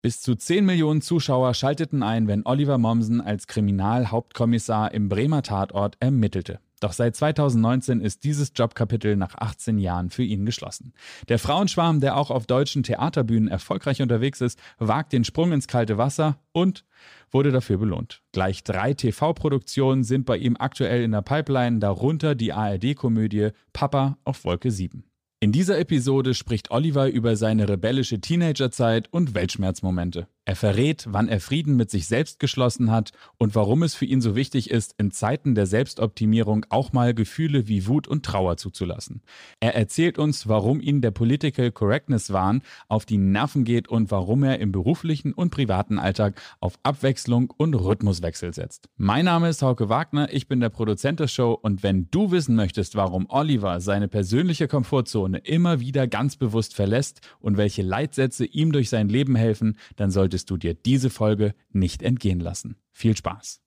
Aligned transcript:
Bis 0.00 0.20
zu 0.20 0.36
10 0.36 0.64
Millionen 0.64 1.02
Zuschauer 1.02 1.54
schalteten 1.54 2.04
ein, 2.04 2.28
wenn 2.28 2.46
Oliver 2.46 2.78
Mommsen 2.78 3.20
als 3.20 3.48
Kriminalhauptkommissar 3.48 4.94
im 4.94 5.08
Bremer 5.08 5.42
Tatort 5.42 5.96
ermittelte. 5.98 6.60
Doch 6.78 6.92
seit 6.92 7.16
2019 7.16 8.00
ist 8.00 8.22
dieses 8.22 8.52
Jobkapitel 8.54 9.16
nach 9.16 9.34
18 9.34 9.78
Jahren 9.78 10.10
für 10.10 10.22
ihn 10.22 10.46
geschlossen. 10.46 10.92
Der 11.28 11.40
Frauenschwarm, 11.40 11.98
der 11.98 12.16
auch 12.16 12.30
auf 12.30 12.46
deutschen 12.46 12.84
Theaterbühnen 12.84 13.48
erfolgreich 13.48 14.00
unterwegs 14.00 14.40
ist, 14.40 14.60
wagt 14.78 15.12
den 15.12 15.24
Sprung 15.24 15.50
ins 15.50 15.66
kalte 15.66 15.98
Wasser 15.98 16.38
und 16.52 16.84
wurde 17.32 17.50
dafür 17.50 17.78
belohnt. 17.78 18.22
Gleich 18.30 18.62
drei 18.62 18.94
TV-Produktionen 18.94 20.04
sind 20.04 20.26
bei 20.26 20.36
ihm 20.36 20.56
aktuell 20.56 21.02
in 21.02 21.10
der 21.10 21.22
Pipeline, 21.22 21.80
darunter 21.80 22.36
die 22.36 22.52
ARD-Komödie 22.52 23.50
Papa 23.72 24.16
auf 24.24 24.44
Wolke 24.44 24.70
7. 24.70 25.07
In 25.40 25.52
dieser 25.52 25.78
Episode 25.78 26.34
spricht 26.34 26.72
Oliver 26.72 27.08
über 27.08 27.36
seine 27.36 27.68
rebellische 27.68 28.20
Teenagerzeit 28.20 29.06
und 29.12 29.34
Weltschmerzmomente. 29.34 30.26
Er 30.48 30.56
verrät, 30.56 31.04
wann 31.10 31.28
er 31.28 31.40
Frieden 31.40 31.76
mit 31.76 31.90
sich 31.90 32.06
selbst 32.06 32.40
geschlossen 32.40 32.90
hat 32.90 33.12
und 33.36 33.54
warum 33.54 33.82
es 33.82 33.94
für 33.94 34.06
ihn 34.06 34.22
so 34.22 34.34
wichtig 34.34 34.70
ist, 34.70 34.94
in 34.96 35.10
Zeiten 35.10 35.54
der 35.54 35.66
Selbstoptimierung 35.66 36.64
auch 36.70 36.94
mal 36.94 37.12
Gefühle 37.12 37.68
wie 37.68 37.86
Wut 37.86 38.08
und 38.08 38.24
Trauer 38.24 38.56
zuzulassen. 38.56 39.20
Er 39.60 39.74
erzählt 39.74 40.18
uns, 40.18 40.48
warum 40.48 40.80
ihn 40.80 41.02
der 41.02 41.10
Political 41.10 41.70
Correctness 41.70 42.32
Wahn 42.32 42.62
auf 42.88 43.04
die 43.04 43.18
Nerven 43.18 43.64
geht 43.64 43.88
und 43.88 44.10
warum 44.10 44.42
er 44.42 44.58
im 44.58 44.72
beruflichen 44.72 45.34
und 45.34 45.50
privaten 45.50 45.98
Alltag 45.98 46.40
auf 46.60 46.78
Abwechslung 46.82 47.52
und 47.54 47.74
Rhythmuswechsel 47.74 48.54
setzt. 48.54 48.88
Mein 48.96 49.26
Name 49.26 49.50
ist 49.50 49.60
Hauke 49.60 49.90
Wagner, 49.90 50.32
ich 50.32 50.48
bin 50.48 50.60
der 50.60 50.70
Produzent 50.70 51.20
der 51.20 51.28
Show 51.28 51.58
und 51.60 51.82
wenn 51.82 52.08
du 52.10 52.30
wissen 52.30 52.56
möchtest, 52.56 52.94
warum 52.94 53.26
Oliver 53.28 53.80
seine 53.80 54.08
persönliche 54.08 54.66
Komfortzone 54.66 55.40
immer 55.40 55.80
wieder 55.80 56.06
ganz 56.06 56.36
bewusst 56.36 56.74
verlässt 56.74 57.20
und 57.38 57.58
welche 57.58 57.82
Leitsätze 57.82 58.46
ihm 58.46 58.72
durch 58.72 58.88
sein 58.88 59.10
Leben 59.10 59.36
helfen, 59.36 59.76
dann 59.96 60.10
solltest 60.10 60.37
solltest 60.38 60.50
du 60.50 60.56
dir 60.56 60.74
diese 60.74 61.10
Folge 61.10 61.54
nicht 61.72 62.02
entgehen 62.02 62.40
lassen. 62.40 62.76
Viel 62.92 63.16
Spaß! 63.16 63.60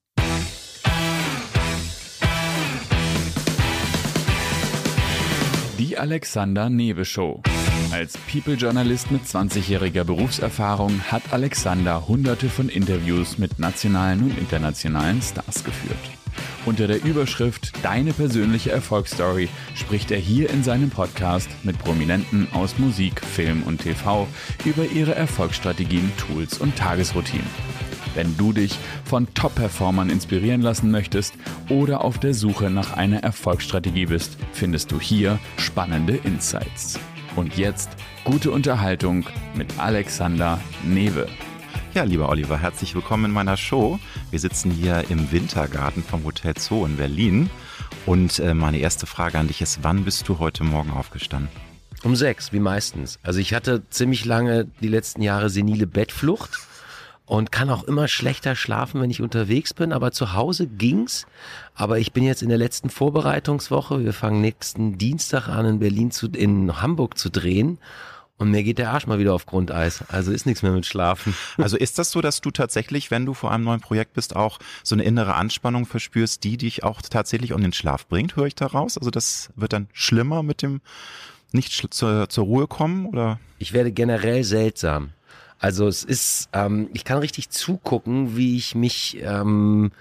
Die 5.78 5.98
Alexander 5.98 6.70
Newe 6.70 7.04
Show. 7.04 7.42
Als 7.90 8.16
People-Journalist 8.30 9.10
mit 9.10 9.24
20-jähriger 9.24 10.04
Berufserfahrung 10.04 11.00
hat 11.10 11.32
Alexander 11.32 12.08
hunderte 12.08 12.48
von 12.48 12.68
Interviews 12.70 13.36
mit 13.36 13.58
nationalen 13.58 14.22
und 14.22 14.38
internationalen 14.38 15.20
Stars 15.20 15.64
geführt. 15.64 16.21
Unter 16.64 16.86
der 16.86 17.04
Überschrift 17.04 17.72
Deine 17.82 18.12
persönliche 18.12 18.70
Erfolgsstory 18.70 19.48
spricht 19.74 20.10
er 20.10 20.18
hier 20.18 20.50
in 20.50 20.62
seinem 20.62 20.90
Podcast 20.90 21.48
mit 21.62 21.78
Prominenten 21.78 22.48
aus 22.52 22.78
Musik, 22.78 23.20
Film 23.24 23.62
und 23.64 23.82
TV 23.82 24.28
über 24.64 24.84
ihre 24.84 25.14
Erfolgsstrategien, 25.14 26.12
Tools 26.16 26.58
und 26.58 26.76
Tagesroutinen. 26.76 27.46
Wenn 28.14 28.36
du 28.36 28.52
dich 28.52 28.78
von 29.04 29.32
Top-Performern 29.34 30.10
inspirieren 30.10 30.60
lassen 30.60 30.90
möchtest 30.90 31.34
oder 31.68 32.04
auf 32.04 32.18
der 32.18 32.34
Suche 32.34 32.70
nach 32.70 32.96
einer 32.96 33.22
Erfolgsstrategie 33.22 34.06
bist, 34.06 34.36
findest 34.52 34.92
du 34.92 35.00
hier 35.00 35.38
spannende 35.56 36.16
Insights. 36.16 36.98
Und 37.36 37.56
jetzt 37.56 37.90
gute 38.24 38.50
Unterhaltung 38.50 39.26
mit 39.54 39.78
Alexander 39.78 40.60
Newe. 40.84 41.26
Ja, 41.94 42.04
lieber 42.04 42.30
Oliver, 42.30 42.56
herzlich 42.56 42.94
willkommen 42.94 43.26
in 43.26 43.30
meiner 43.32 43.58
Show. 43.58 43.98
Wir 44.30 44.38
sitzen 44.38 44.70
hier 44.70 45.04
im 45.10 45.30
Wintergarten 45.30 46.02
vom 46.02 46.24
Hotel 46.24 46.54
Zoo 46.56 46.86
in 46.86 46.96
Berlin. 46.96 47.50
Und 48.06 48.38
äh, 48.38 48.54
meine 48.54 48.78
erste 48.78 49.04
Frage 49.04 49.38
an 49.38 49.48
dich 49.48 49.60
ist, 49.60 49.80
wann 49.82 50.06
bist 50.06 50.26
du 50.26 50.38
heute 50.38 50.64
Morgen 50.64 50.90
aufgestanden? 50.90 51.50
Um 52.02 52.16
sechs, 52.16 52.50
wie 52.50 52.60
meistens. 52.60 53.18
Also 53.22 53.40
ich 53.40 53.52
hatte 53.52 53.82
ziemlich 53.90 54.24
lange 54.24 54.68
die 54.80 54.88
letzten 54.88 55.20
Jahre 55.20 55.50
senile 55.50 55.86
Bettflucht 55.86 56.60
und 57.26 57.52
kann 57.52 57.68
auch 57.68 57.84
immer 57.84 58.08
schlechter 58.08 58.56
schlafen, 58.56 59.02
wenn 59.02 59.10
ich 59.10 59.20
unterwegs 59.20 59.74
bin. 59.74 59.92
Aber 59.92 60.12
zu 60.12 60.32
Hause 60.32 60.68
ging's. 60.68 61.26
Aber 61.74 61.98
ich 61.98 62.14
bin 62.14 62.24
jetzt 62.24 62.42
in 62.42 62.48
der 62.48 62.56
letzten 62.56 62.88
Vorbereitungswoche. 62.88 64.02
Wir 64.02 64.14
fangen 64.14 64.40
nächsten 64.40 64.96
Dienstag 64.96 65.48
an, 65.48 65.66
in 65.66 65.78
Berlin 65.78 66.10
zu, 66.10 66.28
in 66.28 66.80
Hamburg 66.80 67.18
zu 67.18 67.28
drehen. 67.28 67.76
Und 68.42 68.50
mir 68.50 68.64
geht 68.64 68.78
der 68.78 68.90
Arsch 68.90 69.06
mal 69.06 69.20
wieder 69.20 69.34
auf 69.34 69.46
Grundeis. 69.46 70.02
Also 70.08 70.32
ist 70.32 70.46
nichts 70.46 70.64
mehr 70.64 70.72
mit 70.72 70.84
Schlafen. 70.84 71.32
Also 71.58 71.76
ist 71.76 72.00
das 72.00 72.10
so, 72.10 72.20
dass 72.20 72.40
du 72.40 72.50
tatsächlich, 72.50 73.12
wenn 73.12 73.24
du 73.24 73.34
vor 73.34 73.52
einem 73.52 73.62
neuen 73.62 73.80
Projekt 73.80 74.14
bist, 74.14 74.34
auch 74.34 74.58
so 74.82 74.96
eine 74.96 75.04
innere 75.04 75.34
Anspannung 75.36 75.86
verspürst, 75.86 76.42
die 76.42 76.56
dich 76.56 76.82
auch 76.82 77.02
tatsächlich 77.02 77.52
um 77.52 77.62
den 77.62 77.72
Schlaf 77.72 78.08
bringt, 78.08 78.34
höre 78.34 78.46
ich 78.46 78.56
daraus? 78.56 78.98
Also 78.98 79.12
das 79.12 79.50
wird 79.54 79.72
dann 79.72 79.86
schlimmer 79.92 80.42
mit 80.42 80.62
dem 80.62 80.80
nicht 81.52 81.94
zur, 81.94 82.28
zur 82.28 82.44
Ruhe 82.44 82.66
kommen 82.66 83.06
oder? 83.06 83.38
Ich 83.60 83.72
werde 83.72 83.92
generell 83.92 84.42
seltsam. 84.42 85.10
Also 85.60 85.86
es 85.86 86.02
ist, 86.02 86.48
ähm, 86.52 86.90
ich 86.92 87.04
kann 87.04 87.18
richtig 87.18 87.50
zugucken, 87.50 88.36
wie 88.36 88.56
ich 88.56 88.74
mich 88.74 89.18
ähm, 89.22 89.92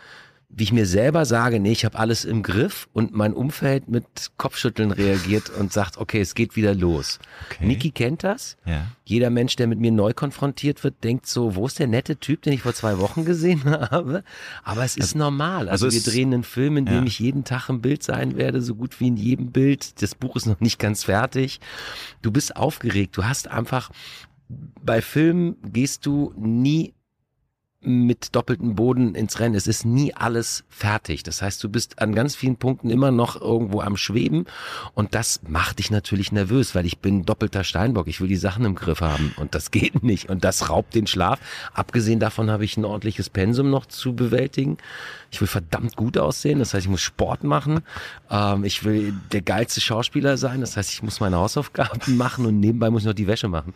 wie 0.54 0.64
ich 0.64 0.74
mir 0.74 0.86
selber 0.86 1.26
sage, 1.26 1.60
nee, 1.60 1.72
ich 1.72 1.86
habe 1.86 1.98
alles 1.98 2.26
im 2.26 2.44
Griff 2.44 2.90
und 2.92 3.14
mein 3.14 3.34
Umfeld 3.34 3.88
mit 3.88 4.32
Kopfschütteln 4.38 4.92
reagiert 4.92 5.50
und 5.50 5.72
sagt, 5.72 5.98
okay, 5.98 6.20
es 6.20 6.36
geht 6.36 6.56
wieder 6.56 6.76
los. 6.76 7.20
Okay. 7.50 7.66
Niki 7.66 7.92
kennt 7.92 8.24
das. 8.24 8.58
Ja. 8.66 8.88
Jeder 9.06 9.30
Mensch, 9.30 9.56
der 9.56 9.68
mit 9.68 9.80
mir 9.80 9.92
neu 9.92 10.14
konfrontiert 10.14 10.84
wird, 10.84 11.04
denkt 11.04 11.26
so, 11.26 11.56
wo 11.56 11.68
ist 11.68 11.80
der 11.80 11.88
nette 11.88 12.18
Typ, 12.18 12.42
den 12.42 12.54
ich 12.54 12.64
vor 12.64 12.74
zwei 12.74 13.00
Wochen 13.00 13.24
gesehen 13.24 13.64
habe? 13.92 14.24
Aber 14.64 14.84
es 14.84 14.98
ist 14.98 15.14
also, 15.14 15.20
normal. 15.20 15.70
Also, 15.70 15.86
also 15.86 15.96
wir 15.96 16.12
drehen 16.12 16.34
einen 16.34 16.44
Film, 16.44 16.76
in 16.78 16.86
dem 16.86 16.96
ja. 16.96 17.04
ich 17.04 17.20
jeden 17.20 17.46
Tag 17.46 17.70
im 17.70 17.82
Bild 17.82 18.04
sein 18.04 18.36
werde, 18.36 18.62
so 18.62 18.76
gut 18.76 19.00
wie 19.00 19.08
in 19.08 19.18
jedem 19.18 19.52
Bild. 19.52 20.02
Das 20.02 20.16
Buch 20.16 20.36
ist 20.36 20.48
noch 20.48 20.60
nicht 20.60 20.80
ganz 20.80 21.06
fertig. 21.06 21.62
Du 22.22 22.32
bist 22.32 22.58
aufgeregt. 22.58 23.16
Du 23.16 23.24
hast 23.24 23.48
einfach 23.48 23.90
bei 24.84 25.02
Filmen 25.02 25.56
gehst 25.64 26.06
du 26.06 26.34
nie 26.38 26.94
mit 27.84 28.36
doppeltem 28.36 28.76
Boden 28.76 29.16
ins 29.16 29.40
Rennen. 29.40 29.56
Es 29.56 29.68
ist 29.68 29.86
nie 29.86 30.14
alles 30.14 30.64
fertig. 30.70 31.24
Das 31.24 31.42
heißt, 31.42 31.64
du 31.64 31.70
bist 31.70 32.00
an 32.00 32.14
ganz 32.14 32.36
vielen 32.36 32.56
Punkten 32.56 32.90
immer 32.90 33.12
noch 33.12 33.40
irgendwo 33.42 33.82
am 33.82 33.98
Schweben 33.98 34.46
und 34.94 35.16
das 35.16 35.42
macht 35.48 35.80
dich 35.80 35.90
natürlich 35.90 36.32
nervös, 36.32 36.76
weil 36.76 36.86
ich 36.86 37.00
bin 37.00 37.26
doppelter 37.26 37.64
Steinbock. 37.64 38.08
Ich 38.08 38.22
will 38.22 38.28
die 38.28 38.36
Sachen 38.36 38.66
im 38.66 38.76
Griff 38.76 39.02
haben 39.02 39.34
und 39.38 39.56
das 39.56 39.72
geht 39.72 40.04
nicht 40.04 40.30
und 40.30 40.44
das 40.44 40.70
raubt 40.70 40.94
den 40.94 41.08
Schlaf. 41.08 41.40
Abgesehen 41.74 42.20
davon 42.20 42.52
habe 42.52 42.66
ich 42.66 42.78
ein 42.78 42.86
ordentliches 42.86 43.30
Pensum 43.30 43.70
noch 43.70 43.88
zu 43.88 44.16
bewältigen. 44.16 44.78
Ich 45.32 45.40
will 45.40 45.48
verdammt 45.48 45.96
gut 45.96 46.18
aussehen, 46.18 46.60
das 46.60 46.74
heißt, 46.74 46.86
ich 46.86 46.90
muss 46.90 47.00
Sport 47.00 47.46
machen. 47.46 47.80
Ähm, 48.30 48.66
ich 48.66 48.84
will 48.84 49.14
der 49.32 49.42
geilste 49.42 49.80
Schauspieler 49.80 50.36
sein, 50.36 50.60
das 50.60 50.76
heißt, 50.76 50.92
ich 50.92 51.04
muss 51.04 51.22
meine 51.22 51.38
Hausaufgaben 51.38 52.00
machen 52.18 52.46
und 52.46 52.60
nebenbei 52.60 52.90
muss 52.90 53.04
ich 53.04 53.08
noch 53.08 53.14
die 53.14 53.28
Wäsche 53.28 53.48
machen, 53.48 53.74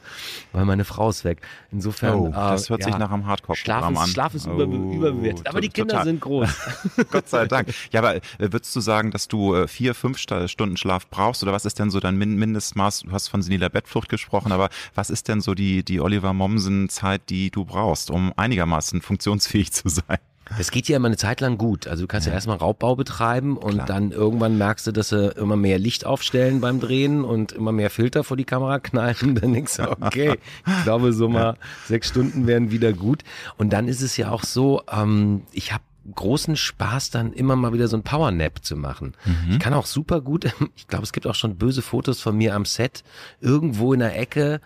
weil 0.51 0.65
meine 0.65 0.83
Frau 0.83 1.09
ist 1.09 1.23
weg. 1.23 1.41
Insofern, 1.71 2.15
oh, 2.15 2.31
das 2.31 2.69
hört 2.69 2.81
äh, 2.81 2.83
sich 2.83 2.93
ja, 2.93 2.99
nach 2.99 3.09
einem 3.09 3.25
Hardcore-Programm 3.25 3.95
Schlaf 3.95 4.05
ist, 4.05 4.11
Schlaf 4.11 4.35
ist 4.35 4.47
oh, 4.47 4.93
überbewertet. 4.93 5.47
Aber 5.47 5.61
die 5.61 5.69
Kinder 5.69 5.93
total. 5.93 6.05
sind 6.05 6.19
groß. 6.19 6.49
Gott 7.11 7.29
sei 7.29 7.47
Dank. 7.47 7.69
Ja, 7.91 8.01
aber 8.01 8.15
äh, 8.15 8.21
würdest 8.37 8.75
du 8.75 8.81
sagen, 8.81 9.11
dass 9.11 9.29
du 9.29 9.55
äh, 9.55 9.69
vier, 9.69 9.95
fünf 9.95 10.17
Stunden 10.17 10.75
Schlaf 10.75 11.07
brauchst? 11.09 11.41
Oder 11.41 11.53
was 11.53 11.63
ist 11.63 11.79
denn 11.79 11.89
so 11.89 12.01
dein 12.01 12.17
Mindestmaß? 12.17 13.03
Du 13.03 13.11
hast 13.13 13.29
von 13.29 13.41
seniler 13.41 13.69
Bettflucht 13.69 14.09
gesprochen, 14.09 14.51
aber 14.51 14.69
was 14.93 15.09
ist 15.09 15.29
denn 15.29 15.39
so 15.39 15.53
die, 15.53 15.83
die 15.85 16.01
Oliver 16.01 16.33
Mommsen-Zeit, 16.33 17.29
die 17.29 17.49
du 17.49 17.63
brauchst, 17.63 18.11
um 18.11 18.33
einigermaßen 18.35 19.01
funktionsfähig 19.01 19.71
zu 19.71 19.87
sein? 19.87 20.19
Es 20.59 20.71
geht 20.71 20.87
ja 20.87 20.97
immer 20.97 21.07
eine 21.07 21.17
Zeit 21.17 21.41
lang 21.41 21.57
gut. 21.57 21.87
Also 21.87 22.03
du 22.03 22.07
kannst 22.07 22.27
ja, 22.27 22.31
ja 22.31 22.35
erstmal 22.35 22.57
Raubbau 22.57 22.95
betreiben 22.95 23.57
und 23.57 23.73
Klar. 23.73 23.85
dann 23.85 24.11
irgendwann 24.11 24.57
merkst 24.57 24.87
du, 24.87 24.91
dass 24.91 25.09
sie 25.09 25.31
immer 25.31 25.55
mehr 25.55 25.79
Licht 25.79 26.05
aufstellen 26.05 26.61
beim 26.61 26.79
Drehen 26.79 27.23
und 27.23 27.51
immer 27.51 27.71
mehr 27.71 27.89
Filter 27.89 28.23
vor 28.23 28.37
die 28.37 28.45
Kamera 28.45 28.79
knallen. 28.79 29.35
Dann 29.41 29.53
denkst 29.53 29.77
du, 29.77 29.91
okay, 29.91 30.37
ich 30.65 30.83
glaube 30.83 31.13
so 31.13 31.29
mal 31.29 31.57
sechs 31.85 32.09
Stunden 32.09 32.47
wären 32.47 32.71
wieder 32.71 32.93
gut. 32.93 33.23
Und 33.57 33.73
dann 33.73 33.87
ist 33.87 34.01
es 34.01 34.17
ja 34.17 34.31
auch 34.31 34.43
so, 34.43 34.81
ähm, 34.91 35.43
ich 35.51 35.73
habe 35.73 35.83
großen 36.13 36.55
Spaß, 36.55 37.09
dann 37.09 37.33
immer 37.33 37.55
mal 37.55 37.73
wieder 37.73 37.87
so 37.87 37.97
ein 37.97 38.03
Powernap 38.03 38.63
zu 38.63 38.75
machen. 38.75 39.15
Mhm. 39.25 39.53
Ich 39.53 39.59
kann 39.59 39.73
auch 39.73 39.85
super 39.85 40.21
gut, 40.21 40.45
ich 40.75 40.87
glaube, 40.87 41.03
es 41.03 41.13
gibt 41.13 41.25
auch 41.27 41.35
schon 41.35 41.55
böse 41.55 41.81
Fotos 41.81 42.21
von 42.21 42.37
mir 42.37 42.53
am 42.55 42.65
Set, 42.65 43.03
irgendwo 43.41 43.93
in 43.93 43.99
der 43.99 44.17
Ecke 44.17 44.61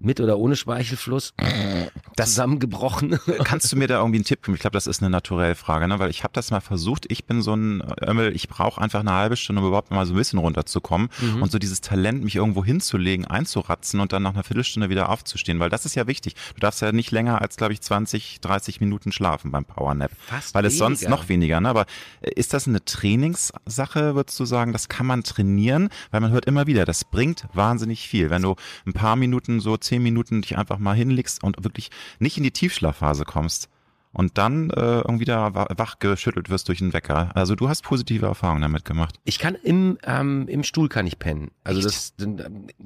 mit 0.00 0.20
oder 0.20 0.38
ohne 0.38 0.56
Speichelfluss 0.56 1.34
das, 2.16 2.30
zusammengebrochen. 2.30 3.18
Kannst 3.44 3.72
du 3.72 3.76
mir 3.76 3.86
da 3.86 3.98
irgendwie 3.98 4.18
einen 4.18 4.24
Tipp 4.24 4.42
geben? 4.42 4.54
Ich 4.54 4.60
glaube, 4.60 4.74
das 4.74 4.86
ist 4.86 5.02
eine 5.02 5.10
naturelle 5.10 5.54
Frage, 5.54 5.86
ne? 5.88 5.98
weil 5.98 6.10
ich 6.10 6.24
habe 6.24 6.32
das 6.32 6.50
mal 6.50 6.60
versucht. 6.60 7.06
Ich 7.10 7.24
bin 7.24 7.42
so 7.42 7.54
ein 7.54 7.82
Ömmel, 8.02 8.34
ich 8.34 8.48
brauche 8.48 8.80
einfach 8.80 9.00
eine 9.00 9.12
halbe 9.12 9.36
Stunde, 9.36 9.62
um 9.62 9.68
überhaupt 9.68 9.90
mal 9.90 10.06
so 10.06 10.14
ein 10.14 10.16
bisschen 10.16 10.38
runterzukommen 10.38 11.08
mhm. 11.20 11.42
und 11.42 11.52
so 11.52 11.58
dieses 11.58 11.80
Talent, 11.80 12.24
mich 12.24 12.36
irgendwo 12.36 12.64
hinzulegen, 12.64 13.26
einzuratzen 13.26 14.00
und 14.00 14.12
dann 14.12 14.22
nach 14.22 14.34
einer 14.34 14.44
Viertelstunde 14.44 14.88
wieder 14.88 15.10
aufzustehen, 15.10 15.60
weil 15.60 15.70
das 15.70 15.84
ist 15.84 15.94
ja 15.94 16.06
wichtig. 16.06 16.34
Du 16.54 16.60
darfst 16.60 16.80
ja 16.80 16.92
nicht 16.92 17.10
länger 17.10 17.40
als, 17.40 17.56
glaube 17.56 17.72
ich, 17.72 17.80
20, 17.80 18.40
30 18.40 18.80
Minuten 18.80 19.12
schlafen 19.12 19.50
beim 19.50 19.64
Powernap. 19.64 20.10
Fast 20.26 20.54
weil 20.54 20.64
es 20.64 20.74
weniger. 20.74 20.84
sonst 20.84 21.08
noch 21.08 21.28
weniger, 21.28 21.60
ne? 21.60 21.68
Aber 21.68 21.86
äh, 22.22 22.30
ist 22.34 22.54
das 22.54 22.66
eine 22.66 22.84
Trainingssache, 22.84 24.14
würdest 24.14 24.38
du 24.40 24.44
sagen? 24.44 24.72
Das 24.72 24.88
kann 24.88 25.06
man 25.06 25.22
trainieren, 25.22 25.90
weil 26.10 26.20
man 26.20 26.32
hört 26.32 26.46
immer 26.46 26.66
wieder, 26.66 26.84
das 26.84 27.04
bringt 27.04 27.46
wahnsinnig 27.52 28.08
viel. 28.08 28.30
Wenn 28.30 28.42
du 28.42 28.56
ein 28.86 28.92
paar 28.92 29.16
Minuten 29.16 29.60
so 29.60 29.76
zehn 29.90 30.02
Minuten 30.02 30.40
dich 30.40 30.56
einfach 30.56 30.78
mal 30.78 30.94
hinlegst 30.94 31.42
und 31.42 31.64
wirklich 31.64 31.90
nicht 32.20 32.36
in 32.36 32.44
die 32.44 32.52
Tiefschlafphase 32.52 33.24
kommst 33.24 33.68
und 34.12 34.38
dann 34.38 34.70
äh, 34.70 35.00
irgendwie 35.00 35.24
da 35.24 35.54
wach 35.54 36.00
geschüttelt 36.00 36.50
wirst 36.50 36.68
durch 36.68 36.80
einen 36.80 36.92
Wecker. 36.92 37.30
Also 37.34 37.54
du 37.54 37.68
hast 37.68 37.82
positive 37.82 38.26
Erfahrungen 38.26 38.62
damit 38.62 38.84
gemacht. 38.84 39.20
Ich 39.24 39.38
kann 39.38 39.54
im 39.54 39.98
ähm, 40.04 40.48
im 40.48 40.64
Stuhl 40.64 40.88
kann 40.88 41.06
ich 41.06 41.18
pennen. 41.18 41.52
Also 41.62 41.80
das 41.80 42.14
ich 42.18 42.26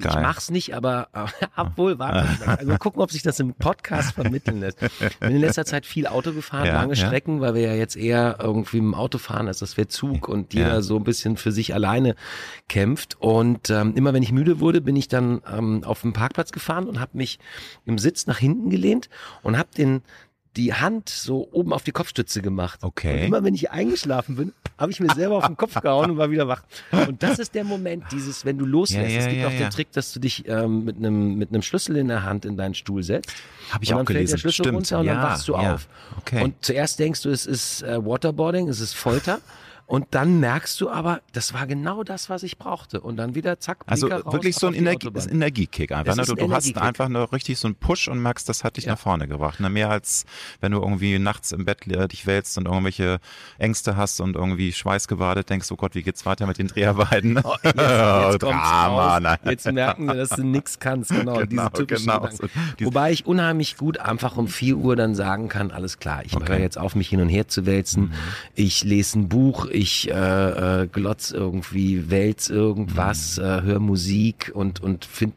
Geil. 0.01 0.23
mach's 0.23 0.51
nicht, 0.51 0.75
aber 0.75 1.09
äh, 1.15 1.47
obwohl 1.57 1.99
warte, 1.99 2.29
also 2.47 2.77
gucken, 2.77 3.01
ob 3.01 3.11
sich 3.11 3.23
das 3.23 3.41
im 3.41 3.55
Podcast 3.55 4.13
vermitteln 4.13 4.61
lässt. 4.61 4.83
Ich 4.83 5.19
bin 5.19 5.31
in 5.31 5.41
letzter 5.41 5.65
Zeit 5.65 5.87
viel 5.87 6.07
Auto 6.07 6.33
gefahren, 6.33 6.67
ja, 6.67 6.75
lange 6.75 6.95
ja. 6.95 7.07
Strecken, 7.07 7.41
weil 7.41 7.55
wir 7.55 7.63
ja 7.63 7.75
jetzt 7.75 7.97
eher 7.97 8.39
irgendwie 8.41 8.79
im 8.79 8.95
Auto 8.95 9.17
fahren, 9.17 9.49
als 9.49 9.61
das 9.61 9.79
wäre 9.79 9.89
Zug 9.89 10.29
und 10.29 10.53
jeder 10.53 10.75
ja. 10.75 10.83
so 10.83 10.97
ein 10.97 11.05
bisschen 11.05 11.39
für 11.39 11.53
sich 11.53 11.73
alleine 11.73 12.17
kämpft 12.69 13.17
und 13.21 13.71
ähm, 13.71 13.95
immer 13.95 14.13
wenn 14.13 14.23
ich 14.23 14.33
müde 14.33 14.61
wurde, 14.61 14.83
bin 14.83 14.97
ich 14.97 15.09
dann 15.09 15.41
ähm, 15.51 15.85
auf 15.85 16.03
den 16.03 16.13
Parkplatz 16.13 16.53
gefahren 16.53 16.87
und 16.87 17.01
habe 17.01 17.17
mich 17.17 17.39
im 17.87 17.97
Sitz 17.99 18.27
nach 18.27 18.39
hinten 18.39 18.69
gelehnt 18.69 19.09
und 19.43 19.57
habe 19.57 19.71
den 19.77 20.03
die 20.57 20.73
Hand 20.73 21.09
so 21.09 21.49
oben 21.53 21.73
auf 21.73 21.83
die 21.83 21.93
Kopfstütze 21.93 22.41
gemacht. 22.41 22.81
Okay. 22.83 23.15
Und 23.15 23.27
immer 23.27 23.45
wenn 23.45 23.55
ich 23.55 23.71
eingeschlafen 23.71 24.37
bin, 24.37 24.53
habe 24.79 24.93
ich 24.93 25.01
mir 25.01 25.13
selber 25.13 25.37
auf 25.37 25.47
den 25.47 25.57
Kopf 25.57 25.81
gehauen 25.81 26.13
und 26.13 26.17
war 26.17 26.31
wieder 26.31 26.47
wach. 26.47 26.63
Und 26.93 27.23
das 27.23 27.39
ist 27.39 27.55
der 27.55 27.65
Moment, 27.65 28.05
dieses, 28.13 28.45
wenn 28.45 28.59
du 28.59 28.65
loslässt. 28.65 29.11
Ja, 29.11 29.17
ja, 29.17 29.21
es 29.21 29.29
gibt 29.29 29.41
ja, 29.41 29.49
auch 29.49 29.53
den 29.53 29.71
Trick, 29.71 29.93
dass 29.93 30.13
du 30.13 30.21
dich 30.21 30.47
ähm, 30.49 30.85
mit 30.85 30.97
einem 30.97 31.35
mit 31.37 31.51
einem 31.51 31.63
Schlüssel 31.63 31.97
in 31.97 32.09
der 32.09 32.23
Hand 32.23 32.45
in 32.45 32.57
deinen 32.57 32.75
Stuhl 32.75 33.03
setzt. 33.03 33.33
Habe 33.71 33.85
ich 33.85 33.93
und 33.93 34.01
auch 34.01 34.05
gelesen. 34.05 34.33
Der 34.33 34.39
Schlüssel 34.39 34.65
Stimmt. 34.65 34.77
runter 34.77 35.01
und 35.01 35.07
dann 35.07 35.23
wachst 35.23 35.49
du 35.49 35.57
auf. 35.57 35.89
Okay. 36.19 36.43
Und 36.45 36.55
zuerst 36.65 36.99
denkst 36.99 37.23
du, 37.23 37.31
es 37.31 37.47
ist 37.47 37.83
äh, 37.83 38.05
Waterboarding, 38.05 38.69
es 38.69 38.81
ist 38.81 38.95
Folter. 38.95 39.41
Und 39.87 40.07
dann 40.13 40.41
merkst 40.41 40.81
du 40.81 40.89
aber, 40.89 41.21
das 41.33 41.53
war 41.53 41.67
genau 41.67 42.05
das, 42.05 42.31
was 42.31 42.43
ich 42.43 42.57
brauchte. 42.57 43.01
Und 43.01 43.17
dann 43.17 43.35
wieder 43.35 43.59
zack, 43.61 43.79
Also 43.87 44.09
wirklich 44.09 44.57
so 44.57 44.67
ein 44.67 44.75
Energie, 44.75 45.09
Energiekick 45.09 45.93
einfach. 45.93 46.17
Ne? 46.17 46.25
Du, 46.25 46.35
du 46.35 46.53
hast 46.53 46.77
einfach 46.79 47.09
nur 47.09 47.33
richtig 47.33 47.59
so 47.59 47.69
einen 47.69 47.75
Push 47.75 48.09
und 48.09 48.21
merkst, 48.21 48.49
das 48.49 48.65
hat 48.65 48.79
dich 48.79 48.85
ja. 48.85 48.93
nach 48.93 48.99
vorne 48.99 49.29
gebracht. 49.29 49.61
Ne? 49.61 49.69
Mehr 49.69 49.91
als 49.91 50.25
wenn 50.61 50.73
du 50.73 50.81
irgendwie 50.81 51.19
nachts 51.19 51.53
im 51.53 51.67
Bett 51.67 51.87
äh, 51.87 52.09
dich 52.09 52.27
wälzt 52.27 52.57
und 52.57 52.67
irgendwelche 52.67 53.21
Ängste 53.59 53.97
hast 53.97 54.21
und 54.21 54.37
irgendwie 54.37 54.73
schweißgebadet 54.73 55.51
denkst, 55.51 55.71
oh 55.71 55.77
Gott, 55.77 55.95
wie 55.95 56.03
geht's 56.03 56.25
weiter 56.25 56.47
mit 56.47 56.59
den 56.59 56.69
Dreharbeiten? 56.69 57.35
Oh, 57.45 57.57
jetzt, 57.63 57.77
jetzt 57.77 58.43
Drama, 58.43 59.21
nein. 59.21 59.39
Jetzt 59.45 59.71
merken 59.71 60.07
wir, 60.07 60.15
dass 60.15 60.31
du 60.31 60.45
nichts 60.45 60.79
kannst. 60.79 61.11
Genau, 61.11 61.35
genau 61.47 61.69
diese 61.69 61.73
typischen 61.73 62.07
genau. 62.07 62.29
So, 62.31 62.49
Wobei 62.81 63.13
ich 63.13 63.27
unheimlich 63.27 63.77
gut 63.77 63.99
einfach 63.99 64.37
um 64.37 64.49
4 64.49 64.77
Uhr 64.77 64.97
dann 64.97 65.15
sagen 65.15 65.49
kann, 65.49 65.71
alles 65.71 65.99
klar, 65.99 66.25
ich 66.25 66.35
okay. 66.35 66.49
höre 66.49 66.61
jetzt 66.61 66.79
auf, 66.79 66.95
mich 66.95 67.09
hin 67.09 67.21
und 67.21 67.29
her 67.29 67.49
zu 67.49 67.67
wälzen. 67.67 68.05
Mhm. 68.05 68.13
Ich 68.55 68.83
lese 68.85 69.19
ein 69.19 69.29
Buch, 69.29 69.67
ich 69.75 70.11
äh, 70.11 70.83
äh, 70.83 70.87
glotz 70.87 71.31
irgendwie, 71.31 72.11
wälz 72.11 72.49
irgendwas, 72.49 73.39
mhm. 73.39 73.45
äh, 73.45 73.63
hör 73.63 73.81
Musik 73.81 74.51
und 74.55 74.83
und 74.83 75.05
find, 75.05 75.35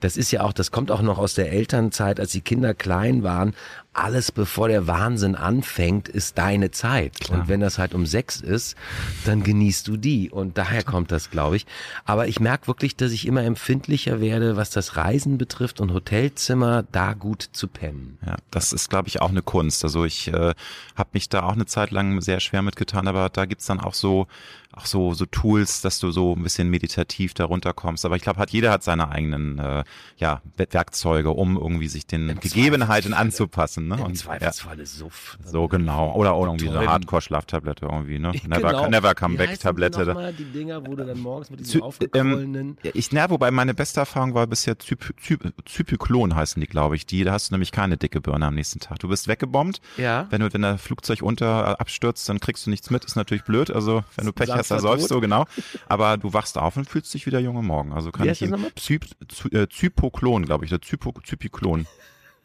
das 0.00 0.16
ist 0.16 0.30
ja 0.30 0.42
auch, 0.42 0.52
das 0.52 0.70
kommt 0.70 0.90
auch 0.90 1.02
noch 1.02 1.18
aus 1.18 1.34
der 1.34 1.52
Elternzeit, 1.52 2.20
als 2.20 2.32
die 2.32 2.40
Kinder 2.40 2.74
klein 2.74 3.22
waren 3.22 3.54
alles 3.92 4.30
bevor 4.30 4.68
der 4.68 4.86
Wahnsinn 4.86 5.34
anfängt, 5.34 6.08
ist 6.08 6.38
deine 6.38 6.70
Zeit. 6.70 7.20
Klar. 7.20 7.40
Und 7.40 7.48
wenn 7.48 7.60
das 7.60 7.78
halt 7.78 7.94
um 7.94 8.06
sechs 8.06 8.40
ist, 8.40 8.76
dann 9.24 9.42
genießt 9.42 9.88
du 9.88 9.96
die. 9.96 10.30
Und 10.30 10.56
daher 10.56 10.84
kommt 10.84 11.10
das, 11.10 11.30
glaube 11.30 11.56
ich. 11.56 11.66
Aber 12.04 12.28
ich 12.28 12.38
merke 12.38 12.68
wirklich, 12.68 12.96
dass 12.96 13.12
ich 13.12 13.26
immer 13.26 13.42
empfindlicher 13.42 14.20
werde, 14.20 14.56
was 14.56 14.70
das 14.70 14.96
Reisen 14.96 15.36
betrifft 15.36 15.80
und 15.80 15.92
Hotelzimmer 15.92 16.84
da 16.92 17.14
gut 17.14 17.48
zu 17.52 17.66
pennen. 17.66 18.18
Ja, 18.24 18.36
das 18.50 18.72
ist, 18.72 18.88
glaube 18.88 19.08
ich, 19.08 19.20
auch 19.20 19.30
eine 19.30 19.42
Kunst. 19.42 19.82
Also 19.82 20.04
ich 20.04 20.28
äh, 20.28 20.54
habe 20.94 21.10
mich 21.12 21.28
da 21.28 21.42
auch 21.42 21.54
eine 21.54 21.66
Zeit 21.66 21.90
lang 21.90 22.20
sehr 22.20 22.40
schwer 22.40 22.62
mitgetan, 22.62 23.08
aber 23.08 23.28
da 23.30 23.46
gibt's 23.46 23.66
dann 23.66 23.80
auch 23.80 23.94
so 23.94 24.28
auch 24.72 24.86
so, 24.86 25.14
so 25.14 25.24
Tools, 25.26 25.80
dass 25.80 25.98
du 25.98 26.10
so 26.10 26.34
ein 26.34 26.42
bisschen 26.42 26.68
meditativ 26.68 27.34
darunter 27.34 27.72
kommst. 27.72 28.04
Aber 28.04 28.16
ich 28.16 28.22
glaube, 28.22 28.38
hat 28.38 28.50
jeder 28.50 28.70
hat 28.70 28.82
seine 28.82 29.10
eigenen 29.10 29.58
äh, 29.58 29.84
ja, 30.18 30.42
Werkzeuge, 30.56 31.30
um 31.30 31.56
irgendwie 31.56 31.88
sich 31.88 32.06
den 32.06 32.28
Im 32.28 32.40
Gegebenheiten 32.40 33.14
anzupassen. 33.14 33.88
Ne? 33.88 33.96
Im 33.96 34.02
Und, 34.02 34.16
Zweifelsfalle 34.16 34.82
ja, 34.82 34.86
Suff. 34.86 35.38
So 35.44 35.68
genau. 35.68 36.14
Oder 36.14 36.32
auch 36.34 36.44
irgendwie 36.44 36.66
so 36.66 36.78
eine 36.78 36.88
Hardcore-Schlaftablette 36.88 37.86
irgendwie, 37.86 38.18
ne? 38.18 38.32
Never, 38.46 38.70
genau. 38.70 38.88
never 38.88 39.14
Come 39.14 39.36
Back-Tablette. 39.36 40.14
Mal 40.14 40.32
die 40.32 40.44
Dinger, 40.44 40.86
wo 40.86 40.94
du 40.94 41.04
dann 41.04 41.18
morgens 41.18 41.50
mit 41.50 41.60
diesem 41.60 41.82
aufgequollenen... 41.82 42.78
Ähm, 42.82 42.90
ich, 42.94 43.10
na, 43.12 43.30
wobei 43.30 43.50
meine 43.50 43.74
beste 43.74 44.00
Erfahrung 44.00 44.34
war 44.34 44.46
bisher 44.46 44.78
Zyp, 44.78 45.14
Zyp, 45.20 45.98
heißen 46.34 46.60
die, 46.60 46.66
glaube 46.66 46.96
ich. 46.96 47.06
Die, 47.06 47.24
da 47.24 47.32
hast 47.32 47.50
du 47.50 47.54
nämlich 47.54 47.72
keine 47.72 47.96
dicke 47.96 48.20
Birne 48.20 48.46
am 48.46 48.54
nächsten 48.54 48.80
Tag. 48.80 48.98
Du 48.98 49.08
bist 49.08 49.28
weggebombt. 49.28 49.80
Ja. 49.96 50.26
Wenn 50.30 50.40
du, 50.40 50.52
wenn 50.52 50.62
der 50.62 50.78
Flugzeug 50.78 51.22
unter 51.22 51.46
äh, 51.46 51.80
abstürzt, 51.80 52.28
dann 52.28 52.40
kriegst 52.40 52.66
du 52.66 52.70
nichts 52.70 52.90
mit. 52.90 53.04
Ist 53.04 53.16
natürlich 53.16 53.44
blöd. 53.44 53.70
Also, 53.70 54.04
wenn 54.16 54.26
du 54.26 54.32
Pech 54.32 54.50
hast, 54.50 54.67
dann 54.70 54.80
säufst 54.80 55.10
du, 55.10 55.20
genau. 55.20 55.46
Aber 55.88 56.16
du 56.16 56.32
wachst 56.32 56.58
auf 56.58 56.76
und 56.76 56.88
fühlst 56.88 57.12
dich 57.14 57.26
wieder 57.26 57.40
junge 57.40 57.62
Morgen. 57.62 57.92
Also 57.92 58.10
kann 58.10 58.26
Wie 58.26 58.30
ich 58.30 58.42
ihn, 58.42 58.54
Zyp, 58.76 59.06
äh, 59.52 59.66
Zypoklon, 59.68 60.44
glaube 60.44 60.64
ich, 60.64 60.70
der 60.70 60.82
Zypo, 60.82 61.12
Zypiklon. 61.24 61.86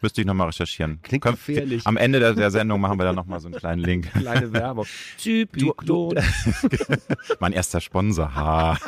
Müsste 0.03 0.19
ich 0.19 0.27
nochmal 0.27 0.47
recherchieren. 0.47 0.99
Klingt 1.01 1.23
Komm, 1.23 1.35
gefährlich. 1.35 1.87
Am 1.87 1.95
Ende 1.95 2.19
der, 2.19 2.33
der 2.33 2.51
Sendung 2.51 2.81
machen 2.81 2.99
wir 2.99 3.05
dann 3.05 3.15
nochmal 3.15 3.39
so 3.39 3.47
einen 3.47 3.55
kleinen 3.55 3.81
Link. 3.83 4.11
Kleine 4.11 4.51
Werbung. 4.51 4.85
Typiklon. 5.17 6.19
mein 7.39 7.53
erster 7.53 7.79
Sponsor. 7.79 8.35
Ha. 8.35 8.77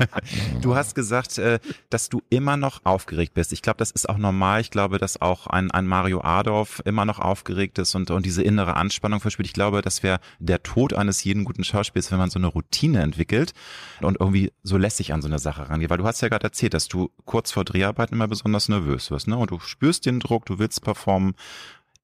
Du 0.62 0.76
hast 0.76 0.96
gesagt, 0.96 1.38
äh, 1.38 1.60
dass 1.90 2.10
du 2.10 2.22
immer 2.30 2.58
noch 2.58 2.82
aufgeregt 2.84 3.34
bist. 3.34 3.54
Ich 3.54 3.62
glaube, 3.62 3.78
das 3.78 3.92
ist 3.92 4.10
auch 4.10 4.18
normal. 4.18 4.62
Ich 4.62 4.72
glaube, 4.72 4.98
dass 4.98 5.22
auch 5.22 5.48
ein, 5.48 5.72
ein 5.72 5.88
Mario 5.88 6.22
Adorf 6.22 6.82
immer 6.86 7.06
noch 7.06 7.20
aufgeregt 7.20 7.78
ist 7.80 7.96
und, 7.96 8.12
und 8.12 8.26
diese 8.26 8.42
innere 8.42 8.76
Anspannung 8.76 9.22
verspürt. 9.22 9.48
Ich 9.48 9.54
glaube, 9.54 9.82
das 9.82 10.04
wäre 10.04 10.20
der 10.40 10.64
Tod 10.64 10.94
eines 10.94 11.24
jeden 11.24 11.46
guten 11.46 11.64
Schauspiels, 11.64 12.12
wenn 12.12 12.18
man 12.18 12.30
so 12.30 12.40
eine 12.40 12.48
Routine 12.48 13.02
entwickelt 13.02 13.54
und 14.02 14.20
irgendwie 14.20 14.52
so 14.64 14.78
lässig 14.78 15.14
an 15.14 15.22
so 15.22 15.28
eine 15.28 15.40
Sache 15.40 15.70
rangeht. 15.70 15.90
Weil 15.90 15.98
du 15.98 16.06
hast 16.06 16.22
ja 16.22 16.28
gerade 16.28 16.44
erzählt, 16.44 16.74
dass 16.74 16.90
du 16.90 17.10
kurz 17.24 17.52
vor 17.52 17.64
Dreharbeiten 17.64 18.16
immer 18.16 18.28
besonders 18.28 18.68
nervös 18.68 19.12
wirst. 19.12 19.28
Ne? 19.28 19.38
Und 19.38 19.52
du 19.52 19.60
spürst 19.60 20.06
den 20.06 20.20
Druck, 20.20 20.46
du 20.46 20.60
willst 20.60 20.82
performen 20.82 21.05
Formen. 21.06 21.36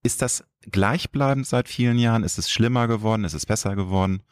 Ist 0.04 0.22
das 0.22 0.44
gleichbleibend 0.70 1.46
seit 1.46 1.68
vielen 1.68 1.98
Jahren? 1.98 2.22
Ist 2.22 2.38
es 2.38 2.50
schlimmer 2.50 2.86
geworden? 2.86 3.24
Ist 3.24 3.34
es 3.34 3.46
besser 3.46 3.74
geworden? 3.74 4.22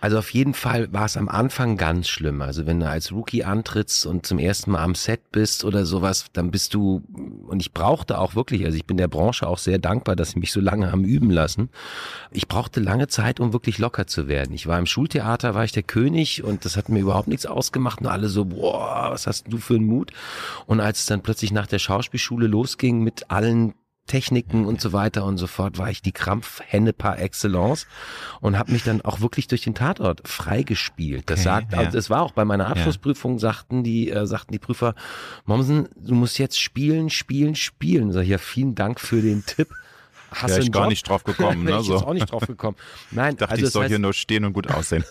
Also 0.00 0.18
auf 0.18 0.32
jeden 0.32 0.54
Fall 0.54 0.92
war 0.92 1.06
es 1.06 1.16
am 1.16 1.28
Anfang 1.28 1.76
ganz 1.76 2.08
schlimm. 2.08 2.40
Also 2.40 2.66
wenn 2.66 2.78
du 2.78 2.88
als 2.88 3.10
Rookie 3.10 3.42
antrittst 3.42 4.06
und 4.06 4.24
zum 4.24 4.38
ersten 4.38 4.70
Mal 4.70 4.84
am 4.84 4.94
Set 4.94 5.32
bist 5.32 5.64
oder 5.64 5.86
sowas, 5.86 6.26
dann 6.32 6.52
bist 6.52 6.74
du, 6.74 7.02
und 7.48 7.60
ich 7.60 7.72
brauchte 7.72 8.18
auch 8.18 8.36
wirklich, 8.36 8.64
also 8.64 8.76
ich 8.76 8.86
bin 8.86 8.96
der 8.96 9.08
Branche 9.08 9.48
auch 9.48 9.58
sehr 9.58 9.78
dankbar, 9.78 10.14
dass 10.14 10.30
sie 10.30 10.38
mich 10.38 10.52
so 10.52 10.60
lange 10.60 10.92
haben 10.92 11.04
üben 11.04 11.30
lassen. 11.30 11.70
Ich 12.30 12.46
brauchte 12.46 12.78
lange 12.78 13.08
Zeit, 13.08 13.40
um 13.40 13.52
wirklich 13.52 13.78
locker 13.78 14.06
zu 14.06 14.28
werden. 14.28 14.54
Ich 14.54 14.68
war 14.68 14.78
im 14.78 14.86
Schultheater, 14.86 15.56
war 15.56 15.64
ich 15.64 15.72
der 15.72 15.82
König 15.82 16.44
und 16.44 16.64
das 16.64 16.76
hat 16.76 16.88
mir 16.88 17.00
überhaupt 17.00 17.26
nichts 17.26 17.46
ausgemacht. 17.46 18.00
Und 18.00 18.06
alle 18.06 18.28
so, 18.28 18.44
boah, 18.44 19.08
was 19.10 19.26
hast 19.26 19.46
du 19.48 19.58
für 19.58 19.74
einen 19.74 19.86
Mut? 19.86 20.12
Und 20.66 20.78
als 20.78 21.00
es 21.00 21.06
dann 21.06 21.22
plötzlich 21.22 21.50
nach 21.50 21.66
der 21.66 21.80
Schauspielschule 21.80 22.46
losging 22.46 23.02
mit 23.02 23.32
allen 23.32 23.74
Techniken 24.08 24.66
und 24.66 24.80
so 24.80 24.92
weiter 24.92 25.24
und 25.24 25.38
so 25.38 25.46
fort, 25.46 25.78
war 25.78 25.90
ich 25.90 26.02
die 26.02 26.10
Krampfhenne 26.10 26.92
par 26.92 27.20
excellence 27.20 27.86
und 28.40 28.58
habe 28.58 28.72
mich 28.72 28.82
dann 28.82 29.02
auch 29.02 29.20
wirklich 29.20 29.46
durch 29.46 29.62
den 29.62 29.76
Tatort 29.76 30.26
freigespielt. 30.26 31.30
Das 31.30 31.40
okay, 31.40 31.44
sagt, 31.44 31.72
ja. 31.72 31.78
also 31.78 31.92
das 31.92 32.10
war 32.10 32.22
auch 32.22 32.32
bei 32.32 32.44
meiner 32.44 32.66
Abschlussprüfung, 32.66 33.34
ja. 33.34 33.38
sagten 33.38 33.84
die, 33.84 34.10
äh, 34.10 34.26
sagten 34.26 34.52
die 34.52 34.58
Prüfer, 34.58 34.94
Mommsen, 35.46 35.88
du 35.94 36.14
musst 36.14 36.38
jetzt 36.38 36.60
spielen, 36.60 37.10
spielen, 37.10 37.54
spielen. 37.54 38.10
Sag 38.10 38.22
ich, 38.22 38.30
ja, 38.30 38.38
vielen 38.38 38.74
Dank 38.74 38.98
für 38.98 39.22
den 39.22 39.46
Tipp. 39.46 39.68
Hast 40.30 40.50
Wäre 40.50 40.60
ich 40.60 40.72
gar 40.72 40.88
nicht 40.88 41.08
drauf 41.08 41.24
gekommen. 41.24 41.64
ne, 41.64 41.82
so. 41.82 41.96
ich 41.96 42.02
auch 42.02 42.12
nicht 42.12 42.30
drauf 42.30 42.46
gekommen. 42.46 42.76
Nein, 43.10 43.36
dachte 43.36 43.52
also 43.52 43.66
ich 43.66 43.72
soll 43.72 43.84
heißt, 43.84 43.90
hier 43.90 43.98
nur 43.98 44.12
stehen 44.12 44.44
und 44.44 44.52
gut 44.52 44.68
aussehen. 44.68 45.04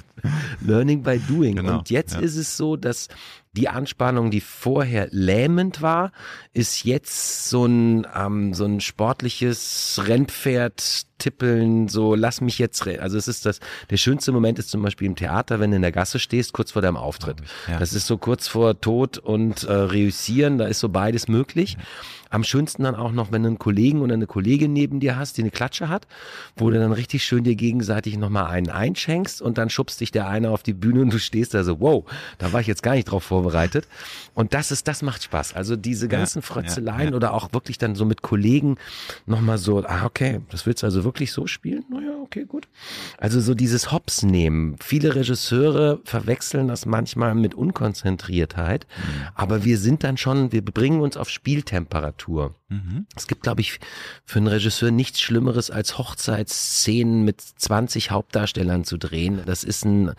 Learning 0.60 1.02
by 1.02 1.18
doing. 1.18 1.56
Genau, 1.56 1.78
und 1.78 1.90
jetzt 1.90 2.14
ja. 2.14 2.20
ist 2.20 2.36
es 2.36 2.56
so, 2.56 2.76
dass 2.76 3.08
die 3.52 3.68
Anspannung, 3.68 4.30
die 4.30 4.40
vorher 4.40 5.08
lähmend 5.10 5.82
war, 5.82 6.12
ist 6.52 6.84
jetzt 6.84 7.48
so 7.48 7.66
ein, 7.66 8.06
ähm, 8.14 8.54
so 8.54 8.64
ein 8.64 8.80
sportliches 8.80 10.00
Rennpferd 10.04 11.06
tippeln, 11.18 11.88
so 11.88 12.14
lass 12.14 12.40
mich 12.40 12.58
jetzt, 12.58 12.86
also 12.86 13.18
es 13.18 13.26
ist 13.28 13.44
das, 13.44 13.60
der 13.90 13.96
schönste 13.96 14.30
Moment 14.32 14.58
ist 14.58 14.70
zum 14.70 14.82
Beispiel 14.82 15.06
im 15.06 15.16
Theater, 15.16 15.58
wenn 15.60 15.70
du 15.70 15.76
in 15.76 15.82
der 15.82 15.92
Gasse 15.92 16.18
stehst, 16.18 16.52
kurz 16.52 16.72
vor 16.72 16.82
deinem 16.82 16.96
Auftritt. 16.96 17.38
Ja. 17.66 17.78
Das 17.78 17.92
ist 17.92 18.06
so 18.06 18.18
kurz 18.18 18.46
vor 18.46 18.80
Tod 18.80 19.18
und 19.18 19.64
äh, 19.64 19.72
Reüssieren, 19.72 20.58
da 20.58 20.66
ist 20.66 20.80
so 20.80 20.88
beides 20.88 21.28
möglich. 21.28 21.72
Ja. 21.72 21.84
Am 22.30 22.44
schönsten 22.44 22.82
dann 22.82 22.94
auch 22.94 23.12
noch, 23.12 23.32
wenn 23.32 23.42
du 23.42 23.48
einen 23.48 23.58
Kollegen 23.58 24.02
oder 24.02 24.14
eine 24.14 24.26
Kollegin 24.26 24.72
neben 24.72 25.00
dir 25.00 25.16
hast, 25.16 25.36
die 25.36 25.42
eine 25.42 25.50
Klatsche 25.50 25.88
hat, 25.88 26.06
wo 26.56 26.70
du 26.70 26.78
dann 26.78 26.92
richtig 26.92 27.24
schön 27.24 27.44
dir 27.44 27.54
gegenseitig 27.54 28.18
nochmal 28.18 28.46
einen 28.46 28.68
einschenkst 28.68 29.40
und 29.40 29.58
dann 29.58 29.70
schubst 29.70 30.00
dich 30.00 30.10
der 30.10 30.28
eine 30.28 30.50
auf 30.50 30.62
die 30.62 30.74
Bühne 30.74 31.02
und 31.02 31.12
du 31.12 31.18
stehst 31.18 31.54
da 31.54 31.64
so, 31.64 31.80
wow, 31.80 32.04
da 32.38 32.52
war 32.52 32.60
ich 32.60 32.66
jetzt 32.66 32.82
gar 32.82 32.94
nicht 32.94 33.06
drauf 33.06 33.24
vorbereitet. 33.24 33.86
Und 34.34 34.54
das 34.54 34.70
ist, 34.70 34.88
das 34.88 35.02
macht 35.02 35.22
Spaß. 35.22 35.54
Also 35.54 35.76
diese 35.76 36.08
ganzen 36.08 36.40
ja, 36.40 36.42
Frötzeleien 36.42 37.00
ja, 37.00 37.10
ja. 37.10 37.16
oder 37.16 37.34
auch 37.34 37.52
wirklich 37.52 37.78
dann 37.78 37.94
so 37.94 38.04
mit 38.04 38.22
Kollegen 38.22 38.76
nochmal 39.26 39.58
so, 39.58 39.84
ah, 39.84 40.04
okay, 40.04 40.40
das 40.50 40.66
willst 40.66 40.82
du 40.82 40.86
also 40.86 41.04
wirklich 41.04 41.32
so 41.32 41.46
spielen? 41.46 41.84
Naja, 41.90 42.12
okay, 42.22 42.44
gut. 42.44 42.68
Also 43.18 43.40
so 43.40 43.54
dieses 43.54 43.90
Hops 43.90 44.22
nehmen. 44.22 44.76
Viele 44.80 45.14
Regisseure 45.14 46.00
verwechseln 46.04 46.68
das 46.68 46.86
manchmal 46.86 47.34
mit 47.34 47.54
Unkonzentriertheit, 47.54 48.86
mhm. 48.86 49.28
aber 49.34 49.64
wir 49.64 49.78
sind 49.78 50.04
dann 50.04 50.16
schon, 50.16 50.52
wir 50.52 50.64
bringen 50.64 51.00
uns 51.00 51.16
auf 51.16 51.30
Spieltemperatur. 51.30 52.17
Mhm. 52.26 53.06
Es 53.16 53.26
gibt, 53.26 53.42
glaube 53.42 53.60
ich, 53.60 53.80
für 54.24 54.38
einen 54.38 54.48
Regisseur 54.48 54.90
nichts 54.90 55.20
Schlimmeres 55.20 55.70
als 55.70 55.96
Hochzeitsszenen 55.96 57.24
mit 57.24 57.40
20 57.40 58.10
Hauptdarstellern 58.10 58.84
zu 58.84 58.98
drehen. 58.98 59.42
Das 59.46 59.64
ist 59.64 59.84
ein, 59.84 60.12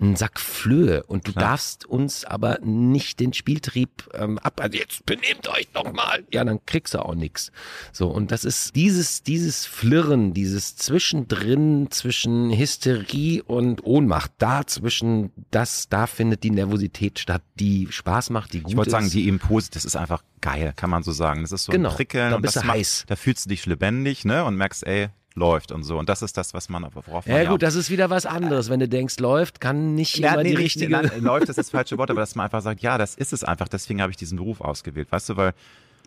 ein 0.00 0.16
Sack 0.16 0.40
Flöhe 0.40 1.02
und 1.04 1.28
du 1.28 1.32
Klar. 1.32 1.50
darfst 1.50 1.84
uns 1.84 2.24
aber 2.24 2.58
nicht 2.62 3.20
den 3.20 3.32
Spieltrieb 3.32 4.08
ähm, 4.14 4.38
ab. 4.38 4.60
Also 4.60 4.78
jetzt 4.78 5.04
benehmt 5.04 5.48
euch 5.48 5.68
doch 5.72 5.92
mal. 5.92 6.24
Ja, 6.32 6.44
dann 6.44 6.64
kriegst 6.64 6.94
du 6.94 7.00
auch 7.00 7.14
nix. 7.14 7.52
So, 7.92 8.08
und 8.08 8.30
das 8.30 8.44
ist 8.44 8.76
dieses, 8.76 9.22
dieses 9.22 9.66
Flirren, 9.66 10.32
dieses 10.32 10.76
Zwischendrin 10.76 11.88
zwischen 11.90 12.50
Hysterie 12.50 13.42
und 13.42 13.84
Ohnmacht, 13.84 14.32
dazwischen, 14.38 15.32
das, 15.50 15.88
da 15.88 16.06
findet 16.06 16.44
die 16.44 16.50
Nervosität 16.50 17.18
statt, 17.18 17.42
die 17.56 17.88
Spaß 17.90 18.30
macht, 18.30 18.52
die 18.54 18.60
gut 18.60 18.70
Ich 18.70 18.76
wollte 18.76 18.90
sagen, 18.90 19.10
die 19.10 19.28
Impuls, 19.28 19.70
das 19.70 19.84
ist 19.84 19.96
einfach 19.96 20.22
geil, 20.40 20.72
kann 20.76 20.90
man 20.90 21.02
so 21.02 21.12
sagen. 21.12 21.42
Das 21.42 21.52
ist 21.52 21.64
so 21.64 21.72
Genau, 21.72 21.90
ein 21.90 21.94
Prickeln 21.96 22.30
da 22.30 22.36
und 22.36 22.42
bist 22.42 22.56
das 22.56 22.62
du 22.62 22.66
macht, 22.66 22.78
heiß. 22.78 23.04
da 23.06 23.16
fühlst 23.16 23.44
du 23.46 23.48
dich 23.50 23.66
lebendig, 23.66 24.24
ne, 24.24 24.44
und 24.44 24.56
merkst, 24.56 24.86
ey, 24.86 25.08
läuft 25.34 25.72
und 25.72 25.84
so. 25.84 25.98
Und 25.98 26.08
das 26.08 26.22
ist 26.22 26.36
das, 26.36 26.54
was 26.54 26.68
man, 26.68 26.86
worauf 26.92 27.26
man 27.26 27.36
Ja 27.36 27.42
ja 27.44 27.50
gut, 27.50 27.62
das 27.62 27.74
ist 27.74 27.90
wieder 27.90 28.10
was 28.10 28.26
anderes. 28.26 28.68
Wenn 28.68 28.80
du 28.80 28.88
denkst, 28.88 29.18
läuft, 29.20 29.60
kann 29.60 29.94
nicht 29.94 30.18
ja, 30.18 30.32
immer 30.32 30.42
nee, 30.42 30.50
die 30.50 30.56
richtig, 30.56 30.92
richtige... 30.92 31.08
nein, 31.14 31.22
läuft 31.22 31.44
das 31.44 31.50
ist 31.50 31.58
das 31.58 31.70
falsche 31.70 31.98
Wort, 31.98 32.10
aber 32.10 32.20
dass 32.20 32.34
man 32.34 32.44
einfach 32.44 32.62
sagt, 32.62 32.80
ja, 32.82 32.98
das 32.98 33.14
ist 33.14 33.32
es 33.32 33.44
einfach, 33.44 33.68
deswegen 33.68 34.02
habe 34.02 34.10
ich 34.10 34.16
diesen 34.16 34.36
Beruf 34.38 34.60
ausgewählt, 34.60 35.10
weißt 35.10 35.30
du, 35.30 35.36
weil 35.36 35.52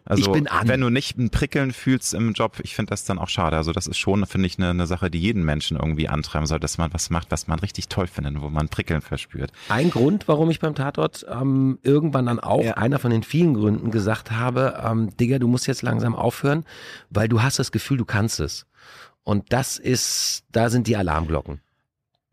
also 0.06 0.34
wenn 0.34 0.82
du 0.82 0.90
nicht 0.90 1.18
ein 1.18 1.30
Prickeln 1.30 1.72
fühlst 1.72 2.14
im 2.14 2.34
Job, 2.34 2.60
ich 2.64 2.76
finde 2.76 2.90
das 2.90 3.06
dann 3.06 3.20
auch 3.20 3.30
schade. 3.30 3.56
Also 3.56 3.72
das 3.72 3.88
ist 3.88 3.98
schon, 3.98 4.26
finde 4.26 4.48
ich, 4.48 4.58
eine, 4.58 4.70
eine 4.72 4.86
Sache, 4.88 5.10
die 5.10 5.20
jeden 5.20 5.44
Menschen 5.44 5.78
irgendwie 5.78 6.10
antreiben 6.10 6.46
soll, 6.46 6.60
dass 6.60 6.78
man 6.78 6.94
was 6.94 7.10
macht, 7.10 7.32
was 7.32 7.48
man 7.48 7.60
richtig 7.60 7.88
toll 7.88 8.08
findet, 8.08 8.42
wo 8.42 8.50
man 8.50 8.68
Prickeln 8.70 9.02
verspürt. 9.02 9.52
Ein 9.70 9.90
Grund, 9.90 10.28
warum 10.28 10.50
ich 10.50 10.60
beim 10.60 10.76
Tatort 10.76 11.26
ähm, 11.30 11.80
irgendwann 11.84 12.26
dann 12.26 12.40
auch, 12.40 12.64
Ja. 12.64 12.74
einer 12.74 13.00
von 13.00 13.12
den 13.12 13.24
vielen 13.24 13.54
Gründen, 13.54 13.92
gesagt 13.92 14.32
habe, 14.32 14.82
ähm, 14.86 15.16
Digga, 15.18 15.40
du 15.40 15.48
musst 15.48 15.68
jetzt 15.68 15.82
langsam 15.84 16.16
aufhören, 16.16 16.66
weil 17.10 17.28
du 17.30 17.42
hast 17.42 17.60
das 17.60 17.72
Gefühl, 17.72 17.98
du 17.98 18.06
kannst 18.06 18.40
es. 18.40 18.66
Und 19.24 19.54
das 19.54 19.78
ist, 19.78 20.44
da 20.52 20.70
sind 20.70 20.88
die 20.88 20.98
Alarmglocken. 20.98 21.62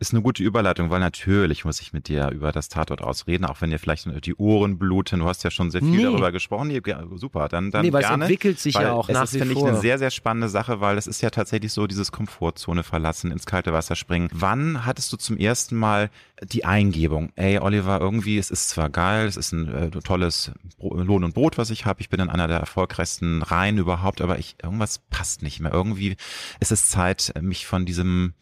Ist 0.01 0.15
eine 0.15 0.23
gute 0.23 0.43
Überleitung, 0.43 0.89
weil 0.89 0.99
natürlich 0.99 1.67
muss 1.67 1.79
ich 1.83 1.93
mit 1.93 2.09
dir 2.09 2.31
über 2.31 2.53
das 2.53 2.71
Tatort 2.71 3.03
ausreden, 3.03 3.45
auch 3.45 3.61
wenn 3.61 3.69
dir 3.69 3.79
vielleicht 3.79 4.09
die 4.25 4.35
Ohren 4.35 4.79
bluten. 4.79 5.21
Du 5.21 5.27
hast 5.27 5.45
ja 5.45 5.51
schon 5.51 5.71
sehr 5.71 5.83
viel 5.83 5.91
Nee. 5.91 6.03
darüber 6.05 6.33
gesprochen. 6.33 6.69
Nee, 6.69 6.81
super, 7.17 7.49
dann, 7.49 7.71
dann 7.71 7.85
nee, 7.85 7.93
weil 7.93 8.01
es 8.01 8.09
gerne. 8.09 8.25
entwickelt 8.25 8.59
sich 8.59 8.77
ja 8.77 8.93
auch 8.93 9.11
es 9.11 9.15
nach 9.15 9.25
ist, 9.25 9.35
wie 9.35 9.41
finde 9.41 9.53
ich, 9.53 9.63
eine 9.63 9.79
sehr, 9.79 9.99
sehr 9.99 10.11
spannende 10.11 10.49
Sache, 10.49 10.81
weil 10.81 10.97
es 10.97 11.07
ist 11.07 11.21
ja 11.21 11.29
tatsächlich 11.29 11.75
so 11.75 11.87
dieses 11.87 12.13
Komfortzone 12.13 12.83
verlassen, 12.83 13.31
ins 13.31 13.45
kalte 13.45 13.75
Wasser 13.75 13.95
springen. 13.95 14.31
Wann 14.33 14.87
hattest 14.87 15.13
du 15.13 15.19
zum 15.19 15.37
ersten 15.37 15.77
Mal 15.77 16.09
die 16.43 16.65
Eingebung, 16.65 17.31
ey 17.37 17.59
Oliver, 17.59 18.01
irgendwie, 18.01 18.39
es 18.39 18.51
ist 18.51 18.71
zwar 18.71 18.89
geil, 18.89 19.27
es 19.27 19.37
ist 19.37 19.53
ein 19.53 19.69
äh, 19.69 19.91
tolles 19.91 20.53
Bro 20.79 21.03
Lohn 21.03 21.25
und 21.25 21.35
Brot, 21.35 21.59
was 21.59 21.69
ich 21.69 21.85
habe, 21.85 22.01
ich 22.01 22.09
bin 22.09 22.21
in 22.21 22.31
einer 22.31 22.49
der 22.49 22.59
erfolgreichsten 22.59 23.43
Reihen 23.43 23.77
überhaupt, 23.77 24.23
aber 24.23 24.39
ich 24.39 24.57
irgendwas 24.63 25.01
passt 25.11 25.43
nicht 25.43 25.61
mehr. 25.61 25.75
Irgendwie 25.75 26.17
ist 26.59 26.73
es 26.73 26.89
Zeit, 26.89 27.35
mich 27.43 27.67
von 27.67 27.85
diesem 27.85 28.33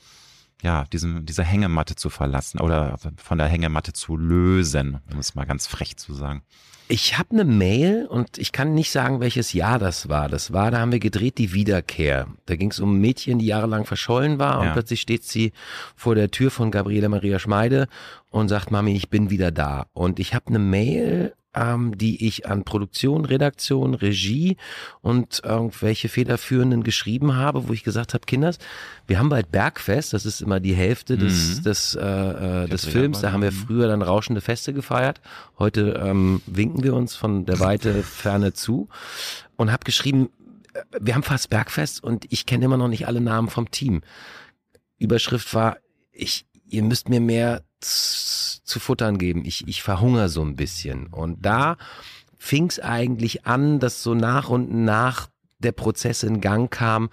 ja, 0.63 0.85
diesem, 0.93 1.25
dieser 1.27 1.45
Hängematte 1.45 1.95
zu 1.95 2.11
verlassen 2.11 2.61
oder 2.61 2.97
von 3.17 3.39
der 3.39 3.47
Hängematte 3.49 3.93
zu 3.93 4.17
lösen, 4.17 5.01
um 5.13 5.19
es 5.19 5.35
mal 5.35 5.45
ganz 5.47 5.67
frech 5.67 5.97
zu 5.97 6.15
sagen. 6.15 6.43
Ich 6.91 7.19
habe 7.19 7.33
eine 7.33 7.45
Mail 7.45 8.07
und 8.07 8.39
ich 8.39 8.51
kann 8.51 8.73
nicht 8.73 8.91
sagen, 8.91 9.21
welches 9.21 9.53
Jahr 9.53 9.79
das 9.79 10.09
war. 10.09 10.31
Das 10.31 10.55
war, 10.55 10.71
da 10.71 10.79
haben 10.81 10.91
wir 10.91 11.01
gedreht, 11.01 11.37
die 11.37 11.53
Wiederkehr. 11.53 12.29
Da 12.47 12.57
ging 12.57 12.71
es 12.71 12.81
um 12.81 12.95
ein 12.97 13.01
Mädchen, 13.03 13.39
die 13.39 13.45
jahrelang 13.47 13.85
verschollen 13.85 14.39
war 14.39 14.59
und 14.59 14.67
Ja. 14.69 14.73
plötzlich 14.73 15.03
steht 15.03 15.23
sie 15.25 15.53
vor 15.95 16.15
der 16.15 16.31
Tür 16.31 16.51
von 16.51 16.71
Gabriele 16.71 17.11
Maria 17.11 17.39
Schmeide 17.39 17.89
und 18.31 18.49
sagt, 18.49 18.71
Mami, 18.71 18.97
ich 18.97 19.11
bin 19.11 19.29
wieder 19.29 19.51
da. 19.51 19.87
Und 19.93 20.19
ich 20.19 20.33
habe 20.35 20.47
eine 20.47 20.59
Mail, 20.59 21.35
ähm, 21.55 21.97
die 21.97 22.27
ich 22.27 22.47
an 22.47 22.65
Produktion, 22.65 23.25
Redaktion, 23.25 23.95
Regie 23.95 24.57
und 25.01 25.41
irgendwelche 25.45 26.09
Federführenden 26.09 26.83
geschrieben 26.83 27.37
habe, 27.37 27.69
wo 27.69 27.73
ich 27.73 27.85
gesagt 27.85 28.15
habe, 28.15 28.27
Kinders, 28.27 28.59
wir 29.07 29.19
haben 29.19 29.31
bald 29.31 29.51
Bergfest, 29.51 30.13
das 30.13 30.27
ist 30.27 30.41
immer 30.41 30.61
die 30.61 30.75
Hälfte 30.75 31.17
des, 31.17 31.59
Mhm. 31.59 31.63
des, 31.65 31.95
äh, 31.95 32.65
äh, 32.65 32.69
des 32.69 32.85
Films, 32.85 33.21
da 33.21 33.33
haben 33.33 33.43
wir 33.43 33.51
mhm. 33.51 33.57
früher 33.57 33.89
dann 33.89 34.03
rauschende 34.03 34.41
Feste 34.41 34.73
gefeiert. 34.75 35.21
Heute 35.59 36.01
ähm, 36.05 36.43
winken 36.47 36.83
wir 36.85 36.95
uns 36.95 37.17
von 37.17 37.47
der 37.47 37.61
Weite 37.61 38.03
Ferne 38.03 38.53
zu 38.53 38.89
und 39.57 39.73
habe 39.73 39.85
geschrieben, 39.85 40.29
äh, 40.75 40.81
wir 41.01 41.15
haben 41.15 41.23
fast 41.23 41.49
Bergfest 41.49 42.05
und 42.05 42.27
ich 42.31 42.45
kenne 42.45 42.67
immer 42.67 42.77
noch 42.77 42.89
nicht 42.89 43.07
alle 43.07 43.21
Namen 43.21 43.49
vom 43.49 43.71
Team. 43.71 44.03
Überschrift 44.99 45.55
war, 45.55 45.79
ich, 46.13 46.47
ihr 46.67 46.83
müsst 46.83 47.09
mir 47.09 47.21
mehr 47.21 47.63
zu 47.81 48.81
futtern 48.81 49.19
geben. 49.19 49.45
Ich, 49.45 49.67
ich 49.67 49.83
verhungere 49.83 50.29
so 50.29 50.43
ein 50.43 50.57
bisschen. 50.57 51.07
Und 51.07 51.45
da 51.45 51.77
fing 52.39 52.67
es 52.67 52.81
eigentlich 52.81 53.47
an, 53.47 53.81
dass 53.81 54.03
so 54.03 54.15
nach 54.15 54.49
und 54.49 54.71
nach 54.73 55.29
der 55.59 55.73
Prozess 55.73 56.23
in 56.23 56.41
Gang 56.41 56.71
kam, 56.71 57.11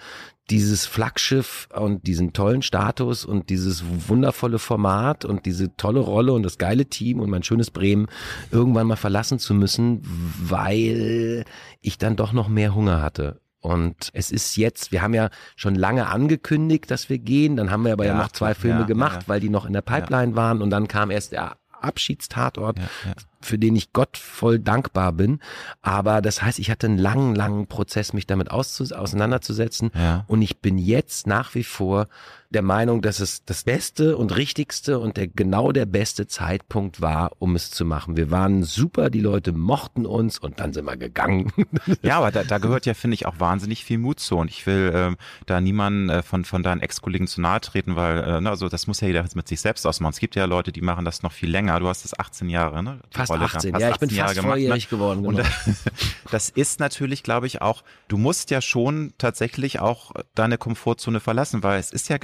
dieses 0.52 0.86
Flaggschiff 0.86 1.68
und 1.74 2.06
diesen 2.06 2.34
tollen 2.34 2.62
Status 2.62 3.26
und 3.26 3.50
dieses 3.50 3.84
wundervolle 4.08 4.60
Format 4.60 5.26
und 5.26 5.48
diese 5.48 5.76
tolle 5.76 6.00
Rolle 6.00 6.34
und 6.34 6.44
das 6.44 6.60
geile 6.60 6.86
Team 6.86 7.20
und 7.20 7.32
mein 7.32 7.42
schönes 7.42 7.72
Bremen 7.72 8.08
irgendwann 8.52 8.86
mal 8.86 8.96
verlassen 8.96 9.40
zu 9.40 9.56
müssen, 9.56 10.02
weil 10.04 11.46
ich 11.82 11.98
dann 11.98 12.16
doch 12.16 12.32
noch 12.32 12.48
mehr 12.48 12.76
Hunger 12.76 13.02
hatte. 13.02 13.42
Und 13.66 14.12
es 14.14 14.32
ist 14.32 14.58
jetzt, 14.58 14.92
wir 14.92 15.02
haben 15.02 15.16
ja 15.16 15.30
schon 15.56 15.74
lange 15.74 16.06
angekündigt, 16.06 16.92
dass 16.92 17.10
wir 17.10 17.18
gehen, 17.18 17.56
dann 17.56 17.72
haben 17.72 17.84
wir 17.84 17.94
aber 17.94 18.06
ja, 18.06 18.12
Ja, 18.20 18.24
noch 18.24 18.32
zwei 18.32 18.54
Filme 18.54 18.82
ja, 18.82 18.86
gemacht, 18.86 19.24
ja. 19.24 19.28
weil 19.28 19.40
die 19.40 19.50
noch 19.50 19.66
in 19.66 19.74
der 19.74 19.82
Pipeline 19.82 20.36
waren 20.36 20.62
und 20.62 20.70
dann 20.70 20.88
kam 20.88 21.10
erst 21.10 21.32
der 21.32 21.58
Abschiedstatort. 21.82 22.78
Für 23.46 23.58
den 23.58 23.76
ich 23.76 23.94
Gott 23.94 24.18
voll 24.18 24.60
dankbar 24.60 25.14
bin. 25.14 25.40
Aber 25.82 26.22
das 26.22 26.42
heißt, 26.42 26.60
ich 26.60 26.70
hatte 26.70 26.88
einen 26.88 26.98
langen, 26.98 27.36
langen 27.36 27.68
Prozess, 27.68 28.14
mich 28.14 28.28
damit 28.28 28.52
auseinanderzusetzen. 28.52 29.92
Ja. 29.96 30.26
Und 30.28 30.42
ich 30.42 30.60
bin 30.60 30.78
jetzt 30.78 31.28
nach 31.28 31.56
wie 31.56 31.64
vor 31.64 32.08
der 32.56 32.62
Meinung, 32.62 33.02
dass 33.02 33.20
es 33.20 33.44
das 33.44 33.64
Beste 33.64 34.18
und 34.18 34.36
Richtigste 34.36 35.00
und 35.00 35.18
der 35.18 35.28
genau 35.28 35.72
der 35.74 35.86
beste 35.86 36.26
Zeitpunkt 36.26 37.02
war, 37.02 37.34
um 37.40 37.56
es 37.56 37.70
zu 37.70 37.84
machen. 37.86 38.16
Wir 38.16 38.32
waren 38.32 38.64
super, 38.64 39.10
die 39.10 39.20
Leute 39.20 39.52
mochten 39.52 40.06
uns 40.06 40.40
und 40.40 40.60
dann 40.60 40.72
sind 40.74 40.86
wir 40.86 40.98
gegangen. 40.98 41.52
Ja, 42.02 42.18
aber 42.18 42.32
da, 42.32 42.44
da 42.44 42.58
gehört 42.58 42.86
ja, 42.86 42.94
finde 42.94 43.16
ich, 43.16 43.26
auch 43.26 43.40
wahnsinnig 43.40 43.84
viel 43.84 43.98
Mut 43.98 44.20
zu. 44.20 44.38
Und 44.38 44.50
ich 44.50 44.66
will 44.66 44.92
ähm, 44.94 45.18
da 45.46 45.60
niemanden 45.60 46.10
äh, 46.10 46.24
von, 46.24 46.46
von 46.46 46.64
deinen 46.64 46.82
Ex-Kollegen 46.82 47.28
zu 47.28 47.42
nahe 47.42 47.62
treten, 47.62 47.96
weil 47.96 48.20
äh, 48.20 48.48
also 48.48 48.70
das 48.70 48.88
muss 48.88 49.02
ja 49.02 49.08
jeder 49.08 49.26
mit 49.34 49.48
sich 49.48 49.60
selbst 49.60 49.86
ausmachen. 49.86 50.14
Es 50.14 50.20
gibt 50.20 50.36
ja 50.36 50.46
Leute, 50.46 50.72
die 50.72 50.82
machen 50.82 51.06
das 51.06 51.24
noch 51.24 51.32
viel 51.32 51.50
länger. 51.50 51.80
Du 51.80 51.88
hast 51.88 52.04
das 52.04 52.18
18 52.18 52.50
Jahre, 52.50 52.84
ne? 52.84 53.00
Fast 53.12 53.32
Rolle 53.36 53.46
18. 53.46 53.72
gehabt. 53.72 53.82
ja, 53.82 53.90
ich 53.92 53.98
bin 53.98 54.10
18 54.10 54.18
Jahre 54.18 54.28
fast 54.28 54.36
gemacht, 54.36 54.46
ne? 54.46 54.52
volljährig 54.52 54.90
geworden. 54.90 55.26
Und 55.26 55.36
Genau. 55.36 55.48
das 56.32 56.50
ist 56.50 56.80
natürlich, 56.80 57.24
glaube 57.24 57.48
ich, 57.48 57.62
auch, 57.62 57.84
du 58.08 58.18
musst 58.18 58.52
ja 58.52 58.62
schon 58.62 59.14
tatsächlich 59.18 59.80
auch 59.80 60.12
deine 60.34 60.58
Komfortzone 60.58 61.20
verlassen, 61.20 61.64
weil 61.64 61.80
es 61.80 61.92
ist 61.92 62.10
ja, 62.10 62.18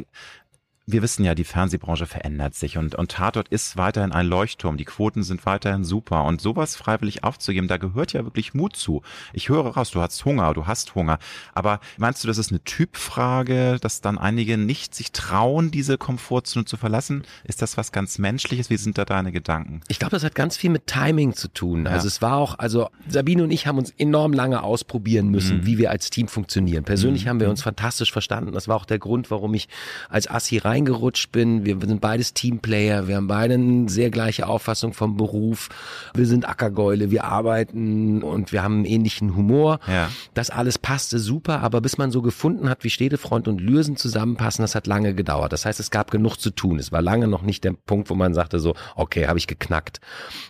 wir 0.88 1.02
wissen 1.02 1.24
ja, 1.24 1.36
die 1.36 1.44
Fernsehbranche 1.44 2.06
verändert 2.06 2.56
sich 2.56 2.78
und, 2.78 2.96
und 2.96 3.12
Tatort 3.12 3.48
ist 3.50 3.78
weiterhin 3.78 4.12
ein 4.12 4.26
Leuchtturm. 4.28 4.78
Die 4.78 4.84
Quoten 4.86 5.24
sind 5.24 5.46
weiterhin 5.46 5.84
super 5.84 6.24
und 6.26 6.42
sowas 6.42 6.76
freiwillig 6.76 7.24
aufzugeben, 7.24 7.68
da 7.68 7.78
gehört 7.78 8.14
ja 8.14 8.24
wirklich 8.26 8.54
Mut 8.54 8.76
zu. 8.76 9.02
Ich 9.32 9.50
höre 9.50 9.68
raus, 9.68 9.92
du 9.92 10.02
hast 10.02 10.26
Hunger, 10.26 10.54
du 10.54 10.66
hast 10.68 10.96
Hunger. 10.96 11.20
Aber 11.54 11.80
meinst 11.98 12.24
du, 12.24 12.28
das 12.28 12.38
ist 12.38 12.52
eine 12.52 12.64
Typfrage, 12.64 13.78
dass 13.80 14.02
dann 14.02 14.18
einige 14.18 14.58
nicht 14.58 14.94
sich 14.96 15.12
trauen, 15.12 15.72
diese 15.72 15.98
Komfortzone 15.98 16.66
zu 16.66 16.78
verlassen? 16.78 17.24
Ist 17.44 17.62
das 17.62 17.78
was 17.78 17.92
ganz 17.92 18.18
Menschliches? 18.18 18.70
Wie 18.70 18.78
sind 18.78 18.98
da 18.98 19.06
deine 19.06 19.32
Gedanken? 19.32 19.82
Ich 19.88 20.00
glaube, 20.00 20.12
das 20.12 20.24
hat 20.24 20.36
ganz 20.36 20.58
viel 20.58 20.70
mit 20.70 20.88
Timing 20.88 21.34
zu 21.36 21.48
tun. 21.48 21.86
Ja. 21.86 21.92
Also 21.92 22.08
es 22.08 22.22
war 22.22 22.38
auch, 22.38 22.60
also 22.60 22.90
Sabine 23.08 23.44
und 23.44 23.52
ich 23.52 23.68
haben 23.68 23.78
uns 23.78 23.92
enorm 23.98 24.34
lange 24.34 24.64
ausprobieren 24.64 25.30
müssen, 25.30 25.60
Mhm. 25.60 25.66
wie 25.66 25.78
wir 25.78 25.92
als 25.92 26.10
Team 26.10 26.28
funktionieren. 26.28 26.84
Persönlich 26.84 27.26
Mhm. 27.26 27.30
haben 27.30 27.40
wir 27.40 27.50
uns 27.50 27.62
fantastisch 27.64 28.12
verstanden. 28.12 28.52
Das 28.52 28.68
war 28.68 28.76
auch 28.76 28.86
der 28.86 29.00
Grund, 29.00 29.32
warum 29.32 29.54
ich 29.54 29.68
als 30.10 30.30
Assi 30.30 30.58
reingerutscht 30.72 31.32
bin. 31.32 31.66
Wir 31.66 31.78
sind 31.80 32.02
beides 32.02 32.34
Teamplayer. 32.34 33.08
Wir 33.08 33.18
haben 33.18 33.28
beide 33.28 33.56
eine 33.56 33.90
sehr 33.90 34.10
gleiche 34.10 34.48
Auffassung 34.48 34.94
vom 34.94 35.18
Beruf. 35.18 35.70
Wir 36.14 36.26
sind 36.26 36.48
Ackergäule. 36.48 37.12
Wir 37.12 37.26
arbeiten 37.26 38.24
und 38.24 38.52
wir 38.52 38.64
haben 38.64 38.76
einen 38.76 38.86
ähnlichen 38.86 39.36
Humor. 39.36 39.80
Ja. 39.88 40.10
Das 40.34 40.50
alles 40.50 40.78
passte 40.78 41.20
super, 41.20 41.62
aber 41.62 41.82
bis 41.82 41.98
man 41.98 42.12
so 42.12 42.22
gefunden 42.22 42.70
hat, 42.70 42.84
wie 42.84 42.90
Städtefront 42.90 43.48
und 43.48 43.60
Lürsen 43.62 43.98
zusammenpassen, 43.98 44.64
das 44.64 44.76
hat 44.76 44.88
lange 44.88 45.14
gedauert. 45.14 45.52
Das 45.52 45.66
heißt, 45.66 45.80
es 45.80 45.92
gab 45.92 46.12
genug 46.12 46.38
zu 46.38 46.52
tun. 46.52 46.80
Es 46.80 46.92
war 46.92 47.02
lange 47.02 47.28
noch 47.28 47.42
nicht 47.42 47.64
der 47.64 47.74
Punkt, 47.74 48.10
wo 48.10 48.16
man 48.16 48.34
sagte 48.34 48.60
so, 48.60 48.74
okay, 48.96 49.28
habe 49.28 49.40
ich 49.40 49.48
geknackt. 49.48 50.00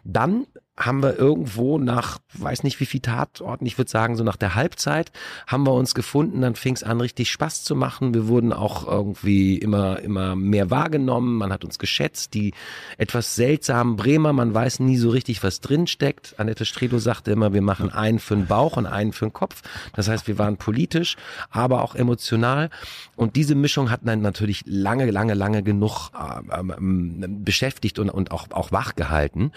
Dann 0.03 0.45
haben 0.85 1.03
wir 1.03 1.17
irgendwo 1.17 1.77
nach, 1.77 2.19
weiß 2.33 2.63
nicht 2.63 2.79
wie 2.79 2.85
viel 2.85 2.99
Tatorten, 2.99 3.65
ich 3.65 3.77
würde 3.77 3.89
sagen 3.89 4.15
so 4.15 4.23
nach 4.23 4.35
der 4.35 4.55
Halbzeit, 4.55 5.11
haben 5.47 5.65
wir 5.65 5.73
uns 5.73 5.93
gefunden, 5.95 6.41
dann 6.41 6.55
fing 6.55 6.75
es 6.75 6.83
an 6.83 6.99
richtig 6.99 7.31
Spaß 7.31 7.63
zu 7.63 7.75
machen. 7.75 8.13
Wir 8.13 8.27
wurden 8.27 8.51
auch 8.53 8.87
irgendwie 8.87 9.57
immer, 9.57 9.99
immer 9.99 10.35
mehr 10.35 10.69
wahrgenommen, 10.69 11.37
man 11.37 11.53
hat 11.53 11.63
uns 11.63 11.79
geschätzt, 11.79 12.33
die 12.33 12.53
etwas 12.97 13.35
seltsamen 13.35 13.95
Bremer, 13.95 14.33
man 14.33 14.53
weiß 14.53 14.79
nie 14.79 14.97
so 14.97 15.09
richtig, 15.09 15.43
was 15.43 15.61
drin 15.61 15.87
steckt. 15.87 16.35
Annette 16.37 16.65
Stredo 16.65 16.97
sagte 16.97 17.31
immer, 17.31 17.53
wir 17.53 17.61
machen 17.61 17.91
einen 17.91 18.19
für 18.19 18.35
den 18.35 18.47
Bauch 18.47 18.77
und 18.77 18.85
einen 18.85 19.13
für 19.13 19.25
den 19.25 19.33
Kopf. 19.33 19.61
Das 19.93 20.07
heißt, 20.07 20.27
wir 20.27 20.37
waren 20.37 20.57
politisch, 20.57 21.15
aber 21.49 21.83
auch 21.83 21.95
emotional. 21.95 22.69
Und 23.15 23.35
diese 23.35 23.55
Mischung 23.55 23.91
hat 23.91 24.01
dann 24.03 24.21
natürlich 24.21 24.63
lange, 24.65 25.09
lange, 25.11 25.33
lange 25.33 25.63
genug 25.63 26.09
ähm, 26.51 26.73
ähm, 26.77 27.43
beschäftigt 27.43 27.99
und, 27.99 28.09
und 28.09 28.31
auch, 28.31 28.49
auch 28.51 28.71
wach 28.71 28.95
gehalten. 28.95 29.51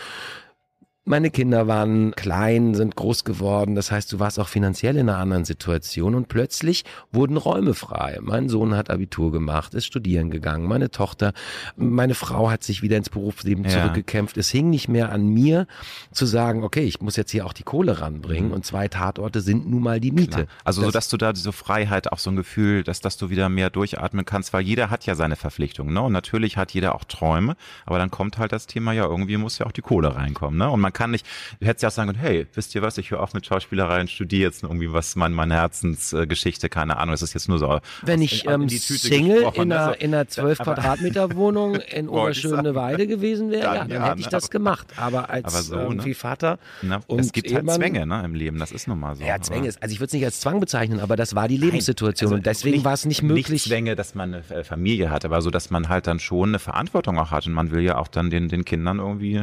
Meine 1.07 1.31
Kinder 1.31 1.67
waren 1.67 2.13
klein, 2.13 2.75
sind 2.75 2.97
groß 2.97 3.25
geworden. 3.25 3.75
Das 3.75 3.93
heißt, 3.93 4.11
du 4.13 4.21
warst 4.21 4.41
auch 4.41 4.49
finanziell 4.49 4.97
in 4.97 5.11
einer 5.11 5.19
anderen 5.19 5.45
Situation 5.45 6.15
und 6.15 6.29
plötzlich 6.29 6.85
wurden 7.13 7.37
Räume 7.37 7.75
frei. 7.75 8.19
Mein 8.23 8.49
Sohn 8.49 8.75
hat 8.75 8.89
Abitur 8.89 9.31
gemacht, 9.31 9.75
ist 9.75 9.85
studieren 9.85 10.31
gegangen. 10.31 10.67
Meine 10.67 10.91
Tochter, 10.91 11.35
meine 11.77 12.15
Frau 12.15 12.51
hat 12.51 12.63
sich 12.65 12.81
wieder 12.81 12.97
ins 12.97 13.11
Berufsleben 13.11 13.65
ja. 13.65 13.71
zurückgekämpft. 13.71 14.39
Es 14.39 14.49
hing 14.49 14.71
nicht 14.71 14.89
mehr 14.89 15.13
an 15.13 15.27
mir 15.27 15.67
zu 16.11 16.25
sagen, 16.25 16.65
okay, 16.65 16.85
ich 16.85 17.03
muss 17.03 17.17
jetzt 17.17 17.33
hier 17.33 17.45
auch 17.45 17.53
die 17.53 17.65
Kohle 17.65 18.01
ranbringen 18.01 18.49
mhm. 18.49 18.55
und 18.55 18.65
zwei 18.65 18.89
Tatorte 18.89 19.43
sind 19.43 19.69
nun 19.69 19.83
mal 19.83 20.01
die 20.01 20.11
Miete. 20.11 20.31
Klar. 20.31 20.47
Also 20.65 20.81
das, 20.81 20.87
so, 20.87 20.93
dass 20.93 21.09
du 21.11 21.17
da 21.19 21.33
diese 21.35 21.53
Freiheit, 21.53 22.13
auch 22.13 22.19
so 22.19 22.31
ein 22.31 22.37
Gefühl, 22.37 22.83
dass, 22.83 23.03
dass 23.03 23.19
du 23.19 23.29
wieder 23.29 23.51
mehr 23.51 23.69
durchatmen 23.69 24.25
kannst, 24.25 24.55
weil 24.55 24.63
jeder 24.63 24.89
hat 24.89 25.05
ja 25.05 25.15
seine 25.15 25.37
Verpflichtungen, 25.37 25.93
ne? 25.93 26.01
Und 26.01 26.13
natürlich 26.13 26.57
hat 26.57 26.73
jeder 26.73 26.95
auch 26.95 27.05
Träume, 27.05 27.57
aber 27.85 27.99
dann 27.99 28.11
kommt 28.11 28.39
halt 28.39 28.53
das 28.53 28.67
Thema, 28.67 28.93
ja, 28.93 29.05
irgendwie 29.05 29.37
muss 29.37 29.59
ja 29.59 29.67
auch 29.67 29.73
die 29.73 29.83
Kohle 29.83 30.17
reinkommen, 30.17 30.59
ne? 30.59 30.71
Und 30.71 30.81
man 30.81 30.94
kann 30.95 31.11
nicht, 31.11 31.27
du 31.61 31.67
hättest 31.67 31.83
ja 31.83 31.89
auch 31.89 31.93
sagen 31.93 32.11
können, 32.11 32.21
hey, 32.21 32.47
wisst 32.55 32.75
ihr 32.75 32.83
was, 32.83 32.97
ich 32.99 33.11
höre 33.11 33.21
auf 33.21 33.35
mit 33.35 33.45
Schauspielerei 33.45 34.01
und 34.01 34.11
studiere 34.11 34.43
jetzt 34.43 34.63
irgendwie 34.63 34.93
was, 34.93 35.17
mein, 35.17 35.33
meine 35.33 35.55
Herzensgeschichte, 35.55 36.69
keine 36.69 36.97
Ahnung, 36.97 37.15
es 37.15 37.23
ist 37.23 37.35
jetzt 37.35 37.49
nur 37.49 37.59
so. 37.59 37.81
Wenn 38.03 38.23
ich 38.23 38.47
ähm, 38.47 38.69
Single 38.69 39.51
in 39.55 39.73
einer, 39.73 39.89
ne? 39.89 39.95
in 39.95 40.15
einer 40.15 40.29
12 40.29 40.59
Quadratmeter 40.59 41.35
Wohnung 41.35 41.75
in 41.91 42.09
Oberschöneweide 42.09 43.07
gewesen 43.07 43.51
wäre, 43.51 43.63
dann, 43.63 43.75
ja, 43.75 43.81
dann 43.81 43.91
ja, 43.91 44.09
hätte 44.11 44.21
ich 44.21 44.27
ne? 44.27 44.31
das 44.31 44.51
gemacht. 44.51 44.87
Aber 44.97 45.31
als 45.31 45.45
aber 45.47 45.63
so, 45.63 45.77
irgendwie 45.77 46.11
ne? 46.11 46.15
Vater 46.15 46.59
Na, 46.83 47.01
und 47.07 47.21
Es 47.21 47.33
gibt 47.33 47.53
halt 47.53 47.71
Zwänge 47.71 48.07
ne, 48.07 48.23
im 48.25 48.35
Leben, 48.35 48.59
das 48.59 48.73
ist 48.73 48.89
nun 48.89 49.01
mal 49.01 49.17
so. 49.17 49.25
Ja, 49.25 49.41
Zwänge 49.41 49.69
ist, 49.69 49.83
also 49.83 49.93
ich 49.93 50.01
würde 50.01 50.07
es 50.07 50.13
nicht 50.13 50.25
als 50.25 50.41
Zwang 50.41 50.61
bezeichnen, 50.61 51.01
aber 51.01 51.17
das 51.17 51.35
war 51.35 51.49
die 51.49 51.57
Lebenssituation 51.57 52.31
Nein, 52.31 52.37
also 52.37 52.41
und 52.41 52.47
deswegen 52.47 52.85
war 52.85 52.93
es 52.93 53.05
nicht 53.05 53.23
möglich. 53.23 53.49
Nicht 53.51 53.65
Zwänge, 53.65 53.97
dass 53.97 54.15
man 54.15 54.35
eine 54.35 54.65
Familie 54.65 55.11
hat, 55.11 55.25
aber 55.25 55.43
so, 55.43 55.51
dass 55.51 55.71
man 55.71 55.89
halt 55.89 56.07
dann 56.07 56.21
schon 56.21 56.51
eine 56.51 56.59
Verantwortung 56.59 57.19
auch 57.19 57.31
hat 57.31 57.47
und 57.47 57.53
man 57.53 57.71
will 57.71 57.83
ja 57.83 57.97
auch 57.97 58.09
dann 58.09 58.31
den, 58.31 58.49
den 58.49 58.65
Kindern 58.65 58.99
irgendwie 58.99 59.43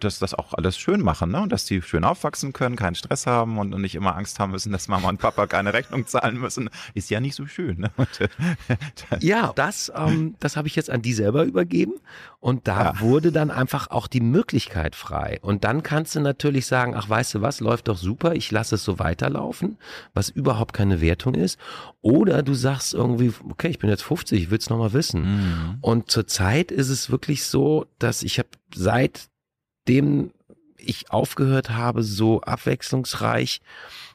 das, 0.00 0.18
das 0.18 0.34
auch 0.34 0.54
alles 0.54 0.78
schön 0.78 0.87
machen, 0.96 1.30
ne? 1.30 1.42
Und 1.42 1.52
dass 1.52 1.66
die 1.66 1.82
schön 1.82 2.04
aufwachsen 2.04 2.52
können, 2.52 2.76
keinen 2.76 2.94
Stress 2.94 3.26
haben 3.26 3.58
und, 3.58 3.78
nicht 3.78 3.94
immer 3.94 4.16
Angst 4.16 4.38
haben 4.38 4.52
müssen, 4.52 4.72
dass 4.72 4.88
Mama 4.88 5.08
und 5.08 5.18
Papa 5.18 5.46
keine 5.46 5.72
Rechnung 5.72 6.06
zahlen 6.06 6.38
müssen, 6.40 6.70
ist 6.94 7.10
ja 7.10 7.20
nicht 7.20 7.34
so 7.34 7.46
schön. 7.46 7.78
Ne? 7.80 7.90
Und, 7.96 8.20
äh, 8.20 8.28
ja, 9.20 9.52
das, 9.54 9.92
ähm, 9.94 10.34
das 10.40 10.56
habe 10.56 10.66
ich 10.66 10.76
jetzt 10.76 10.90
an 10.90 11.02
die 11.02 11.12
selber 11.12 11.44
übergeben 11.44 11.94
und 12.40 12.66
da 12.68 12.84
ja. 12.84 13.00
wurde 13.00 13.32
dann 13.32 13.50
einfach 13.50 13.90
auch 13.90 14.06
die 14.06 14.20
Möglichkeit 14.20 14.96
frei. 14.96 15.38
Und 15.42 15.64
dann 15.64 15.82
kannst 15.82 16.14
du 16.14 16.20
natürlich 16.20 16.66
sagen, 16.66 16.94
ach 16.96 17.08
weißt 17.08 17.34
du 17.34 17.42
was, 17.42 17.60
läuft 17.60 17.88
doch 17.88 17.98
super, 17.98 18.34
ich 18.34 18.50
lasse 18.50 18.76
es 18.76 18.84
so 18.84 18.98
weiterlaufen, 18.98 19.76
was 20.14 20.28
überhaupt 20.28 20.72
keine 20.72 21.00
Wertung 21.00 21.34
ist. 21.34 21.58
Oder 22.00 22.42
du 22.42 22.54
sagst 22.54 22.94
irgendwie, 22.94 23.32
okay, 23.50 23.68
ich 23.68 23.78
bin 23.78 23.90
jetzt 23.90 24.02
50, 24.04 24.42
ich 24.42 24.50
will 24.50 24.58
es 24.58 24.70
nochmal 24.70 24.92
wissen. 24.92 25.22
Mhm. 25.22 25.78
Und 25.80 26.10
zurzeit 26.10 26.70
ist 26.70 26.88
es 26.88 27.10
wirklich 27.10 27.44
so, 27.44 27.86
dass 27.98 28.22
ich 28.22 28.38
habe 28.38 28.48
seitdem 28.74 30.32
ich 30.78 31.10
aufgehört 31.10 31.70
habe, 31.70 32.02
so 32.02 32.40
abwechslungsreich 32.40 33.60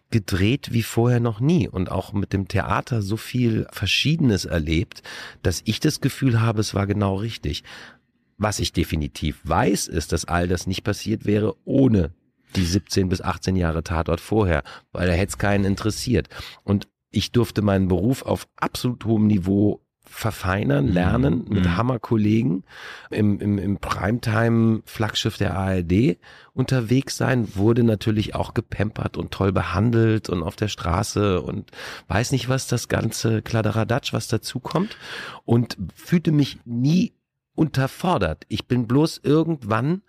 gedreht 0.09 0.69
wie 0.71 0.83
vorher 0.83 1.19
noch 1.19 1.39
nie 1.39 1.67
und 1.67 1.89
auch 1.91 2.13
mit 2.13 2.33
dem 2.33 2.47
Theater 2.47 3.01
so 3.01 3.17
viel 3.17 3.67
Verschiedenes 3.71 4.45
erlebt, 4.45 5.01
dass 5.41 5.61
ich 5.65 5.79
das 5.79 6.01
Gefühl 6.01 6.39
habe, 6.39 6.61
es 6.61 6.75
war 6.75 6.85
genau 6.85 7.15
richtig. 7.15 7.63
Was 8.37 8.59
ich 8.59 8.73
definitiv 8.73 9.39
weiß, 9.43 9.87
ist, 9.87 10.11
dass 10.11 10.25
all 10.25 10.47
das 10.47 10.67
nicht 10.67 10.83
passiert 10.83 11.25
wäre 11.25 11.55
ohne 11.65 12.11
die 12.55 12.65
17 12.65 13.09
bis 13.09 13.21
18 13.21 13.55
Jahre 13.55 13.83
Tatort 13.83 14.21
vorher, 14.21 14.63
weil 14.91 15.07
da 15.07 15.13
hätte 15.13 15.31
es 15.31 15.37
keinen 15.37 15.65
interessiert. 15.65 16.29
Und 16.63 16.87
ich 17.09 17.31
durfte 17.31 17.61
meinen 17.61 17.87
Beruf 17.87 18.21
auf 18.23 18.47
absolut 18.55 19.05
hohem 19.05 19.27
Niveau 19.27 19.82
verfeinern, 20.05 20.87
mhm. 20.87 20.91
lernen 20.91 21.45
mit 21.49 21.63
mhm. 21.63 21.77
Hammerkollegen 21.77 22.63
im, 23.09 23.39
im, 23.39 23.57
im 23.57 23.77
Primetime-Flaggschiff 23.77 25.37
der 25.37 25.55
ARD 25.55 26.17
unterwegs 26.53 27.17
sein, 27.17 27.55
wurde 27.55 27.83
natürlich 27.83 28.35
auch 28.35 28.53
gepampert 28.53 29.17
und 29.17 29.31
toll 29.31 29.51
behandelt 29.51 30.29
und 30.29 30.43
auf 30.43 30.55
der 30.55 30.67
Straße 30.67 31.41
und 31.41 31.71
weiß 32.07 32.31
nicht, 32.31 32.49
was 32.49 32.67
das 32.67 32.87
ganze 32.87 33.41
Kladderadatsch, 33.41 34.13
was 34.13 34.27
dazu 34.27 34.59
kommt 34.59 34.97
und 35.45 35.77
fühlte 35.95 36.31
mich 36.31 36.59
nie 36.65 37.13
unterfordert. 37.55 38.45
Ich 38.49 38.67
bin 38.67 38.87
bloß 38.87 39.21
irgendwann 39.23 40.01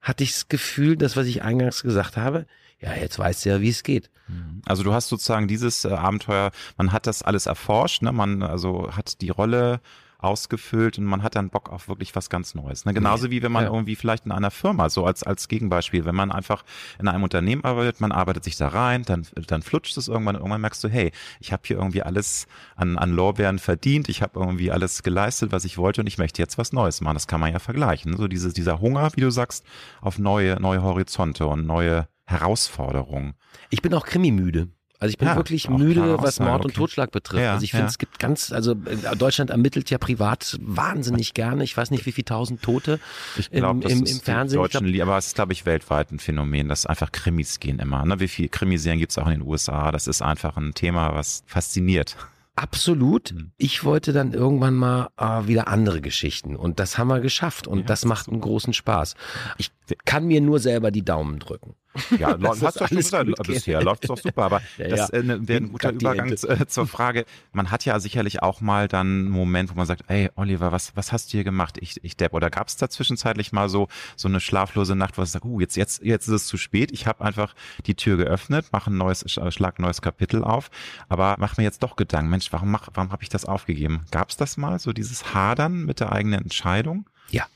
hatte 0.00 0.24
ich 0.24 0.32
das 0.32 0.48
Gefühl, 0.48 0.96
das, 0.96 1.16
was 1.16 1.26
ich 1.26 1.42
eingangs 1.42 1.82
gesagt 1.82 2.16
habe, 2.16 2.46
ja, 2.80 2.94
jetzt 2.94 3.18
weißt 3.18 3.44
du 3.44 3.50
ja, 3.50 3.60
wie 3.60 3.68
es 3.68 3.82
geht. 3.82 4.10
Mhm. 4.28 4.62
Also 4.66 4.82
du 4.82 4.92
hast 4.92 5.08
sozusagen 5.08 5.48
dieses 5.48 5.84
äh, 5.84 5.90
Abenteuer, 5.90 6.50
man 6.76 6.92
hat 6.92 7.06
das 7.06 7.22
alles 7.22 7.46
erforscht, 7.46 8.02
ne? 8.02 8.12
man 8.12 8.42
also 8.42 8.90
hat 8.92 9.20
die 9.20 9.30
Rolle 9.30 9.80
ausgefüllt 10.22 10.98
und 10.98 11.04
man 11.04 11.22
hat 11.22 11.34
dann 11.34 11.50
Bock 11.50 11.70
auf 11.70 11.88
wirklich 11.88 12.14
was 12.14 12.30
ganz 12.30 12.54
Neues. 12.54 12.84
Ne? 12.84 12.94
Genauso 12.94 13.30
wie 13.30 13.42
wenn 13.42 13.52
man 13.52 13.64
ja. 13.64 13.70
irgendwie 13.70 13.96
vielleicht 13.96 14.26
in 14.26 14.32
einer 14.32 14.50
Firma, 14.50 14.90
so 14.90 15.04
als, 15.04 15.22
als 15.22 15.48
Gegenbeispiel, 15.48 16.04
wenn 16.04 16.14
man 16.14 16.30
einfach 16.30 16.64
in 16.98 17.08
einem 17.08 17.22
Unternehmen 17.22 17.64
arbeitet, 17.64 18.00
man 18.00 18.12
arbeitet 18.12 18.44
sich 18.44 18.56
da 18.56 18.68
rein, 18.68 19.02
dann, 19.04 19.26
dann 19.46 19.62
flutscht 19.62 19.96
es 19.96 20.08
irgendwann 20.08 20.36
und 20.36 20.42
irgendwann 20.42 20.60
merkst 20.60 20.84
du, 20.84 20.88
hey, 20.88 21.12
ich 21.40 21.52
habe 21.52 21.62
hier 21.64 21.76
irgendwie 21.76 22.02
alles 22.02 22.46
an, 22.76 22.98
an 22.98 23.12
Lorbeeren 23.12 23.58
verdient, 23.58 24.08
ich 24.08 24.22
habe 24.22 24.38
irgendwie 24.38 24.70
alles 24.70 25.02
geleistet, 25.02 25.52
was 25.52 25.64
ich 25.64 25.78
wollte 25.78 26.02
und 26.02 26.06
ich 26.06 26.18
möchte 26.18 26.42
jetzt 26.42 26.58
was 26.58 26.72
Neues 26.72 27.00
machen. 27.00 27.14
Das 27.14 27.26
kann 27.26 27.40
man 27.40 27.52
ja 27.52 27.58
vergleichen. 27.58 28.16
So 28.16 28.28
diese, 28.28 28.52
dieser 28.52 28.80
Hunger, 28.80 29.10
wie 29.14 29.20
du 29.22 29.30
sagst, 29.30 29.64
auf 30.00 30.18
neue, 30.18 30.60
neue 30.60 30.82
Horizonte 30.82 31.46
und 31.46 31.66
neue 31.66 32.08
Herausforderung. 32.30 33.34
Ich 33.70 33.82
bin 33.82 33.92
auch 33.94 34.06
Krimi-müde. 34.06 34.68
Also 35.00 35.12
ich 35.12 35.18
bin 35.18 35.28
ja, 35.28 35.36
wirklich 35.36 35.70
müde, 35.70 36.18
was 36.22 36.40
Mord 36.40 36.56
okay. 36.56 36.64
und 36.66 36.74
Totschlag 36.74 37.10
betrifft. 37.10 37.42
Ja, 37.42 37.54
also 37.54 37.64
ich 37.64 37.70
finde, 37.70 37.84
ja. 37.84 37.88
es 37.88 37.96
gibt 37.96 38.18
ganz, 38.18 38.52
also 38.52 38.72
äh, 38.72 39.16
Deutschland 39.16 39.48
ermittelt 39.48 39.88
ja 39.88 39.96
privat 39.96 40.58
wahnsinnig 40.60 41.32
gerne. 41.32 41.64
Ich 41.64 41.74
weiß 41.74 41.90
nicht, 41.90 42.04
wie 42.04 42.12
viele 42.12 42.26
tausend 42.26 42.60
Tote 42.60 43.00
ich 43.38 43.50
glaub, 43.50 43.82
im, 43.82 43.82
im, 43.82 44.04
im 44.04 44.20
Fernsehen. 44.20 44.58
Deutschen, 44.58 44.92
glaub, 44.92 45.08
aber 45.08 45.16
es 45.16 45.28
ist, 45.28 45.36
glaube 45.36 45.54
ich, 45.54 45.64
weltweit 45.64 46.12
ein 46.12 46.18
Phänomen, 46.18 46.68
dass 46.68 46.84
einfach 46.84 47.12
Krimis 47.12 47.60
gehen 47.60 47.78
immer. 47.78 48.04
Ne? 48.04 48.20
Wie 48.20 48.28
viele 48.28 48.50
Krimiserien 48.50 49.00
gibt 49.00 49.12
es 49.12 49.16
auch 49.16 49.26
in 49.26 49.40
den 49.40 49.42
USA? 49.42 49.90
Das 49.90 50.06
ist 50.06 50.20
einfach 50.20 50.58
ein 50.58 50.74
Thema, 50.74 51.14
was 51.14 51.44
fasziniert. 51.46 52.16
Absolut. 52.56 53.30
Hm. 53.30 53.52
Ich 53.56 53.84
wollte 53.84 54.12
dann 54.12 54.34
irgendwann 54.34 54.74
mal 54.74 55.08
äh, 55.16 55.48
wieder 55.48 55.68
andere 55.68 56.02
Geschichten 56.02 56.56
und 56.56 56.78
das 56.78 56.98
haben 56.98 57.08
wir 57.08 57.20
geschafft 57.20 57.66
und 57.66 57.80
ja, 57.80 57.84
das 57.86 58.04
macht 58.04 58.28
einen 58.28 58.42
großen 58.42 58.74
Spaß. 58.74 59.14
Ich 59.56 59.70
kann 60.04 60.26
mir 60.26 60.42
nur 60.42 60.58
selber 60.58 60.90
die 60.90 61.04
Daumen 61.04 61.38
drücken. 61.38 61.74
Ja, 62.18 62.34
das 62.38 62.62
hast 62.62 62.80
du 62.80 62.86
schon 62.86 62.96
gesagt, 62.96 63.30
bisher 63.46 63.82
läuft 63.82 64.04
es 64.04 64.08
doch 64.08 64.18
super, 64.18 64.44
aber 64.44 64.62
ja, 64.78 64.88
das 64.88 65.10
äh, 65.10 65.22
wäre 65.24 65.62
ein 65.62 65.72
guter 65.72 65.92
Übergang 65.92 66.30
äh, 66.30 66.66
zur 66.66 66.86
Frage. 66.86 67.24
Man 67.52 67.70
hat 67.70 67.84
ja 67.84 67.98
sicherlich 68.00 68.42
auch 68.42 68.60
mal 68.60 68.88
dann 68.88 69.06
einen 69.06 69.30
Moment, 69.30 69.70
wo 69.70 69.74
man 69.74 69.86
sagt, 69.86 70.04
ey 70.08 70.30
Oliver, 70.36 70.72
was, 70.72 70.96
was 70.96 71.12
hast 71.12 71.28
du 71.28 71.32
hier 71.32 71.44
gemacht? 71.44 71.78
Ich, 71.80 72.02
ich 72.04 72.16
Depp. 72.16 72.34
Oder 72.34 72.50
gab 72.50 72.68
es 72.68 72.76
da 72.76 72.88
zwischenzeitlich 72.88 73.52
mal 73.52 73.68
so, 73.68 73.88
so 74.16 74.28
eine 74.28 74.40
schlaflose 74.40 74.94
Nacht, 74.94 75.18
wo 75.18 75.22
du 75.22 75.26
sagst, 75.26 75.44
uh, 75.44 75.60
jetzt, 75.60 75.76
jetzt, 75.76 76.02
jetzt 76.02 76.28
ist 76.28 76.34
es 76.34 76.46
zu 76.46 76.56
spät, 76.56 76.92
ich 76.92 77.06
habe 77.06 77.24
einfach 77.24 77.54
die 77.86 77.94
Tür 77.94 78.16
geöffnet, 78.16 78.66
mache 78.72 78.90
ein 78.90 78.96
neues, 78.96 79.24
schlag 79.28 79.78
ein 79.78 79.82
neues 79.82 80.02
Kapitel 80.02 80.44
auf, 80.44 80.70
aber 81.08 81.36
mach 81.38 81.56
mir 81.56 81.64
jetzt 81.64 81.82
doch 81.82 81.96
Gedanken, 81.96 82.30
Mensch, 82.30 82.52
warum, 82.52 82.70
mach, 82.70 82.88
warum 82.94 83.12
habe 83.12 83.22
ich 83.22 83.28
das 83.28 83.44
aufgegeben? 83.44 84.04
Gab 84.10 84.30
es 84.30 84.36
das 84.36 84.56
mal, 84.56 84.78
so 84.78 84.92
dieses 84.92 85.34
Hadern 85.34 85.84
mit 85.84 86.00
der 86.00 86.12
eigenen 86.12 86.42
Entscheidung? 86.42 87.08
Ja. 87.30 87.46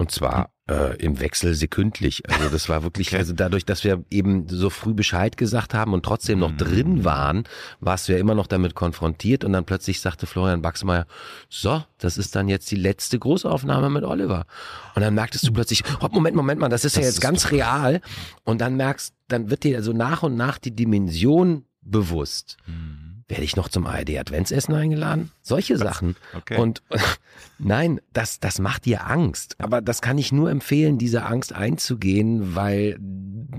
Und 0.00 0.10
zwar 0.10 0.48
äh, 0.66 0.96
im 0.96 1.20
Wechsel 1.20 1.54
sekündlich. 1.54 2.22
Also 2.30 2.48
das 2.48 2.70
war 2.70 2.82
wirklich, 2.82 3.08
okay. 3.08 3.18
also 3.18 3.34
dadurch, 3.34 3.66
dass 3.66 3.84
wir 3.84 4.02
eben 4.08 4.48
so 4.48 4.70
früh 4.70 4.94
Bescheid 4.94 5.36
gesagt 5.36 5.74
haben 5.74 5.92
und 5.92 6.06
trotzdem 6.06 6.38
noch 6.38 6.52
mhm. 6.52 6.56
drin 6.56 7.04
waren, 7.04 7.44
warst 7.80 8.08
du 8.08 8.12
ja 8.14 8.18
immer 8.18 8.34
noch 8.34 8.46
damit 8.46 8.74
konfrontiert 8.74 9.44
und 9.44 9.52
dann 9.52 9.66
plötzlich 9.66 10.00
sagte 10.00 10.26
Florian 10.26 10.62
Baxmeier, 10.62 11.04
so, 11.50 11.84
das 11.98 12.16
ist 12.16 12.34
dann 12.34 12.48
jetzt 12.48 12.70
die 12.70 12.76
letzte 12.76 13.18
Großaufnahme 13.18 13.90
mit 13.90 14.04
Oliver. 14.04 14.46
Und 14.94 15.02
dann 15.02 15.14
merktest 15.14 15.46
du 15.46 15.52
plötzlich, 15.52 15.82
oh, 16.00 16.08
Moment, 16.10 16.34
Moment 16.34 16.62
mal, 16.62 16.70
das 16.70 16.86
ist 16.86 16.96
das 16.96 17.02
ja 17.02 17.06
jetzt 17.06 17.16
ist 17.16 17.20
ganz 17.20 17.50
real. 17.50 18.00
Und 18.42 18.62
dann 18.62 18.76
merkst, 18.78 19.12
dann 19.28 19.50
wird 19.50 19.64
dir 19.64 19.76
also 19.76 19.92
nach 19.92 20.22
und 20.22 20.34
nach 20.34 20.56
die 20.56 20.74
Dimension 20.74 21.66
bewusst. 21.82 22.56
Mhm 22.66 23.09
werde 23.30 23.44
ich 23.44 23.56
noch 23.56 23.68
zum 23.68 23.86
ARD 23.86 24.18
Adventsessen 24.18 24.74
eingeladen? 24.74 25.30
Solche 25.40 25.76
Sachen. 25.76 26.16
Okay. 26.36 26.58
Und 26.58 26.82
nein, 27.58 28.00
das, 28.12 28.40
das 28.40 28.58
macht 28.58 28.84
dir 28.84 29.06
Angst. 29.06 29.56
Aber 29.58 29.80
das 29.80 30.02
kann 30.02 30.18
ich 30.18 30.32
nur 30.32 30.50
empfehlen, 30.50 30.98
diese 30.98 31.24
Angst 31.24 31.54
einzugehen, 31.54 32.56
weil 32.56 32.98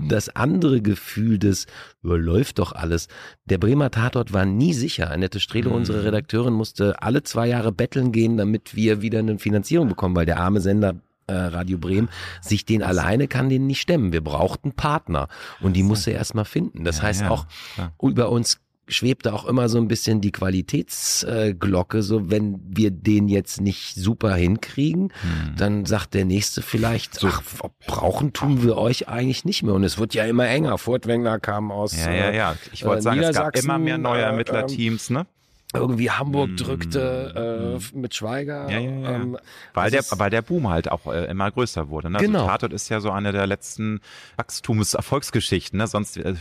das 0.08 0.28
andere 0.28 0.82
Gefühl 0.82 1.38
des 1.38 1.66
überläuft 2.02 2.58
doch 2.58 2.72
alles. 2.72 3.08
Der 3.46 3.58
Bremer 3.58 3.90
Tatort 3.90 4.32
war 4.32 4.44
nie 4.44 4.74
sicher. 4.74 5.10
Annette 5.10 5.40
Strehle, 5.40 5.70
mhm. 5.70 5.76
unsere 5.76 6.04
Redakteurin, 6.04 6.52
musste 6.52 7.02
alle 7.02 7.22
zwei 7.22 7.48
Jahre 7.48 7.72
betteln 7.72 8.12
gehen, 8.12 8.36
damit 8.36 8.76
wir 8.76 9.00
wieder 9.02 9.20
eine 9.20 9.38
Finanzierung 9.38 9.88
bekommen, 9.88 10.14
weil 10.14 10.26
der 10.26 10.38
arme 10.38 10.60
Sender 10.60 10.96
äh, 11.28 11.34
Radio 11.34 11.78
Bremen, 11.78 12.08
sich 12.40 12.64
den 12.64 12.82
alleine 12.82 13.28
kann 13.28 13.48
den 13.48 13.66
nicht 13.66 13.80
stemmen. 13.80 14.12
Wir 14.12 14.22
brauchten 14.22 14.72
Partner 14.72 15.28
und 15.60 15.74
die 15.74 15.82
musste 15.82 16.10
er 16.10 16.18
erstmal 16.18 16.44
finden. 16.44 16.84
Das 16.84 16.98
ja, 16.98 17.04
heißt 17.04 17.20
ja, 17.22 17.30
auch, 17.30 17.46
klar. 17.74 17.94
über 18.02 18.28
uns 18.30 18.60
schwebte 18.88 19.32
auch 19.32 19.44
immer 19.44 19.68
so 19.68 19.78
ein 19.78 19.88
bisschen 19.88 20.20
die 20.20 20.32
Qualitätsglocke, 20.32 22.02
so 22.02 22.30
wenn 22.30 22.60
wir 22.64 22.90
den 22.90 23.28
jetzt 23.28 23.60
nicht 23.60 23.94
super 23.94 24.34
hinkriegen, 24.34 25.12
hm. 25.22 25.56
dann 25.56 25.84
sagt 25.84 26.14
der 26.14 26.24
nächste 26.24 26.62
vielleicht, 26.62 27.14
so, 27.14 27.28
ach, 27.28 27.42
brauchen 27.86 28.32
tun 28.32 28.62
wir 28.62 28.76
euch 28.76 29.08
eigentlich 29.08 29.44
nicht 29.44 29.62
mehr. 29.62 29.74
Und 29.74 29.84
es 29.84 29.98
wird 29.98 30.14
ja 30.14 30.24
immer 30.24 30.48
enger. 30.48 30.78
Furtwängler 30.78 31.38
kam 31.38 31.70
aus 31.70 31.96
Ja, 31.96 32.12
ja, 32.12 32.30
ja. 32.30 32.56
Ich 32.72 32.84
wollte 32.84 33.00
äh, 33.00 33.02
sagen, 33.02 33.20
es 33.20 33.36
gab 33.36 33.56
immer 33.56 33.78
mehr 33.78 33.98
neue 33.98 34.20
äh, 34.20 34.24
Ermittlerteams, 34.24 35.10
ne? 35.10 35.26
Irgendwie 35.74 36.10
Hamburg 36.10 36.56
drückte 36.56 37.78
äh, 37.94 37.96
mit 37.96 38.14
Schweiger. 38.14 38.70
Ja, 38.70 38.78
ja, 38.78 38.90
ja. 38.90 39.10
Ähm, 39.12 39.38
Weil, 39.74 39.90
das 39.90 40.10
der, 40.10 40.18
weil 40.18 40.30
der 40.30 40.42
Boom 40.42 40.68
halt 40.68 40.90
auch 40.90 41.06
äh, 41.06 41.24
immer 41.26 41.50
größer 41.50 41.88
wurde. 41.88 42.10
Ne? 42.10 42.18
Genau. 42.18 42.40
Also 42.40 42.50
Tatort 42.50 42.72
ist 42.72 42.88
ja 42.88 43.00
so 43.00 43.10
eine 43.10 43.32
der 43.32 43.46
letzten 43.46 44.00
Wachstumserfolgsgeschichten. 44.36 45.78
Ne? 45.78 45.86
Sonst 45.86 46.16
äh, 46.16 46.34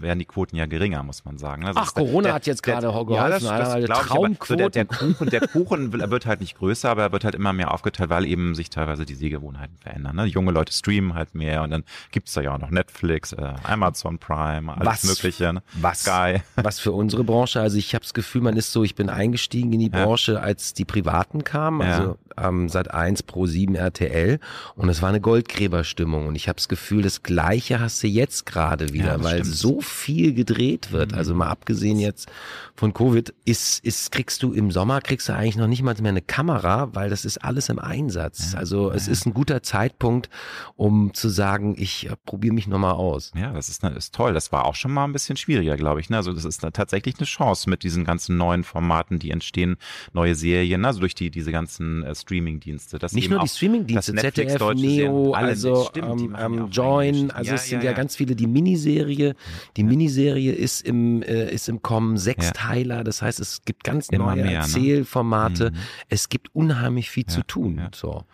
wären 0.00 0.18
die 0.18 0.24
Quoten 0.24 0.56
ja 0.56 0.66
geringer, 0.66 1.02
muss 1.02 1.24
man 1.24 1.38
sagen. 1.38 1.62
Ne? 1.62 1.68
Also 1.68 1.80
Ach, 1.82 1.94
Corona 1.94 2.24
der- 2.28 2.34
hat 2.34 2.46
jetzt 2.46 2.62
gerade 2.62 2.86
geholfen, 2.86 3.14
Ja, 3.14 3.28
das, 3.28 3.42
das 3.42 3.74
ich, 3.76 3.90
aber 3.90 4.30
so 4.44 4.56
der, 4.56 4.70
der. 4.70 4.84
Kuchen, 4.84 5.30
der 5.30 5.40
Kuchen 5.48 5.92
wird 5.92 6.26
halt 6.26 6.40
nicht 6.40 6.56
größer, 6.58 6.88
aber 6.90 7.02
er 7.04 7.12
wird 7.12 7.24
halt 7.24 7.34
immer 7.34 7.52
mehr 7.52 7.72
aufgeteilt, 7.72 8.10
weil 8.10 8.24
eben 8.26 8.54
sich 8.54 8.70
teilweise 8.70 9.04
die 9.04 9.14
Sehgewohnheiten 9.14 9.76
verändern. 9.78 10.16
Ne? 10.16 10.24
Junge 10.26 10.52
Leute 10.52 10.72
streamen 10.72 11.14
halt 11.14 11.34
mehr 11.34 11.62
und 11.62 11.70
dann 11.70 11.84
gibt's 12.10 12.32
da 12.34 12.40
ja 12.40 12.54
auch 12.54 12.58
noch 12.58 12.70
Netflix, 12.70 13.32
äh, 13.32 13.54
Amazon 13.64 14.18
Prime, 14.18 14.72
alles 14.76 14.86
Was- 14.86 15.04
Mögliche. 15.04 15.52
Ne? 15.52 15.62
was, 15.74 16.02
Sky. 16.02 16.42
was 16.56 16.78
für 16.78 16.92
unsere 16.92 17.24
Branche, 17.24 17.60
also 17.60 17.76
ich 17.78 17.94
habe 17.94 18.02
das 18.02 18.14
Gefühl, 18.14 18.42
man 18.42 18.56
ist 18.56 18.72
so, 18.72 18.75
ich 18.84 18.94
bin 18.94 19.08
eingestiegen 19.08 19.72
in 19.72 19.80
die. 19.80 19.88
Branche, 19.88 20.40
als 20.40 20.74
die 20.74 20.84
Privaten 20.84 21.44
kamen, 21.44 21.82
also 21.82 22.18
ähm, 22.38 22.68
seit 22.68 22.92
1 22.92 23.22
pro 23.24 23.46
7 23.46 23.74
RTL 23.74 24.38
und 24.74 24.88
es 24.88 25.02
war 25.02 25.08
eine 25.08 25.20
Goldgräberstimmung 25.20 26.26
und 26.26 26.34
ich 26.36 26.48
habe 26.48 26.56
das 26.56 26.68
Gefühl, 26.68 27.02
das 27.02 27.22
Gleiche 27.22 27.80
hast 27.80 28.02
du 28.02 28.06
jetzt 28.08 28.46
gerade 28.46 28.92
wieder, 28.92 29.16
Ja, 29.16 29.24
weil 29.24 29.40
stimmt. 29.40 29.56
so 29.56 29.80
viel 29.80 30.34
gedreht 30.34 30.92
wird, 30.92 31.14
also 31.14 31.34
mal 31.34 31.48
abgesehen 31.48 31.98
jetzt 31.98 32.28
von 32.74 32.92
Covid, 32.92 33.32
ist, 33.44 33.84
ist, 33.84 34.12
kriegst 34.12 34.42
du 34.42 34.52
im 34.52 34.70
Sommer, 34.70 35.00
kriegst 35.00 35.28
du 35.28 35.34
eigentlich 35.34 35.56
noch 35.56 35.66
nicht 35.66 35.82
mal 35.82 35.94
mehr 36.00 36.10
eine 36.10 36.22
Kamera, 36.22 36.94
weil 36.94 37.08
das 37.10 37.24
ist 37.24 37.38
alles 37.38 37.68
im 37.68 37.78
Einsatz, 37.78 38.54
also 38.54 38.90
es 38.90 39.08
ist 39.08 39.26
ein 39.26 39.34
guter 39.34 39.62
Zeitpunkt, 39.62 40.28
um 40.76 41.14
zu 41.14 41.28
sagen, 41.28 41.74
ich 41.78 42.08
äh, 42.10 42.16
probiere 42.24 42.54
mich 42.54 42.66
nochmal 42.66 42.92
aus. 42.92 43.32
Ja, 43.34 43.52
das 43.52 43.68
ist, 43.68 43.82
ne, 43.82 43.90
ist 43.90 44.14
toll. 44.14 44.34
Das 44.34 44.52
war 44.52 44.64
auch 44.64 44.74
schon 44.74 44.92
mal 44.92 45.04
ein 45.04 45.12
bisschen 45.12 45.36
schwieriger, 45.36 45.76
glaube 45.76 46.00
ich. 46.00 46.10
Ne? 46.10 46.16
Also 46.16 46.32
das 46.32 46.44
ist 46.44 46.60
tatsächlich 46.72 47.16
eine 47.18 47.26
Chance 47.26 47.70
mit 47.70 47.82
diesen 47.82 48.04
ganzen 48.04 48.36
neuen 48.36 48.64
Formaten, 48.64 49.18
die 49.18 49.30
entstehen, 49.30 49.76
neue 50.12 50.34
Serien, 50.34 50.82
ne? 50.82 50.88
also 50.88 51.00
durch 51.00 51.14
die 51.14 51.30
diese 51.30 51.52
ganzen 51.52 52.02
äh, 52.02 52.14
Streaming-Dienste. 52.26 52.98
dass 52.98 53.12
Nicht 53.12 53.30
nur 53.30 53.38
die 53.40 53.48
Streaming-Dienste, 53.48 54.12
das 54.12 54.22
Netflix 54.24 54.52
ZDF, 54.52 54.58
deutsche 54.58 54.84
Neo, 54.84 55.32
alle- 55.32 55.46
also 55.48 55.84
stimmt, 55.90 56.20
die 56.20 56.24
ähm, 56.24 56.36
ähm, 56.38 56.68
Join, 56.70 57.30
also 57.30 57.48
Ja, 57.50 57.54
es 57.54 57.68
sind 57.68 57.82
ja, 57.84 57.90
ja, 57.90 57.96
ganz 57.96 58.16
viele. 58.16 58.34
Die 58.34 58.46
Miniserie, 58.48 59.34
die 59.76 59.84
Miniserie 59.84 60.52
ist 60.52 60.82
im 60.82 61.22
äh, 61.22 61.50
ist 61.52 61.68
im 61.68 61.82
Kommen, 61.82 62.16
Sechsteiler, 62.18 63.04
das 63.04 63.22
heißt, 63.22 63.38
es 63.38 63.62
gibt 63.64 63.84
ganz 63.84 64.08
Immer 64.08 64.26
neue 64.26 64.36
mehr, 64.36 64.44
ne? 64.46 64.52
Erzählformate. 64.56 65.70
Mhm. 65.70 65.76
Es 66.08 66.28
gibt 66.28 66.52
unheimlich 66.54 67.10
viel 67.10 67.26
zu 67.26 67.42
tun. 67.44 67.80
So, 67.94 68.24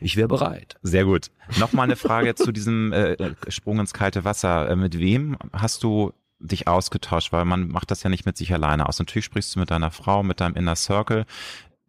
ich 0.00 0.16
wäre 0.16 0.28
bereit. 0.28 0.76
Sehr 0.82 1.04
gut. 1.04 1.30
Nochmal 1.58 1.84
eine 1.84 1.96
Frage 1.96 2.34
zu 2.36 2.52
diesem 2.52 2.92
äh, 2.92 3.16
Sprung 3.48 3.80
ins 3.80 3.92
kalte 3.92 4.24
Wasser. 4.24 4.70
Äh, 4.70 4.76
mit 4.76 4.98
wem 4.98 5.36
hast 5.52 5.82
du 5.82 6.12
dich 6.38 6.68
ausgetauscht? 6.68 7.32
Weil 7.32 7.44
man 7.44 7.68
macht 7.68 7.90
das 7.90 8.02
ja 8.02 8.08
nicht 8.10 8.24
mit 8.26 8.36
sich 8.36 8.52
alleine 8.54 8.88
aus. 8.88 8.98
Natürlich 8.98 9.24
sprichst 9.24 9.56
du 9.56 9.60
mit 9.60 9.70
deiner 9.70 9.90
Frau, 9.90 10.22
mit 10.22 10.40
deinem 10.40 10.54
Inner 10.54 10.76
Circle. 10.76 11.24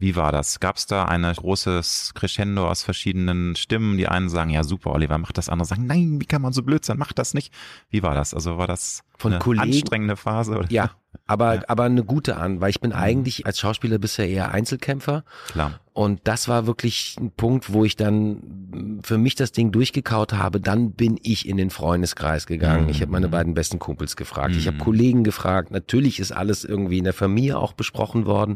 Wie 0.01 0.15
war 0.15 0.31
das? 0.31 0.59
Gab 0.59 0.77
es 0.77 0.87
da 0.87 1.05
ein 1.05 1.21
großes 1.21 2.13
Crescendo 2.15 2.67
aus 2.67 2.81
verschiedenen 2.81 3.55
Stimmen? 3.55 3.97
Die 3.99 4.07
einen 4.07 4.29
sagen, 4.29 4.49
ja 4.49 4.63
super, 4.63 4.91
Oliver, 4.93 5.17
mach 5.19 5.31
das. 5.31 5.47
Andere 5.47 5.67
sagen, 5.67 5.85
nein, 5.85 6.19
wie 6.19 6.25
kann 6.25 6.41
man 6.41 6.53
so 6.53 6.63
blöd 6.63 6.83
sein? 6.83 6.97
Mach 6.97 7.13
das 7.13 7.35
nicht. 7.35 7.53
Wie 7.91 8.01
war 8.01 8.15
das? 8.15 8.33
Also 8.33 8.57
war 8.57 8.65
das 8.65 9.03
Von 9.19 9.33
eine 9.33 9.39
Kollegen- 9.39 9.73
anstrengende 9.75 10.15
Phase? 10.15 10.57
Oder? 10.57 10.71
Ja, 10.71 10.89
aber 11.27 11.55
Ja. 11.55 11.61
aber 11.67 11.83
eine 11.83 12.03
gute 12.03 12.37
an, 12.37 12.61
weil 12.61 12.69
ich 12.69 12.77
Mhm. 12.79 12.89
bin 12.89 12.93
eigentlich 12.93 13.45
als 13.45 13.59
Schauspieler 13.59 13.97
bisher 13.97 14.27
eher 14.29 14.51
Einzelkämpfer. 14.51 15.23
Klar. 15.51 15.79
Und 15.93 16.21
das 16.23 16.47
war 16.47 16.67
wirklich 16.67 17.17
ein 17.19 17.31
Punkt, 17.31 17.73
wo 17.73 17.83
ich 17.83 17.97
dann 17.97 18.99
für 19.03 19.17
mich 19.17 19.35
das 19.35 19.51
Ding 19.51 19.73
durchgekaut 19.73 20.31
habe. 20.31 20.61
Dann 20.61 20.93
bin 20.93 21.19
ich 21.21 21.45
in 21.49 21.57
den 21.57 21.69
Freundeskreis 21.69 22.47
gegangen. 22.47 22.83
Mhm. 22.85 22.89
Ich 22.91 23.01
habe 23.01 23.11
meine 23.11 23.27
beiden 23.27 23.53
besten 23.53 23.77
Kumpels 23.77 24.15
gefragt. 24.15 24.55
Ich 24.55 24.67
habe 24.67 24.77
Mhm. 24.77 24.81
Kollegen 24.81 25.23
gefragt. 25.25 25.69
Natürlich 25.71 26.21
ist 26.21 26.31
alles 26.31 26.63
irgendwie 26.63 26.97
in 26.99 27.03
der 27.03 27.11
Familie 27.13 27.57
auch 27.59 27.73
besprochen 27.73 28.25
worden. 28.25 28.55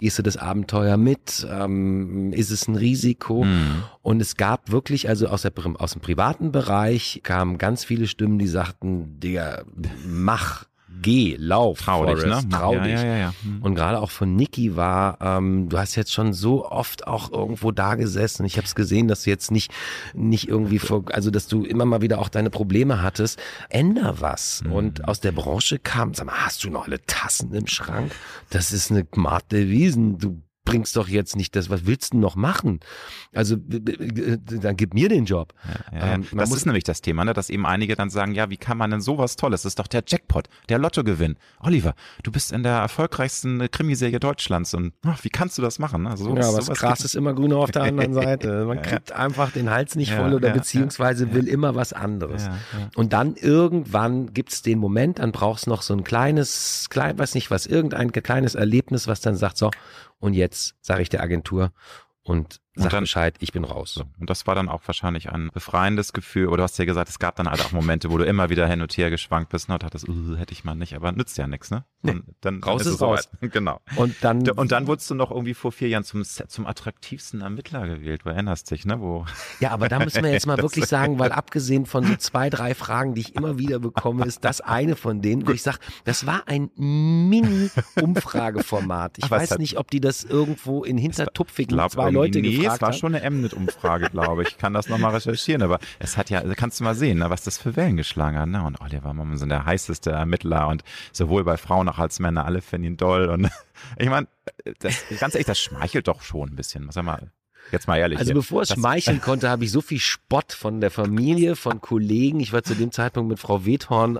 Gehst 0.00 0.18
du 0.18 0.22
das 0.24 0.36
Abenteuer 0.36 0.96
mit? 0.96 1.46
Ähm, 1.48 2.32
ist 2.32 2.50
es 2.50 2.66
ein 2.66 2.74
Risiko? 2.74 3.44
Mhm. 3.44 3.84
Und 4.02 4.20
es 4.20 4.36
gab 4.36 4.72
wirklich, 4.72 5.08
also 5.08 5.28
aus, 5.28 5.42
der, 5.42 5.52
aus 5.78 5.92
dem 5.92 6.00
privaten 6.02 6.50
Bereich 6.50 7.20
kamen 7.22 7.58
ganz 7.58 7.84
viele 7.84 8.08
Stimmen, 8.08 8.40
die 8.40 8.48
sagten, 8.48 9.20
Digga, 9.20 9.62
mach, 10.04 10.64
geh, 11.00 11.36
lauf, 11.38 11.80
Trau 11.80 12.06
dich, 12.06 12.20
Forrest, 12.20 12.48
ne? 12.48 12.56
trau 12.56 12.74
ja, 12.74 12.82
dich. 12.82 13.00
Ja, 13.00 13.16
ja. 13.16 13.34
Mhm. 13.42 13.62
Und 13.62 13.74
gerade 13.74 14.00
auch 14.00 14.10
von 14.10 14.34
Niki 14.36 14.76
war, 14.76 15.18
ähm, 15.20 15.68
du 15.68 15.78
hast 15.78 15.94
jetzt 15.96 16.12
schon 16.12 16.32
so 16.32 16.68
oft 16.68 17.06
auch 17.06 17.32
irgendwo 17.32 17.70
da 17.70 17.94
gesessen. 17.94 18.44
Ich 18.44 18.56
habe 18.56 18.66
es 18.66 18.74
gesehen, 18.74 19.08
dass 19.08 19.24
du 19.24 19.30
jetzt 19.30 19.50
nicht, 19.50 19.72
nicht 20.14 20.48
irgendwie 20.48 20.78
vor, 20.78 21.04
also 21.12 21.30
dass 21.30 21.46
du 21.46 21.64
immer 21.64 21.84
mal 21.84 22.02
wieder 22.02 22.18
auch 22.18 22.28
deine 22.28 22.50
Probleme 22.50 23.02
hattest. 23.02 23.40
Änder 23.68 24.20
was. 24.20 24.62
Mhm. 24.64 24.72
Und 24.72 25.08
aus 25.08 25.20
der 25.20 25.32
Branche 25.32 25.78
kam, 25.78 26.14
sag 26.14 26.26
mal, 26.26 26.44
hast 26.44 26.64
du 26.64 26.70
noch 26.70 26.86
alle 26.86 27.00
Tassen 27.06 27.52
im 27.52 27.66
Schrank? 27.66 28.12
Das 28.50 28.72
ist 28.72 28.90
eine 28.90 29.06
Marte 29.14 29.68
Wiesen. 29.68 30.18
Du 30.18 30.42
bringst 30.64 30.96
doch 30.96 31.08
jetzt 31.08 31.34
nicht 31.36 31.56
das, 31.56 31.70
was 31.70 31.86
willst 31.86 32.12
du 32.14 32.18
noch 32.18 32.36
machen? 32.36 32.80
Also 33.34 33.56
b- 33.58 33.80
dann 33.80 34.76
gib 34.76 34.94
mir 34.94 35.08
den 35.08 35.24
Job. 35.24 35.52
Ja, 35.92 35.98
ja. 35.98 36.14
Ähm, 36.14 36.26
das 36.36 36.52
ist 36.52 36.66
nämlich 36.66 36.84
das 36.84 37.00
Thema, 37.00 37.24
ne? 37.24 37.32
dass 37.32 37.50
eben 37.50 37.66
einige 37.66 37.96
dann 37.96 38.10
sagen, 38.10 38.32
ja, 38.34 38.48
wie 38.50 38.56
kann 38.56 38.78
man 38.78 38.90
denn 38.90 39.00
sowas 39.00 39.36
Tolles? 39.36 39.62
Das 39.62 39.70
ist 39.72 39.78
doch 39.78 39.86
der 39.88 40.04
Jackpot, 40.06 40.48
der 40.68 40.78
Lottogewinn. 40.78 41.36
Oliver, 41.60 41.94
du 42.22 42.30
bist 42.30 42.52
in 42.52 42.62
der 42.62 42.74
erfolgreichsten 42.74 43.60
äh, 43.60 43.68
Krimiserie 43.68 44.20
Deutschlands 44.20 44.72
und 44.74 44.92
ach, 45.04 45.24
wie 45.24 45.30
kannst 45.30 45.58
du 45.58 45.62
das 45.62 45.78
machen? 45.78 46.06
Also, 46.06 46.34
Ja, 46.36 46.48
aber 46.48 46.58
das 46.58 46.78
Gras 46.78 47.00
ist 47.04 47.14
immer 47.16 47.34
grüner 47.34 47.56
auf 47.56 47.70
der 47.72 47.82
anderen 47.82 48.12
Seite. 48.22 48.64
Man 48.64 48.76
Ja, 48.78 48.82
kriegt 48.84 49.12
einfach 49.12 49.50
den 49.50 49.70
Hals 49.70 49.96
nicht 49.96 50.10
Ja, 50.10 50.18
voll 50.18 50.34
oder 50.34 50.48
ja, 50.48 50.54
beziehungsweise 50.54 51.32
will 51.32 51.48
immer 51.48 51.74
was 51.74 51.92
anderes. 51.92 52.42
Ja, 52.44 52.50
ja. 52.78 52.90
Und 52.94 53.12
dann 53.12 53.34
irgendwann 53.34 54.32
gibt's 54.32 54.62
den 54.62 54.78
Moment, 54.78 55.18
dann 55.18 55.32
brauchst 55.32 55.66
noch 55.66 55.82
so 55.82 55.94
ein 55.94 56.04
kleines, 56.04 56.86
klein, 56.90 57.18
weiß 57.18 57.34
nicht 57.34 57.50
was, 57.50 57.66
irgendein 57.66 58.12
kleines 58.12 58.54
Erlebnis, 58.54 59.08
was 59.08 59.20
dann 59.20 59.36
sagt, 59.36 59.58
so, 59.58 59.70
und 60.22 60.34
jetzt 60.34 60.76
sage 60.80 61.02
ich 61.02 61.08
der 61.08 61.20
Agentur 61.20 61.72
und 62.22 62.61
sag 62.74 62.90
dann- 62.90 63.04
Bescheid, 63.04 63.34
ich 63.40 63.52
bin 63.52 63.64
raus. 63.64 64.02
Und 64.18 64.30
das 64.30 64.46
war 64.46 64.54
dann 64.54 64.68
auch 64.68 64.82
wahrscheinlich 64.86 65.30
ein 65.30 65.50
befreiendes 65.52 66.12
Gefühl. 66.12 66.48
Oder 66.48 66.58
du 66.58 66.62
hast 66.64 66.78
ja 66.78 66.84
gesagt, 66.84 67.08
es 67.08 67.18
gab 67.18 67.36
dann 67.36 67.48
halt 67.48 67.60
auch 67.64 67.72
Momente, 67.72 68.10
wo 68.10 68.18
du 68.18 68.24
immer 68.24 68.50
wieder 68.50 68.66
hin 68.66 68.80
und 68.80 68.96
her 68.96 69.10
geschwankt 69.10 69.50
bist 69.50 69.68
ne, 69.68 69.74
und 69.74 69.82
dachtest, 69.82 70.08
uh, 70.08 70.36
hätte 70.36 70.52
ich 70.52 70.64
mal 70.64 70.74
nicht, 70.74 70.94
aber 70.94 71.12
nützt 71.12 71.36
ja 71.38 71.46
nichts, 71.46 71.70
ne? 71.70 71.84
Dann, 72.02 72.24
dann 72.40 72.62
Raus 72.62 72.82
es 72.82 72.88
ist 72.94 73.02
raus. 73.02 73.28
soweit. 73.40 73.52
Genau. 73.62 73.80
Und 73.96 74.16
dann, 74.22 74.48
Und 74.50 74.72
dann 74.72 74.86
wurdest 74.86 75.10
du 75.10 75.14
noch 75.14 75.30
irgendwie 75.30 75.54
vor 75.54 75.72
vier 75.72 75.88
Jahren 75.88 76.04
zum, 76.04 76.24
zum 76.24 76.66
attraktivsten 76.66 77.40
Ermittler 77.42 77.86
gewählt. 77.86 78.22
Du 78.24 78.30
erinnerst 78.30 78.70
dich, 78.70 78.84
ne? 78.86 79.00
Wo, 79.00 79.26
ja, 79.60 79.70
aber 79.70 79.88
da 79.88 79.98
müssen 79.98 80.22
wir 80.24 80.32
jetzt 80.32 80.46
mal 80.46 80.58
wirklich 80.62 80.86
sagen, 80.86 81.18
weil 81.18 81.32
abgesehen 81.32 81.86
von 81.86 82.04
so 82.04 82.16
zwei, 82.16 82.50
drei 82.50 82.74
Fragen, 82.74 83.14
die 83.14 83.20
ich 83.20 83.36
immer 83.36 83.58
wieder 83.58 83.78
bekomme, 83.78 84.24
ist 84.24 84.44
das 84.44 84.60
eine 84.60 84.96
von 84.96 85.20
denen, 85.20 85.46
wo 85.46 85.52
ich 85.52 85.62
sage, 85.62 85.78
das 86.04 86.26
war 86.26 86.48
ein 86.48 86.70
Mini-Umfrageformat. 86.76 89.18
Ich 89.18 89.24
es 89.24 89.30
weiß 89.30 89.58
nicht, 89.58 89.78
ob 89.78 89.90
die 89.90 90.00
das 90.00 90.24
irgendwo 90.24 90.84
in 90.84 90.96
Hintertupfigen 90.98 91.78
zwei 91.90 92.10
Leute 92.10 92.40
nee, 92.62 92.74
es 92.74 92.80
war 92.80 92.88
haben. 92.88 92.98
schon 92.98 93.14
eine 93.14 93.30
Mnet-Umfrage, 93.30 94.10
glaube 94.10 94.42
ich. 94.42 94.48
Ich 94.50 94.58
kann 94.58 94.74
das 94.74 94.88
nochmal 94.88 95.12
recherchieren, 95.12 95.62
aber 95.62 95.78
es 95.98 96.16
hat 96.16 96.30
ja, 96.30 96.40
also 96.40 96.54
kannst 96.56 96.80
du 96.80 96.84
mal 96.84 96.94
sehen, 96.94 97.18
ne, 97.18 97.30
was 97.30 97.42
das 97.42 97.58
für 97.58 97.76
Wellen 97.76 97.96
geschlagen 97.96 98.38
hat. 98.38 98.48
Ne? 98.48 98.62
Und 98.62 98.80
Oliver 98.80 99.12
Mommsen, 99.12 99.48
der 99.48 99.64
heißeste 99.64 100.10
Ermittler 100.10 100.68
und 100.68 100.84
sowohl 101.12 101.44
bei 101.44 101.56
Frauen 101.56 101.88
auch 101.88 101.98
als 101.98 102.18
Männer, 102.20 102.44
alle 102.44 102.60
finden 102.62 102.86
ihn 102.88 102.98
toll. 102.98 103.26
Und 103.26 103.50
ich 103.98 104.08
meine, 104.08 104.26
ganz 105.18 105.34
ehrlich, 105.34 105.46
das 105.46 105.58
schmeichelt 105.58 106.08
doch 106.08 106.22
schon 106.22 106.50
ein 106.50 106.56
bisschen. 106.56 106.90
Sag 106.90 107.04
mal, 107.04 107.30
jetzt 107.70 107.86
mal 107.88 107.96
ehrlich. 107.98 108.18
Also 108.18 108.30
hier. 108.30 108.34
bevor 108.34 108.62
es 108.62 108.68
Das- 108.68 108.78
schmeicheln 108.78 109.20
konnte, 109.22 109.48
habe 109.48 109.64
ich 109.64 109.70
so 109.72 109.80
viel 109.80 109.98
Spott 110.00 110.52
von 110.52 110.80
der 110.80 110.90
Familie, 110.90 111.56
von 111.56 111.80
Kollegen. 111.80 112.40
Ich 112.40 112.52
war 112.52 112.62
zu 112.62 112.74
dem 112.74 112.92
Zeitpunkt 112.92 113.30
mit 113.30 113.38
Frau 113.38 113.64
Wethorn 113.64 114.18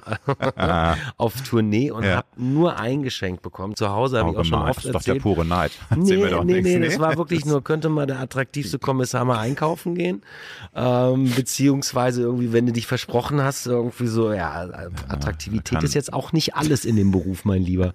auf 1.17 1.41
Tournee 1.43 1.91
und 1.91 2.05
Ja. 2.05 2.17
habe 2.17 2.27
nur 2.37 2.79
eingeschenkt 2.79 3.43
bekommen. 3.43 3.77
Zu 3.77 3.91
Hause 3.91 4.19
habe 4.19 4.31
Oh, 4.31 4.33
ich 4.33 4.39
auch 4.39 4.45
schon 4.45 4.59
gemein. 4.59 4.71
oft 4.71 4.79
das 4.79 4.85
ist 4.87 4.95
doch 4.95 5.03
der 5.03 5.15
pure 5.21 5.45
Neid. 5.45 5.73
Nee, 5.97 6.17
nee, 6.17 6.45
nichts. 6.45 6.69
nee, 6.69 6.79
das 6.81 6.99
war 6.99 7.17
wirklich 7.17 7.45
nur, 7.45 7.63
könnte 7.63 7.89
mal 7.89 8.07
der 8.07 8.21
attraktivste 8.21 8.79
Kommissar 8.79 9.25
mal 9.25 9.39
einkaufen 9.39 9.95
gehen. 9.95 10.23
Ähm, 10.75 11.31
beziehungsweise 11.35 12.23
irgendwie, 12.23 12.53
wenn 12.53 12.67
du 12.67 12.73
dich 12.73 12.87
versprochen 12.87 13.41
hast, 13.43 13.67
irgendwie 13.67 14.07
so, 14.07 14.33
ja, 14.33 14.69
Attraktivität 15.09 15.77
kann- 15.79 15.85
ist 15.85 15.95
jetzt 15.95 16.13
auch 16.13 16.33
nicht 16.33 16.55
alles 16.55 16.85
in 16.85 16.97
dem 16.97 17.11
Beruf, 17.13 17.45
mein 17.45 17.63
Lieber. 17.63 17.95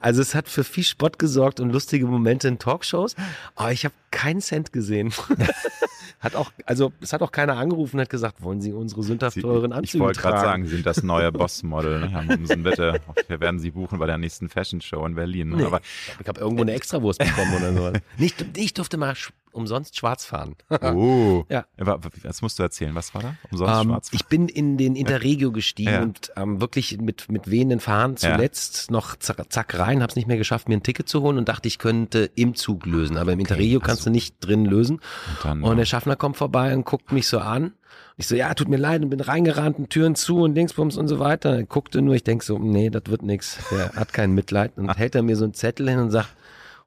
Also 0.00 0.20
es 0.22 0.34
hat 0.34 0.48
für 0.48 0.64
viel 0.64 0.84
Spott 0.84 1.18
gesorgt 1.18 1.60
und 1.60 1.70
lustige 1.70 2.06
Momente 2.06 2.48
in 2.48 2.58
Talkshows, 2.58 3.14
aber 3.54 3.72
ich 3.72 3.84
habe 3.84 3.94
keinen 4.10 4.40
Cent 4.40 4.72
gesehen. 4.72 4.79
hat 6.20 6.34
auch, 6.36 6.50
also 6.66 6.92
es 7.00 7.12
hat 7.12 7.22
auch 7.22 7.32
keiner 7.32 7.56
angerufen 7.56 7.96
und 7.96 8.02
hat 8.02 8.10
gesagt, 8.10 8.42
wollen 8.42 8.60
Sie 8.60 8.72
unsere 8.72 9.02
sündhaft 9.02 9.40
teuren 9.40 9.70
Ich 9.72 9.76
Anzüge 9.76 10.04
wollte 10.04 10.20
gerade 10.20 10.34
tragen? 10.36 10.46
sagen, 10.48 10.66
Sie 10.66 10.74
sind 10.76 10.86
das 10.86 11.02
neue 11.02 11.32
Bossmodel, 11.32 12.00
ne? 12.00 12.08
Herr. 12.10 13.00
Wir 13.28 13.40
werden 13.40 13.58
Sie 13.60 13.70
buchen 13.70 13.98
bei 13.98 14.06
der 14.06 14.18
nächsten 14.18 14.48
Fashion 14.48 14.80
Show 14.80 15.04
in 15.06 15.14
Berlin. 15.14 15.50
ne? 15.50 15.56
Nee. 15.56 15.64
Aber 15.64 15.80
Ich 16.20 16.28
habe 16.28 16.40
irgendwo 16.40 16.62
eine 16.62 16.72
Extrawurst 16.72 17.18
bekommen 17.20 17.54
oder 17.56 17.72
so. 17.74 17.92
Nicht, 18.18 18.44
ich 18.56 18.74
durfte 18.74 18.96
mal 18.96 19.14
umsonst 19.52 19.96
schwarz 19.96 20.24
fahren. 20.24 20.56
Oh. 20.82 21.44
Ja. 21.48 21.64
Was 21.76 22.42
musst 22.42 22.58
du 22.58 22.62
erzählen? 22.62 22.94
Was 22.94 23.14
war 23.14 23.22
da? 23.22 23.34
Umsonst 23.50 23.80
Ähm, 23.82 23.88
schwarz 23.88 24.08
ich 24.12 24.26
bin 24.26 24.48
in 24.48 24.76
den 24.76 24.96
Interregio 24.96 25.52
gestiegen 25.52 25.90
Ja. 25.90 26.02
und 26.02 26.32
ähm, 26.36 26.60
wirklich 26.60 26.98
mit, 27.00 27.30
mit 27.30 27.50
wehenden 27.50 27.80
Fahnen 27.80 28.16
Ja. 28.18 28.34
zuletzt 28.34 28.90
noch 28.90 29.16
zack, 29.16 29.78
rein, 29.78 30.02
habe 30.02 30.10
es 30.10 30.16
nicht 30.16 30.28
mehr 30.28 30.36
geschafft, 30.38 30.68
mir 30.68 30.76
ein 30.76 30.82
Ticket 30.82 31.08
zu 31.08 31.22
holen 31.22 31.38
und 31.38 31.48
dachte, 31.48 31.68
ich 31.68 31.78
könnte 31.78 32.30
im 32.34 32.54
Zug 32.54 32.86
lösen. 32.86 33.16
Aber 33.16 33.32
im 33.32 33.40
Interregio 33.40 33.80
kannst 33.80 34.04
du 34.06 34.10
nicht 34.10 34.36
drin 34.40 34.64
lösen. 34.64 34.96
Und 34.96 35.44
dann, 35.44 35.62
Und 35.62 35.76
der 35.76 35.84
Schaffner 35.84 36.16
kommt 36.16 36.36
vorbei 36.36 36.74
und 36.74 36.84
guckt 36.84 37.12
mich 37.12 37.26
so 37.28 37.38
an. 37.38 37.72
Ich 38.16 38.26
so, 38.26 38.36
ja, 38.36 38.52
tut 38.54 38.68
mir 38.68 38.76
leid 38.76 39.02
und 39.02 39.08
bin 39.10 39.20
reingerannt 39.20 39.78
und 39.78 39.88
Türen 39.90 40.14
zu 40.14 40.42
und 40.42 40.54
Dingsbums 40.54 40.96
und 40.98 41.08
so 41.08 41.18
weiter. 41.18 41.56
Er 41.56 41.64
guckte 41.64 42.02
nur, 42.02 42.14
ich 42.14 42.22
denk 42.22 42.42
so, 42.42 42.58
nee, 42.58 42.90
das 42.90 43.04
wird 43.06 43.22
nix. 43.22 43.58
Der 43.70 43.92
hat 43.94 44.12
kein 44.12 44.32
Mitleid. 44.32 44.72
Und 44.76 44.94
hält 44.98 45.14
er 45.14 45.22
mir 45.22 45.36
so 45.36 45.44
einen 45.44 45.54
Zettel 45.54 45.88
hin 45.88 45.98
und 45.98 46.10
sagt, 46.10 46.28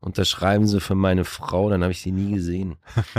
unterschreiben 0.04 0.68
Sie 0.68 0.80
für 0.80 0.96
meine 0.96 1.26
Frau, 1.26 1.70
dann 1.70 1.82
habe 1.82 1.92
ich 1.92 2.02
sie 2.02 2.12
nie 2.12 2.34
gesehen. 2.34 2.76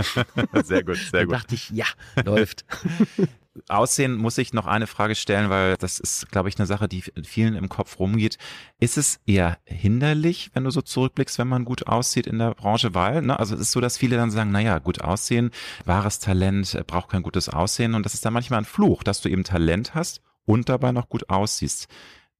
sehr 0.63 0.83
gut, 0.83 0.97
sehr 0.97 1.11
Da 1.11 1.23
gut. 1.25 1.33
dachte 1.33 1.55
ich, 1.55 1.69
ja, 1.71 1.85
läuft. 2.23 2.65
Aussehen 3.69 4.15
muss 4.17 4.37
ich 4.37 4.51
noch 4.51 4.65
eine 4.65 4.85
Frage 4.85 5.15
stellen, 5.15 5.49
weil 5.49 5.77
das 5.77 5.99
ist, 5.99 6.29
glaube 6.29 6.49
ich, 6.49 6.57
eine 6.59 6.65
Sache, 6.65 6.89
die 6.89 7.01
vielen 7.23 7.55
im 7.55 7.69
Kopf 7.69 7.99
rumgeht. 7.99 8.37
Ist 8.81 8.97
es 8.97 9.21
eher 9.25 9.57
hinderlich, 9.63 10.51
wenn 10.53 10.65
du 10.65 10.71
so 10.71 10.81
zurückblickst, 10.81 11.39
wenn 11.39 11.47
man 11.47 11.63
gut 11.63 11.87
aussieht 11.87 12.27
in 12.27 12.37
der 12.37 12.53
Branche? 12.53 12.93
Weil, 12.93 13.21
ne, 13.21 13.39
also 13.39 13.55
es 13.55 13.61
ist 13.61 13.71
so, 13.71 13.79
dass 13.79 13.97
viele 13.97 14.17
dann 14.17 14.29
sagen, 14.29 14.51
naja, 14.51 14.79
gut 14.79 14.99
aussehen, 15.01 15.51
wahres 15.85 16.19
Talent, 16.19 16.75
äh, 16.75 16.83
braucht 16.85 17.09
kein 17.09 17.23
gutes 17.23 17.47
Aussehen. 17.47 17.93
Und 17.93 18.05
das 18.05 18.13
ist 18.13 18.25
dann 18.25 18.33
manchmal 18.33 18.59
ein 18.59 18.65
Fluch, 18.65 19.03
dass 19.03 19.21
du 19.21 19.29
eben 19.29 19.45
Talent 19.45 19.95
hast 19.95 20.21
und 20.43 20.67
dabei 20.67 20.91
noch 20.91 21.07
gut 21.07 21.29
aussiehst. 21.29 21.87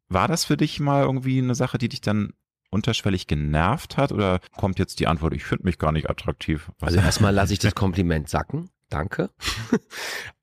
War 0.09 0.27
das 0.27 0.43
für 0.43 0.57
dich 0.57 0.81
mal 0.81 1.03
irgendwie 1.03 1.39
eine 1.39 1.55
Sache, 1.55 1.77
die 1.77 1.89
dich 1.89 2.01
dann 2.01 2.33
unterschwellig 2.75 3.25
genervt 3.27 3.97
hat? 3.97 4.11
Oder 4.11 4.39
kommt 4.57 4.77
jetzt 4.77 4.99
die 4.99 5.07
Antwort, 5.07 5.33
ich 5.33 5.43
finde 5.43 5.63
mich 5.65 5.79
gar 5.79 5.91
nicht 5.91 6.09
attraktiv? 6.09 6.69
Was- 6.79 6.89
Also 6.93 6.99
erstmal 6.99 7.33
lasse 7.33 7.53
ich 7.53 7.59
das 7.59 7.73
Kompliment 7.73 8.29
sacken. 8.29 8.69
Danke. 8.89 9.31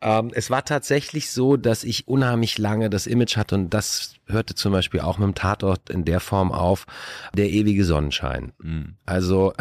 ähm, 0.00 0.32
es 0.34 0.50
war 0.50 0.64
tatsächlich 0.64 1.30
so, 1.30 1.56
dass 1.56 1.84
ich 1.84 2.08
unheimlich 2.08 2.58
lange 2.58 2.90
das 2.90 3.06
Image 3.06 3.36
hatte 3.36 3.54
und 3.54 3.70
das 3.70 4.14
hörte 4.32 4.54
zum 4.54 4.72
Beispiel 4.72 5.00
auch 5.00 5.18
mit 5.18 5.26
dem 5.26 5.34
Tatort 5.34 5.90
in 5.90 6.04
der 6.04 6.20
Form 6.20 6.50
auf, 6.52 6.86
der 7.34 7.50
ewige 7.50 7.84
Sonnenschein. 7.84 8.52
Hm. 8.60 8.96
Also 9.06 9.52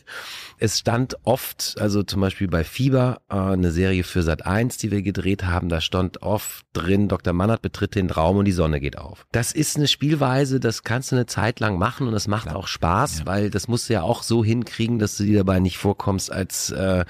es 0.58 0.78
stand 0.78 1.16
oft, 1.24 1.76
also 1.78 2.02
zum 2.02 2.20
Beispiel 2.20 2.48
bei 2.48 2.64
Fieber, 2.64 3.20
äh, 3.30 3.34
eine 3.34 3.70
Serie 3.70 4.04
für 4.04 4.22
Sat 4.22 4.46
1, 4.46 4.76
die 4.78 4.90
wir 4.90 5.02
gedreht 5.02 5.44
haben, 5.44 5.68
da 5.68 5.80
stand 5.80 6.22
oft 6.22 6.64
drin, 6.72 7.08
Dr. 7.08 7.32
Mannert 7.32 7.62
betritt 7.62 7.94
den 7.94 8.10
Raum 8.10 8.36
und 8.38 8.44
die 8.44 8.52
Sonne 8.52 8.80
geht 8.80 8.98
auf. 8.98 9.26
Das 9.32 9.52
ist 9.52 9.76
eine 9.76 9.88
Spielweise, 9.88 10.60
das 10.60 10.82
kannst 10.82 11.12
du 11.12 11.16
eine 11.16 11.26
Zeit 11.26 11.60
lang 11.60 11.78
machen 11.78 12.06
und 12.06 12.12
das 12.12 12.28
macht 12.28 12.48
auch 12.50 12.66
Spaß, 12.66 13.20
Ja. 13.20 13.26
weil 13.26 13.50
das 13.50 13.68
musst 13.68 13.88
du 13.88 13.94
ja 13.94 14.02
auch 14.02 14.22
so 14.22 14.44
hinkriegen, 14.44 14.98
dass 14.98 15.16
du 15.16 15.24
dir 15.24 15.38
dabei 15.38 15.58
nicht 15.60 15.78
vorkommst, 15.78 16.30
als 16.30 16.70
äh, 16.70 17.04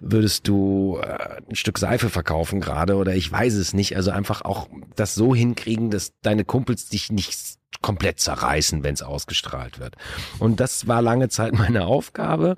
würdest 0.00 0.46
du 0.48 0.98
äh, 1.02 1.40
ein 1.48 1.56
Stück 1.56 1.78
Seife 1.78 2.10
verkaufen 2.10 2.60
gerade 2.60 2.96
oder 2.96 3.14
ich 3.14 3.30
weiß 3.30 3.54
es 3.54 3.72
nicht. 3.74 3.96
Also 3.96 4.10
einfach 4.10 4.42
auch 4.42 4.68
das 4.96 5.14
so 5.14 5.34
hinkriegen, 5.34 5.90
dass 5.90 6.12
deine 6.22 6.44
Kumpels 6.60 6.88
dich 6.88 7.10
nicht 7.10 7.49
komplett 7.82 8.20
zerreißen, 8.20 8.82
wenn 8.82 8.92
es 8.94 9.00
ausgestrahlt 9.02 9.78
wird. 9.78 9.94
Und 10.38 10.60
das 10.60 10.86
war 10.86 11.00
lange 11.00 11.28
Zeit 11.30 11.54
meine 11.54 11.86
Aufgabe. 11.86 12.56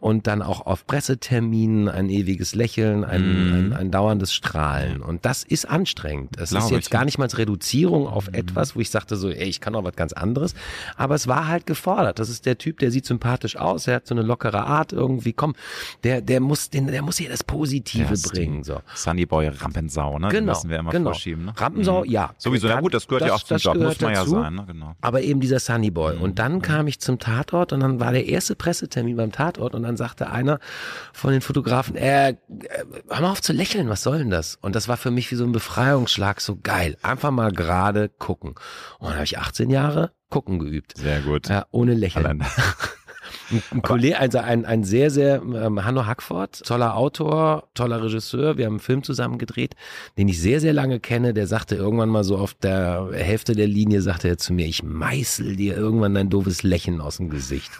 Und 0.00 0.26
dann 0.26 0.42
auch 0.42 0.66
auf 0.66 0.86
Presseterminen 0.86 1.88
ein 1.88 2.10
ewiges 2.10 2.54
Lächeln, 2.54 3.02
ein, 3.04 3.22
Mhm. 3.48 3.54
ein, 3.54 3.72
ein 3.72 3.90
dauerndes 3.90 4.32
Strahlen. 4.34 5.00
Und 5.00 5.24
das 5.24 5.42
ist 5.44 5.64
anstrengend. 5.68 6.36
Es 6.38 6.52
ist 6.52 6.70
jetzt 6.70 6.86
ich. 6.86 6.90
gar 6.90 7.04
nicht 7.04 7.18
mal 7.18 7.28
Reduzierung 7.28 8.06
auf 8.06 8.28
Mhm. 8.28 8.34
etwas, 8.34 8.76
wo 8.76 8.80
ich 8.80 8.90
sagte 8.90 9.16
so, 9.16 9.30
ey, 9.30 9.48
ich 9.48 9.60
kann 9.60 9.74
auch 9.74 9.84
was 9.84 9.94
ganz 9.96 10.12
anderes. 10.12 10.54
Aber 10.96 11.14
es 11.14 11.26
war 11.28 11.46
halt 11.48 11.66
gefordert. 11.66 12.18
Das 12.18 12.28
ist 12.28 12.44
der 12.44 12.58
Typ, 12.58 12.78
der 12.80 12.90
sieht 12.90 13.06
sympathisch 13.06 13.56
aus, 13.56 13.86
er 13.86 13.96
hat 13.96 14.06
so 14.06 14.14
eine 14.14 14.22
lockere 14.22 14.64
Art 14.64 14.92
irgendwie. 14.92 15.32
Komm, 15.32 15.54
der, 16.04 16.20
der 16.20 16.40
muss, 16.40 16.68
den, 16.70 16.88
der 16.88 17.02
muss 17.02 17.16
hier 17.16 17.30
das 17.30 17.42
Positive 17.44 18.12
ist 18.12 18.32
bringen. 18.32 18.64
So. 18.64 18.80
Sunnyboy 18.94 19.48
Rampensau, 19.48 20.18
ne? 20.18 20.28
Den 20.28 20.40
Genau, 20.40 20.52
müssen 20.52 20.68
wir 20.70 20.78
immer 20.78 20.90
genau. 20.90 21.10
vorschieben. 21.10 21.46
Ne? 21.46 21.52
Rampensau, 21.56 22.04
Mhm. 22.04 22.10
ja. 22.10 22.34
Sowieso, 22.38 22.68
na 22.68 22.80
gut, 22.80 22.92
das 22.94 23.06
gehört 23.08 23.24
ja 23.26 23.34
auch 23.34 23.42
zum 23.42 23.54
das 23.56 23.62
Job, 23.62 23.76
muss 23.76 24.00
man 24.00 24.12
ja 24.12 24.20
dazu. 24.20 24.36
Sein, 24.48 24.54
ne? 24.54 24.64
Genau. 24.66 24.94
Aber 25.00 25.22
eben 25.22 25.40
dieser 25.40 25.58
Sunny 25.58 25.90
Boy. 25.90 26.16
Mhm. 26.16 26.22
Und 26.22 26.38
dann 26.38 26.62
kam 26.62 26.86
ich 26.86 27.00
zum 27.00 27.18
Tatort 27.18 27.72
und 27.72 27.80
dann 27.80 28.00
war 28.00 28.12
der 28.12 28.26
erste 28.26 28.54
Pressetermin 28.54 29.16
beim 29.16 29.32
Tatort 29.32 29.74
und 29.74 29.82
dann 29.82 29.96
sagte 29.96 30.30
einer 30.30 30.58
von 31.12 31.32
den 31.32 31.40
Fotografen, 31.40 31.96
äh, 31.96 32.30
äh, 32.30 32.36
hör 33.08 33.20
mal 33.20 33.30
auf 33.30 33.42
zu 33.42 33.52
lächeln, 33.52 33.88
was 33.88 34.02
soll 34.02 34.18
denn 34.18 34.30
das? 34.30 34.56
Und 34.60 34.74
das 34.74 34.88
war 34.88 34.96
für 34.96 35.10
mich 35.10 35.30
wie 35.30 35.36
so 35.36 35.44
ein 35.44 35.52
Befreiungsschlag, 35.52 36.40
so 36.40 36.58
geil. 36.62 36.96
Einfach 37.02 37.30
mal 37.30 37.52
gerade 37.52 38.08
gucken. 38.08 38.54
Und 38.98 39.08
dann 39.08 39.14
habe 39.14 39.24
ich 39.24 39.38
18 39.38 39.70
Jahre 39.70 40.12
gucken 40.30 40.58
geübt. 40.58 40.96
Sehr 40.96 41.20
gut. 41.20 41.48
Ja, 41.48 41.66
ohne 41.70 41.94
Lächeln. 41.94 42.44
Ein, 43.70 43.82
Kollege, 43.82 44.18
also 44.18 44.38
ein, 44.38 44.64
ein 44.64 44.84
sehr, 44.84 45.10
sehr, 45.10 45.36
ähm, 45.42 45.84
Hanno 45.84 46.06
Hackford, 46.06 46.64
toller 46.66 46.96
Autor, 46.96 47.64
toller 47.74 48.02
Regisseur, 48.02 48.56
wir 48.58 48.66
haben 48.66 48.74
einen 48.74 48.80
Film 48.80 49.02
zusammen 49.02 49.38
gedreht, 49.38 49.74
den 50.18 50.28
ich 50.28 50.40
sehr, 50.40 50.60
sehr 50.60 50.72
lange 50.72 51.00
kenne, 51.00 51.32
der 51.34 51.46
sagte 51.46 51.74
irgendwann 51.74 52.08
mal 52.10 52.24
so 52.24 52.36
auf 52.36 52.54
der 52.54 53.08
Hälfte 53.12 53.54
der 53.54 53.66
Linie, 53.66 54.02
sagte 54.02 54.28
er 54.28 54.38
zu 54.38 54.52
mir, 54.52 54.66
ich 54.66 54.82
meißel 54.82 55.56
dir 55.56 55.76
irgendwann 55.76 56.14
dein 56.14 56.28
doofes 56.30 56.62
Lächeln 56.62 57.00
aus 57.00 57.16
dem 57.18 57.30
Gesicht. 57.30 57.70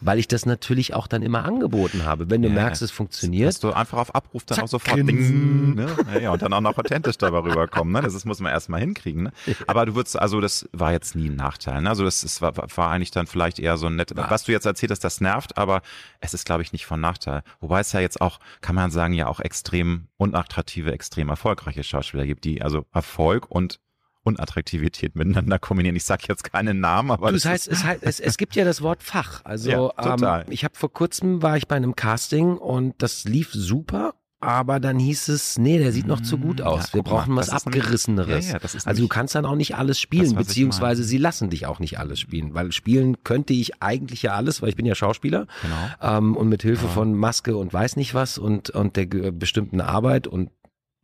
Weil 0.00 0.18
ich 0.18 0.28
das 0.28 0.46
natürlich 0.46 0.94
auch 0.94 1.06
dann 1.06 1.22
immer 1.22 1.44
angeboten 1.44 2.04
habe. 2.04 2.30
Wenn 2.30 2.42
du 2.42 2.48
Ja. 2.48 2.54
merkst, 2.54 2.82
es 2.82 2.90
funktioniert, 2.90 3.48
Dass 3.48 3.60
du 3.60 3.72
einfach 3.72 3.98
auf 3.98 4.14
Abruf 4.14 4.44
dann 4.44 4.56
Zack, 4.56 4.64
auch 4.64 4.68
sofort 4.68 4.94
grinsen. 4.96 5.74
ding, 5.76 5.86
ne? 5.86 6.22
ja, 6.22 6.30
und 6.32 6.42
dann 6.42 6.52
auch 6.52 6.60
noch 6.60 6.78
authentisch 6.78 7.18
dabei 7.18 7.38
rüberkommen. 7.40 7.92
Ne? 7.92 8.02
Das 8.02 8.14
ist, 8.14 8.24
muss 8.24 8.40
man 8.40 8.52
erstmal 8.52 8.80
hinkriegen. 8.80 9.24
Ne? 9.24 9.32
Aber 9.66 9.86
du 9.86 9.94
würdest, 9.94 10.18
also 10.18 10.40
das 10.40 10.68
war 10.72 10.92
jetzt 10.92 11.16
nie 11.16 11.28
ein 11.28 11.36
Nachteil. 11.36 11.82
Ne? 11.82 11.88
Also 11.88 12.04
das 12.04 12.22
ist, 12.24 12.40
war, 12.42 12.52
war 12.56 12.90
eigentlich 12.90 13.10
dann 13.10 13.26
vielleicht 13.26 13.58
eher 13.58 13.76
so 13.76 13.86
ein 13.86 13.96
nett, 13.96 14.12
was 14.14 14.44
du 14.44 14.52
jetzt 14.52 14.66
erzählt 14.66 14.92
hast, 14.92 15.00
das 15.04 15.15
nervt, 15.20 15.56
aber 15.56 15.82
es 16.20 16.34
ist, 16.34 16.44
glaube 16.44 16.62
ich, 16.62 16.72
nicht 16.72 16.86
von 16.86 17.00
Nachteil. 17.00 17.42
Wobei 17.60 17.80
es 17.80 17.92
ja 17.92 18.00
jetzt 18.00 18.20
auch, 18.20 18.38
kann 18.60 18.74
man 18.74 18.90
sagen, 18.90 19.14
ja 19.14 19.26
auch 19.26 19.40
extrem 19.40 20.08
unattraktive, 20.16 20.92
extrem 20.92 21.28
erfolgreiche 21.28 21.82
Schauspieler 21.82 22.26
gibt, 22.26 22.44
die 22.44 22.62
also 22.62 22.84
Erfolg 22.92 23.50
und 23.50 23.80
Unattraktivität 24.26 25.14
miteinander 25.14 25.58
kombinieren. 25.58 25.94
Ich 25.96 26.04
sage 26.04 26.24
jetzt 26.28 26.44
keinen 26.44 26.80
Namen, 26.80 27.12
aber 27.12 27.28
Du, 27.28 27.34
das 27.34 27.44
das 27.44 27.52
heißt, 27.52 27.68
es, 27.68 27.84
heißt 27.84 28.02
es, 28.02 28.20
es 28.20 28.36
gibt 28.36 28.56
ja 28.56 28.64
das 28.64 28.82
Wort 28.82 29.02
Fach. 29.02 29.40
Also 29.44 29.70
Ja. 29.70 30.16
Ähm, 30.16 30.44
ich 30.50 30.64
habe 30.64 30.74
vor 30.76 30.92
kurzem 30.92 31.42
war 31.42 31.56
ich 31.56 31.68
bei 31.68 31.76
einem 31.76 31.94
Casting 31.94 32.56
und 32.56 33.00
das 33.00 33.24
lief 33.24 33.52
super. 33.52 34.14
Aber 34.46 34.78
dann 34.78 34.98
hieß 35.00 35.26
es, 35.28 35.58
nee, 35.58 35.78
der 35.78 35.90
sieht 35.90 36.06
noch 36.06 36.20
zu 36.20 36.38
gut 36.38 36.60
Ja, 36.60 36.66
aus. 36.66 36.94
Wir 36.94 37.02
guck 37.02 37.10
mal, 37.12 37.18
brauchen 37.18 37.34
was 37.36 37.50
Abgerisseneres. 37.50 38.46
Ja, 38.46 38.52
ja, 38.58 38.58
ist 38.64 38.86
also 38.86 39.02
du 39.02 39.08
kannst 39.08 39.34
dann 39.34 39.44
auch 39.44 39.56
nicht 39.56 39.74
alles 39.76 39.98
spielen, 39.98 40.34
das, 40.36 40.46
beziehungsweise 40.46 41.02
sie 41.02 41.18
lassen 41.18 41.50
dich 41.50 41.66
auch 41.66 41.80
nicht 41.80 41.98
alles 41.98 42.20
spielen. 42.20 42.54
Weil 42.54 42.70
spielen 42.70 43.16
könnte 43.24 43.52
ich 43.54 43.82
eigentlich 43.82 44.22
ja 44.22 44.34
alles, 44.34 44.62
weil 44.62 44.68
ich 44.68 44.76
bin 44.76 44.86
ja 44.86 44.94
Schauspieler. 44.94 45.46
Genau. 45.62 46.16
Ähm, 46.18 46.36
und 46.36 46.48
mit 46.48 46.62
Hilfe 46.62 46.86
Ja. 46.86 46.92
von 46.92 47.14
Maske 47.14 47.56
und 47.56 47.72
weiß 47.72 47.96
nicht 47.96 48.14
was 48.14 48.38
und, 48.38 48.70
und 48.70 48.96
der 48.96 49.06
bestimmten 49.32 49.80
Arbeit 49.80 50.26
und 50.28 50.50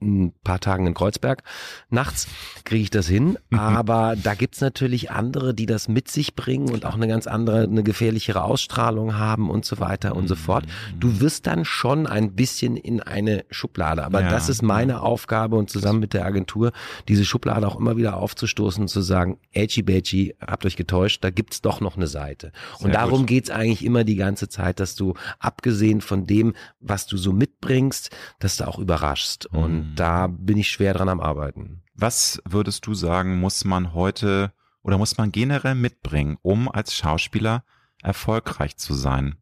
ein 0.02 0.32
paar 0.44 0.60
Tagen 0.60 0.86
in 0.86 0.94
Kreuzberg 0.94 1.42
nachts 1.90 2.26
kriege 2.64 2.82
ich 2.82 2.90
das 2.90 3.06
hin. 3.08 3.38
Aber 3.50 4.14
da 4.22 4.34
gibt's 4.34 4.60
natürlich 4.60 5.10
andere, 5.10 5.54
die 5.54 5.66
das 5.66 5.88
mit 5.88 6.10
sich 6.10 6.34
bringen 6.34 6.70
und 6.70 6.84
auch 6.84 6.94
eine 6.94 7.08
ganz 7.08 7.26
andere, 7.26 7.62
eine 7.62 7.82
gefährlichere 7.82 8.42
Ausstrahlung 8.44 9.16
haben 9.16 9.50
und 9.50 9.64
so 9.64 9.78
weiter 9.80 10.14
und 10.16 10.28
so 10.28 10.34
fort. 10.34 10.64
Du 10.98 11.20
wirst 11.20 11.46
dann 11.46 11.64
schon 11.64 12.06
ein 12.06 12.34
bisschen 12.34 12.76
in 12.76 13.00
eine 13.00 13.44
Schublade. 13.50 14.04
Aber 14.04 14.22
Ja. 14.22 14.30
das 14.30 14.48
ist 14.48 14.62
meine 14.62 15.02
Aufgabe 15.02 15.56
und 15.56 15.70
zusammen 15.70 16.00
mit 16.00 16.14
der 16.14 16.24
Agentur, 16.24 16.72
diese 17.08 17.24
Schublade 17.24 17.66
auch 17.66 17.76
immer 17.78 17.96
wieder 17.96 18.16
aufzustoßen 18.16 18.82
und 18.82 18.88
zu 18.88 19.00
sagen, 19.00 19.38
Edgy 19.52 19.82
Badgy, 19.82 20.34
habt 20.40 20.64
euch 20.66 20.76
getäuscht, 20.76 21.22
da 21.24 21.30
gibt's 21.30 21.60
doch 21.62 21.80
noch 21.80 21.96
eine 21.96 22.06
Seite. 22.06 22.52
Und 22.78 22.86
Sehr 22.86 22.92
darum 22.92 23.20
gut. 23.20 23.26
geht's 23.28 23.50
eigentlich 23.50 23.84
immer 23.84 24.04
die 24.04 24.16
ganze 24.16 24.48
Zeit, 24.48 24.80
dass 24.80 24.94
du 24.94 25.14
abgesehen 25.38 26.00
von 26.00 26.26
dem, 26.26 26.54
was 26.80 27.06
du 27.06 27.16
so 27.16 27.32
mitbringst, 27.32 28.10
dass 28.38 28.56
du 28.56 28.66
auch 28.66 28.78
überraschst. 28.78 29.46
Und 29.46 29.72
Mhm. 29.90 29.91
Da 29.94 30.26
bin 30.26 30.58
ich 30.58 30.70
schwer 30.70 30.94
dran 30.94 31.08
am 31.08 31.20
Arbeiten. 31.20 31.82
Was 31.94 32.42
würdest 32.44 32.86
du 32.86 32.94
sagen, 32.94 33.38
muss 33.38 33.64
man 33.64 33.94
heute 33.94 34.52
oder 34.82 34.98
muss 34.98 35.18
man 35.18 35.32
generell 35.32 35.74
mitbringen, 35.74 36.38
um 36.42 36.68
als 36.68 36.94
Schauspieler 36.94 37.64
erfolgreich 38.02 38.76
zu 38.76 38.94
sein? 38.94 39.36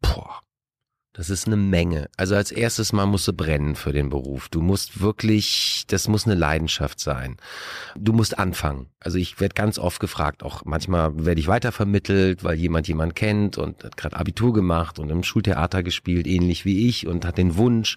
Boah. 0.00 0.43
Das 1.16 1.30
ist 1.30 1.46
eine 1.46 1.56
Menge. 1.56 2.08
Also 2.16 2.34
als 2.34 2.50
erstes 2.50 2.92
mal 2.92 3.06
musst 3.06 3.28
du 3.28 3.32
brennen 3.32 3.76
für 3.76 3.92
den 3.92 4.08
Beruf. 4.10 4.48
Du 4.48 4.60
musst 4.60 5.00
wirklich, 5.00 5.84
das 5.86 6.08
muss 6.08 6.26
eine 6.26 6.34
Leidenschaft 6.34 6.98
sein. 6.98 7.36
Du 7.96 8.12
musst 8.12 8.36
anfangen. 8.36 8.88
Also 8.98 9.18
ich 9.18 9.38
werde 9.38 9.54
ganz 9.54 9.78
oft 9.78 10.00
gefragt, 10.00 10.42
auch 10.42 10.64
manchmal 10.64 11.24
werde 11.24 11.40
ich 11.40 11.46
weitervermittelt, 11.46 12.42
weil 12.42 12.56
jemand 12.56 12.88
jemand 12.88 13.14
kennt 13.14 13.58
und 13.58 13.84
hat 13.84 13.96
gerade 13.96 14.16
Abitur 14.16 14.52
gemacht 14.52 14.98
und 14.98 15.08
im 15.10 15.22
Schultheater 15.22 15.84
gespielt, 15.84 16.26
ähnlich 16.26 16.64
wie 16.64 16.88
ich 16.88 17.06
und 17.06 17.24
hat 17.24 17.38
den 17.38 17.56
Wunsch 17.56 17.96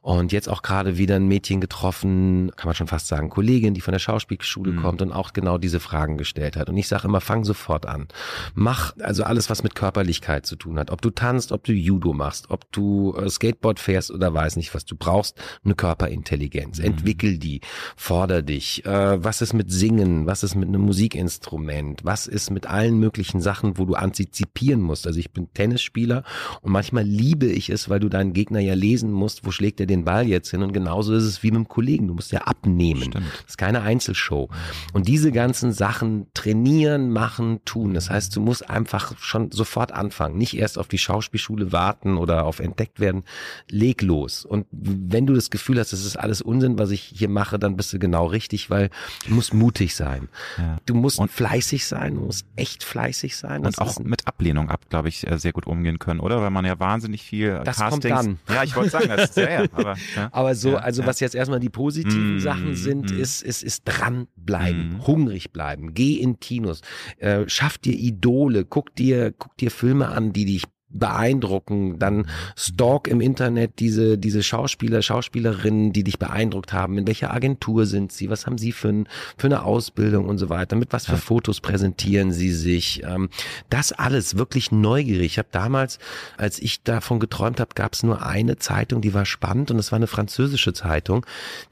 und 0.00 0.30
jetzt 0.30 0.48
auch 0.48 0.62
gerade 0.62 0.98
wieder 0.98 1.16
ein 1.16 1.26
Mädchen 1.26 1.60
getroffen, 1.60 2.52
kann 2.54 2.68
man 2.68 2.76
schon 2.76 2.86
fast 2.86 3.08
sagen, 3.08 3.28
Kollegin, 3.28 3.74
die 3.74 3.80
von 3.80 3.92
der 3.92 3.98
Schauspielschule 3.98 4.72
Mhm. 4.72 4.82
kommt 4.82 5.02
und 5.02 5.10
auch 5.10 5.32
genau 5.32 5.58
diese 5.58 5.80
Fragen 5.80 6.16
gestellt 6.16 6.56
hat. 6.56 6.68
Und 6.68 6.76
ich 6.76 6.86
sage 6.86 7.08
immer, 7.08 7.20
fang 7.20 7.42
sofort 7.44 7.86
an. 7.86 8.06
Mach 8.54 8.94
also 9.00 9.24
alles, 9.24 9.50
was 9.50 9.64
mit 9.64 9.74
Körperlichkeit 9.74 10.46
zu 10.46 10.54
tun 10.54 10.78
hat. 10.78 10.92
Ob 10.92 11.00
du 11.02 11.10
tanzt, 11.10 11.50
ob 11.50 11.64
du 11.64 11.72
Judo 11.72 12.12
machst, 12.12 12.51
ob 12.52 12.70
du 12.72 13.14
äh, 13.16 13.28
Skateboard 13.28 13.80
fährst 13.80 14.10
oder 14.10 14.32
weiß 14.32 14.56
nicht 14.56 14.74
was. 14.74 14.84
Du 14.84 14.96
brauchst 14.96 15.40
eine 15.64 15.74
Körperintelligenz. 15.74 16.78
Mhm. 16.78 16.84
Entwickel 16.84 17.38
die, 17.38 17.60
forder 17.96 18.42
dich. 18.42 18.84
Äh, 18.84 19.22
was 19.22 19.42
ist 19.42 19.52
mit 19.52 19.70
Singen? 19.70 20.26
Was 20.26 20.42
ist 20.42 20.54
mit 20.54 20.68
einem 20.68 20.82
Musikinstrument? 20.82 22.04
Was 22.04 22.26
ist 22.26 22.50
mit 22.50 22.66
allen 22.66 22.98
möglichen 22.98 23.40
Sachen, 23.40 23.78
wo 23.78 23.84
du 23.84 23.94
antizipieren 23.94 24.80
musst? 24.80 25.06
Also 25.06 25.18
ich 25.18 25.32
bin 25.32 25.52
Tennisspieler 25.52 26.24
und 26.60 26.72
manchmal 26.72 27.04
liebe 27.04 27.46
ich 27.46 27.70
es, 27.70 27.88
weil 27.88 28.00
du 28.00 28.08
deinen 28.08 28.32
Gegner 28.32 28.60
ja 28.60 28.74
lesen 28.74 29.10
musst, 29.10 29.44
wo 29.44 29.50
schlägt 29.50 29.80
er 29.80 29.86
den 29.86 30.04
Ball 30.04 30.26
jetzt 30.26 30.50
hin? 30.50 30.62
Und 30.62 30.72
genauso 30.72 31.14
ist 31.14 31.24
es 31.24 31.42
wie 31.42 31.50
mit 31.50 31.58
dem 31.58 31.68
Kollegen. 31.68 32.08
Du 32.08 32.14
musst 32.14 32.32
ja 32.32 32.42
abnehmen. 32.42 33.04
Stimmt. 33.04 33.26
Das 33.42 33.50
ist 33.50 33.58
keine 33.58 33.82
Einzelshow. 33.82 34.48
Und 34.92 35.08
diese 35.08 35.32
ganzen 35.32 35.72
Sachen 35.72 36.26
trainieren, 36.34 37.10
machen, 37.10 37.60
tun. 37.64 37.94
Das 37.94 38.10
heißt, 38.10 38.34
du 38.36 38.40
musst 38.40 38.68
einfach 38.68 39.16
schon 39.18 39.50
sofort 39.50 39.92
anfangen. 39.92 40.36
Nicht 40.36 40.56
erst 40.56 40.78
auf 40.78 40.88
die 40.88 40.98
Schauspielschule 40.98 41.72
warten 41.72 42.16
oder 42.16 42.41
auf 42.44 42.60
entdeckt 42.60 43.00
werden. 43.00 43.24
Leg 43.68 44.02
los. 44.02 44.44
Und 44.44 44.66
wenn 44.70 45.26
du 45.26 45.34
das 45.34 45.50
Gefühl 45.50 45.78
hast, 45.78 45.92
das 45.92 46.04
ist 46.04 46.16
alles 46.16 46.42
Unsinn, 46.42 46.78
was 46.78 46.90
ich 46.90 47.02
hier 47.02 47.28
mache, 47.28 47.58
dann 47.58 47.76
bist 47.76 47.92
du 47.92 47.98
genau 47.98 48.26
richtig, 48.26 48.70
weil 48.70 48.90
du 49.26 49.34
musst 49.34 49.54
mutig 49.54 49.94
sein. 49.94 50.28
Ja. 50.58 50.78
Du 50.86 50.94
musst 50.94 51.18
Und- 51.18 51.30
fleißig 51.30 51.86
sein, 51.86 52.14
du 52.16 52.20
musst 52.22 52.46
echt 52.56 52.84
fleißig 52.84 53.36
sein. 53.36 53.62
Das 53.62 53.78
Und 53.78 53.86
auch 53.86 53.98
mit 54.00 54.26
Ablehnung 54.26 54.68
ab, 54.68 54.86
glaube 54.88 55.08
ich, 55.08 55.26
äh, 55.30 55.38
sehr 55.38 55.52
gut 55.52 55.66
umgehen 55.66 55.98
können, 55.98 56.20
oder? 56.20 56.40
Weil 56.42 56.50
man 56.50 56.64
ja 56.64 56.78
wahnsinnig 56.80 57.22
viel 57.22 57.60
Das 57.64 57.76
kommt 57.78 58.02
Castings. 58.04 58.38
dann. 58.46 58.54
Ja, 58.56 58.62
ich 58.64 58.74
wollte 58.76 58.90
sagen, 58.90 59.08
das 59.08 59.30
ist 59.30 59.36
ja, 59.36 59.50
ja, 59.50 59.64
aber, 59.72 59.96
ja. 60.16 60.28
Aber 60.32 60.54
so, 60.54 60.72
Ja, 60.72 60.78
also 60.78 61.06
was 61.06 61.20
jetzt 61.20 61.34
erstmal 61.34 61.60
die 61.60 61.68
positiven 61.70 62.36
Mm, 62.36 62.40
Sachen 62.40 62.74
sind, 62.76 63.10
mm. 63.12 63.18
ist, 63.20 63.42
ist, 63.42 63.62
ist 63.62 63.82
dranbleiben, 63.84 64.98
Mm. 64.98 65.06
hungrig 65.06 65.52
bleiben, 65.52 65.94
geh 65.94 66.14
in 66.16 66.38
Kinos, 66.40 66.80
äh, 67.18 67.48
schaff 67.48 67.78
dir 67.78 67.94
Idole, 67.94 68.64
guck 68.64 68.94
dir, 68.96 69.32
guck 69.32 69.56
dir 69.56 69.70
Filme 69.70 70.08
an, 70.08 70.32
die 70.32 70.44
dich 70.44 70.64
beeindrucken, 70.92 71.98
dann 71.98 72.26
stalk 72.56 73.08
im 73.08 73.20
Internet 73.20 73.78
diese, 73.78 74.18
diese 74.18 74.42
Schauspieler, 74.42 75.02
Schauspielerinnen, 75.02 75.92
die 75.92 76.04
dich 76.04 76.18
beeindruckt 76.18 76.72
haben, 76.72 76.98
in 76.98 77.06
welcher 77.06 77.32
Agentur 77.32 77.86
sind 77.86 78.12
sie, 78.12 78.28
was 78.30 78.46
haben 78.46 78.58
sie 78.58 78.72
für, 78.72 78.88
ein, 78.88 79.08
für 79.36 79.46
eine 79.46 79.62
Ausbildung 79.64 80.26
und 80.26 80.38
so 80.38 80.48
weiter, 80.48 80.76
mit 80.76 80.92
was 80.92 81.06
für. 81.06 81.16
Fotos 81.22 81.60
präsentieren 81.60 82.32
sie 82.32 82.52
sich, 82.52 83.02
ähm, 83.04 83.28
das 83.70 83.92
alles 83.92 84.36
wirklich 84.36 84.72
neugierig. 84.72 85.26
Ich 85.32 85.38
habe 85.38 85.48
damals, 85.52 85.98
als 86.36 86.58
ich 86.58 86.82
davon 86.82 87.20
geträumt 87.20 87.60
habe, 87.60 87.70
gab 87.74 87.94
es 87.94 88.02
nur 88.02 88.26
eine 88.26 88.56
Zeitung, 88.56 89.00
die 89.00 89.14
war 89.14 89.24
spannend 89.24 89.70
und 89.70 89.76
das 89.76 89.92
war 89.92 89.96
eine 89.96 90.06
französische 90.08 90.72
Zeitung, 90.72 91.24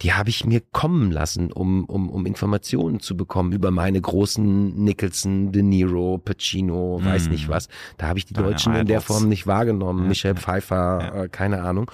die 0.02 0.12
habe 0.12 0.30
ich 0.30 0.44
mir 0.44 0.62
kommen 0.72 1.10
lassen, 1.10 1.52
um, 1.52 1.84
um, 1.84 2.08
um 2.08 2.26
Informationen 2.26 3.00
zu 3.00 3.16
bekommen 3.16 3.52
über 3.52 3.70
meine 3.70 4.00
großen 4.00 4.82
Nicholson, 4.82 5.52
De 5.52 5.62
Niro, 5.62 6.18
Pacino, 6.18 7.00
weiß 7.02 7.26
Mm. 7.26 7.30
nicht 7.30 7.48
was. 7.48 7.68
Da 7.98 8.06
habe 8.08 8.18
ich 8.18 8.26
die 8.26 8.34
Deutschen 8.34 8.74
in 8.74 8.86
der. 8.86 9.00
Form 9.12 9.28
nicht 9.28 9.46
wahrgenommen. 9.46 10.02
Ja, 10.04 10.08
Michelle. 10.08 10.36
Pfeiffer, 10.36 10.98
Ja. 11.14 11.22
äh, 11.24 11.28
keine 11.28 11.62
Ahnung. 11.62 11.90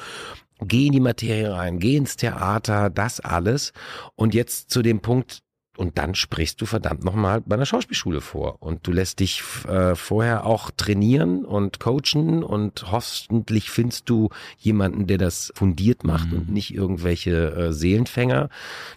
Geh 0.61 0.87
in 0.87 0.92
die 0.92 1.00
Materie 1.00 1.52
rein, 1.52 1.79
geh 1.79 1.96
ins 1.96 2.16
Theater, 2.16 2.88
das 2.88 3.20
alles. 3.20 3.72
Und 4.14 4.33
jetzt 4.35 4.70
zu 4.70 4.81
dem 4.83 5.00
Punkt, 5.00 5.40
und 5.79 5.98
dann 5.98 6.14
sprichst 6.14 6.59
du 6.62 6.64
verdammt 6.64 7.05
nochmal 7.05 7.42
bei 7.42 7.55
einer 7.55 7.66
Schauspielschule 7.66 8.22
vor. 8.22 8.62
Und 8.62 8.87
du 8.87 8.92
lässt 8.92 9.20
dich 9.20 9.42
äh, 9.68 9.94
vorher 9.94 10.46
auch 10.46 10.70
trainieren 10.74 11.44
und 11.44 11.79
coachen 11.81 12.42
und 12.42 12.90
hoffentlich 12.90 13.68
findest 13.68 14.09
du 14.09 14.31
jemanden, 14.57 15.07
der 15.07 15.18
das 15.18 15.52
fundiert 15.55 16.02
macht 16.05 16.31
Mhm. 16.33 16.38
und 16.38 16.48
nicht 16.50 16.72
irgendwelche 16.72 17.50
äh, 17.55 17.72
Seelenfänger, 17.74 18.48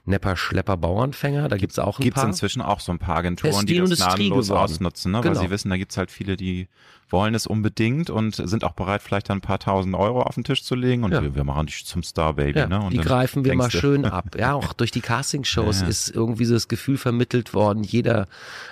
Nepper, 0.05 0.37
Schlepper, 0.37 0.77
Bauernfänger. 0.77 1.49
Da 1.49 1.57
gibt's 1.57 1.79
auch 1.79 1.99
ein 1.99 2.03
Gibt 2.03 2.15
es 2.15 2.21
paar. 2.21 2.29
inzwischen 2.29 2.61
auch 2.61 2.79
so 2.79 2.93
ein 2.93 2.99
paar 2.99 3.15
Es 3.15 3.19
Agenturen, 3.19 3.65
die 3.65 3.73
das 3.79 3.83
Industrie 3.89 4.05
gnadenlos 4.29 4.47
geworden. 4.47 4.63
ausnutzen, 4.63 5.11
ne? 5.11 5.19
Genau. 5.19 5.35
weil 5.35 5.41
sie 5.43 5.49
wissen, 5.51 5.69
da 5.69 5.75
gibt 5.75 5.91
es 5.91 5.97
halt 5.97 6.11
viele, 6.11 6.37
die 6.37 6.69
wollen 7.11 7.33
es 7.35 7.47
unbedingt 7.47 8.09
und 8.09 8.35
sind 8.35 8.63
auch 8.63 8.73
bereit, 8.73 9.01
vielleicht 9.01 9.29
dann 9.29 9.39
ein 9.39 9.41
paar 9.41 9.59
tausend 9.59 9.95
Euro 9.95 10.21
auf 10.21 10.35
den 10.35 10.43
Tisch 10.43 10.63
zu 10.63 10.75
legen 10.75 11.03
und 11.03 11.11
Ja. 11.11 11.21
wir, 11.23 11.33
wir 11.35 11.43
machen 11.43 11.65
dich 11.65 11.85
zum 11.85 12.03
Star 12.03 12.33
Baby. 12.33 12.59
Ja, 12.59 12.67
ne? 12.67 12.79
und 12.81 12.91
die 12.93 12.97
greifen 12.99 13.43
wir 13.45 13.55
mal 13.55 13.71
schön 13.71 14.05
ab. 14.05 14.35
Ja, 14.37 14.53
auch 14.53 14.73
durch 14.73 14.91
die 14.91 15.01
Castingshows 15.01 15.77
Ja, 15.79 15.83
ja. 15.83 15.89
ist 15.89 16.09
irgendwie 16.09 16.45
so 16.45 16.53
das 16.53 16.67
Gefühl 16.67 16.97
vermittelt 16.97 17.53
worden, 17.53 17.83
jeder 17.83 18.27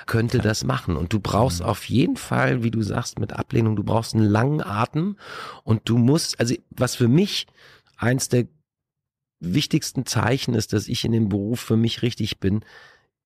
könnte 0.05 0.37
das 0.39 0.63
machen. 0.63 0.95
Und 0.95 1.13
du 1.13 1.19
brauchst 1.19 1.61
Mhm. 1.61 1.65
auf 1.65 1.85
jeden 1.89 2.17
Fall, 2.17 2.63
wie 2.63 2.71
du 2.71 2.81
sagst, 2.83 3.19
mit 3.19 3.33
Ablehnung, 3.33 3.75
du 3.75 3.83
brauchst 3.83 4.13
einen 4.13 4.25
langen 4.25 4.61
Atem 4.61 5.17
und 5.63 5.81
du 5.89 5.97
musst, 5.97 6.39
also 6.39 6.53
was 6.69 6.95
für 6.95 7.07
mich 7.07 7.47
eins 7.97 8.29
der 8.29 8.45
wichtigsten 9.39 10.05
Zeichen 10.05 10.53
ist, 10.53 10.73
dass 10.73 10.87
ich 10.87 11.05
in 11.05 11.11
dem 11.11 11.29
Beruf 11.29 11.59
für 11.59 11.77
mich 11.77 12.01
richtig 12.01 12.39
bin, 12.39 12.61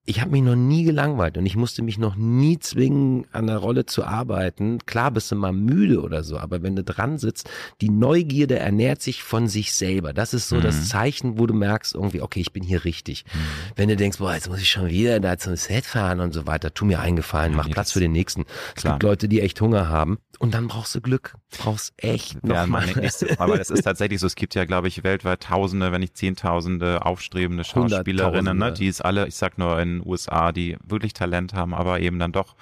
ich 0.04 0.20
habe 0.20 0.32
mich 0.32 0.42
noch 0.42 0.56
nie 0.56 0.84
gelangweilt 0.84 1.38
und 1.38 1.46
ich 1.46 1.56
musste 1.56 1.84
mich 1.84 2.00
noch 2.00 2.16
nie 2.16 2.58
zwingen, 2.58 3.28
an 3.32 3.46
der 3.48 3.58
Rolle 3.58 3.86
zu 3.86 4.04
arbeiten. 4.04 4.80
Klar 4.88 5.12
bist 5.12 5.32
du 5.32 5.36
mal 5.36 5.54
müde 5.54 6.02
oder 6.02 6.24
so, 6.24 6.40
aber 6.40 6.64
wenn 6.64 6.76
du 6.76 6.84
dran 6.84 7.20
sitzt, 7.20 7.48
die 7.82 7.90
Neugierde 7.90 8.58
ernährt 8.58 9.02
sich 9.04 9.22
von 9.22 9.48
sich 9.48 9.74
selber. 9.74 10.12
Das 10.12 10.34
ist 10.34 10.50
so 10.50 10.56
Mhm. 10.58 10.62
das 10.62 10.90
Zeichen, 10.90 11.38
wo 11.38 11.46
du 11.46 11.54
merkst 11.54 11.94
irgendwie, 11.94 12.22
okay, 12.22 12.40
ich 12.42 12.52
bin 12.52 12.64
hier 12.64 12.84
richtig. 12.84 13.26
Mhm. 13.32 13.38
Wenn 13.76 13.90
du 13.90 13.96
denkst, 13.96 14.18
boah, 14.18 14.34
jetzt 14.34 14.50
muss 14.50 14.60
ich 14.60 14.70
schon 14.70 14.90
wieder 14.90 15.20
da 15.20 15.38
zum 15.38 15.56
Set 15.56 15.86
fahren 15.86 16.20
und 16.20 16.34
so 16.34 16.48
weiter, 16.48 16.74
tu 16.74 16.86
mir 16.86 17.00
eingefallen, 17.00 17.52
Ja, 17.52 17.58
mach 17.58 17.70
Platz 17.70 17.92
für 17.92 18.00
den 18.00 18.12
nächsten. 18.12 18.46
Es 18.76 18.82
klar. 18.82 18.94
gibt 18.96 19.04
Leute, 19.04 19.28
die 19.30 19.40
echt 19.42 19.62
Hunger 19.62 19.88
haben 19.88 20.18
und 20.40 20.56
dann 20.56 20.68
brauchst 20.68 20.96
du 20.96 21.02
Glück, 21.02 21.36
brauchst 21.60 21.94
echt 21.98 22.34
Ja, 22.44 22.66
nochmal. 22.66 22.88
meine 22.88 23.00
nächste, 23.00 23.40
aber 23.40 23.58
das 23.60 23.70
ist 23.70 23.84
tatsächlich 23.84 24.20
so, 24.20 24.26
es 24.26 24.36
gibt 24.36 24.56
ja, 24.56 24.66
glaube 24.66 24.88
ich, 24.88 25.04
weltweit 25.04 25.44
Tausende, 25.44 25.92
wenn 25.92 26.02
nicht 26.02 26.18
Zehntausende 26.18 27.06
aufstrebende 27.06 27.64
Schauspielerinnen, 27.64 28.58
ne, 28.58 28.72
die 28.74 28.88
es 28.88 29.00
alle, 29.00 29.28
ich 29.28 29.36
sag 29.36 29.60
nur 29.60 29.80
in 29.80 30.01
den 30.02 30.10
USA, 30.10 30.52
die 30.52 30.78
wirklich 30.84 31.14
Talent 31.14 31.54
haben, 31.54 31.74
aber 31.74 32.00
eben 32.00 32.20
dann 32.20 32.32
doch 32.32 32.56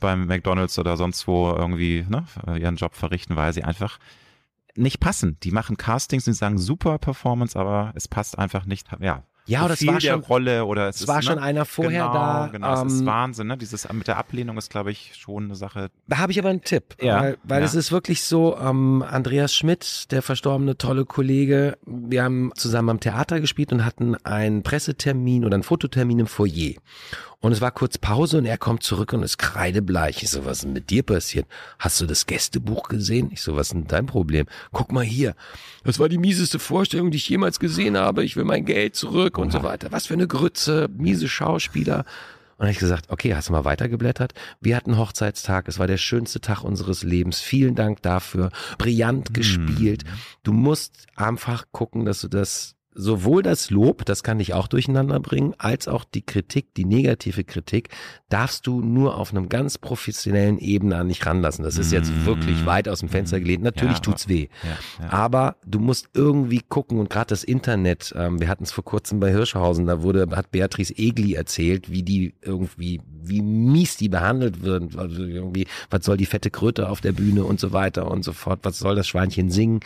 beim 0.00 0.26
McDonalds 0.26 0.78
oder 0.78 0.96
sonst 0.96 1.26
wo 1.26 1.50
irgendwie 1.50 2.06
ne, 2.08 2.24
ihren 2.58 2.76
Job 2.76 2.94
verrichten, 2.94 3.36
weil 3.36 3.52
sie 3.52 3.64
einfach 3.64 3.98
nicht 4.74 5.00
passen. 5.00 5.38
Die 5.42 5.50
machen 5.50 5.76
Castings 5.76 6.26
und 6.26 6.34
sagen 6.34 6.58
super 6.58 6.98
Performance, 6.98 7.58
aber 7.58 7.92
es 7.94 8.08
passt 8.08 8.38
einfach 8.38 8.64
nicht, 8.64 8.88
ja. 9.00 9.22
Ja, 9.44 9.66
das 9.66 9.80
viel 9.80 9.88
war 9.88 10.00
schon- 10.00 10.20
Rolle 10.20 10.64
oder 10.64 10.88
es 10.88 10.96
Es 10.96 11.02
ist, 11.02 11.08
war 11.08 11.16
ne, 11.16 11.22
schon 11.22 11.38
einer 11.38 11.64
vorher 11.64 12.02
genau, 12.02 12.12
da. 12.14 12.48
Genau, 12.52 12.84
es 12.86 12.92
ist 12.92 13.00
ähm, 13.00 13.06
Wahnsinn, 13.06 13.46
ne? 13.48 13.56
Dieses 13.58 13.92
mit 13.92 14.06
der 14.06 14.16
Ablehnung 14.16 14.56
ist, 14.56 14.70
glaube 14.70 14.92
ich, 14.92 15.16
schon 15.16 15.44
eine 15.44 15.56
Sache. 15.56 15.90
Da 16.06 16.18
habe 16.18 16.30
ich 16.32 16.38
aber 16.38 16.48
einen 16.50 16.62
Tipp, 16.62 16.94
Ja, 17.02 17.20
weil, 17.20 17.38
weil 17.42 17.60
ja. 17.60 17.66
es 17.66 17.74
ist 17.74 17.90
wirklich 17.90 18.22
so, 18.22 18.56
ähm, 18.56 19.04
Andreas 19.08 19.54
Schmidt, 19.54 20.12
der 20.12 20.22
verstorbene 20.22 20.78
tolle 20.78 21.04
Kollege, 21.04 21.76
wir 21.86 22.22
haben 22.22 22.52
zusammen 22.54 22.90
am 22.90 23.00
Theater 23.00 23.40
gespielt 23.40 23.72
und 23.72 23.84
hatten 23.84 24.14
einen 24.24 24.62
Pressetermin 24.62 25.44
oder 25.44 25.54
einen 25.54 25.64
Fototermin 25.64 26.20
im 26.20 26.26
Foyer. 26.26 26.74
Und 27.42 27.50
es 27.50 27.60
war 27.60 27.72
kurz 27.72 27.98
Pause 27.98 28.38
und 28.38 28.46
er 28.46 28.56
kommt 28.56 28.84
zurück 28.84 29.12
und 29.12 29.24
ist 29.24 29.36
kreidebleich. 29.36 30.22
Ich 30.22 30.30
so, 30.30 30.44
was 30.44 30.58
ist 30.58 30.64
denn 30.64 30.72
mit 30.72 30.90
dir 30.90 31.02
passiert? 31.02 31.46
Hast 31.76 32.00
du 32.00 32.06
das 32.06 32.26
Gästebuch 32.26 32.88
gesehen? 32.88 33.30
Ich 33.32 33.42
so, 33.42 33.56
was 33.56 33.68
ist 33.68 33.74
denn 33.74 33.88
dein 33.88 34.06
Problem? 34.06 34.46
Guck 34.70 34.92
mal 34.92 35.04
hier. 35.04 35.34
Das 35.82 35.98
war 35.98 36.08
die 36.08 36.18
mieseste 36.18 36.60
Vorstellung, 36.60 37.10
die 37.10 37.16
ich 37.16 37.28
jemals 37.28 37.58
gesehen 37.58 37.98
habe. 37.98 38.24
Ich 38.24 38.36
will 38.36 38.44
mein 38.44 38.64
Geld 38.64 38.94
zurück 38.94 39.38
und 39.38 39.50
so 39.50 39.64
weiter. 39.64 39.90
Was 39.90 40.06
für 40.06 40.14
eine 40.14 40.28
Grütze, 40.28 40.88
miese 40.96 41.28
Schauspieler. 41.28 42.04
Und 42.58 42.66
habe 42.66 42.70
ich 42.70 42.78
gesagt, 42.78 43.10
okay, 43.10 43.34
hast 43.34 43.48
du 43.48 43.52
mal 43.52 43.64
weitergeblättert? 43.64 44.34
Wir 44.60 44.76
hatten 44.76 44.96
Hochzeitstag, 44.96 45.66
es 45.66 45.80
war 45.80 45.88
der 45.88 45.96
schönste 45.96 46.40
Tag 46.40 46.62
unseres 46.62 47.02
Lebens. 47.02 47.40
Vielen 47.40 47.74
Dank 47.74 48.02
dafür. 48.02 48.50
Brillant 48.78 49.34
gespielt. 49.34 50.04
Du 50.44 50.52
musst 50.52 51.08
einfach 51.16 51.64
gucken, 51.72 52.04
dass 52.04 52.20
du 52.20 52.28
das 52.28 52.76
sowohl 52.94 53.42
das 53.42 53.70
Lob, 53.70 54.04
das 54.04 54.22
kann 54.22 54.38
dich 54.38 54.54
auch 54.54 54.68
durcheinander 54.68 55.18
bringen, 55.20 55.54
als 55.58 55.88
auch 55.88 56.04
die 56.04 56.22
Kritik, 56.22 56.74
die 56.74 56.84
negative 56.84 57.44
Kritik, 57.44 57.88
darfst 58.28 58.66
du 58.66 58.80
nur 58.82 59.16
auf 59.16 59.30
einem 59.32 59.48
ganz 59.48 59.78
professionellen 59.78 60.58
Ebene 60.58 60.96
an 60.96 61.08
dich 61.08 61.24
ranlassen. 61.26 61.64
Das 61.64 61.78
ist 61.78 61.92
jetzt 61.92 62.10
Mhm. 62.10 62.26
wirklich 62.26 62.66
weit 62.66 62.88
aus 62.88 63.00
dem 63.00 63.08
Fenster 63.08 63.40
gelehnt. 63.40 63.62
Natürlich 63.62 63.96
Ja, 63.98 64.00
tut's 64.02 64.28
weh. 64.28 64.48
Ja, 64.62 65.04
ja. 65.04 65.12
Aber 65.12 65.56
du 65.66 65.78
musst 65.78 66.08
irgendwie 66.14 66.60
gucken 66.68 66.98
und 66.98 67.10
gerade 67.10 67.28
das 67.28 67.44
Internet, 67.44 68.12
ähm, 68.16 68.40
wir 68.40 68.48
hatten 68.48 68.64
es 68.64 68.72
vor 68.72 68.84
kurzem 68.84 69.20
bei 69.20 69.30
Hirschhausen, 69.30 69.86
da 69.86 70.02
wurde, 70.02 70.26
hat 70.34 70.50
Beatrice 70.50 70.94
Egli 70.96 71.34
erzählt, 71.34 71.90
wie 71.90 72.02
die 72.02 72.34
irgendwie, 72.42 73.00
wie 73.24 73.40
mies 73.42 73.96
die 73.96 74.08
behandelt 74.08 74.62
wird, 74.62 74.96
also 74.96 75.22
irgendwie, 75.22 75.66
was 75.90 76.04
soll 76.04 76.16
die 76.16 76.26
fette 76.26 76.50
Kröte 76.50 76.88
auf 76.88 77.00
der 77.00 77.12
Bühne 77.12 77.44
und 77.44 77.60
so 77.60 77.72
weiter 77.72 78.10
und 78.10 78.24
so 78.24 78.32
fort, 78.32 78.60
was 78.62 78.78
soll 78.78 78.96
das 78.96 79.06
Schweinchen 79.06 79.50
singen. 79.50 79.80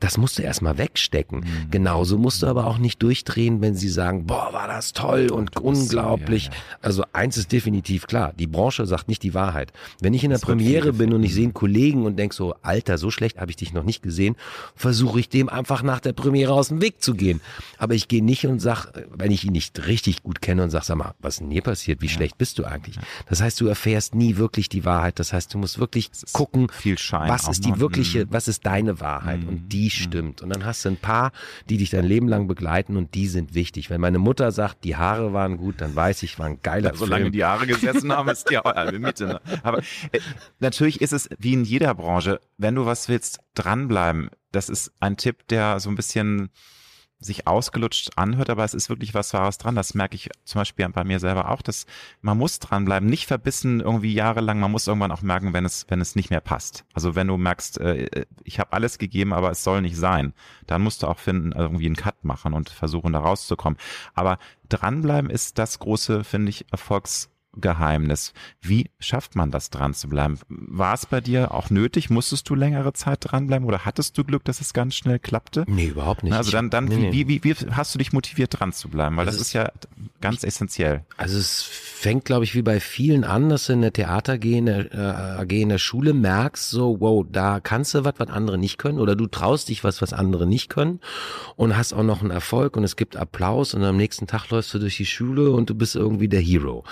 Das 0.00 0.18
musst 0.18 0.38
du 0.38 0.42
erstmal 0.42 0.78
wegstecken. 0.78 1.40
Mhm. 1.40 1.70
Genauso 1.70 2.18
musst 2.18 2.33
du 2.42 2.46
aber 2.46 2.66
auch 2.66 2.78
nicht 2.78 3.02
durchdrehen, 3.02 3.60
wenn 3.60 3.74
sie 3.74 3.88
sagen, 3.88 4.26
boah, 4.26 4.52
war 4.52 4.66
das 4.68 4.92
toll 4.92 5.30
und 5.30 5.56
unglaublich. 5.60 6.46
ja, 6.46 6.50
ja. 6.52 6.58
Also 6.82 7.04
eins 7.12 7.36
ist 7.36 7.52
definitiv 7.52 8.06
klar, 8.06 8.32
die 8.38 8.46
Branche 8.46 8.86
sagt 8.86 9.08
nicht 9.08 9.22
die 9.22 9.34
Wahrheit. 9.34 9.72
Wenn 10.00 10.14
ich 10.14 10.24
in 10.24 10.30
der 10.30 10.38
wird 10.40 10.46
Premiere 10.48 10.92
bin 10.92 11.12
und 11.12 11.22
ich 11.22 11.34
sehe 11.34 11.44
einen 11.44 11.54
Kollegen 11.54 12.04
und 12.06 12.16
denk 12.16 12.32
so, 12.34 12.54
Alter, 12.62 12.98
so 12.98 13.10
schlecht 13.10 13.38
habe 13.40 13.50
ich 13.50 13.56
dich 13.56 13.72
noch 13.72 13.84
nicht 13.84 14.02
gesehen, 14.02 14.36
versuche 14.74 15.20
ich 15.20 15.28
dem 15.28 15.48
einfach 15.48 15.82
nach 15.82 16.00
der 16.00 16.12
Premiere 16.12 16.52
aus 16.52 16.68
dem 16.68 16.80
Weg 16.80 17.02
zu 17.02 17.14
gehen. 17.14 17.40
Aber 17.78 17.94
ich 17.94 18.08
gehe 18.08 18.24
nicht 18.24 18.46
und 18.46 18.60
sag, 18.60 18.92
wenn 19.16 19.30
ich 19.30 19.44
ihn 19.44 19.52
nicht 19.52 19.86
richtig 19.86 20.22
gut 20.22 20.40
kenne 20.42 20.62
und 20.62 20.70
sag, 20.70 20.84
sag 20.84 20.96
mal, 20.96 21.14
was 21.20 21.34
ist 21.34 21.40
denn 21.40 21.50
hier 21.50 21.62
passiert? 21.62 22.00
Wie 22.02 22.08
schlecht 22.08 22.38
bist 22.38 22.58
du 22.58 22.64
eigentlich? 22.64 22.96
Das 23.28 23.40
heißt, 23.40 23.60
du 23.60 23.66
erfährst 23.66 24.14
nie 24.14 24.36
wirklich 24.36 24.68
die 24.68 24.84
Wahrheit. 24.84 25.18
Das 25.18 25.32
heißt, 25.32 25.52
du 25.54 25.58
musst 25.58 25.78
wirklich 25.78 26.10
gucken, 26.32 26.68
was 27.10 27.48
ist 27.48 27.64
die 27.64 27.78
wirkliche, 27.78 28.24
Mhm. 28.26 28.28
was 28.30 28.48
ist 28.48 28.66
deine 28.66 29.00
Wahrheit? 29.00 29.42
Mhm. 29.42 29.48
Und 29.48 29.72
die 29.72 29.90
stimmt. 29.90 30.42
Und 30.42 30.50
dann 30.50 30.64
hast 30.64 30.84
du 30.84 30.90
ein 30.90 30.96
paar, 30.96 31.32
die 31.68 31.76
dich 31.78 31.90
dein 31.90 32.04
Leben 32.04 32.23
Leben 32.24 32.28
lang 32.28 32.46
begleiten 32.46 32.96
und 32.96 33.14
die 33.14 33.26
sind 33.26 33.54
wichtig. 33.54 33.90
Wenn 33.90 34.00
meine 34.00 34.18
Mutter 34.18 34.50
sagt, 34.52 34.84
die 34.84 34.96
Haare 34.96 35.32
waren 35.32 35.56
gut, 35.56 35.80
dann 35.80 35.94
weiß 35.94 36.22
ich, 36.22 36.38
war 36.38 36.46
ein 36.46 36.60
geiler 36.62 36.90
ja, 36.90 36.96
Solange 36.96 37.24
Film. 37.24 37.32
die 37.32 37.44
Haare 37.44 37.66
gesessen 37.66 38.12
haben, 38.12 38.28
ist 38.28 38.50
die 38.50 38.58
halbe 38.58 38.98
Miete. 38.98 39.26
Ne? 39.26 39.40
Aber 39.62 39.78
äh, 40.12 40.20
natürlich 40.58 41.00
ist 41.00 41.12
es 41.12 41.28
wie 41.38 41.52
in 41.52 41.64
jeder 41.64 41.94
Branche, 41.94 42.40
wenn 42.56 42.74
du 42.74 42.86
was 42.86 43.08
willst, 43.08 43.40
dranbleiben. 43.54 44.30
Das 44.52 44.68
ist 44.68 44.92
ein 45.00 45.16
Tipp, 45.16 45.46
der 45.48 45.80
so 45.80 45.90
ein 45.90 45.96
bisschen 45.96 46.50
sich 47.24 47.46
ausgelutscht 47.46 48.10
anhört, 48.16 48.50
aber 48.50 48.64
es 48.64 48.74
ist 48.74 48.88
wirklich 48.88 49.14
was 49.14 49.32
Wahres 49.32 49.58
dran. 49.58 49.74
Das 49.74 49.94
merke 49.94 50.14
ich 50.14 50.28
zum 50.44 50.60
Beispiel 50.60 50.88
bei 50.88 51.04
mir 51.04 51.18
selber 51.18 51.50
auch, 51.50 51.62
dass 51.62 51.86
man 52.20 52.36
muss 52.36 52.58
dranbleiben, 52.58 53.08
nicht 53.08 53.26
verbissen 53.26 53.80
irgendwie 53.80 54.12
jahrelang. 54.12 54.60
Man 54.60 54.70
muss 54.70 54.86
irgendwann 54.86 55.12
auch 55.12 55.22
merken, 55.22 55.52
wenn 55.52 55.64
es, 55.64 55.86
wenn 55.88 56.00
es 56.00 56.16
nicht 56.16 56.30
mehr 56.30 56.40
passt. 56.40 56.84
Also 56.92 57.14
wenn 57.14 57.28
du 57.28 57.36
merkst, 57.36 57.80
äh, 57.80 58.26
ich 58.44 58.60
habe 58.60 58.72
alles 58.72 58.98
gegeben, 58.98 59.32
aber 59.32 59.50
es 59.50 59.64
soll 59.64 59.80
nicht 59.80 59.96
sein, 59.96 60.34
dann 60.66 60.82
musst 60.82 61.02
du 61.02 61.06
auch 61.06 61.18
finden, 61.18 61.52
irgendwie 61.52 61.86
einen 61.86 61.96
Cut 61.96 62.24
machen 62.24 62.52
und 62.52 62.68
versuchen, 62.68 63.12
da 63.12 63.20
rauszukommen. 63.20 63.78
Aber 64.14 64.38
dranbleiben 64.68 65.30
ist 65.30 65.58
das 65.58 65.78
große, 65.78 66.24
finde 66.24 66.50
ich, 66.50 66.66
Erfolgs 66.70 67.30
Geheimnis. 67.56 68.32
Wie 68.60 68.90
schafft 68.98 69.36
man 69.36 69.50
das 69.50 69.70
dran 69.70 69.94
zu 69.94 70.08
bleiben? 70.08 70.38
War 70.48 70.94
es 70.94 71.06
bei 71.06 71.20
dir 71.20 71.52
auch 71.52 71.70
nötig? 71.70 72.10
Musstest 72.10 72.48
du 72.48 72.54
längere 72.54 72.92
Zeit 72.92 73.18
dranbleiben 73.22 73.66
oder 73.66 73.84
hattest 73.84 74.18
du 74.18 74.24
Glück, 74.24 74.44
dass 74.44 74.60
es 74.60 74.72
ganz 74.72 74.94
schnell 74.94 75.18
klappte? 75.18 75.64
Nee, 75.66 75.86
überhaupt 75.86 76.22
nicht. 76.22 76.32
Also 76.32 76.50
dann, 76.50 76.70
dann 76.70 76.86
nee, 76.86 77.12
wie, 77.12 77.28
wie, 77.28 77.44
wie, 77.44 77.54
hast 77.70 77.94
du 77.94 77.98
dich 77.98 78.12
motiviert 78.12 78.58
dran 78.58 78.72
zu 78.72 78.88
bleiben? 78.88 79.16
Weil 79.16 79.26
das, 79.26 79.36
das 79.36 79.48
ist 79.48 79.52
ja 79.52 79.70
ganz 80.20 80.38
ich, 80.38 80.48
essentiell. 80.48 81.04
Also 81.16 81.38
es 81.38 81.62
fängt, 81.62 82.24
glaube 82.24 82.44
ich, 82.44 82.54
wie 82.54 82.62
bei 82.62 82.80
vielen 82.80 83.24
an, 83.24 83.48
dass 83.48 83.66
du 83.66 83.72
in 83.72 83.82
der 83.82 83.92
Theater 83.92 84.34
AG 84.34 84.44
in 84.44 84.66
der, 84.66 84.92
äh, 84.92 85.40
AG 85.42 85.52
in 85.52 85.68
der 85.68 85.78
Schule 85.78 86.12
merkst, 86.12 86.70
so, 86.70 87.00
wow, 87.00 87.24
da 87.30 87.60
kannst 87.60 87.94
du 87.94 88.04
was, 88.04 88.14
was 88.18 88.28
andere 88.28 88.58
nicht 88.58 88.78
können 88.78 88.98
oder 88.98 89.16
du 89.16 89.26
traust 89.26 89.68
dich 89.68 89.84
was, 89.84 90.02
was 90.02 90.12
andere 90.12 90.46
nicht 90.46 90.68
können 90.68 91.00
und 91.56 91.76
hast 91.76 91.92
auch 91.92 92.02
noch 92.02 92.20
einen 92.20 92.30
Erfolg 92.30 92.76
und 92.76 92.84
es 92.84 92.96
gibt 92.96 93.16
Applaus 93.16 93.74
und 93.74 93.84
am 93.84 93.96
nächsten 93.96 94.26
Tag 94.26 94.50
läufst 94.50 94.74
du 94.74 94.78
durch 94.78 94.96
die 94.96 95.06
Schule 95.06 95.50
und 95.50 95.70
du 95.70 95.74
bist 95.74 95.96
irgendwie 95.96 96.28
der 96.28 96.40
Hero. 96.40 96.84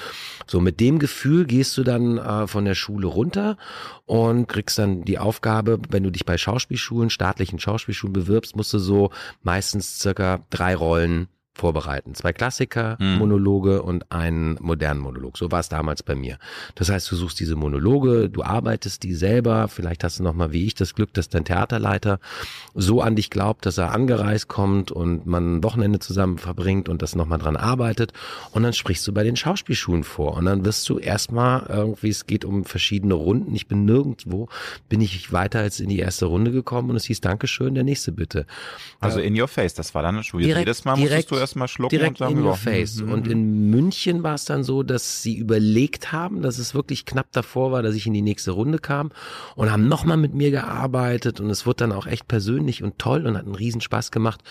So, 0.53 0.61
mit 0.61 0.81
dem 0.81 0.99
Gefühl 0.99 1.47
gehst 1.47 1.79
du 1.79 1.83
dann 1.83 2.19
äh, 2.19 2.47
von 2.47 2.67
der 2.67 2.75
Schule 2.75 3.07
runter 3.07 3.57
und 4.05 4.49
kriegst 4.49 4.79
dann 4.79 5.03
die 5.03 5.19
Aufgabe, 5.19 5.81
wenn 5.89 6.03
du 6.03 6.11
dich 6.11 6.27
bei 6.27 6.37
Schauspielschulen, 6.37 7.09
staatlichen 7.09 7.59
Schauspielschulen 7.59 8.13
bewirbst, 8.13 8.55
musst 8.55 8.75
du 8.75 8.79
so 8.79 9.13
meistens 9.41 9.99
circa 9.99 10.45
drei 10.51 10.75
Rollen 10.75 11.29
vorbereiten. 11.55 12.15
Zwei 12.15 12.33
Klassiker, 12.33 12.97
hm. 12.99 13.19
Monologe 13.19 13.83
und 13.83 14.11
einen 14.11 14.57
modernen 14.61 15.01
Monolog. 15.01 15.37
So 15.37 15.51
war 15.51 15.61
es 15.61 15.69
damals 15.69 16.03
bei 16.03 16.15
mir. 16.15 16.39
Das 16.75 16.89
heißt, 16.89 17.11
du 17.11 17.17
suchst 17.17 17.39
diese 17.41 17.57
Monologe, 17.57 18.31
du 18.31 18.43
arbeitest 18.43 19.03
die 19.03 19.15
selber. 19.15 19.69
Vielleicht 19.69 20.03
hast 20.03 20.19
du 20.19 20.23
noch 20.23 20.33
mal 20.33 20.53
wie 20.53 20.67
ich 20.67 20.75
das 20.75 20.95
Glück, 20.95 21.13
dass 21.13 21.29
dein 21.29 21.45
Theaterleiter 21.45 22.21
so 22.75 23.03
an 23.03 23.17
dich 23.17 23.29
glaubt, 23.29 23.67
dass 23.67 23.77
er 23.77 23.93
angereist 23.93 24.49
kommt 24.49 24.91
und 24.91 25.27
man 25.27 25.57
ein 25.57 25.65
Wochenende 25.65 25.99
zusammen 25.99 26.39
verbringt 26.39 26.89
und 26.89 27.03
das 27.03 27.15
noch 27.15 27.27
mal 27.27 27.39
dran 27.39 27.57
arbeitet. 27.57 28.13
Und 28.53 28.63
dann 28.63 28.73
sprichst 28.73 29.07
du 29.07 29.13
bei 29.13 29.23
den 29.23 29.37
Schauspielschulen 29.37 30.05
vor 30.05 30.35
und 30.39 30.47
dann 30.47 30.65
wirst 30.65 30.89
du 30.89 30.99
erstmal 30.99 31.67
irgendwie, 31.69 32.09
es 32.09 32.27
geht 32.27 32.47
um 32.47 32.65
verschiedene 32.65 33.15
Runden. 33.15 33.55
Ich 33.55 33.69
bin 33.69 33.85
nirgendwo, 33.85 34.49
bin 34.89 35.03
ich 35.03 35.33
weiter 35.33 35.61
als 35.61 35.81
in 35.81 35.91
die 35.91 35.99
erste 35.99 36.27
Runde 36.27 36.51
gekommen 36.51 36.89
und 36.89 36.97
es 36.97 37.05
hieß 37.05 37.21
Dankeschön, 37.21 37.75
der 37.75 37.85
nächste 37.85 38.11
bitte. 38.11 38.47
Also 39.01 39.21
in 39.21 39.39
your 39.39 39.49
face, 39.49 39.75
das 39.75 39.95
war 39.95 40.03
dann 40.03 40.15
eine 40.15 40.25
Schule. 40.25 40.45
Direkt, 40.45 40.67
Jedes 40.67 40.85
Mal 40.85 40.97
musstest 40.97 41.31
du 41.31 41.42
erstmal 41.43 41.69
schlucken 41.69 41.91
direkt 41.91 42.21
und 42.21 42.27
sagen, 42.27 42.39
in 42.39 42.45
your 42.45 42.57
face. 42.57 43.03
Mhm. 43.03 43.13
Und 43.13 43.29
in 43.29 43.71
München 43.71 44.23
war 44.23 44.35
es 44.35 44.45
dann 44.45 44.65
so, 44.65 44.83
dass 44.83 45.23
sie 45.23 45.37
überlegt 45.37 46.13
haben, 46.13 46.43
dass 46.43 46.59
es 46.59 46.75
wirklich 46.75 47.05
knapp 47.05 47.31
davor 47.33 47.73
war, 47.73 47.83
dass 47.83 47.95
ich 47.95 48.07
in 48.07 48.15
die 48.15 48.23
nächste 48.23 48.53
Runde 48.53 48.79
kam 48.79 49.11
und 49.55 49.71
haben 49.71 49.89
nochmal 49.89 50.17
mit 50.17 50.35
mir 50.35 50.51
gearbeitet 50.51 51.41
und 51.41 51.51
es 51.51 51.67
wurde 51.67 51.77
dann 51.79 51.93
auch 51.93 52.07
echt 52.07 52.29
persönlich 52.29 52.83
und 52.83 52.99
toll 52.99 53.27
und 53.27 53.37
hat 53.37 53.45
einen 53.45 53.55
Riesenspaß 53.55 54.11
gemacht. 54.11 54.43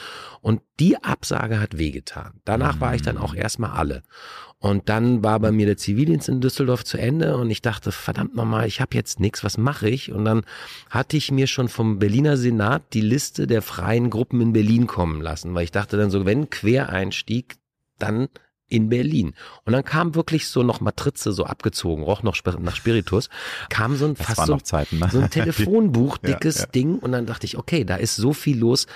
Und 0.41 0.61
die 0.79 1.01
Absage 1.03 1.59
hat 1.59 1.77
wehgetan. 1.77 2.41
Danach 2.45 2.75
mhm. 2.75 2.81
war 2.81 2.95
ich 2.95 3.01
dann 3.01 3.17
auch 3.17 3.33
erstmal 3.33 3.71
alle. 3.71 4.03
Und 4.61 4.89
dann 4.89 5.23
war 5.23 5.39
bei 5.39 5.51
mir 5.51 5.65
der 5.65 5.75
Zivildienst 5.75 6.29
in 6.29 6.39
Düsseldorf 6.39 6.85
zu 6.85 6.97
Ende 6.97 7.35
und 7.35 7.49
ich 7.49 7.63
dachte, 7.63 7.91
verdammt 7.91 8.35
nochmal, 8.35 8.67
ich 8.67 8.79
habe 8.79 8.95
jetzt 8.95 9.19
nichts, 9.19 9.43
was 9.43 9.57
mache 9.57 9.89
ich? 9.89 10.11
Und 10.11 10.23
dann 10.23 10.43
hatte 10.91 11.17
ich 11.17 11.31
mir 11.31 11.47
schon 11.47 11.67
vom 11.67 11.97
Berliner 11.97 12.37
Senat 12.37 12.83
die 12.93 13.01
Liste 13.01 13.47
der 13.47 13.63
freien 13.63 14.11
Gruppen 14.11 14.39
in 14.39 14.53
Berlin 14.53 14.85
kommen 14.85 15.19
lassen, 15.19 15.55
weil 15.55 15.63
ich 15.63 15.71
dachte 15.71 15.97
dann 15.97 16.11
so, 16.11 16.27
wenn 16.27 16.51
Quereinstieg, 16.51 17.55
dann 17.97 18.27
in 18.71 18.89
Berlin. 18.89 19.33
Und 19.65 19.73
dann 19.73 19.83
kam 19.83 20.15
wirklich 20.15 20.47
so 20.47 20.63
noch 20.63 20.79
Matrize 20.79 21.31
so 21.31 21.45
abgezogen, 21.45 22.03
roch 22.03 22.23
noch 22.23 22.37
nach 22.59 22.75
Spiritus, 22.75 23.29
kam 23.69 23.95
so 23.95 24.05
ein 24.05 24.13
das 24.13 24.27
fast 24.27 24.47
so, 24.47 24.57
Zeiten, 24.57 24.99
ne? 24.99 25.09
so, 25.11 25.19
ein 25.19 25.29
Telefonbuch, 25.29 26.17
dickes 26.19 26.55
ja, 26.55 26.61
ja. 26.61 26.67
Ding 26.67 26.99
und 26.99 27.11
dann 27.11 27.25
dachte 27.25 27.45
ich, 27.45 27.57
okay, 27.57 27.83
da 27.83 27.95
ist 27.95 28.15
so 28.15 28.31
viel 28.31 28.57
los, 28.57 28.87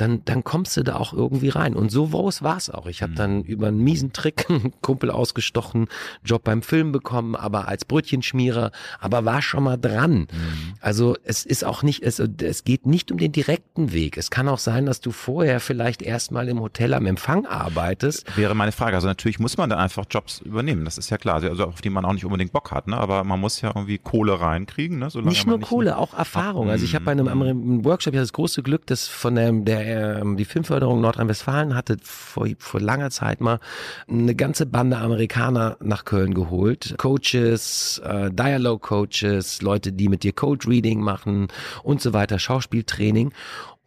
dann, 0.00 0.24
dann 0.24 0.44
kommst 0.44 0.76
du 0.76 0.82
da 0.82 0.96
auch 0.96 1.12
irgendwie 1.12 1.50
rein. 1.50 1.74
Und 1.74 1.90
so 1.90 2.12
war 2.12 2.56
es 2.56 2.70
auch. 2.70 2.86
Ich 2.86 3.02
habe 3.02 3.12
mhm. 3.12 3.16
dann 3.16 3.42
über 3.42 3.68
einen 3.68 3.82
miesen 3.82 4.12
Trick 4.12 4.46
einen 4.48 4.72
Kumpel 4.80 5.10
ausgestochen, 5.10 5.88
Job 6.24 6.44
beim 6.44 6.62
Film 6.62 6.92
bekommen, 6.92 7.36
aber 7.36 7.68
als 7.68 7.84
Brötchenschmierer, 7.84 8.72
aber 8.98 9.24
war 9.24 9.42
schon 9.42 9.64
mal 9.64 9.76
dran. 9.76 10.20
Mhm. 10.20 10.74
Also 10.80 11.16
es 11.24 11.44
ist 11.44 11.64
auch 11.64 11.82
nicht, 11.82 12.02
es, 12.02 12.18
es 12.18 12.64
geht 12.64 12.86
nicht 12.86 13.12
um 13.12 13.18
den 13.18 13.32
direkten 13.32 13.92
Weg. 13.92 14.16
Es 14.16 14.30
kann 14.30 14.48
auch 14.48 14.58
sein, 14.58 14.86
dass 14.86 15.00
du 15.00 15.10
vorher 15.10 15.60
vielleicht 15.60 16.02
erstmal 16.02 16.48
im 16.48 16.60
Hotel 16.60 16.94
am 16.94 17.06
Empfang 17.06 17.46
arbeitest. 17.46 18.36
Wäre 18.36 18.54
meine 18.54 18.72
Frage. 18.72 18.96
Also 18.96 19.06
natürlich 19.06 19.38
muss 19.38 19.58
man 19.58 19.68
dann 19.68 19.78
einfach 19.78 20.06
Jobs 20.08 20.40
übernehmen. 20.40 20.84
Das 20.84 20.98
ist 20.98 21.10
ja 21.10 21.18
klar. 21.18 21.42
Also 21.42 21.64
auf 21.64 21.82
die 21.82 21.90
man 21.90 22.04
auch 22.04 22.12
nicht 22.12 22.24
unbedingt 22.24 22.52
Bock 22.52 22.70
hat, 22.70 22.86
ne? 22.86 22.96
Aber 22.96 23.24
man 23.24 23.40
muss 23.40 23.60
ja 23.60 23.72
irgendwie 23.74 23.98
Kohle 23.98 24.40
reinkriegen, 24.40 24.98
ne? 24.98 25.10
Solange 25.10 25.30
nicht 25.30 25.46
nur 25.46 25.58
nicht 25.58 25.68
Kohle, 25.68 25.98
auch 25.98 26.14
Erfahrung. 26.14 26.70
Also 26.70 26.84
ich 26.84 26.94
habe 26.94 27.04
bei 27.04 27.12
einem, 27.12 27.26
mhm. 27.26 27.42
einem 27.42 27.84
Workshop 27.84 28.14
ja 28.14 28.20
das 28.20 28.32
große 28.32 28.62
Glück, 28.62 28.86
dass 28.86 29.08
von 29.08 29.34
der, 29.34 29.52
der 29.52 29.89
ähm, 29.90 30.36
die 30.36 30.44
Filmförderung 30.44 31.00
Nordrhein-Westfalen 31.00 31.74
hatte 31.74 31.96
vor, 32.02 32.46
vor 32.58 32.80
langer 32.80 33.10
Zeit 33.10 33.40
mal 33.40 33.60
eine 34.08 34.34
ganze 34.34 34.66
Bande 34.66 34.98
Amerikaner 34.98 35.76
nach 35.80 36.04
Köln 36.04 36.34
geholt. 36.34 36.94
Coaches, 36.98 38.00
äh, 38.04 38.30
Dialogue-Coaches, 38.30 39.62
Leute, 39.62 39.92
die 39.92 40.08
mit 40.08 40.22
dir 40.22 40.32
Code-Reading 40.32 41.00
machen 41.00 41.48
und 41.82 42.00
so 42.00 42.12
weiter, 42.12 42.38
Schauspieltraining. 42.38 43.32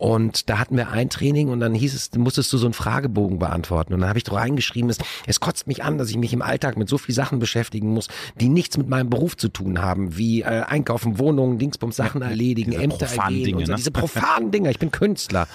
Und 0.03 0.49
da 0.49 0.59
hatten 0.59 0.75
wir 0.75 0.89
ein 0.89 1.09
Training 1.09 1.47
und 1.47 1.61
dann 1.61 1.73
hieß 1.73 1.93
es, 1.93 2.11
musstest 2.17 2.51
du 2.51 2.57
so 2.57 2.65
einen 2.65 2.73
Fragebogen 2.73 3.39
beantworten. 3.39 3.93
Und 3.93 4.01
dann 4.01 4.09
habe 4.09 4.19
ich 4.19 4.25
da 4.25 4.33
reingeschrieben, 4.33 4.89
es, 4.89 4.97
es 5.27 5.39
kotzt 5.39 5.65
mich 5.65 5.81
an, 5.81 5.97
dass 5.97 6.09
ich 6.09 6.17
mich 6.17 6.33
im 6.33 6.41
Alltag 6.41 6.75
mit 6.75 6.89
so 6.89 6.97
viel 6.97 7.15
Sachen 7.15 7.39
beschäftigen 7.39 7.87
muss, 7.87 8.09
die 8.35 8.49
nichts 8.49 8.75
mit 8.77 8.89
meinem 8.89 9.09
Beruf 9.09 9.37
zu 9.37 9.47
tun 9.47 9.81
haben, 9.81 10.17
wie 10.17 10.41
äh, 10.41 10.63
Einkaufen, 10.63 11.19
Wohnungen, 11.19 11.57
Dingsbums, 11.57 11.95
Sachen 11.95 12.21
erledigen, 12.21 12.71
diese 12.71 12.83
Ämter 12.83 13.05
ergehen 13.05 13.45
Dinge, 13.45 13.57
und 13.59 13.65
so, 13.67 13.71
ne? 13.71 13.77
diese 13.77 13.91
profanen 13.91 14.51
Dinger. 14.51 14.71
Ich 14.71 14.79
bin 14.79 14.91
Künstler. 14.91 15.47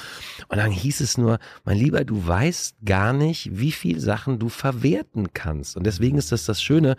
Und 0.48 0.56
dann 0.56 0.70
hieß 0.70 1.02
es 1.02 1.18
nur, 1.18 1.40
mein 1.66 1.76
Lieber, 1.76 2.06
du 2.06 2.26
weißt 2.26 2.76
gar 2.86 3.12
nicht, 3.12 3.50
wie 3.52 3.70
viel 3.70 4.00
Sachen 4.00 4.38
du 4.38 4.48
verwerten 4.48 5.34
kannst. 5.34 5.76
Und 5.76 5.84
deswegen 5.84 6.16
ist 6.16 6.32
das 6.32 6.46
das 6.46 6.62
Schöne. 6.62 6.96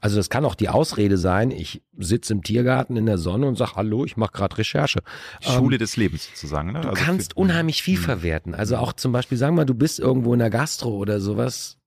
Also 0.00 0.16
das 0.16 0.30
kann 0.30 0.44
auch 0.44 0.54
die 0.54 0.68
Ausrede 0.68 1.18
sein. 1.18 1.50
Ich 1.50 1.82
sitze 1.98 2.32
im 2.32 2.42
Tiergarten 2.42 2.96
in 2.96 3.06
der 3.06 3.18
Sonne 3.18 3.46
und 3.46 3.56
sage, 3.56 3.72
hallo, 3.76 4.04
ich 4.04 4.16
mache 4.16 4.32
gerade 4.32 4.58
Recherche. 4.58 5.00
Schule 5.40 5.76
ähm, 5.76 5.80
des 5.80 5.96
Lebens 5.96 6.26
sozusagen. 6.26 6.72
Ne? 6.72 6.80
Du 6.80 6.88
also 6.88 7.02
kannst 7.02 7.36
unheimlich 7.36 7.82
viel 7.82 7.98
mh. 7.98 8.04
verwerten. 8.04 8.54
Also 8.54 8.76
auch 8.76 8.92
zum 8.92 9.12
Beispiel, 9.12 9.38
sagen 9.38 9.54
wir 9.54 9.62
mal, 9.62 9.66
du 9.66 9.74
bist 9.74 9.98
irgendwo 9.98 10.32
in 10.32 10.40
der 10.40 10.50
Gastro 10.50 10.90
oder 10.90 11.20
sowas. 11.20 11.78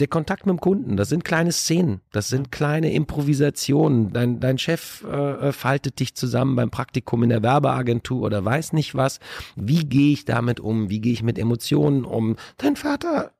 Der 0.00 0.08
Kontakt 0.08 0.44
mit 0.44 0.56
dem 0.56 0.60
Kunden, 0.60 0.96
das 0.96 1.08
sind 1.08 1.24
kleine 1.24 1.52
Szenen, 1.52 2.00
das 2.10 2.28
sind 2.28 2.50
kleine 2.50 2.92
Improvisationen. 2.92 4.12
Dein, 4.12 4.40
dein 4.40 4.58
Chef 4.58 5.04
äh, 5.04 5.52
faltet 5.52 6.00
dich 6.00 6.16
zusammen 6.16 6.56
beim 6.56 6.70
Praktikum 6.70 7.22
in 7.22 7.28
der 7.28 7.44
Werbeagentur 7.44 8.22
oder 8.22 8.44
weiß 8.44 8.72
nicht 8.72 8.96
was. 8.96 9.20
Wie 9.54 9.84
gehe 9.84 10.12
ich 10.12 10.24
damit 10.24 10.58
um? 10.58 10.90
Wie 10.90 11.00
gehe 11.00 11.12
ich 11.12 11.22
mit 11.22 11.38
Emotionen 11.38 12.04
um? 12.04 12.34
Dein 12.56 12.74
Vater 12.74 13.33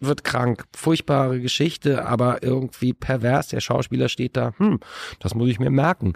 wird 0.00 0.24
krank. 0.24 0.64
Furchtbare 0.74 1.40
Geschichte, 1.40 2.06
aber 2.06 2.42
irgendwie 2.42 2.92
pervers. 2.92 3.48
Der 3.48 3.60
Schauspieler 3.60 4.08
steht 4.08 4.36
da, 4.36 4.52
hm, 4.58 4.80
das 5.20 5.34
muss 5.34 5.48
ich 5.48 5.58
mir 5.58 5.70
merken. 5.70 6.12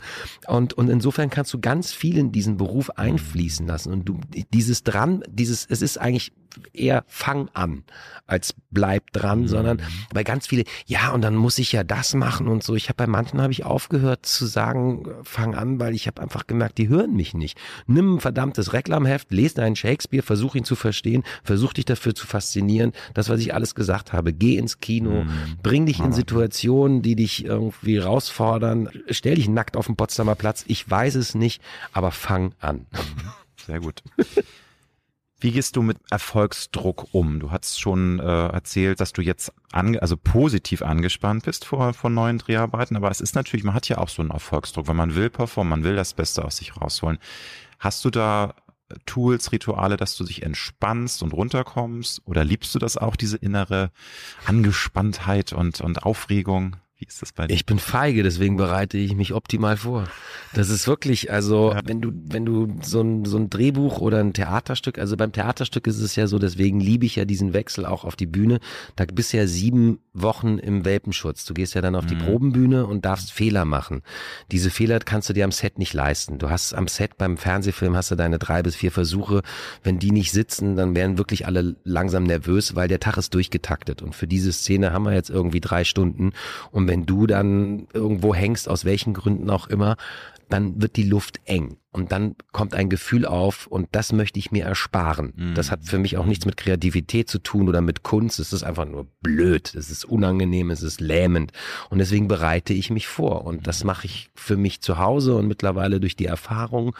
Und, 0.46 0.74
und 0.74 0.88
insofern 0.88 1.30
kannst 1.30 1.52
du 1.54 1.60
ganz 1.60 1.92
viel 1.92 2.18
in 2.18 2.32
diesen 2.32 2.56
Beruf 2.56 2.90
einfließen 2.90 3.66
lassen. 3.66 3.92
Und 3.92 4.04
du, 4.04 4.20
dieses 4.52 4.82
dran, 4.82 5.22
dieses, 5.28 5.66
es 5.66 5.82
ist 5.82 5.98
eigentlich 5.98 6.32
eher 6.72 7.04
fang 7.06 7.48
an 7.54 7.84
als 8.30 8.54
bleib 8.70 9.12
dran, 9.12 9.40
mhm. 9.40 9.48
sondern 9.48 9.82
bei 10.14 10.22
ganz 10.22 10.46
viele, 10.46 10.64
ja, 10.86 11.10
und 11.10 11.22
dann 11.22 11.34
muss 11.34 11.58
ich 11.58 11.72
ja 11.72 11.82
das 11.82 12.14
machen 12.14 12.46
und 12.46 12.62
so. 12.62 12.76
Ich 12.76 12.88
habe 12.88 12.96
bei 12.96 13.06
manchen 13.08 13.40
habe 13.42 13.52
ich 13.52 13.64
aufgehört 13.64 14.24
zu 14.24 14.46
sagen, 14.46 15.04
fang 15.24 15.54
an, 15.54 15.80
weil 15.80 15.94
ich 15.94 16.06
habe 16.06 16.22
einfach 16.22 16.46
gemerkt, 16.46 16.78
die 16.78 16.88
hören 16.88 17.14
mich 17.14 17.34
nicht. 17.34 17.58
Nimm 17.86 18.16
ein 18.16 18.20
verdammtes 18.20 18.72
Reklamheft, 18.72 19.32
lese 19.32 19.62
einen 19.62 19.74
Shakespeare, 19.74 20.22
versuch 20.22 20.54
ihn 20.54 20.64
zu 20.64 20.76
verstehen, 20.76 21.24
versuch 21.42 21.72
dich 21.72 21.84
dafür 21.84 22.14
zu 22.14 22.26
faszinieren. 22.26 22.92
Das, 23.14 23.28
was 23.28 23.40
ich 23.40 23.52
alles 23.52 23.74
gesagt 23.74 24.12
habe, 24.12 24.32
geh 24.32 24.56
ins 24.56 24.78
Kino, 24.78 25.24
mhm. 25.24 25.58
bring 25.62 25.86
dich 25.86 25.98
in 25.98 26.12
Situationen, 26.12 27.02
die 27.02 27.16
dich 27.16 27.44
irgendwie 27.44 27.98
herausfordern, 27.98 28.90
stell 29.10 29.34
dich 29.34 29.48
nackt 29.48 29.76
auf 29.76 29.86
den 29.86 29.96
Potsdamer 29.96 30.36
Platz. 30.36 30.64
Ich 30.68 30.88
weiß 30.88 31.16
es 31.16 31.34
nicht, 31.34 31.60
aber 31.92 32.12
fang 32.12 32.54
an. 32.60 32.86
Sehr 33.66 33.80
gut. 33.80 34.02
Wie 35.40 35.52
gehst 35.52 35.76
du 35.76 35.82
mit 35.82 35.96
Erfolgsdruck 36.10 37.08
um? 37.12 37.40
Du 37.40 37.50
hast 37.50 37.80
schon 37.80 38.20
äh, 38.20 38.48
erzählt, 38.48 39.00
dass 39.00 39.14
du 39.14 39.22
jetzt 39.22 39.52
ange 39.72 40.00
also 40.02 40.18
positiv 40.18 40.82
angespannt 40.82 41.44
bist 41.44 41.64
vor, 41.64 41.94
vor 41.94 42.10
neuen 42.10 42.36
Dreharbeiten, 42.36 42.94
aber 42.94 43.10
es 43.10 43.22
ist 43.22 43.34
natürlich, 43.34 43.64
man 43.64 43.74
hat 43.74 43.88
ja 43.88 43.96
auch 43.98 44.10
so 44.10 44.20
einen 44.20 44.32
Erfolgsdruck, 44.32 44.86
weil 44.86 44.94
man 44.94 45.14
will 45.14 45.30
performen, 45.30 45.70
man 45.70 45.84
will 45.84 45.96
das 45.96 46.12
Beste 46.12 46.44
aus 46.44 46.58
sich 46.58 46.76
rausholen. 46.76 47.18
Hast 47.78 48.04
du 48.04 48.10
da 48.10 48.54
Tools, 49.06 49.52
Rituale, 49.52 49.96
dass 49.96 50.16
du 50.16 50.24
dich 50.24 50.42
entspannst 50.42 51.22
und 51.22 51.32
runterkommst? 51.32 52.20
Oder 52.26 52.44
liebst 52.44 52.74
du 52.74 52.78
das 52.78 52.98
auch, 52.98 53.16
diese 53.16 53.38
innere 53.38 53.92
Angespanntheit 54.44 55.52
und, 55.52 55.80
und 55.80 56.02
Aufregung? 56.02 56.76
Wie 57.00 57.06
ist 57.06 57.22
das 57.22 57.32
bei 57.32 57.46
dir? 57.46 57.54
Ich 57.54 57.64
bin 57.64 57.78
feige, 57.78 58.22
deswegen 58.22 58.58
bereite 58.58 58.98
ich 58.98 59.14
mich 59.14 59.32
optimal 59.32 59.78
vor. 59.78 60.06
Das 60.52 60.68
ist 60.68 60.86
wirklich, 60.86 61.32
also 61.32 61.72
ja. 61.72 61.80
wenn 61.86 62.02
du, 62.02 62.12
wenn 62.12 62.44
du 62.44 62.76
so 62.82 63.00
ein, 63.00 63.24
so 63.24 63.38
ein 63.38 63.48
Drehbuch 63.48 64.00
oder 64.00 64.18
ein 64.18 64.34
Theaterstück, 64.34 64.98
also 64.98 65.16
beim 65.16 65.32
Theaterstück 65.32 65.86
ist 65.86 65.98
es 65.98 66.14
ja 66.14 66.26
so, 66.26 66.38
deswegen 66.38 66.78
liebe 66.78 67.06
ich 67.06 67.16
ja 67.16 67.24
diesen 67.24 67.54
Wechsel 67.54 67.86
auch 67.86 68.04
auf 68.04 68.16
die 68.16 68.26
Bühne. 68.26 68.60
Da 68.96 69.06
bist 69.06 69.32
du 69.32 69.38
ja 69.38 69.46
sieben 69.46 70.00
Wochen 70.12 70.58
im 70.58 70.84
Welpenschutz. 70.84 71.46
Du 71.46 71.54
gehst 71.54 71.72
ja 71.72 71.80
dann 71.80 71.94
auf 71.94 72.04
die 72.04 72.16
mhm. 72.16 72.24
Probenbühne 72.26 72.86
und 72.86 73.06
darfst 73.06 73.32
Fehler 73.32 73.64
machen. 73.64 74.02
Diese 74.50 74.68
Fehler 74.68 74.98
kannst 74.98 75.30
du 75.30 75.32
dir 75.32 75.44
am 75.44 75.52
Set 75.52 75.78
nicht 75.78 75.94
leisten. 75.94 76.38
Du 76.38 76.50
hast 76.50 76.74
am 76.74 76.86
Set 76.86 77.16
beim 77.16 77.38
Fernsehfilm 77.38 77.96
hast 77.96 78.10
du 78.10 78.14
deine 78.14 78.38
drei 78.38 78.62
bis 78.62 78.76
vier 78.76 78.92
Versuche. 78.92 79.40
Wenn 79.82 79.98
die 79.98 80.10
nicht 80.10 80.32
sitzen, 80.32 80.76
dann 80.76 80.94
werden 80.94 81.16
wirklich 81.16 81.46
alle 81.46 81.76
langsam 81.84 82.24
nervös, 82.24 82.74
weil 82.74 82.88
der 82.88 83.00
Tag 83.00 83.16
ist 83.16 83.32
durchgetaktet. 83.32 84.02
Und 84.02 84.14
für 84.14 84.26
diese 84.26 84.52
Szene 84.52 84.92
haben 84.92 85.04
wir 85.04 85.14
jetzt 85.14 85.30
irgendwie 85.30 85.60
drei 85.60 85.84
Stunden. 85.84 86.32
Und 86.72 86.89
wenn 86.90 87.06
du 87.06 87.28
dann 87.28 87.86
irgendwo 87.94 88.34
hängst, 88.34 88.68
aus 88.68 88.84
welchen 88.84 89.14
Gründen 89.14 89.48
auch 89.48 89.68
immer, 89.68 89.96
dann 90.48 90.82
wird 90.82 90.96
die 90.96 91.04
Luft 91.04 91.40
eng 91.44 91.76
und 91.92 92.12
dann 92.12 92.36
kommt 92.52 92.74
ein 92.74 92.88
Gefühl 92.88 93.26
auf 93.26 93.66
und 93.66 93.88
das 93.92 94.12
möchte 94.12 94.38
ich 94.38 94.52
mir 94.52 94.64
ersparen. 94.64 95.32
Mhm. 95.36 95.54
Das 95.54 95.72
hat 95.72 95.84
für 95.84 95.98
mich 95.98 96.16
auch 96.16 96.26
nichts 96.26 96.46
mit 96.46 96.56
Kreativität 96.56 97.28
zu 97.28 97.40
tun 97.40 97.68
oder 97.68 97.80
mit 97.80 98.04
Kunst. 98.04 98.38
Es 98.38 98.52
ist 98.52 98.62
einfach 98.62 98.84
nur 98.84 99.08
blöd, 99.22 99.74
es 99.74 99.90
ist 99.90 100.04
unangenehm, 100.04 100.70
es 100.70 100.82
ist 100.82 101.00
lähmend 101.00 101.52
und 101.88 101.98
deswegen 101.98 102.28
bereite 102.28 102.72
ich 102.74 102.90
mich 102.90 103.08
vor 103.08 103.44
und 103.44 103.66
das 103.66 103.82
mache 103.82 104.06
ich 104.06 104.30
für 104.34 104.56
mich 104.56 104.80
zu 104.80 104.98
Hause 104.98 105.34
und 105.34 105.48
mittlerweile 105.48 105.98
durch 105.98 106.14
die 106.14 106.26
Erfahrung 106.26 106.94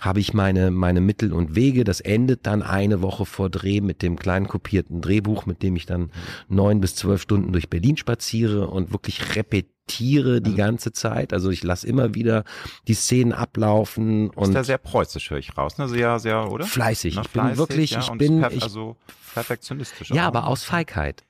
habe 0.00 0.20
ich 0.20 0.34
meine 0.34 0.70
meine 0.70 1.00
Mittel 1.00 1.32
und 1.32 1.54
Wege. 1.54 1.84
Das 1.84 2.00
endet 2.00 2.46
dann 2.46 2.62
eine 2.62 3.00
Woche 3.00 3.24
vor 3.24 3.48
Dreh 3.48 3.80
mit 3.80 4.02
dem 4.02 4.18
kleinen 4.18 4.46
kopierten 4.46 5.00
Drehbuch, 5.00 5.46
mit 5.46 5.62
dem 5.62 5.74
ich 5.76 5.86
dann 5.86 6.10
neun 6.48 6.82
bis 6.82 6.96
zwölf 6.96 7.22
Stunden 7.22 7.52
durch 7.52 7.70
Berlin 7.70 7.96
spaziere 7.96 8.68
und 8.68 8.92
wirklich 8.92 9.36
repetiere 9.36 9.74
Tiere 9.86 10.40
die 10.40 10.50
also 10.50 10.56
ganze 10.56 10.92
Zeit. 10.92 11.32
Also 11.32 11.50
ich 11.50 11.62
lasse 11.62 11.86
immer 11.86 12.14
wieder 12.14 12.44
die 12.88 12.94
Szenen 12.94 13.32
ablaufen 13.32 14.30
und 14.36 14.50
ist 14.50 14.54
ja 14.54 14.64
sehr 14.64 14.78
preußisch, 14.78 15.30
höre 15.30 15.38
ich 15.38 15.56
raus. 15.56 15.78
Ne? 15.78 15.88
Sehr, 15.88 16.18
sehr, 16.18 16.50
oder? 16.50 16.64
Fleißig. 16.64 17.18
ich 17.18 17.30
bin 17.30 17.56
wirklich, 17.56 17.90
ja, 17.92 18.00
ich 18.00 18.10
bin. 18.12 18.40
Per, 18.40 18.52
ich, 18.52 18.62
also 18.62 18.96
perfektionistisch. 19.34 20.10
Ja, 20.10 20.26
aber 20.26 20.46
aus 20.46 20.64
Feigheit. 20.64 21.24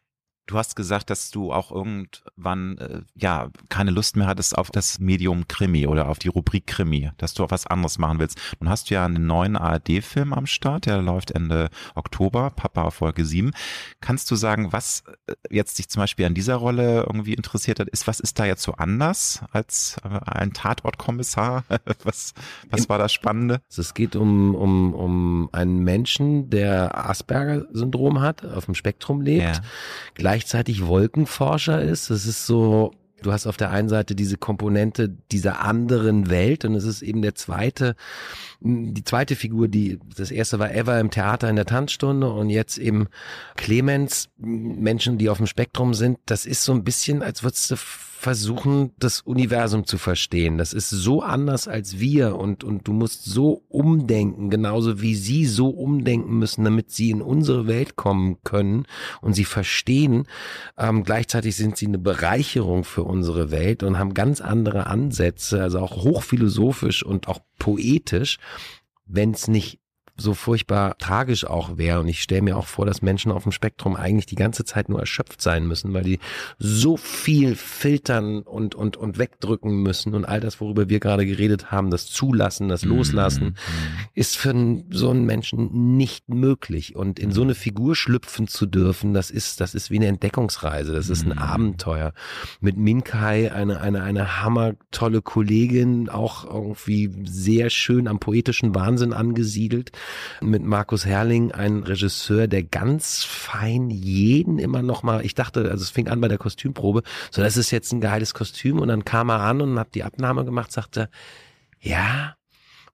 Du 0.47 0.59
hast 0.59 0.77
gesagt, 0.77 1.09
dass 1.09 1.31
du 1.31 1.53
auch 1.53 1.71
irgendwann 1.73 2.77
äh, 2.77 3.01
ja 3.15 3.49
keine 3.71 3.91
Lust 3.91 4.17
mehr 4.17 4.27
hattest 4.27 4.59
auf 4.59 4.71
das 4.71 4.99
Medium 4.99 5.49
Krimi 5.49 5.87
oder 5.87 6.09
auf 6.09 6.19
die 6.19 6.29
Rubrik 6.29 6.67
Krimi, 6.67 7.11
dass 7.17 7.33
du 7.33 7.45
auch 7.45 7.51
was 7.51 7.67
anderes 7.67 7.99
machen 7.99 8.19
willst. 8.19 8.39
Nun 8.61 8.69
hast 8.69 8.91
du 8.91 8.95
ja 8.95 9.07
einen 9.07 9.27
neuen 9.27 9.57
ARD-Film 9.57 10.35
am 10.35 10.47
Start, 10.47 10.85
der 10.85 11.01
läuft 11.01 11.31
Ende 11.31 11.71
Oktober, 11.95 12.51
Papa 12.51 12.91
Folge 12.91 13.25
7. 13.25 13.53
Kannst 14.03 14.31
du 14.31 14.37
sagen, 14.37 14.71
was 14.71 15.05
äh, 15.27 15.35
jetzt 15.49 15.79
dich 15.79 15.89
zum 15.89 16.01
Beispiel 16.01 16.27
an 16.27 16.35
dieser 16.35 16.57
Rolle 16.57 17.05
irgendwie 17.05 17.33
interessiert 17.33 17.81
hat, 17.81 17.89
ist, 17.89 18.07
was 18.07 18.21
ist 18.21 18.39
da 18.39 18.45
jetzt 18.45 18.63
so 18.63 18.73
anders 18.73 19.43
als 19.51 19.97
äh, 20.05 20.31
ein 20.31 20.53
Tatortkommissar? 20.53 21.65
was, 22.05 22.35
was 22.69 22.89
war 22.91 22.99
das 22.99 23.15
Spannende? 23.15 23.63
Es 23.75 23.95
geht 23.95 24.15
um, 24.15 24.55
um, 24.55 24.93
um 24.93 25.49
einen 25.53 25.85
Menschen, 25.85 26.51
der 26.51 27.09
Asperger-Syndrom 27.09 28.21
hat, 28.21 28.45
auf 28.45 28.67
dem 28.67 28.75
Spektrum 28.75 29.23
lebt. 29.23 29.43
Ja 29.43 29.63
gleichzeitig 30.35 30.85
Wolkenforscher 30.85 31.81
ist. 31.81 32.11
Es 32.11 32.27
ist 32.27 32.45
so, 32.45 32.91
du 33.23 33.33
hast 33.33 33.47
auf 33.47 33.57
der 33.57 33.71
einen 33.71 33.89
Seite 33.89 34.17
diese 34.17 34.37
Komponente 34.37 35.09
dieser 35.31 35.61
anderen 35.61 36.29
Welt 36.29 36.65
und 36.65 36.75
es 36.75 36.83
ist 36.83 37.03
eben 37.03 37.23
der 37.23 37.37
zweite, 37.37 37.95
die 38.61 39.05
zweite 39.05 39.37
Figur, 39.37 39.69
die, 39.69 40.01
das 40.17 40.33
erste 40.33 40.59
war 40.59 40.75
Eva 40.75 40.99
im 40.99 41.13
Theater 41.13 41.49
in 41.49 41.55
der 41.55 41.67
Tanzstunde 41.67 42.29
und 42.33 42.51
jetzt 42.51 42.79
eben 42.79 43.07
Clemens, 43.55 44.29
Menschen, 44.39 45.19
die 45.19 45.29
auf 45.29 45.37
dem 45.37 45.47
Spektrum 45.47 45.95
sind. 45.95 46.19
Das 46.27 46.47
ist 46.47 46.65
so 46.65 46.73
ein 46.73 46.83
bisschen, 46.83 47.23
als 47.23 47.45
würdest 47.45 47.71
du 47.71 47.77
versuchen, 48.25 48.93
das 48.99 49.21
Universum 49.21 49.85
zu 49.85 49.99
verstehen. 49.99 50.57
Das 50.57 50.73
ist 50.73 50.89
so 50.89 51.21
anders 51.21 51.69
als 51.69 52.01
wir 52.01 52.37
und, 52.37 52.65
und 52.65 52.89
du 52.89 52.95
musst 52.95 53.27
so 53.27 53.65
umdenken, 53.69 54.49
genauso 54.49 55.03
wie 55.03 55.15
sie 55.15 55.45
so 55.45 55.69
umdenken 55.69 56.39
müssen, 56.39 56.65
damit 56.65 56.91
sie 56.91 57.11
in 57.11 57.21
unsere 57.21 57.67
Welt 57.67 57.97
kommen 57.97 58.39
können 58.43 58.87
und 59.21 59.35
sie 59.35 59.45
verstehen. 59.45 60.27
Ähm, 60.79 61.05
gleichzeitig 61.05 61.55
sind 61.55 61.77
sie 61.77 61.87
eine 61.87 61.99
Bereicherung 61.99 62.85
für 62.85 63.05
unsere 63.05 63.51
Welt 63.51 63.83
und 63.83 63.99
haben 63.99 64.15
ganz 64.15 64.41
andere 64.41 64.87
Ansätze, 64.87 65.63
also 65.63 65.81
auch 65.81 66.03
hochphilosophisch 66.03 67.05
und 67.05 67.29
auch 67.29 67.41
poetisch 67.59 68.39
wenn 69.07 69.33
es 69.33 69.49
nicht 69.49 69.81
so 70.17 70.35
furchtbar 70.35 70.97
tragisch 70.99 71.45
auch 71.45 71.77
wäre. 71.77 72.01
Und 72.01 72.09
ich 72.09 72.23
stelle 72.23 72.43
mir 72.43 72.57
auch 72.57 72.67
vor, 72.67 72.87
dass 72.87 73.03
Menschen 73.03 73.33
auf 73.33 73.43
dem 73.43 73.53
Spektrum 73.53 73.97
eigentlich 73.97 74.27
die 74.27 74.37
ganze 74.37 74.65
Zeit 74.65 74.89
nur 74.89 75.01
erschöpft 75.01 75.43
sein 75.43 75.67
müssen, 75.67 75.93
weil 75.93 76.05
die 76.05 76.21
so 76.59 76.97
viel 76.97 77.57
filtern 77.57 78.43
und, 78.43 78.77
und, 78.77 78.97
und 78.97 79.19
wegdrücken 79.19 79.83
müssen. 79.83 80.15
Und 80.15 80.25
all 80.25 80.39
das, 80.39 80.61
worüber 80.61 80.89
wir 80.89 81.01
gerade 81.01 81.27
geredet 81.27 81.73
haben, 81.73 81.91
das 81.91 82.07
Zulassen, 82.07 82.69
das 82.69 82.85
mhm, 82.85 82.91
Loslassen, 82.91 83.45
mhm. 83.45 83.55
ist 84.15 84.37
für 84.37 84.55
so 84.91 85.11
einen 85.11 85.25
Menschen 85.25 85.97
nicht 85.97 86.29
möglich. 86.29 86.95
Und 86.95 87.19
in 87.19 87.33
so 87.33 87.43
eine 87.43 87.57
Figur 87.57 87.97
schlüpfen 87.97 88.47
zu 88.47 88.67
dürfen, 88.67 89.15
das 89.15 89.33
ist, 89.33 89.61
das 89.61 89.75
ist 89.75 89.91
wie 89.91 89.97
eine 89.97 90.07
Entdeckungsreise. 90.07 90.93
Das 90.93 91.09
ist 91.09 91.25
ein 91.25 91.33
mhm. 91.33 91.39
Abenteuer. 91.39 92.13
Mit 92.61 92.77
Minkai, 92.77 93.51
eine, 93.53 93.81
eine, 93.81 94.05
eine 94.05 94.43
hammertolle 94.43 95.23
Kollegin, 95.23 96.09
auch 96.09 96.45
irgendwie 96.45 97.13
sehr 97.25 97.69
schön 97.69 98.07
am 98.07 98.21
poetischen 98.21 98.77
Wahnsinn 98.77 99.13
angesiedelt 99.13 99.91
mit 100.41 100.63
Markus 100.63 101.07
Herrling, 101.07 101.53
ein 101.53 101.83
Regisseur, 101.83 102.47
der 102.47 102.63
ganz 102.63 103.25
fein 103.25 103.91
jeden 103.91 104.59
immer 104.59 104.83
noch 104.83 105.03
mal, 105.03 105.25
ich 105.25 105.35
dachte, 105.35 105.71
also 105.71 105.83
es 105.83 105.91
fing 105.91 106.09
an 106.09 106.21
bei 106.21 106.29
der 106.29 106.39
Kostümprobe, 106.39 107.03
so 107.31 107.43
das 107.43 107.57
ist 107.57 107.71
jetzt 107.71 107.93
ein 107.93 108.01
geiles 108.01 108.35
Kostüm 108.35 108.79
und 108.79 108.89
dann 108.89 109.05
kam 109.05 109.31
er 109.31 109.41
an 109.41 109.61
und 109.61 109.79
hat 109.79 109.95
die 109.95 110.05
Abnahme 110.05 110.45
gemacht, 110.45 110.73
sagte, 110.73 111.09
ja, 111.81 112.37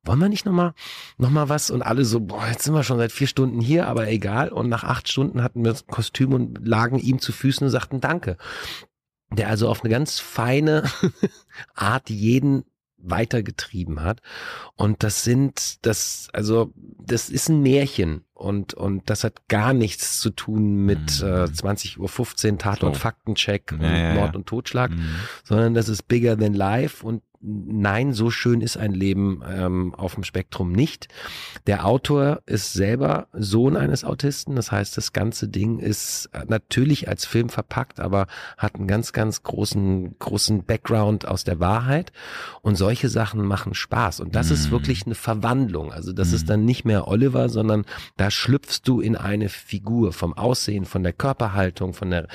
wollen 0.05 0.19
wir 0.19 0.29
nicht 0.29 0.47
nochmal 0.47 0.73
noch 1.19 1.31
mal 1.31 1.49
was? 1.49 1.71
Und 1.71 1.83
alle 1.83 2.05
so, 2.05 2.21
boah, 2.21 2.47
jetzt 2.49 2.65
sind 2.65 2.75
wir 2.75 2.85
schon 2.85 2.99
seit 2.99 3.13
vier 3.13 3.27
Stunden 3.27 3.61
hier, 3.61 3.87
aber 3.87 4.09
egal. 4.09 4.49
Und 4.49 4.69
nach 4.69 4.85
acht 4.85 5.09
Stunden 5.09 5.43
hatten 5.43 5.63
wir 5.63 5.73
das 5.73 5.87
Kostüm 5.87 6.33
und 6.33 6.67
lagen 6.67 6.99
ihm 6.99 7.21
zu 7.21 7.33
Füßen 7.33 7.67
und 7.67 7.71
sagten 7.71 8.01
Danke. 8.01 8.37
Der 9.33 9.49
also 9.49 9.69
auf 9.69 9.83
eine 9.83 9.91
ganz 9.91 10.19
feine 10.19 10.91
Art 11.75 12.09
jeden 12.11 12.65
weitergetrieben 13.03 14.03
hat. 14.03 14.21
Und 14.77 15.03
das 15.03 15.25
sind, 15.25 15.85
das, 15.87 16.29
also, 16.33 16.73
das 16.99 17.29
ist 17.29 17.49
ein 17.49 17.63
Märchen. 17.63 18.25
Und, 18.41 18.74
und 18.74 19.11
das 19.11 19.22
hat 19.22 19.49
gar 19.49 19.74
nichts 19.74 20.18
zu 20.20 20.30
tun 20.30 20.86
mit 20.86 21.22
mhm. 21.22 21.28
äh, 21.28 21.45
20.15 21.45 22.53
Uhr 22.53 22.59
Tatort, 22.59 22.95
so. 22.95 23.01
Faktencheck 23.01 23.72
und 23.72 23.82
ja, 23.82 24.14
Mord 24.14 24.34
und 24.34 24.47
Totschlag, 24.47 24.91
mhm. 24.91 25.16
sondern 25.45 25.74
das 25.74 25.88
ist 25.88 26.09
bigger 26.09 26.38
than 26.38 26.55
life 26.55 27.05
und 27.05 27.22
nein, 27.43 28.12
so 28.12 28.30
schön 28.30 28.61
ist 28.61 28.76
ein 28.76 28.93
Leben 28.93 29.43
ähm, 29.49 29.95
auf 29.95 30.14
dem 30.14 30.24
Spektrum 30.24 30.72
nicht. 30.72 31.09
Der 31.66 31.86
Autor 31.86 32.43
ist 32.47 32.74
selber 32.74 33.28
Sohn 33.32 33.76
eines 33.76 34.05
Autisten, 34.05 34.57
das 34.57 34.70
heißt, 34.70 34.97
das 34.97 35.12
ganze 35.12 35.49
Ding 35.49 35.78
ist 35.78 36.28
natürlich 36.49 37.09
als 37.09 37.24
Film 37.24 37.49
verpackt, 37.49 37.99
aber 37.99 38.26
hat 38.59 38.74
einen 38.74 38.86
ganz, 38.86 39.12
ganz 39.12 39.43
großen, 39.43 40.18
großen 40.18 40.64
Background 40.64 41.26
aus 41.26 41.45
der 41.45 41.61
Wahrheit. 41.61 42.12
Und 42.62 42.76
solche 42.76 43.09
Sachen 43.09 43.45
machen 43.45 43.74
Spaß. 43.74 44.20
Und 44.20 44.34
das 44.34 44.51
mm. 44.51 44.53
ist 44.53 44.66
mhm. 44.66 44.70
wirklich 44.72 45.07
eine 45.07 45.14
Verwandlung. 45.14 45.93
Also 45.93 46.12
das 46.12 46.30
mm. 46.30 46.34
ist 46.34 46.43
mhm. 46.43 46.49
dann 46.49 46.64
nicht 46.66 46.84
mehr 46.84 47.09
Oliver, 47.09 47.49
sondern 47.49 47.84
da 48.16 48.30
schlüpfst 48.31 48.83
du 48.85 49.01
in 49.01 49.16
eine 49.16 49.49
Figur 49.49 50.12
vom 50.12 50.33
Aussehen, 50.35 50.85
von 50.85 51.03
der 51.03 51.12
Körperhaltung, 51.12 51.95
von 51.95 52.11
der 52.11 52.28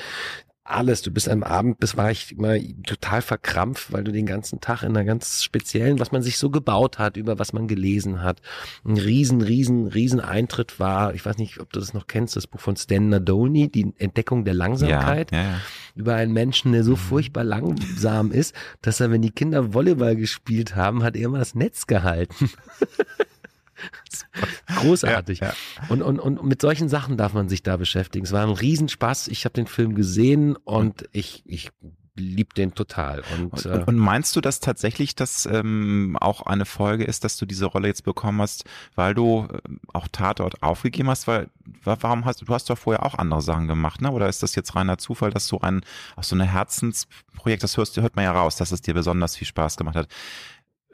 alles. 0.68 1.02
Du 1.02 1.10
bist 1.10 1.28
am 1.28 1.42
Abend, 1.42 1.78
bis 1.78 1.96
war 1.96 2.10
ich 2.10 2.32
immer 2.32 2.56
total 2.84 3.22
verkrampft, 3.22 3.92
weil 3.92 4.04
du 4.04 4.12
den 4.12 4.26
ganzen 4.26 4.60
Tag 4.60 4.82
in 4.82 4.90
einer 4.90 5.04
ganz 5.04 5.42
speziellen, 5.42 5.98
was 5.98 6.12
man 6.12 6.22
sich 6.22 6.38
so 6.38 6.50
gebaut 6.50 6.98
hat, 6.98 7.16
über 7.16 7.38
was 7.38 7.52
man 7.52 7.68
gelesen 7.68 8.22
hat, 8.22 8.40
ein 8.84 8.96
riesen, 8.96 9.42
riesen, 9.42 9.86
riesen 9.86 10.20
Eintritt 10.20 10.78
war. 10.78 11.14
Ich 11.14 11.24
weiß 11.24 11.38
nicht, 11.38 11.60
ob 11.60 11.72
du 11.72 11.80
das 11.80 11.94
noch 11.94 12.06
kennst, 12.06 12.36
das 12.36 12.46
Buch 12.46 12.60
von 12.60 12.76
Stan 12.76 13.08
Nadoni, 13.08 13.68
die 13.68 13.92
Entdeckung 13.98 14.44
der 14.44 14.54
Langsamkeit. 14.54 15.32
Ja, 15.32 15.38
ja, 15.38 15.50
ja. 15.50 15.60
Über 15.94 16.14
einen 16.14 16.32
Menschen, 16.32 16.72
der 16.72 16.84
so 16.84 16.92
mhm. 16.92 16.96
furchtbar 16.96 17.44
langsam 17.44 18.32
ist, 18.32 18.54
dass 18.82 19.00
er, 19.00 19.10
wenn 19.10 19.22
die 19.22 19.30
Kinder 19.30 19.72
Volleyball 19.72 20.16
gespielt 20.16 20.76
haben, 20.76 21.02
hat 21.02 21.16
er 21.16 21.24
immer 21.24 21.38
das 21.38 21.54
Netz 21.54 21.86
gehalten. 21.86 22.50
Großartig. 24.76 25.40
Ja, 25.40 25.48
ja. 25.48 25.54
Und, 25.88 26.02
und, 26.02 26.18
und 26.18 26.44
mit 26.44 26.60
solchen 26.60 26.88
Sachen 26.88 27.16
darf 27.16 27.32
man 27.34 27.48
sich 27.48 27.62
da 27.62 27.76
beschäftigen. 27.76 28.24
Es 28.24 28.32
war 28.32 28.42
ein 28.42 28.52
Riesenspaß. 28.52 29.28
Ich 29.28 29.44
habe 29.44 29.54
den 29.54 29.66
Film 29.66 29.94
gesehen 29.94 30.56
und 30.56 31.08
ich, 31.12 31.42
ich 31.46 31.70
lieb 32.18 32.54
den 32.54 32.74
total. 32.74 33.22
Und, 33.36 33.52
und, 33.52 33.66
äh, 33.66 33.84
und 33.86 33.96
meinst 33.96 34.34
du, 34.36 34.40
dass 34.40 34.60
tatsächlich 34.60 35.14
das 35.14 35.46
ähm, 35.46 36.16
auch 36.20 36.42
eine 36.42 36.64
Folge 36.64 37.04
ist, 37.04 37.24
dass 37.24 37.36
du 37.36 37.46
diese 37.46 37.66
Rolle 37.66 37.88
jetzt 37.88 38.04
bekommen 38.04 38.40
hast, 38.40 38.64
weil 38.94 39.14
du 39.14 39.46
äh, 39.50 39.58
auch 39.92 40.08
Tatort 40.10 40.62
aufgegeben 40.62 41.10
hast? 41.10 41.26
Weil 41.26 41.50
warum 41.84 42.24
hast 42.24 42.40
du, 42.40 42.44
du 42.44 42.54
hast 42.54 42.70
doch 42.70 42.78
vorher 42.78 43.04
auch 43.04 43.14
andere 43.14 43.42
Sachen 43.42 43.68
gemacht, 43.68 44.00
ne? 44.00 44.10
Oder 44.10 44.28
ist 44.28 44.42
das 44.42 44.54
jetzt 44.54 44.74
reiner 44.74 44.98
Zufall, 44.98 45.30
dass 45.30 45.46
so 45.46 45.60
ein 45.60 45.82
auch 46.16 46.24
so 46.24 46.34
eine 46.34 46.44
Herzensprojekt, 46.44 47.62
das 47.62 47.76
hörst, 47.76 47.96
hört 47.96 48.16
man 48.16 48.24
ja 48.24 48.32
raus, 48.32 48.56
dass 48.56 48.72
es 48.72 48.80
dir 48.80 48.94
besonders 48.94 49.36
viel 49.36 49.46
Spaß 49.46 49.76
gemacht 49.76 49.96
hat 49.96 50.08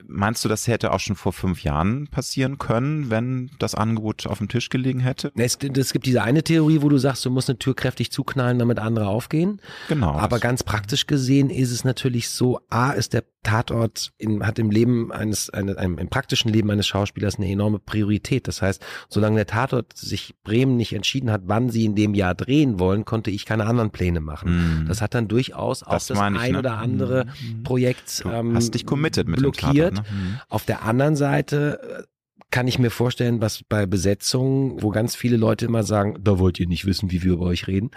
Meinst 0.07 0.45
du, 0.45 0.49
das 0.49 0.67
hätte 0.67 0.93
auch 0.93 1.01
schon 1.01 1.17
vor 1.17 1.33
fünf 1.33 1.63
Jahren 1.63 2.09
passieren 2.09 2.59
können, 2.59 3.11
wenn 3.11 3.51
das 3.59 3.75
Angebot 3.75 4.27
auf 4.27 4.39
dem 4.39 4.49
Tisch 4.49 4.69
gelegen 4.69 5.01
hätte? 5.01 5.33
Es, 5.37 5.57
es 5.57 5.93
gibt 5.93 6.07
diese 6.07 6.23
eine 6.23 6.43
Theorie, 6.43 6.83
wo 6.83 6.89
du 6.89 6.99
sagst, 6.99 7.25
du 7.25 7.31
musst 7.31 7.49
eine 7.49 7.59
Tür 7.59 7.75
kräftig 7.75 8.11
zuknallen, 8.13 8.59
damit 8.59 8.79
andere 8.79 9.07
aufgehen. 9.07 9.61
Genau. 9.89 10.13
Aber 10.13 10.39
ganz 10.39 10.63
praktisch 10.63 11.07
gesehen 11.07 11.51
ist 11.51 11.71
es 11.71 11.85
natürlich 11.85 12.29
so, 12.29 12.61
A, 12.69 12.93
ist 12.93 13.13
der 13.13 13.25
Tatort 13.43 14.13
in, 14.19 14.47
hat 14.47 14.59
im 14.59 14.71
Leben 14.71 15.11
eines, 15.13 15.51
eine, 15.51 15.77
einem, 15.77 15.99
im 15.99 16.09
praktischen 16.09 16.53
Leben 16.53 16.71
eines 16.71 16.87
Schauspielers 16.87 17.37
eine 17.37 17.49
enorme 17.49 17.79
Priorität. 17.79 18.47
Das 18.49 18.63
heißt, 18.63 18.85
solange 19.09 19.37
der 19.37 19.47
Tatort 19.47 19.97
sich 19.97 20.35
Bremen 20.45 20.77
nicht 20.77 20.93
entschieden 20.93 21.31
hat, 21.31 21.43
wann 21.47 21.71
sie 21.71 21.85
in 21.85 21.95
dem 21.95 22.15
Jahr 22.15 22.35
drehen 22.35 22.79
wollen, 22.79 23.05
konnte 23.05 23.31
ich 23.31 23.45
keine 23.45 23.67
anderen 23.67 23.91
Pläne 23.91 24.21
machen. 24.21 24.85
Mm. 24.85 24.89
Das 24.89 25.03
hat 25.03 25.15
dann 25.15 25.29
durchaus 25.29 25.83
auch 25.83 25.93
das, 25.93 26.07
das 26.07 26.19
ein 26.19 26.37
ich, 26.37 26.53
ne? 26.53 26.59
oder 26.59 26.79
andere 26.79 27.27
mm. 27.27 27.63
Projekt 27.65 28.25
du 28.25 28.31
ähm, 28.31 28.55
hast 28.55 28.75
dich 28.75 28.87
committed 28.87 29.27
mit 29.27 29.41
blockiert. 29.41 29.97
Tatort, 29.97 30.13
ne? 30.13 30.19
mm. 30.19 30.41
Auf 30.49 30.65
der 30.65 30.83
anderen 30.85 31.17
Seite 31.17 32.07
kann 32.53 32.69
ich 32.69 32.79
mir 32.79 32.91
vorstellen, 32.91 33.41
was 33.41 33.65
bei 33.65 33.87
Besetzungen, 33.87 34.81
wo 34.83 34.91
ganz 34.91 35.17
viele 35.17 35.37
Leute 35.37 35.65
immer 35.65 35.83
sagen, 35.83 36.17
da 36.21 36.39
wollt 36.39 36.61
ihr 36.61 36.69
nicht 36.69 36.85
wissen, 36.85 37.11
wie 37.11 37.23
wir 37.23 37.33
über 37.33 37.47
euch 37.47 37.67
reden, 37.67 37.91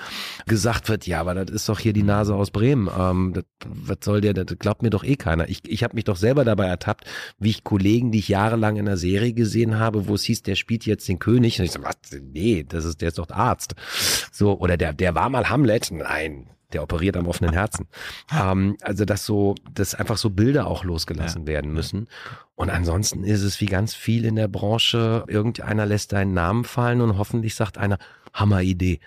gesagt 0.47 0.89
wird, 0.89 1.05
ja, 1.05 1.19
aber 1.19 1.35
das 1.35 1.53
ist 1.53 1.69
doch 1.69 1.77
hier 1.77 1.93
die 1.93 2.03
Nase 2.03 2.33
aus 2.33 2.51
Bremen. 2.51 2.89
Ähm, 2.97 3.33
das, 3.33 3.43
was 3.67 3.97
soll 4.01 4.21
der, 4.21 4.33
das 4.33 4.57
glaubt 4.57 4.81
mir 4.81 4.89
doch 4.89 5.03
eh 5.03 5.17
keiner. 5.17 5.49
Ich, 5.49 5.59
ich 5.67 5.83
habe 5.83 5.95
mich 5.95 6.05
doch 6.05 6.15
selber 6.15 6.45
dabei 6.45 6.67
ertappt, 6.67 7.05
wie 7.37 7.49
ich 7.49 7.63
Kollegen, 7.65 8.11
die 8.11 8.19
ich 8.19 8.29
jahrelang 8.29 8.77
in 8.77 8.87
einer 8.87 8.97
Serie 8.97 9.33
gesehen 9.33 9.77
habe, 9.77 10.07
wo 10.07 10.15
es 10.15 10.23
hieß, 10.23 10.43
der 10.43 10.55
spielt 10.55 10.85
jetzt 10.85 11.07
den 11.09 11.19
König. 11.19 11.59
Und 11.59 11.65
ich 11.65 11.71
so, 11.73 11.83
was? 11.83 11.97
Nee, 12.21 12.65
das 12.67 12.85
ist, 12.85 13.01
der 13.01 13.09
ist 13.09 13.19
doch 13.19 13.29
Arzt. 13.29 13.75
So, 14.31 14.57
oder 14.57 14.77
der, 14.77 14.93
der 14.93 15.15
war 15.15 15.29
mal 15.29 15.49
Hamlet. 15.49 15.91
Nein, 15.91 16.47
der 16.75 16.83
operiert 16.83 17.15
am 17.15 17.27
offenen 17.27 17.53
Herzen. 17.53 17.87
Ähm, 18.31 18.77
also 18.81 19.05
dass 19.05 19.25
so, 19.25 19.55
dass 19.73 19.95
einfach 19.95 20.17
so 20.17 20.29
Bilder 20.29 20.67
auch 20.67 20.83
losgelassen 20.83 21.43
ja. 21.43 21.47
werden 21.47 21.71
müssen. 21.71 22.07
Und 22.55 22.69
ansonsten 22.69 23.23
ist 23.23 23.41
es 23.41 23.59
wie 23.61 23.65
ganz 23.65 23.95
viel 23.95 24.25
in 24.25 24.35
der 24.35 24.47
Branche, 24.47 25.23
irgendeiner 25.27 25.85
lässt 25.85 26.11
deinen 26.11 26.33
Namen 26.33 26.65
fallen 26.65 27.01
und 27.01 27.17
hoffentlich 27.17 27.55
sagt 27.55 27.77
einer, 27.77 27.97
Hammeridee. 28.33 28.99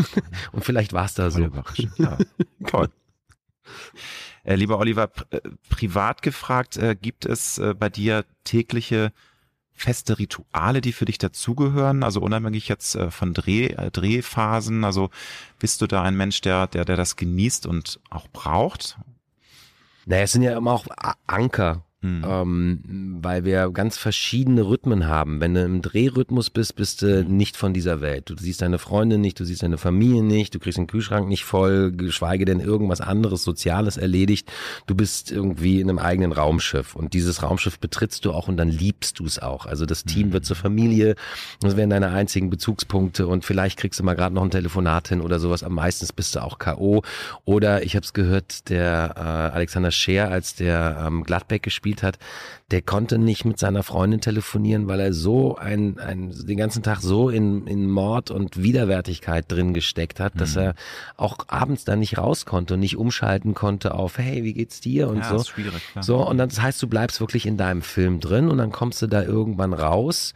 und 0.52 0.64
vielleicht 0.64 0.92
war 0.92 1.06
es 1.06 1.14
da 1.14 1.30
so. 1.30 1.50
Ja, 1.96 2.18
toll. 2.66 2.88
Äh, 4.44 4.54
lieber 4.54 4.78
Oliver, 4.78 5.10
äh, 5.30 5.40
privat 5.68 6.22
gefragt, 6.22 6.76
äh, 6.76 6.94
gibt 6.94 7.26
es 7.26 7.58
äh, 7.58 7.74
bei 7.74 7.88
dir 7.88 8.24
tägliche 8.44 9.12
feste 9.76 10.18
Rituale, 10.18 10.80
die 10.80 10.92
für 10.92 11.04
dich 11.04 11.18
dazugehören? 11.18 12.02
Also 12.02 12.20
unabhängig 12.20 12.68
jetzt 12.68 12.96
äh, 12.96 13.10
von 13.10 13.34
Dreh, 13.34 13.66
äh, 13.66 13.90
Drehphasen. 13.90 14.84
Also 14.84 15.10
bist 15.58 15.80
du 15.80 15.86
da 15.86 16.02
ein 16.02 16.16
Mensch, 16.16 16.40
der, 16.40 16.66
der, 16.66 16.84
der 16.84 16.96
das 16.96 17.16
genießt 17.16 17.66
und 17.66 18.00
auch 18.10 18.28
braucht? 18.28 18.98
Naja, 20.06 20.22
es 20.22 20.32
sind 20.32 20.42
ja 20.42 20.56
immer 20.56 20.72
auch 20.72 20.86
Anker 21.26 21.85
Mhm. 22.02 22.24
Ähm, 22.28 23.18
weil 23.22 23.44
wir 23.46 23.70
ganz 23.70 23.96
verschiedene 23.96 24.66
Rhythmen 24.66 25.06
haben. 25.06 25.40
Wenn 25.40 25.54
du 25.54 25.64
im 25.64 25.80
Drehrhythmus 25.80 26.50
bist, 26.50 26.76
bist 26.76 27.00
du 27.00 27.24
mhm. 27.24 27.36
nicht 27.36 27.56
von 27.56 27.72
dieser 27.72 28.02
Welt. 28.02 28.28
Du 28.28 28.34
siehst 28.36 28.60
deine 28.60 28.78
Freunde 28.78 29.16
nicht, 29.16 29.40
du 29.40 29.44
siehst 29.44 29.62
deine 29.62 29.78
Familie 29.78 30.22
nicht, 30.22 30.54
du 30.54 30.58
kriegst 30.58 30.76
den 30.76 30.86
Kühlschrank 30.86 31.26
nicht 31.26 31.44
voll, 31.44 31.92
geschweige 31.92 32.44
denn 32.44 32.60
irgendwas 32.60 33.00
anderes 33.00 33.42
Soziales 33.44 33.96
erledigt. 33.96 34.52
Du 34.86 34.94
bist 34.94 35.32
irgendwie 35.32 35.80
in 35.80 35.88
einem 35.88 35.98
eigenen 35.98 36.32
Raumschiff 36.32 36.94
und 36.94 37.14
dieses 37.14 37.42
Raumschiff 37.42 37.78
betrittst 37.78 38.24
du 38.26 38.32
auch 38.32 38.46
und 38.46 38.58
dann 38.58 38.68
liebst 38.68 39.18
du 39.18 39.24
es 39.24 39.38
auch. 39.38 39.64
Also 39.64 39.86
das 39.86 40.04
Team 40.04 40.28
mhm. 40.28 40.32
wird 40.34 40.44
zur 40.44 40.56
Familie, 40.56 41.16
das 41.60 41.76
wären 41.76 41.90
deine 41.90 42.10
einzigen 42.10 42.50
Bezugspunkte 42.50 43.26
und 43.26 43.44
vielleicht 43.44 43.78
kriegst 43.78 43.98
du 43.98 44.04
mal 44.04 44.14
gerade 44.14 44.34
noch 44.34 44.44
ein 44.44 44.50
Telefonat 44.50 45.08
hin 45.08 45.22
oder 45.22 45.38
sowas. 45.38 45.62
Am 45.62 45.74
meisten 45.74 46.06
bist 46.14 46.36
du 46.36 46.42
auch 46.42 46.58
K.O. 46.58 47.02
Oder 47.46 47.82
ich 47.82 47.96
habe 47.96 48.04
es 48.04 48.12
gehört, 48.12 48.68
der 48.68 49.14
äh, 49.16 49.20
Alexander 49.20 49.90
Scheer, 49.90 50.30
als 50.30 50.54
der 50.54 51.04
ähm, 51.06 51.24
Gladbeck 51.24 51.62
gespielt 51.62 51.85
gespielt 51.86 52.02
hat, 52.02 52.18
der 52.70 52.82
konnte 52.82 53.18
nicht 53.18 53.44
mit 53.44 53.58
seiner 53.58 53.82
Freundin 53.82 54.20
telefonieren, 54.20 54.88
weil 54.88 54.98
er 54.98 55.12
so 55.12 55.56
ein, 55.56 55.98
ein 55.98 56.34
den 56.46 56.56
ganzen 56.56 56.82
Tag 56.82 57.00
so 57.00 57.30
in, 57.30 57.66
in 57.66 57.88
Mord 57.88 58.30
und 58.30 58.60
Widerwärtigkeit 58.60 59.44
drin 59.48 59.72
gesteckt 59.72 60.18
hat, 60.18 60.34
mhm. 60.34 60.38
dass 60.40 60.56
er 60.56 60.74
auch 61.16 61.38
abends 61.46 61.84
da 61.84 61.94
nicht 61.94 62.18
raus 62.18 62.44
konnte 62.44 62.74
und 62.74 62.80
nicht 62.80 62.96
umschalten 62.96 63.54
konnte 63.54 63.94
auf, 63.94 64.18
hey, 64.18 64.42
wie 64.42 64.52
geht's 64.52 64.80
dir 64.80 65.08
und 65.08 65.18
ja, 65.18 65.28
so. 65.28 65.36
Ist 65.36 65.48
schwierig, 65.48 65.82
klar. 65.92 66.02
So, 66.02 66.26
und 66.26 66.38
das 66.38 66.60
heißt, 66.60 66.82
du 66.82 66.88
bleibst 66.88 67.20
wirklich 67.20 67.46
in 67.46 67.56
deinem 67.56 67.82
Film 67.82 68.18
drin 68.18 68.48
und 68.48 68.58
dann 68.58 68.72
kommst 68.72 69.00
du 69.02 69.06
da 69.06 69.22
irgendwann 69.22 69.72
raus 69.72 70.32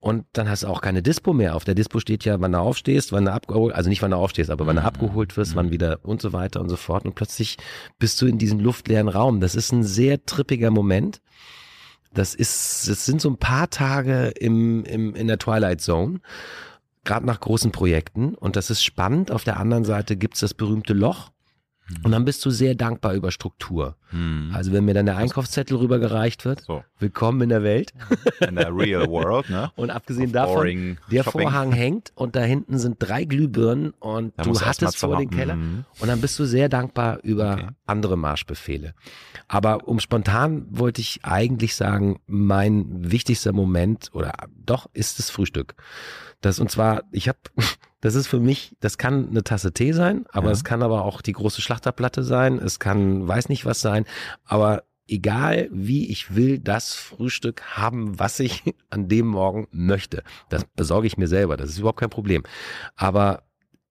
und 0.00 0.24
dann 0.32 0.48
hast 0.48 0.62
du 0.62 0.66
auch 0.66 0.80
keine 0.80 1.02
Dispo 1.02 1.34
mehr. 1.34 1.54
Auf 1.54 1.64
der 1.64 1.74
Dispo 1.74 2.00
steht 2.00 2.24
ja, 2.24 2.40
wann 2.40 2.52
du 2.52 2.58
aufstehst, 2.58 3.12
wann 3.12 3.26
du 3.26 3.32
abgeholt, 3.32 3.74
also 3.74 3.90
nicht 3.90 4.00
wann 4.00 4.12
du 4.12 4.16
aufstehst, 4.16 4.50
aber 4.50 4.66
wann 4.66 4.76
du 4.76 4.82
mhm. 4.82 4.88
abgeholt 4.88 5.36
wirst, 5.36 5.54
wann 5.54 5.66
mhm. 5.66 5.72
wieder 5.72 5.98
und 6.02 6.22
so 6.22 6.32
weiter 6.32 6.60
und 6.60 6.70
so 6.70 6.76
fort. 6.76 7.04
Und 7.04 7.14
plötzlich 7.14 7.58
bist 7.98 8.20
du 8.22 8.26
in 8.26 8.38
diesem 8.38 8.60
luftleeren 8.60 9.08
Raum. 9.08 9.40
Das 9.40 9.54
ist 9.54 9.72
ein 9.72 9.84
sehr 9.84 10.24
trippiger 10.24 10.70
Moment. 10.70 11.20
Das 12.14 12.34
ist, 12.34 12.88
es 12.88 13.04
sind 13.04 13.20
so 13.20 13.28
ein 13.28 13.36
paar 13.36 13.68
Tage 13.68 14.28
im, 14.28 14.84
im, 14.84 15.14
in 15.14 15.26
der 15.26 15.38
Twilight 15.38 15.82
Zone. 15.82 16.20
Gerade 17.04 17.26
nach 17.26 17.40
großen 17.40 17.70
Projekten. 17.70 18.34
Und 18.34 18.56
das 18.56 18.70
ist 18.70 18.82
spannend. 18.82 19.30
Auf 19.30 19.44
der 19.44 19.60
anderen 19.60 19.84
Seite 19.84 20.16
gibt's 20.16 20.40
das 20.40 20.54
berühmte 20.54 20.94
Loch. 20.94 21.30
Mhm. 21.90 22.04
Und 22.04 22.12
dann 22.12 22.24
bist 22.24 22.44
du 22.44 22.50
sehr 22.50 22.74
dankbar 22.74 23.14
über 23.14 23.30
Struktur. 23.30 23.96
Hm. 24.10 24.50
Also 24.54 24.72
wenn 24.72 24.84
mir 24.84 24.94
dann 24.94 25.06
der 25.06 25.16
Einkaufszettel 25.16 25.76
rübergereicht 25.76 26.44
wird, 26.44 26.62
so. 26.62 26.84
willkommen 26.98 27.42
in 27.42 27.48
der 27.48 27.62
Welt. 27.62 27.92
In 28.40 28.56
der 28.56 28.74
real 28.74 29.06
world, 29.08 29.48
ne? 29.50 29.70
Und 29.76 29.90
abgesehen 29.90 30.32
davon, 30.32 30.98
der 31.10 31.24
Shopping. 31.24 31.42
Vorhang 31.42 31.72
hängt 31.72 32.12
und 32.14 32.36
da 32.36 32.40
hinten 32.40 32.78
sind 32.78 32.96
drei 32.98 33.24
Glühbirnen 33.24 33.92
und 33.98 34.32
da 34.36 34.44
du 34.44 34.58
hattest 34.60 34.96
vor 34.96 35.18
den 35.18 35.30
Keller. 35.30 35.56
Mhm. 35.56 35.84
Und 35.98 36.08
dann 36.08 36.20
bist 36.20 36.38
du 36.38 36.44
sehr 36.44 36.68
dankbar 36.68 37.20
über 37.22 37.52
okay. 37.52 37.68
andere 37.86 38.16
Marschbefehle. 38.16 38.94
Aber 39.46 39.86
um 39.86 40.00
spontan 40.00 40.66
wollte 40.70 41.00
ich 41.00 41.20
eigentlich 41.22 41.76
sagen, 41.76 42.20
mein 42.26 43.10
wichtigster 43.10 43.52
Moment 43.52 44.10
oder 44.12 44.32
doch 44.56 44.88
ist 44.92 45.18
das 45.18 45.30
Frühstück. 45.30 45.74
Das 46.40 46.58
und 46.58 46.70
zwar, 46.70 47.02
ich 47.12 47.28
habe 47.28 47.38
das 48.00 48.14
ist 48.14 48.26
für 48.26 48.40
mich, 48.40 48.76
das 48.80 48.98
kann 48.98 49.28
eine 49.28 49.44
Tasse 49.44 49.72
Tee 49.72 49.92
sein, 49.92 50.24
aber 50.32 50.46
ja. 50.46 50.52
es 50.52 50.64
kann 50.64 50.82
aber 50.82 51.04
auch 51.04 51.22
die 51.22 51.32
große 51.32 51.60
Schlachterplatte 51.60 52.22
sein, 52.22 52.58
es 52.58 52.78
kann 52.78 53.26
weiß 53.26 53.48
nicht 53.48 53.66
was 53.66 53.80
sein, 53.80 54.04
aber 54.44 54.84
egal 55.06 55.68
wie 55.72 56.10
ich 56.10 56.34
will 56.34 56.58
das 56.58 56.94
Frühstück 56.94 57.62
haben, 57.76 58.18
was 58.18 58.40
ich 58.40 58.62
an 58.90 59.08
dem 59.08 59.26
Morgen 59.26 59.66
möchte. 59.70 60.22
Das 60.48 60.64
besorge 60.76 61.06
ich 61.06 61.18
mir 61.18 61.28
selber, 61.28 61.56
das 61.56 61.70
ist 61.70 61.78
überhaupt 61.78 62.00
kein 62.00 62.10
Problem. 62.10 62.44
Aber 62.96 63.42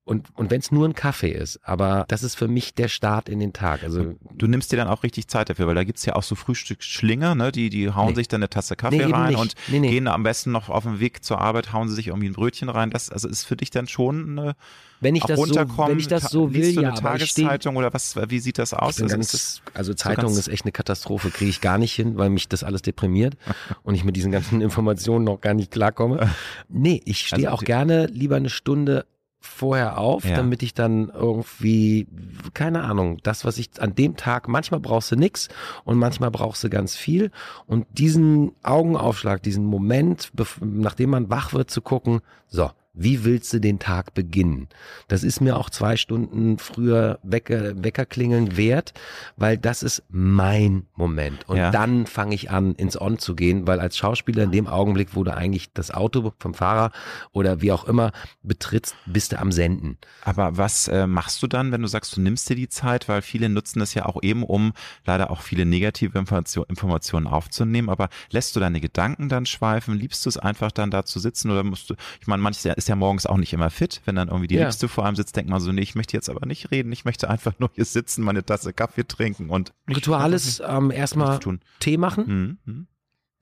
und, 0.10 0.28
und 0.36 0.49
wenn 0.49 0.60
es 0.60 0.72
nur 0.72 0.88
ein 0.88 0.95
Kaffee 0.95 1.30
ist, 1.30 1.60
aber 1.62 2.05
das 2.07 2.24
ist 2.24 2.34
für 2.34 2.47
mich 2.47 2.74
der 2.74 2.88
Start 2.88 3.30
in 3.30 3.39
den 3.39 3.53
Tag. 3.53 3.84
Also 3.84 4.16
du 4.34 4.47
nimmst 4.47 4.72
dir 4.72 4.78
dann 4.78 4.88
auch 4.88 5.03
richtig 5.03 5.28
Zeit 5.28 5.51
dafür, 5.51 5.68
weil 5.68 5.76
da 5.76 5.84
gibt's 5.84 6.03
ja 6.03 6.16
auch 6.16 6.24
so 6.24 6.34
Frühstücksschlinger, 6.34 7.36
ne? 7.36 7.51
die, 7.51 7.70
die 7.70 7.91
hauen 7.91 8.10
nee. 8.10 8.16
sich 8.16 8.28
dann 8.28 8.39
eine 8.39 8.49
Tasse 8.49 8.76
Kaffee 8.76 9.05
nee, 9.05 9.14
rein 9.14 9.36
und 9.36 9.53
nee, 9.68 9.80
gehen 9.82 10.07
am 10.07 10.24
besten 10.24 10.51
noch 10.51 10.70
auf 10.70 10.82
dem 10.82 10.99
Weg 10.99 11.24
zur 11.24 11.39
Arbeit, 11.39 11.74
hauen 11.74 11.89
sie 11.89 11.93
sich 11.93 12.07
irgendwie 12.07 12.28
ein 12.28 12.34
Brötchen 12.34 12.70
rein. 12.70 12.89
Das 12.89 13.12
also 13.12 13.28
ist 13.28 13.43
für 13.43 13.55
dich 13.55 13.70
dann 13.70 13.88
schon 13.88 14.39
eine 14.39 14.55
wenn 15.01 15.16
ich 15.16 15.24
das 15.24 15.39
so, 15.39 15.55
wenn 15.55 15.99
ich 15.99 16.07
das 16.07 16.24
so 16.24 16.53
will, 16.53 16.74
du 16.74 16.82
eine 16.82 16.89
ja, 16.89 16.95
Tageszeitung 16.95 17.78
oder 17.78 17.93
was? 17.93 18.18
Wie 18.28 18.39
sieht 18.39 18.57
das 18.57 18.74
aus? 18.74 19.01
Also, 19.01 19.07
ganz, 19.16 19.62
also 19.74 19.93
Zeitung 19.93 20.34
so 20.34 20.39
ist 20.39 20.49
echt 20.49 20.66
eine 20.66 20.74
Katastrophe, 20.74 21.30
kriege 21.30 21.49
ich 21.49 21.62
gar 21.62 21.78
nicht 21.78 21.93
hin, 21.93 22.18
weil 22.18 22.30
mich 22.30 22.49
das 22.49 22.66
alles 22.66 22.82
deprimiert 22.82 23.38
und 23.84 23.95
ich 23.95 24.03
mit 24.03 24.16
diesen 24.18 24.32
ganzen 24.32 24.60
Informationen 24.60 25.24
noch 25.24 25.39
gar 25.39 25.53
nicht 25.53 25.72
klarkomme. 25.72 26.30
Nee, 26.68 27.01
ich 27.05 27.28
stehe 27.28 27.49
also, 27.49 27.62
auch 27.62 27.64
gerne 27.64 28.07
lieber 28.07 28.36
eine 28.36 28.49
Stunde 28.49 29.05
vorher 29.39 29.97
auf, 29.97 30.25
ja. 30.25 30.35
damit 30.35 30.63
ich 30.63 30.73
dann 30.73 31.09
irgendwie, 31.09 32.07
keine 32.53 32.83
Ahnung, 32.83 33.19
das, 33.23 33.45
was 33.45 33.57
ich 33.57 33.69
an 33.79 33.95
dem 33.95 34.17
Tag, 34.17 34.47
manchmal 34.47 34.79
brauchst 34.79 35.11
du 35.11 35.15
nix 35.15 35.47
und 35.85 35.97
manchmal 35.97 36.29
brauchst 36.29 36.63
du 36.63 36.69
ganz 36.69 36.95
viel. 36.95 37.31
Und 37.65 37.87
diesen 37.91 38.51
Augenaufschlag, 38.63 39.41
diesen 39.41 39.65
Moment, 39.65 40.31
nachdem 40.61 41.11
man 41.11 41.29
wach 41.29 41.53
wird, 41.53 41.71
zu 41.71 41.81
gucken, 41.81 42.19
so, 42.47 42.71
wie 43.00 43.24
willst 43.24 43.54
du 43.54 43.60
den 43.60 43.80
Tag 43.80 44.14
beginnen? 44.14 44.68
Das 45.08 45.24
ist 45.24 45.39
mir 45.39 45.56
auch 45.56 45.70
zwei 45.70 45.95
Stunden 45.95 46.60
früher 46.60 47.20
Wecker, 47.24 47.82
Weckerklingeln 47.82 48.58
wert, 48.58 48.93
weil 49.38 49.58
das 49.58 49.84
ist 49.84 50.04
mein 50.10 50.86
Moment. 50.95 51.47
Und 51.47 51.58
ja. 51.58 51.72
dann 51.72 52.06
fange 52.08 52.36
ich 52.36 52.52
an, 52.52 52.76
ins 52.76 53.00
On 53.00 53.18
zu 53.18 53.36
gehen, 53.36 53.68
weil 53.68 53.80
als 53.80 53.97
Schauspieler 53.97 54.43
in 54.43 54.52
dem 54.52 54.68
Augenblick, 54.68 55.16
wo 55.16 55.24
du 55.24 55.34
eigentlich 55.34 55.72
das 55.74 55.91
Auto 55.91 56.34
vom 56.39 56.54
Fahrer 56.54 56.91
oder 57.32 57.62
wie 57.62 57.72
auch 57.72 57.86
immer 57.86 58.12
betrittst, 58.43 58.95
bist 59.06 59.32
du 59.32 59.39
am 59.39 59.54
Senden. 59.54 59.97
Aber 60.24 60.58
was 60.58 60.89
äh, 60.89 61.08
machst 61.08 61.41
du 61.41 61.47
dann, 61.47 61.72
wenn 61.72 61.82
du 61.82 61.88
sagst, 61.88 62.18
du 62.18 62.22
nimmst 62.22 62.50
dir 62.50 62.56
die 62.56 62.68
Zeit, 62.68 63.08
weil 63.08 63.22
viele 63.22 63.47
nutzen 63.47 63.80
das 63.80 63.93
ja 63.93 64.06
auch 64.08 64.22
eben, 64.24 64.43
um 64.43 64.74
leider 65.06 65.32
auch 65.32 65.41
viele 65.41 65.66
negative 65.66 66.20
Information, 66.20 66.66
Informationen 66.68 67.28
aufzunehmen, 67.28 67.88
aber 67.88 68.10
lässt 68.30 68.58
du 68.58 68.60
deine 68.60 68.82
Gedanken 68.82 69.30
dann 69.30 69.45
schweifen? 69.45 69.93
Liebst 69.93 70.26
du 70.26 70.30
es 70.30 70.38
einfach 70.38 70.74
dann 70.74 70.91
da 70.91 71.06
zu 71.06 71.20
sitzen 71.20 71.50
oder 71.50 71.64
musst 71.64 71.89
du, 71.89 71.95
ich 72.20 72.28
meine, 72.28 72.43
manches 72.43 72.66
ist 72.66 72.88
ja 72.89 72.95
morgens 72.95 73.25
auch 73.25 73.37
nicht 73.37 73.53
immer 73.53 73.69
fit. 73.69 74.01
Wenn 74.05 74.15
dann 74.15 74.27
irgendwie 74.27 74.47
die 74.47 74.55
ja. 74.55 74.63
Liebste 74.63 74.87
vor 74.87 75.05
einem 75.05 75.15
sitzt, 75.15 75.35
denkt 75.35 75.49
man 75.49 75.61
so, 75.61 75.71
nee, 75.71 75.81
ich 75.81 75.95
möchte 75.95 76.17
jetzt 76.17 76.29
aber 76.29 76.45
nicht 76.45 76.71
reden, 76.71 76.91
ich 76.91 77.05
möchte 77.05 77.29
einfach 77.29 77.53
nur 77.59 77.69
hier 77.73 77.85
sitzen, 77.85 78.23
meine 78.23 78.43
Tasse 78.43 78.73
Kaffee 78.73 79.07
trinken 79.07 79.49
und. 79.49 79.73
Ritual 79.89 80.33
ist 80.33 80.61
ähm, 80.67 80.91
erstmal 80.91 81.39
Tee 81.79 81.97
machen 81.97 82.57
mhm. 82.65 82.87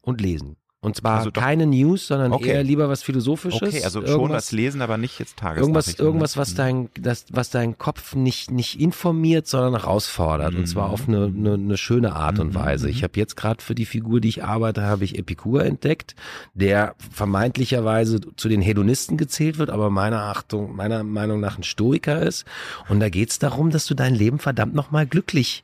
und 0.01 0.21
lesen. 0.21 0.57
Und 0.80 0.95
zwar 0.95 1.17
Also 1.17 1.32
keine 1.32 1.65
News, 1.65 2.05
sondern 2.07 2.32
Okay. 2.32 2.49
eher 2.51 2.63
lieber 2.63 2.88
was 2.88 3.01
Philosophisches. 3.01 3.61
Okay, 3.63 3.84
also 3.84 3.99
schon 4.01 4.09
irgendwas, 4.09 4.36
was 4.45 4.51
lesen, 4.51 4.82
aber 4.84 4.97
nicht 4.97 5.17
jetzt 5.17 5.32
Irgendwas, 5.41 5.55
Tagesnachrichten. 5.55 6.05
irgendwas, 6.05 6.38
was 6.38 6.51
Mhm. 6.51 6.55
dein, 6.55 6.89
das, 7.01 7.25
was 7.32 7.49
deinen 7.49 7.78
Kopf 7.80 8.13
nicht, 8.13 8.51
nicht 8.51 8.80
informiert, 8.80 9.47
sondern 9.47 9.73
herausfordert. 9.82 10.53
Und 10.53 10.67
zwar 10.67 10.88
Mhm. 10.89 10.93
auf 10.93 11.07
eine, 11.07 11.25
eine, 11.25 11.53
eine 11.55 11.78
schöne 11.78 12.15
Art 12.15 12.38
und 12.38 12.49
Mhm, 12.49 12.55
Weise. 12.55 12.86
mhm. 12.86 12.91
Ich 12.91 13.01
habe 13.03 13.13
jetzt 13.15 13.36
gerade 13.36 13.63
für 13.63 13.73
die 13.73 13.86
Figur, 13.88 14.21
die 14.21 14.30
ich 14.30 14.43
arbeite, 14.43 14.84
habe 14.84 15.03
ich 15.03 15.17
Epikur 15.17 15.65
entdeckt, 15.65 16.15
der 16.53 16.93
vermeintlicherweise 17.11 18.19
zu 18.36 18.47
den 18.47 18.61
Hedonisten 18.61 19.17
gezählt 19.17 19.57
wird, 19.57 19.69
aber 19.71 19.89
meiner 19.89 20.21
Achtung, 20.23 20.75
meiner 20.75 21.03
Meinung 21.03 21.39
nach 21.39 21.57
ein 21.57 21.63
Stoiker 21.63 22.21
ist. 22.21 22.45
Und 22.89 22.99
da 22.99 23.09
geht 23.09 23.30
es 23.32 23.39
darum, 23.39 23.71
dass 23.71 23.86
du 23.88 23.93
dein 23.95 24.13
Leben 24.13 24.38
verdammt 24.39 24.75
nochmal 24.75 25.07
glücklich 25.07 25.63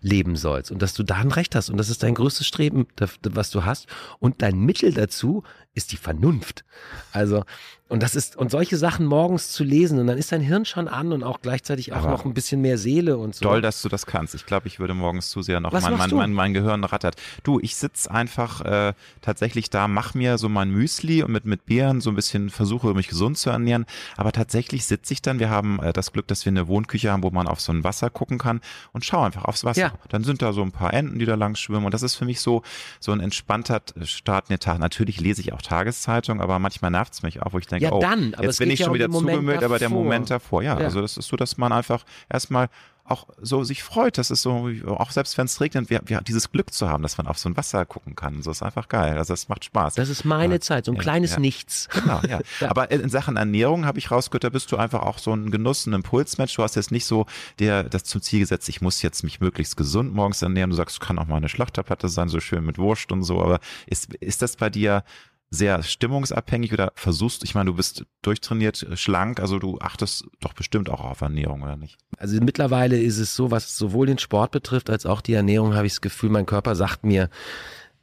leben 0.00 0.36
sollst 0.36 0.70
und 0.70 0.80
dass 0.82 0.94
du 0.94 1.02
da 1.02 1.16
ein 1.16 1.30
Recht 1.32 1.54
hast. 1.54 1.70
Und 1.70 1.76
das 1.76 1.90
ist 1.90 2.02
dein 2.02 2.14
größtes 2.14 2.46
Streben, 2.46 2.86
was 3.22 3.50
du 3.50 3.64
hast. 3.64 3.86
Und 4.20 4.42
dein 4.42 4.47
Mittel 4.56 4.92
dazu 4.92 5.42
ist 5.78 5.92
die 5.92 5.96
Vernunft. 5.96 6.64
Also, 7.12 7.44
und 7.88 8.02
das 8.02 8.14
ist, 8.14 8.36
und 8.36 8.50
solche 8.50 8.76
Sachen 8.76 9.06
morgens 9.06 9.50
zu 9.50 9.64
lesen, 9.64 9.98
und 9.98 10.06
dann 10.06 10.18
ist 10.18 10.30
dein 10.30 10.42
Hirn 10.42 10.66
schon 10.66 10.88
an 10.88 11.10
und 11.10 11.22
auch 11.22 11.40
gleichzeitig 11.40 11.92
auch 11.94 11.98
Aber 11.98 12.10
noch 12.10 12.26
ein 12.26 12.34
bisschen 12.34 12.60
mehr 12.60 12.76
Seele 12.76 13.16
und 13.16 13.34
so. 13.34 13.44
Doll, 13.44 13.62
dass 13.62 13.80
du 13.80 13.88
das 13.88 14.04
kannst. 14.04 14.34
Ich 14.34 14.44
glaube, 14.44 14.68
ich 14.68 14.78
würde 14.78 14.92
morgens 14.92 15.30
zu 15.30 15.40
sehr 15.40 15.58
noch 15.60 15.72
mein, 15.72 15.96
mein, 15.96 16.10
mein, 16.10 16.32
mein 16.34 16.54
Gehirn 16.54 16.84
rattert. 16.84 17.16
Du, 17.44 17.58
ich 17.60 17.76
sitz 17.76 18.06
einfach 18.06 18.60
äh, 18.60 18.92
tatsächlich 19.22 19.70
da, 19.70 19.88
mach 19.88 20.12
mir 20.12 20.36
so 20.36 20.50
mein 20.50 20.70
Müsli 20.70 21.22
und 21.22 21.32
mit, 21.32 21.46
mit 21.46 21.64
Beeren 21.64 22.02
so 22.02 22.10
ein 22.10 22.16
bisschen 22.16 22.50
versuche, 22.50 22.92
mich 22.92 23.08
gesund 23.08 23.38
zu 23.38 23.48
ernähren. 23.48 23.86
Aber 24.18 24.32
tatsächlich 24.32 24.84
sitze 24.84 25.14
ich 25.14 25.22
dann, 25.22 25.38
wir 25.38 25.48
haben 25.48 25.80
äh, 25.82 25.94
das 25.94 26.12
Glück, 26.12 26.26
dass 26.26 26.44
wir 26.44 26.50
eine 26.50 26.68
Wohnküche 26.68 27.10
haben, 27.10 27.22
wo 27.22 27.30
man 27.30 27.48
auf 27.48 27.60
so 27.60 27.72
ein 27.72 27.84
Wasser 27.84 28.10
gucken 28.10 28.36
kann 28.36 28.60
und 28.92 29.06
schau 29.06 29.22
einfach 29.22 29.46
aufs 29.46 29.64
Wasser. 29.64 29.80
Ja. 29.80 29.92
Dann 30.10 30.24
sind 30.24 30.42
da 30.42 30.52
so 30.52 30.62
ein 30.62 30.72
paar 30.72 30.92
Enten, 30.92 31.18
die 31.18 31.24
da 31.24 31.36
lang 31.36 31.54
schwimmen 31.54 31.86
und 31.86 31.94
das 31.94 32.02
ist 32.02 32.16
für 32.16 32.26
mich 32.26 32.42
so, 32.42 32.62
so 33.00 33.12
ein 33.12 33.20
entspannter 33.20 33.80
Start 34.02 34.50
in 34.50 34.56
den 34.56 34.60
Tag. 34.60 34.78
Natürlich 34.78 35.20
lese 35.20 35.40
ich 35.40 35.54
auch 35.54 35.62
Tageszeitung, 35.68 36.40
aber 36.40 36.58
manchmal 36.58 36.90
nervt 36.90 37.12
es 37.12 37.22
mich 37.22 37.42
auch, 37.42 37.52
wo 37.52 37.58
ich 37.58 37.66
denke, 37.66 37.84
Ja, 37.84 37.92
oh, 37.92 38.00
dann, 38.00 38.34
aber 38.34 38.44
jetzt 38.44 38.58
bin 38.58 38.70
ich 38.70 38.80
ja 38.80 38.86
schon 38.86 38.94
wieder 38.94 39.10
zugemüllt, 39.10 39.62
aber 39.62 39.78
der. 39.78 39.88
Moment 39.88 40.30
davor, 40.30 40.62
ja, 40.62 40.78
Ja. 40.78 40.84
also 40.86 41.00
das 41.00 41.16
ist 41.16 41.28
so, 41.28 41.36
dass 41.36 41.56
man 41.56 41.72
einfach 41.72 42.04
erstmal 42.28 42.68
auch 43.04 43.26
so 43.40 43.64
sich 43.64 43.82
freut, 43.82 44.18
das 44.18 44.30
ist 44.30 44.42
so, 44.42 44.68
auch 44.86 45.10
selbst 45.12 45.38
wenn 45.38 45.46
es 45.46 45.58
regnet, 45.62 45.88
wir, 45.88 46.02
wir, 46.04 46.20
dieses 46.20 46.52
Glück 46.52 46.74
zu 46.74 46.90
haben, 46.90 47.02
dass 47.02 47.16
man 47.16 47.26
auf 47.26 47.38
so 47.38 47.48
ein 47.48 47.56
Wasser 47.56 47.86
gucken 47.86 48.14
kann, 48.14 48.42
so 48.42 48.50
ist 48.50 48.62
einfach 48.62 48.86
geil, 48.88 49.16
also 49.16 49.32
das 49.32 49.48
macht 49.48 49.64
Spaß. 49.64 49.94
Das 49.94 50.10
ist 50.10 50.26
meine 50.26 50.56
Ja. 50.56 50.60
Zeit, 50.60 50.84
so 50.84 50.92
ein 50.92 50.96
Ja, 50.96 51.00
kleines 51.02 51.32
ja. 51.32 51.38
Nichts. 51.40 51.88
Genau, 51.88 52.20
ja. 52.28 52.40
Aber 52.68 52.90
in 52.90 53.08
Sachen 53.08 53.38
Ernährung 53.38 53.86
habe 53.86 53.98
ich 53.98 54.10
rausgehört, 54.10 54.44
da 54.44 54.50
bist 54.50 54.70
du 54.72 54.76
einfach 54.76 55.00
auch 55.00 55.16
so 55.16 55.32
ein 55.32 55.50
Genuss, 55.50 55.86
ein 55.86 55.94
Impulsmensch. 55.94 56.54
Du 56.54 56.62
hast 56.62 56.76
jetzt 56.76 56.90
nicht 56.92 57.06
so 57.06 57.24
dir 57.58 57.82
das 57.82 58.04
zum 58.04 58.20
Ziel 58.20 58.40
gesetzt, 58.40 58.68
ich 58.68 58.82
muss 58.82 59.00
jetzt 59.00 59.24
mich 59.24 59.40
möglichst 59.40 59.78
gesund 59.78 60.12
morgens 60.14 60.42
ernähren. 60.42 60.68
Du 60.68 60.76
sagst, 60.76 60.96
es 60.96 61.00
kann 61.00 61.18
auch 61.18 61.26
mal 61.26 61.36
eine 61.36 61.48
Schlachterplatte 61.48 62.10
sein, 62.10 62.28
so 62.28 62.40
schön 62.40 62.62
mit 62.66 62.76
Wurst 62.76 63.10
und 63.10 63.22
so. 63.22 63.40
Aber 63.42 63.58
ist, 63.86 64.12
ist 64.16 64.42
das 64.42 64.56
bei 64.56 64.68
dir 64.68 65.02
sehr 65.50 65.82
stimmungsabhängig 65.82 66.72
oder 66.72 66.92
versuchst, 66.94 67.42
ich 67.44 67.54
meine, 67.54 67.70
du 67.70 67.76
bist 67.76 68.04
durchtrainiert, 68.22 68.86
schlank, 68.94 69.40
also 69.40 69.58
du 69.58 69.78
achtest 69.78 70.24
doch 70.40 70.52
bestimmt 70.52 70.90
auch 70.90 71.00
auf 71.00 71.20
Ernährung, 71.20 71.62
oder 71.62 71.76
nicht? 71.76 71.96
Also 72.18 72.38
mittlerweile 72.40 72.98
ist 73.00 73.18
es 73.18 73.34
so, 73.34 73.50
was 73.50 73.76
sowohl 73.76 74.06
den 74.06 74.18
Sport 74.18 74.50
betrifft 74.50 74.90
als 74.90 75.06
auch 75.06 75.20
die 75.20 75.32
Ernährung, 75.34 75.74
habe 75.74 75.86
ich 75.86 75.94
das 75.94 76.00
Gefühl, 76.00 76.30
mein 76.30 76.46
Körper 76.46 76.74
sagt 76.76 77.04
mir, 77.04 77.30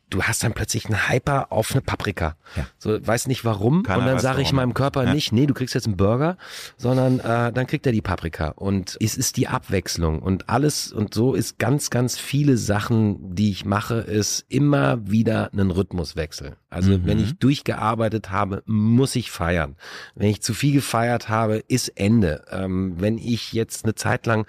du 0.09 0.23
hast 0.23 0.43
dann 0.43 0.53
plötzlich 0.53 0.85
einen 0.85 1.09
Hyper 1.09 1.51
auf 1.51 1.71
eine 1.71 1.81
Paprika. 1.81 2.35
Ja. 2.55 2.67
So, 2.77 3.05
weiß 3.05 3.27
nicht 3.27 3.43
warum. 3.43 3.83
Keiner 3.83 3.99
und 3.99 4.05
dann 4.05 4.19
sage 4.19 4.41
ich 4.41 4.53
meinem 4.53 4.73
Körper 4.73 5.03
Ja. 5.03 5.13
nicht, 5.13 5.31
nee, 5.31 5.45
du 5.45 5.53
kriegst 5.53 5.73
jetzt 5.73 5.87
einen 5.87 5.97
Burger, 5.97 6.37
sondern 6.77 7.19
äh, 7.19 7.51
dann 7.51 7.67
kriegt 7.67 7.85
er 7.85 7.91
die 7.91 8.01
Paprika. 8.01 8.49
Und 8.49 8.97
es 9.01 9.17
ist 9.17 9.37
die 9.37 9.47
Abwechslung. 9.47 10.21
Und 10.21 10.49
alles, 10.49 10.91
und 10.91 11.13
so 11.13 11.33
ist 11.33 11.59
ganz, 11.59 11.89
ganz 11.89 12.17
viele 12.17 12.57
Sachen, 12.57 13.35
die 13.35 13.51
ich 13.51 13.65
mache, 13.65 13.95
ist 13.95 14.45
immer 14.47 15.05
wieder 15.09 15.51
einen 15.51 15.71
Rhythmuswechsel. 15.71 16.55
Also 16.75 16.91
Mhm. 16.91 17.05
wenn 17.05 17.19
ich 17.19 17.37
durchgearbeitet 17.39 18.31
habe, 18.31 18.61
muss 18.65 19.15
ich 19.15 19.31
feiern. 19.31 19.77
Wenn 20.13 20.29
ich 20.29 20.41
zu 20.41 20.53
viel 20.53 20.73
gefeiert 20.73 21.29
habe, 21.29 21.63
ist 21.69 21.87
Ende. 21.97 22.43
Ähm, 22.51 22.95
wenn 22.97 23.17
ich 23.17 23.53
jetzt 23.53 23.85
eine 23.85 23.95
Zeit 23.95 24.25
lang 24.25 24.45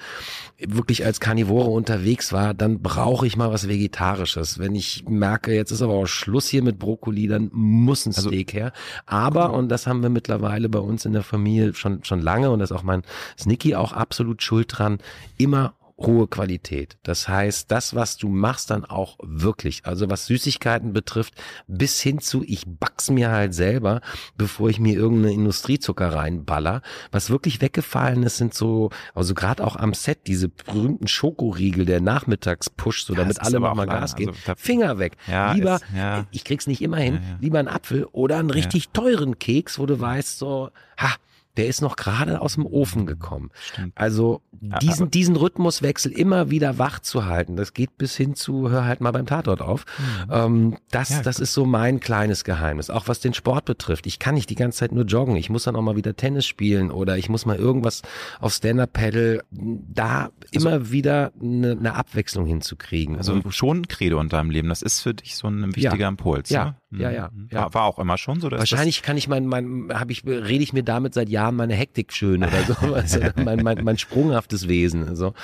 wirklich 0.58 1.04
als 1.04 1.20
Karnivore 1.20 1.70
unterwegs 1.70 2.32
war, 2.32 2.52
dann 2.52 2.82
brauche 2.82 3.26
ich 3.28 3.36
mal 3.36 3.52
was 3.52 3.68
Vegetarisches. 3.68 4.58
Wenn 4.58 4.74
ich 4.74 5.04
merke, 5.08 5.54
jetzt 5.54 5.70
ist 5.70 5.82
aber 5.82 5.92
auch 5.94 6.06
Schluss 6.06 6.48
hier 6.48 6.64
mit 6.64 6.80
Brokkoli, 6.80 7.28
dann 7.28 7.48
muss 7.52 8.06
ein 8.06 8.14
Also- 8.14 8.28
Steak 8.30 8.52
her. 8.52 8.72
Aber, 9.06 9.52
und 9.52 9.68
das 9.68 9.86
haben 9.86 10.02
wir 10.02 10.10
mittlerweile 10.10 10.68
bei 10.68 10.80
uns 10.80 11.04
in 11.04 11.12
der 11.12 11.22
Familie 11.22 11.74
schon, 11.74 12.02
schon 12.02 12.20
lange, 12.20 12.50
und 12.50 12.58
da 12.58 12.64
ist 12.64 12.72
auch 12.72 12.82
mein 12.82 13.02
Snicky 13.38 13.76
auch 13.76 13.92
absolut 13.92 14.42
schuld 14.42 14.66
dran, 14.76 14.98
immer 15.38 15.74
hohe 15.98 16.26
Qualität. 16.28 16.98
Das 17.04 17.26
heißt, 17.26 17.70
das, 17.70 17.94
was 17.94 18.18
du 18.18 18.28
machst, 18.28 18.68
dann 18.70 18.84
auch 18.84 19.16
wirklich. 19.22 19.86
Also 19.86 20.10
was 20.10 20.26
Süßigkeiten 20.26 20.92
betrifft, 20.92 21.32
bis 21.66 22.00
hin 22.02 22.18
zu, 22.20 22.44
ich 22.46 22.64
back's 22.66 23.08
mir 23.10 23.30
halt 23.30 23.54
selber, 23.54 24.02
bevor 24.36 24.68
ich 24.68 24.78
mir 24.78 24.94
irgendeine 24.94 25.32
Industriezucker 25.32 26.12
reinballer. 26.14 26.82
Was 27.12 27.30
wirklich 27.30 27.62
weggefallen 27.62 28.24
ist, 28.24 28.36
sind 28.36 28.52
so, 28.52 28.90
also 29.14 29.32
gerade 29.32 29.64
auch 29.64 29.76
am 29.76 29.94
Set, 29.94 30.26
diese 30.26 30.50
berühmten 30.50 31.08
Schokoriegel, 31.08 31.86
der 31.86 32.02
Nachmittagspush, 32.02 33.04
so 33.04 33.14
Ja, 33.14 33.20
damit 33.20 33.40
alle 33.40 33.58
nochmal 33.60 33.86
lang. 33.86 34.00
Gas 34.00 34.16
geben. 34.16 34.32
Also 34.46 34.52
Finger 34.58 34.98
weg. 34.98 35.16
Ja, 35.26 35.52
lieber, 35.52 35.76
ist- 35.76 35.84
ja. 35.96 36.26
ich 36.30 36.44
krieg's 36.44 36.66
nicht 36.66 36.82
immer 36.82 36.98
hin, 36.98 37.20
lieber 37.40 37.58
einen 37.58 37.68
Apfel 37.68 38.04
oder 38.12 38.38
einen 38.38 38.50
richtig 38.50 38.90
teuren 38.90 39.38
Keks, 39.38 39.78
wo 39.78 39.86
du 39.86 39.98
weißt, 39.98 40.38
so, 40.38 40.70
ha, 40.98 41.14
der 41.56 41.66
ist 41.66 41.80
noch 41.82 41.96
gerade 41.96 42.40
aus 42.40 42.54
dem 42.54 42.66
Ofen 42.66 43.06
gekommen. 43.06 43.50
Stimmt. 43.60 43.92
Also 43.96 44.42
Ja, 44.60 44.78
diesen, 44.78 45.02
aber- 45.02 45.10
diesen 45.10 45.36
Rhythmuswechsel 45.36 46.12
immer 46.12 46.50
wieder 46.50 46.78
wach 46.78 46.98
zu 47.00 47.26
halten, 47.26 47.56
das 47.56 47.74
geht 47.74 47.98
bis 47.98 48.16
hin 48.16 48.34
zu, 48.34 48.70
hör 48.70 48.84
halt 48.84 49.00
mal 49.00 49.10
beim 49.12 49.26
Tatort 49.26 49.60
auf. 49.60 49.84
Ähm, 50.30 50.76
das, 50.90 51.10
Ja, 51.10 51.22
das 51.22 51.38
ist 51.38 51.52
so 51.52 51.64
mein 51.66 52.00
kleines 52.00 52.44
Geheimnis. 52.44 52.90
Auch 52.90 53.08
was 53.08 53.20
den 53.20 53.34
Sport 53.34 53.64
betrifft. 53.66 54.06
Ich 54.06 54.18
kann 54.18 54.34
nicht 54.34 54.48
die 54.50 54.54
ganze 54.54 54.78
Zeit 54.78 54.92
nur 54.92 55.04
joggen. 55.04 55.36
Ich 55.36 55.50
muss 55.50 55.64
dann 55.64 55.76
auch 55.76 55.82
mal 55.82 55.96
wieder 55.96 56.16
Tennis 56.16 56.46
spielen 56.46 56.90
oder 56.90 57.16
ich 57.18 57.28
muss 57.28 57.44
mal 57.46 57.56
irgendwas 57.56 58.02
auf 58.40 58.52
Stand-Up-Paddle. 58.52 59.42
Da 59.50 60.30
Also- 60.54 60.68
immer 60.68 60.90
wieder 60.90 61.32
eine, 61.40 61.72
eine 61.72 61.94
Abwechslung 61.94 62.46
hinzukriegen. 62.46 63.16
Also 63.16 63.40
schon 63.50 63.78
ein 63.82 63.88
Credo 63.88 64.20
in 64.20 64.28
deinem 64.28 64.50
Leben. 64.50 64.68
Das 64.68 64.82
ist 64.82 65.00
für 65.00 65.14
dich 65.14 65.36
so 65.36 65.48
ein 65.48 65.74
wichtiger 65.76 66.08
Impuls. 66.08 66.50
Ja, 66.50 66.64
ne? 66.64 66.76
Ja, 66.92 67.08
Mhm. 67.10 67.14
ja, 67.14 67.30
Mhm. 67.32 67.48
ja. 67.50 67.60
War, 67.62 67.74
war 67.74 67.82
auch 67.84 67.98
immer 67.98 68.16
schon 68.18 68.40
so. 68.40 68.50
Wahrscheinlich 68.50 69.02
kann 69.02 69.16
ich 69.16 69.28
mein, 69.28 69.46
mein, 69.46 69.88
hab 69.92 70.10
ich, 70.10 70.24
rede 70.24 70.62
ich 70.62 70.72
mir 70.72 70.82
damit 70.84 71.14
seit 71.14 71.28
Jahren 71.28 71.56
meine 71.56 71.74
Hektik 71.74 72.12
schön 72.12 72.42
oder 72.44 72.62
so, 72.62 72.74
also 72.94 73.20
mein, 73.36 73.62
mein, 73.62 73.82
mein 73.84 73.98
sprunghaftes 73.98 74.68
Wesen, 74.68 75.16
so. 75.16 75.34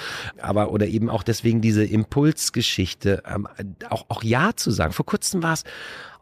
Aber, 0.40 0.70
oder 0.70 0.86
eben 0.86 1.10
auch 1.10 1.22
deswegen 1.22 1.60
diese 1.60 1.84
Impulsgeschichte, 1.84 3.22
ähm, 3.26 3.48
auch, 3.90 4.06
auch 4.08 4.22
Ja 4.22 4.52
zu 4.54 4.70
sagen. 4.70 4.92
Vor 4.92 5.06
kurzem 5.06 5.42
war 5.42 5.54
es, 5.54 5.64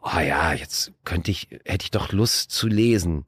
oh 0.01 0.19
ja, 0.19 0.53
jetzt 0.53 0.91
könnte 1.05 1.31
ich, 1.31 1.47
hätte 1.65 1.83
ich 1.83 1.91
doch 1.91 2.11
Lust 2.11 2.51
zu 2.51 2.67
lesen. 2.67 3.25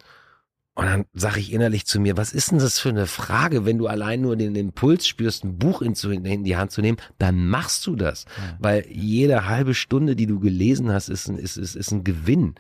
Und 0.76 0.86
dann 0.88 1.06
sage 1.14 1.40
ich 1.40 1.54
innerlich 1.54 1.86
zu 1.86 2.00
mir, 2.00 2.18
was 2.18 2.34
ist 2.34 2.50
denn 2.50 2.58
das 2.58 2.80
für 2.80 2.90
eine 2.90 3.06
Frage, 3.06 3.64
wenn 3.64 3.78
du 3.78 3.86
allein 3.86 4.22
nur 4.22 4.36
den 4.36 4.56
Impuls 4.56 5.06
spürst, 5.06 5.44
ein 5.44 5.60
Buch 5.60 5.84
in, 5.84 5.94
die 6.44 6.58
Hand 6.58 6.72
zu 6.72 6.82
nehmen, 6.82 6.98
dann 7.20 7.48
machst 7.48 7.86
du 7.86 7.96
das. 7.96 8.26
Weil 8.58 8.86
jede 8.90 9.48
halbe 9.48 9.76
Stunde, 9.76 10.16
die 10.16 10.26
du 10.26 10.40
gelesen 10.40 10.92
hast, 10.92 11.10
ist 11.10 11.28
ein, 11.28 11.38
ist, 11.38 11.58
ist, 11.58 11.76
ist 11.76 11.92
ein 11.92 12.04
Gewinn. 12.04 12.56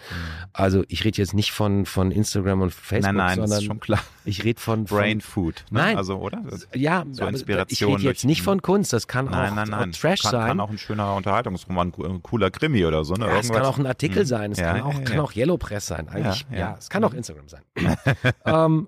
Also 0.53 0.83
ich 0.89 1.03
rede 1.05 1.17
jetzt 1.17 1.33
nicht 1.33 1.51
von, 1.51 1.87
von 1.87 2.11
Instagram 2.11 2.61
und 2.61 2.71
Facebook, 2.73 3.15
Nein, 3.15 3.15
nein, 3.15 3.35
sondern 3.39 3.57
ist 3.59 3.65
schon 3.65 3.79
klar. 3.79 4.03
ich 4.25 4.43
rede 4.43 4.61
von, 4.61 4.85
von 4.85 4.95
Brain 4.99 5.19
Food. 5.19 5.65
Ne? 5.71 5.79
Nein. 5.79 5.97
Also, 5.97 6.17
oder? 6.17 6.43
Das- 6.47 6.67
ja, 6.75 7.05
so 7.11 7.25
Inspiration 7.25 7.89
ich 7.89 7.95
rede 7.97 8.07
jetzt 8.09 8.25
nicht 8.25 8.43
von 8.43 8.61
Kunst, 8.61 8.93
das 8.93 9.07
kann 9.07 9.25
Nein, 9.25 9.51
auch, 9.51 9.55
nein, 9.55 9.69
nein. 9.69 9.89
auch 9.89 9.99
Trash 9.99 10.21
kann, 10.21 10.31
sein. 10.31 10.47
Kann 10.49 10.59
auch 10.59 10.69
ein 10.69 10.77
schöner 10.77 11.15
Unterhaltungsroman, 11.15 11.91
ein 11.97 12.21
cooler 12.21 12.51
Krimi 12.51 12.85
oder 12.85 13.03
so. 13.05 13.15
Ne? 13.15 13.25
ja, 13.25 13.39
es 13.39 13.49
kann 13.51 13.63
auch 13.63 13.79
ein 13.79 13.87
Artikel 13.87 14.27
sein, 14.27 14.51
es 14.51 14.59
Ja, 14.59 14.67
kann 14.67 14.77
ja, 14.77 14.83
auch, 14.83 14.93
ja, 14.93 15.01
kann 15.01 15.15
ja. 15.17 15.21
auch 15.23 15.35
Yellow 15.35 15.57
Press 15.57 15.87
sein. 15.87 16.07
Eigentlich, 16.09 16.45
ja, 16.51 16.57
Ja, 16.57 16.59
ja. 16.59 16.75
es 16.77 16.91
kann 16.91 17.03
auch 17.03 17.15
Instagram 17.15 17.47
sein. 17.49 17.61
ähm, 18.45 18.87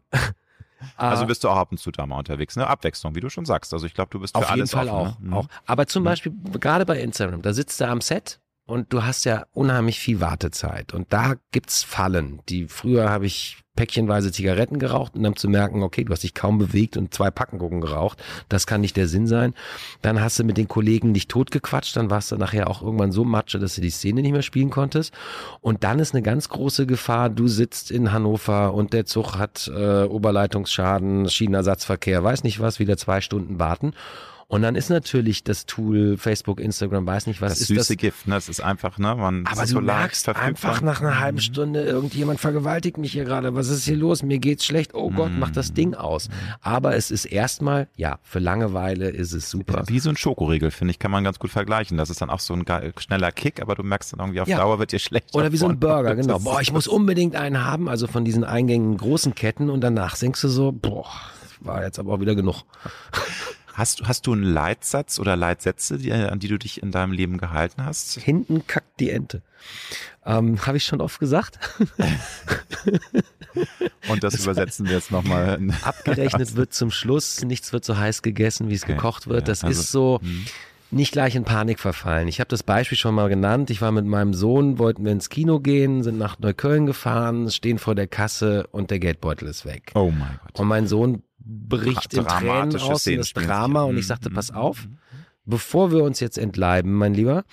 Also 0.98 1.24
äh, 1.24 1.28
bist 1.28 1.44
du 1.44 1.50
auch 1.50 1.58
ab 1.58 1.72
und 1.72 1.78
zu 1.78 1.92
da 1.92 2.06
mal 2.06 2.18
unterwegs. 2.18 2.56
Ne? 2.56 2.68
Abwechslung, 2.68 3.16
wie 3.16 3.20
du 3.20 3.30
schon 3.30 3.46
sagst. 3.46 3.74
Also 3.74 3.86
ich 3.86 3.94
glaube, 3.94 4.10
du 4.12 4.20
bist 4.20 4.36
für 4.36 4.44
Auf 4.44 4.50
jeden 4.50 4.62
alles 4.62 4.72
Fall 4.72 4.88
offen, 4.90 4.98
auch, 5.14 5.20
Ne? 5.20 5.28
Mhm. 5.28 5.34
auch. 5.34 5.48
Aber 5.66 5.88
zum 5.88 6.04
Beispiel 6.04 6.34
gerade 6.60 6.86
bei 6.86 7.00
Instagram, 7.00 7.42
da 7.42 7.54
sitzt 7.54 7.82
er 7.82 7.90
am 7.90 8.02
Set 8.02 8.40
und 8.66 8.92
du 8.94 9.04
hast 9.04 9.26
ja 9.26 9.46
unheimlich 9.54 10.00
viel 10.00 10.22
Wartezeit. 10.22 10.94
Und 10.94 11.14
da 11.14 11.36
gibt's 11.52 11.84
Fallen. 11.84 12.42
Die 12.50 12.68
früher 12.68 13.10
habe 13.10 13.26
ich 13.26 13.58
päckchenweise 13.76 14.32
Zigaretten 14.32 14.80
geraucht 14.80 15.16
und 15.16 15.24
dann 15.24 15.36
zu 15.36 15.50
merken, 15.50 15.84
okay, 15.84 16.04
du 16.04 16.12
hast 16.12 16.24
dich 16.24 16.34
kaum 16.34 16.58
bewegt 16.58 16.98
und 16.98 17.14
zwei 17.14 17.30
Packengucken 17.30 17.82
geraucht. 17.82 18.24
Das 18.50 18.66
kann 18.66 18.82
nicht 18.82 18.96
der 18.98 19.08
Sinn 19.08 19.28
sein. 19.28 19.54
Dann 20.02 20.22
hast 20.22 20.40
du 20.40 20.44
mit 20.44 20.58
den 20.58 20.68
Kollegen 20.68 21.14
dich 21.14 21.28
totgequatscht, 21.28 21.96
dann 21.96 22.10
warst 22.10 22.32
du 22.32 22.38
nachher 22.38 22.70
auch 22.70 22.82
irgendwann 22.82 23.12
so 23.12 23.24
matsche, 23.24 23.60
dass 23.60 23.76
du 23.76 23.82
die 23.82 23.90
Szene 23.90 24.22
nicht 24.22 24.32
mehr 24.32 24.42
spielen 24.42 24.70
konntest. 24.70 25.14
Und 25.62 25.84
dann 25.84 26.00
ist 26.00 26.14
eine 26.14 26.24
ganz 26.24 26.50
große 26.50 26.86
Gefahr, 26.86 27.30
du 27.30 27.48
sitzt 27.48 27.92
in 27.92 28.12
Hannover 28.12 28.74
und 28.74 28.94
der 28.94 29.06
Zug 29.06 29.36
hat 29.38 29.70
äh, 29.76 30.04
Oberleitungsschaden, 30.04 31.30
Schienenersatzverkehr, 31.30 32.24
weiß 32.24 32.44
nicht 32.44 32.62
was, 32.62 32.80
wieder 32.80 32.98
zwei 32.98 33.22
Stunden 33.22 33.60
warten. 33.60 33.94
Und 34.48 34.62
dann 34.62 34.76
ist 34.76 34.90
natürlich 34.90 35.44
das 35.44 35.66
Tool 35.66 36.18
Facebook, 36.18 36.60
Instagram, 36.60 37.08
weiß 37.08 37.26
nicht 37.26 37.42
was 37.42 37.54
das 37.54 37.62
ist 37.62 37.68
süße 37.68 37.94
das. 37.94 37.98
Gift, 37.98 38.28
ne? 38.28 38.36
Das 38.36 38.48
ist 38.48 38.62
einfach, 38.62 39.00
ne? 39.00 39.16
Man, 39.16 39.46
Aber 39.48 39.62
du 39.64 39.68
so 39.68 39.82
merkst 39.82 40.30
einfach 40.30 40.82
nach 40.82 41.02
einer 41.02 41.20
halben 41.20 41.42
Stunde, 41.42 41.84
irgendjemand 41.84 42.40
vergewaltigt 42.40 42.98
mich 42.98 43.12
hier 43.14 43.26
gerade. 43.26 43.56
Was 43.56 43.70
ist 43.70 43.86
hier 43.86 43.96
los? 43.96 44.22
Mir 44.22 44.38
geht's 44.38 44.64
schlecht. 44.64 44.94
Oh 44.94 45.10
Gott, 45.10 45.32
mach 45.36 45.50
das 45.50 45.74
Ding 45.74 45.96
aus. 45.96 46.30
Aber 46.62 46.96
es 46.96 47.10
ist 47.10 47.26
erstmal, 47.26 47.88
ja, 47.96 48.20
für 48.22 48.40
Langeweile 48.40 49.10
ist 49.10 49.34
es 49.34 49.50
super. 49.50 49.84
Wie 49.88 50.00
so 50.00 50.10
ein 50.10 50.18
Schokoriegel, 50.18 50.70
finde 50.70 50.92
ich, 50.92 51.00
kann 51.00 51.12
man 51.12 51.24
ganz 51.24 51.40
gut 51.40 51.50
vergleichen. 51.50 51.98
Das 51.98 52.10
ist 52.12 52.22
dann 52.22 52.30
auch 52.30 52.40
so 52.40 52.54
ein 52.54 52.66
schneller 52.98 53.32
Kick, 53.32 53.62
aber 53.62 53.74
du 53.74 53.82
merkst 53.84 54.14
dann 54.14 54.20
irgendwie 54.20 54.42
auf 54.42 54.48
Ja. 54.48 54.58
Dauer 54.58 54.78
wird 54.78 54.92
dir 54.92 55.00
schlecht. 55.00 55.34
Oder 55.34 55.52
wie 55.52 55.58
so 55.58 55.68
ein. 55.68 55.80
Burger, 55.80 56.16
genau. 56.16 56.40
Boah, 56.40 56.62
ich 56.62 56.72
muss 56.72 56.88
unbedingt 56.88 57.36
einen 57.36 57.64
haben, 57.66 57.90
also 57.90 58.08
von 58.08 58.24
diesen 58.26 58.44
eingängigen 58.44 58.98
großen 58.98 59.34
Ketten 59.36 59.70
und 59.70 59.82
danach 59.82 60.18
denkst 60.18 60.42
du 60.42 60.48
so, 60.50 60.72
boah, 60.72 61.08
war 61.62 61.84
jetzt 61.84 62.00
aber 62.00 62.14
auch 62.14 62.20
wieder 62.20 62.36
genug. 62.36 62.64
Hast, 63.78 64.00
du- 64.00 64.06
hast 64.08 64.26
du 64.28 64.34
einen 64.34 64.44
Leitsatz 64.44 65.20
oder 65.20 65.36
Leitsätze, 65.36 65.98
die, 65.98 66.12
an 66.14 66.40
die 66.40 66.48
du 66.48 66.58
dich 66.58 66.82
in 66.82 66.92
deinem 66.92 67.12
Leben 67.12 67.38
gehalten 67.38 67.84
hast? 67.86 68.20
Hinten 68.20 68.66
kackt 68.68 69.00
die 69.00 69.10
Ente. 69.10 69.42
Ähm, 70.26 70.66
Habe 70.66 70.78
ich 70.78 70.84
schon 70.86 71.02
oft 71.02 71.20
gesagt. 71.20 71.60
Und 74.08 74.24
das 74.24 74.36
übersetzen 74.36 74.86
wir 74.88 74.94
jetzt 74.96 75.12
nochmal. 75.12 75.60
Abgerechnet 75.82 76.56
wird 76.56 76.74
zum 76.74 76.92
Schluss, 76.92 77.44
nichts 77.44 77.74
wird 77.74 77.86
so 77.86 77.98
heiß 77.98 78.22
gegessen, 78.22 78.70
wie 78.70 78.76
es 78.76 78.84
Okay. 78.84 78.94
gekocht 78.94 79.28
wird. 79.28 79.42
Ja, 79.42 79.46
Das 79.46 79.64
also, 79.64 79.82
ist 79.82 79.92
so 79.92 80.20
hm. 80.22 80.46
nicht 80.92 81.12
gleich 81.12 81.36
in 81.36 81.44
Panik 81.44 81.80
verfallen. 81.80 82.28
Ich 82.28 82.40
habe 82.40 82.48
das 82.50 82.64
Beispiel 82.64 82.98
schon 82.98 83.16
mal 83.16 83.30
genannt. 83.30 83.70
Ich 83.70 83.82
war 83.82 83.92
mit 83.92 84.06
meinem 84.06 84.34
Sohn, 84.34 84.78
wollten 84.78 85.04
wir 85.06 85.12
ins 85.12 85.30
Kino 85.30 85.60
gehen, 85.60 86.04
sind 86.04 86.18
nach 86.18 86.38
Neukölln 86.40 86.86
gefahren, 86.86 87.50
stehen 87.50 87.80
vor 87.80 87.96
der 87.96 88.08
Kasse 88.08 88.68
und 88.72 88.92
der 88.92 89.00
Geldbeutel 89.00 89.48
ist 89.48 89.66
weg. 89.66 89.92
Oh 89.96 90.12
mein 90.12 90.40
Gott. 90.44 90.60
Und 90.60 90.68
mein 90.68 90.88
Sohn 90.88 91.24
bricht 91.46 92.14
in 92.14 92.26
Tränen 92.26 92.76
aus 92.78 93.06
in 93.08 93.18
das 93.20 93.34
Drama 93.34 93.84
und 93.84 93.98
ich 93.98 94.04
Mhm, 94.04 94.08
sagte, 94.08 94.30
mhm, 94.30 94.34
pass 94.34 94.52
auf, 94.52 94.86
mhm. 94.86 94.98
bevor 95.46 95.92
wir 95.92 96.04
uns 96.04 96.20
jetzt 96.20 96.38
entleiben, 96.38 96.94
mein 96.94 97.14
Lieber, 97.14 97.44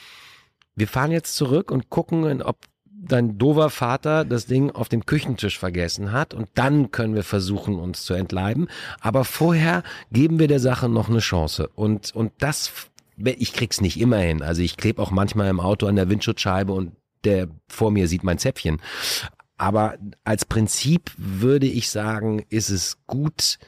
wir 0.75 0.89
fahren 0.89 1.11
jetzt 1.11 1.37
zurück 1.37 1.71
und 1.71 1.91
gucken, 1.91 2.43
ob 2.43 2.59
dein 3.05 3.37
dover 3.37 3.69
Vater 3.69 4.25
das 4.25 4.47
Ding 4.47 4.71
auf 4.71 4.89
dem 4.89 5.05
Küchentisch 5.05 5.59
vergessen 5.59 6.13
hat 6.13 6.35
und 6.35 6.49
dann 6.55 6.91
können 6.93 7.15
wir 7.15 7.25
versuchen, 7.25 7.79
uns 7.79 8.05
zu 8.05 8.15
entleiben. 8.15 8.69
Aber 9.01 9.25
vorher 9.25 9.83
geben 10.13 10.39
wir 10.39 10.49
der 10.49 10.61
Sache 10.61 10.89
noch 10.89 11.09
eine 11.09 11.19
Chance. 11.19 11.69
Und, 11.75 12.15
und 12.15 12.33
das, 12.39 12.73
ich 13.17 13.53
krieg's 13.53 13.81
nicht 13.81 14.01
immer 14.01 14.19
hin. 14.19 14.41
Also 14.41 14.63
ich 14.63 14.77
klebe 14.77 15.03
auch 15.03 15.11
manchmal 15.11 15.49
im 15.49 15.61
Auto 15.61 15.87
an 15.87 15.97
der 15.97 16.09
Windschutzscheibe 16.09 16.73
und 16.73 16.93
der 17.25 17.49
vor 17.69 17.91
mir 17.91 18.09
sieht 18.09 18.25
mein 18.25 18.39
Zäpfchen. 18.39 18.81
Aber 19.59 19.97
als 20.25 20.45
Prinzip 20.45 21.13
würde 21.17 21.67
ich 21.67 21.91
sagen, 21.91 22.45
ist 22.49 22.71
es 22.71 22.99
gut, 23.07 23.59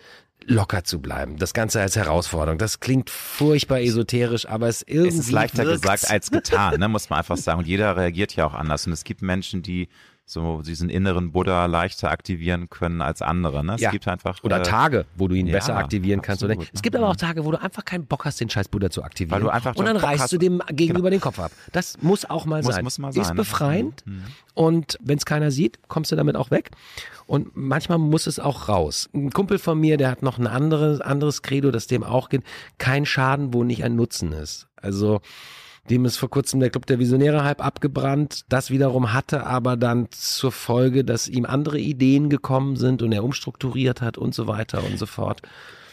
locker 0.46 0.84
zu 0.84 1.00
bleiben. 1.00 1.36
Das 1.38 1.54
Ganze 1.54 1.80
als 1.80 1.96
Herausforderung. 1.96 2.58
Das 2.58 2.80
klingt 2.80 3.10
furchtbar 3.10 3.80
esoterisch, 3.80 4.46
aber 4.48 4.68
es 4.68 4.82
irgendwie 4.82 5.08
Es 5.08 5.26
ist 5.26 5.30
leichter 5.30 5.64
wirkt's. 5.64 5.82
gesagt 5.82 6.10
als 6.10 6.30
getan, 6.30 6.78
ne, 6.80 6.88
muss 6.88 7.10
man 7.10 7.18
einfach 7.18 7.36
sagen. 7.38 7.60
Und 7.60 7.66
jeder 7.66 7.96
reagiert 7.96 8.34
ja 8.36 8.46
auch 8.46 8.54
anders. 8.54 8.86
Und 8.86 8.92
es 8.92 9.04
gibt 9.04 9.22
Menschen, 9.22 9.62
die 9.62 9.88
so 10.26 10.62
diesen 10.62 10.88
inneren 10.88 11.32
Buddha 11.32 11.66
leichter 11.66 12.10
aktivieren 12.10 12.70
können 12.70 13.02
als 13.02 13.20
andere. 13.20 13.62
Ne? 13.64 13.74
Es 13.74 13.82
Ja. 13.82 13.90
gibt 13.90 14.08
einfach 14.08 14.42
Oder 14.42 14.60
äh, 14.60 14.62
Tage, 14.62 15.04
wo 15.16 15.28
du 15.28 15.34
ihn 15.34 15.46
ja, 15.46 15.52
besser 15.52 15.76
aktivieren 15.76 16.22
kannst. 16.22 16.42
Oder 16.42 16.56
es 16.72 16.80
gibt 16.80 16.96
aber 16.96 17.08
auch 17.08 17.16
Tage, 17.16 17.44
wo 17.44 17.50
du 17.50 17.60
einfach 17.60 17.84
keinen 17.84 18.06
Bock 18.06 18.24
hast, 18.24 18.40
den 18.40 18.48
scheiß 18.48 18.68
Buddha 18.68 18.88
zu 18.88 19.02
aktivieren. 19.02 19.32
Weil 19.32 19.40
du 19.42 19.50
einfach 19.50 19.76
und 19.76 19.84
dann 19.84 19.96
Bock 19.96 20.04
reißt 20.04 20.22
hast- 20.22 20.30
Genau. 20.30 20.58
du 20.58 20.64
dem 20.68 20.76
gegenüber 20.76 21.10
den 21.10 21.20
Kopf 21.20 21.38
ab. 21.38 21.52
Das 21.72 22.00
muss 22.00 22.24
auch 22.24 22.46
mal 22.46 22.62
Muss- 22.62 22.74
sein. 22.74 22.84
muss 22.84 22.98
mal 22.98 23.12
sein, 23.12 23.22
Ist 23.22 23.28
ne? 23.30 23.34
befreiend. 23.34 24.02
Mhm. 24.06 24.22
Und 24.54 24.98
wenn 25.02 25.18
es 25.18 25.26
keiner 25.26 25.50
sieht, 25.50 25.78
kommst 25.88 26.10
du 26.10 26.16
damit 26.16 26.36
auch 26.36 26.50
weg. 26.50 26.70
Und 27.26 27.50
manchmal 27.54 27.98
muss 27.98 28.26
es 28.26 28.38
auch 28.40 28.68
raus. 28.68 29.10
Ein 29.14 29.30
Kumpel 29.30 29.58
von 29.58 29.78
mir, 29.78 29.96
der 29.98 30.10
hat 30.10 30.22
noch 30.22 30.38
ein 30.38 30.46
anderes, 30.46 31.00
anderes 31.02 31.42
Credo, 31.42 31.70
das 31.70 31.86
dem 31.86 32.02
auch 32.02 32.30
geht. 32.30 32.42
Kein 32.78 33.04
Schaden, 33.04 33.52
wo 33.52 33.62
nicht 33.64 33.84
ein 33.84 33.94
Nutzen 33.96 34.32
ist. 34.32 34.68
Also, 34.76 35.20
dem 35.90 36.04
ist 36.04 36.16
vor 36.16 36.30
kurzem 36.30 36.60
der 36.60 36.70
Club 36.70 36.86
der 36.86 36.98
Visionäre 36.98 37.44
halb 37.44 37.64
abgebrannt. 37.64 38.44
Das 38.48 38.70
wiederum 38.70 39.12
hatte 39.12 39.46
aber 39.46 39.76
dann 39.76 40.08
zur 40.10 40.52
Folge, 40.52 41.04
dass 41.04 41.28
ihm 41.28 41.44
andere 41.44 41.78
Ideen 41.78 42.30
gekommen 42.30 42.76
sind 42.76 43.02
und 43.02 43.12
er 43.12 43.24
umstrukturiert 43.24 44.00
hat 44.00 44.18
und 44.18 44.34
so 44.34 44.46
weiter 44.46 44.82
und 44.84 44.98
so 44.98 45.06
fort. 45.06 45.42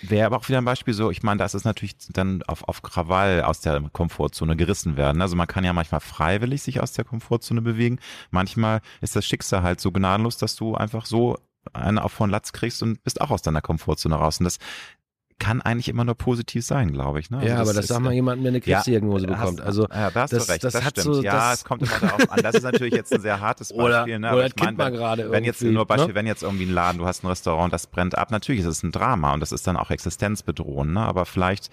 Wäre 0.01 0.25
aber 0.25 0.37
auch 0.37 0.49
wieder 0.49 0.57
ein 0.57 0.65
Beispiel 0.65 0.95
so, 0.95 1.11
ich 1.11 1.21
meine, 1.21 1.37
das 1.37 1.53
ist 1.53 1.63
natürlich 1.63 1.95
dann 2.09 2.41
auf, 2.43 2.67
auf 2.67 2.81
Krawall 2.81 3.43
aus 3.43 3.61
der 3.61 3.81
Komfortzone 3.91 4.55
gerissen 4.55 4.97
werden. 4.97 5.21
Also 5.21 5.35
man 5.35 5.47
kann 5.47 5.63
ja 5.63 5.73
manchmal 5.73 6.01
freiwillig 6.01 6.63
sich 6.63 6.79
aus 6.79 6.93
der 6.93 7.05
Komfortzone 7.05 7.61
bewegen. 7.61 7.99
Manchmal 8.31 8.81
ist 9.01 9.15
das 9.15 9.25
Schicksal 9.25 9.61
halt 9.61 9.79
so 9.79 9.91
gnadenlos, 9.91 10.37
dass 10.37 10.55
du 10.55 10.73
einfach 10.73 11.05
so 11.05 11.37
einen 11.73 11.99
auf 11.99 12.11
von 12.11 12.31
Latz 12.31 12.51
kriegst 12.53 12.81
und 12.81 13.03
bist 13.03 13.21
auch 13.21 13.29
aus 13.29 13.43
deiner 13.43 13.61
Komfortzone 13.61 14.15
raus. 14.15 14.39
Und 14.39 14.45
das 14.45 14.57
kann 15.41 15.61
eigentlich 15.61 15.89
immer 15.89 16.05
nur 16.05 16.15
positiv 16.15 16.63
sein, 16.63 16.93
glaube 16.93 17.19
ich. 17.19 17.29
Ne? 17.31 17.37
Also 17.39 17.49
ja, 17.49 17.55
aber 17.59 17.73
das 17.73 17.85
ist, 17.85 17.87
sag 17.87 17.99
mal 17.99 18.11
äh, 18.11 18.15
jemandem, 18.15 18.43
der 18.43 18.51
eine 18.51 18.61
Krebsdiagnose 18.61 19.27
hast- 19.27 19.39
bekommt. 19.39 19.61
Also 19.61 19.87
ja, 19.89 20.11
da 20.11 20.21
hast 20.21 20.33
das- 20.33 20.45
du 20.45 20.51
recht, 20.51 20.63
das 20.63 20.73
das, 20.73 20.83
hat 20.85 20.99
stimmt. 20.99 21.15
so- 21.15 21.21
ja, 21.23 21.51
es 21.53 21.63
kommt 21.65 21.81
immer 21.81 21.99
darauf 21.99 22.31
an. 22.31 22.39
Das 22.43 22.55
ist 22.55 22.63
natürlich 22.63 22.93
jetzt 22.93 23.11
ein 23.13 23.21
sehr 23.21 23.39
hartes 23.41 23.69
Beispiel. 23.73 23.83
Oder- 23.85 24.05
ne? 24.07 24.17
oder 24.19 24.29
aber 24.29 24.45
ich 24.45 24.55
meine, 24.55 24.77
wenn- 24.77 24.93
gerade 24.93 25.31
Wenn 25.31 25.43
jetzt 25.43 25.61
nur 25.63 25.85
Beispiel, 25.85 26.09
ne? 26.09 26.15
wenn 26.15 26.27
jetzt 26.27 26.43
irgendwie 26.43 26.65
ein 26.65 26.71
Laden, 26.73 26.99
du 26.99 27.05
hast 27.07 27.23
ein 27.23 27.27
Restaurant, 27.27 27.73
das 27.73 27.87
brennt 27.87 28.17
ab, 28.17 28.31
natürlich 28.31 28.61
ist 28.61 28.67
es 28.67 28.83
ein 28.83 28.91
Drama 28.91 29.33
und 29.33 29.39
das 29.39 29.51
ist 29.51 29.65
dann 29.67 29.75
auch 29.77 29.89
existenzbedrohend. 29.91 30.93
Ne? 30.93 31.01
Aber 31.01 31.25
vielleicht, 31.25 31.69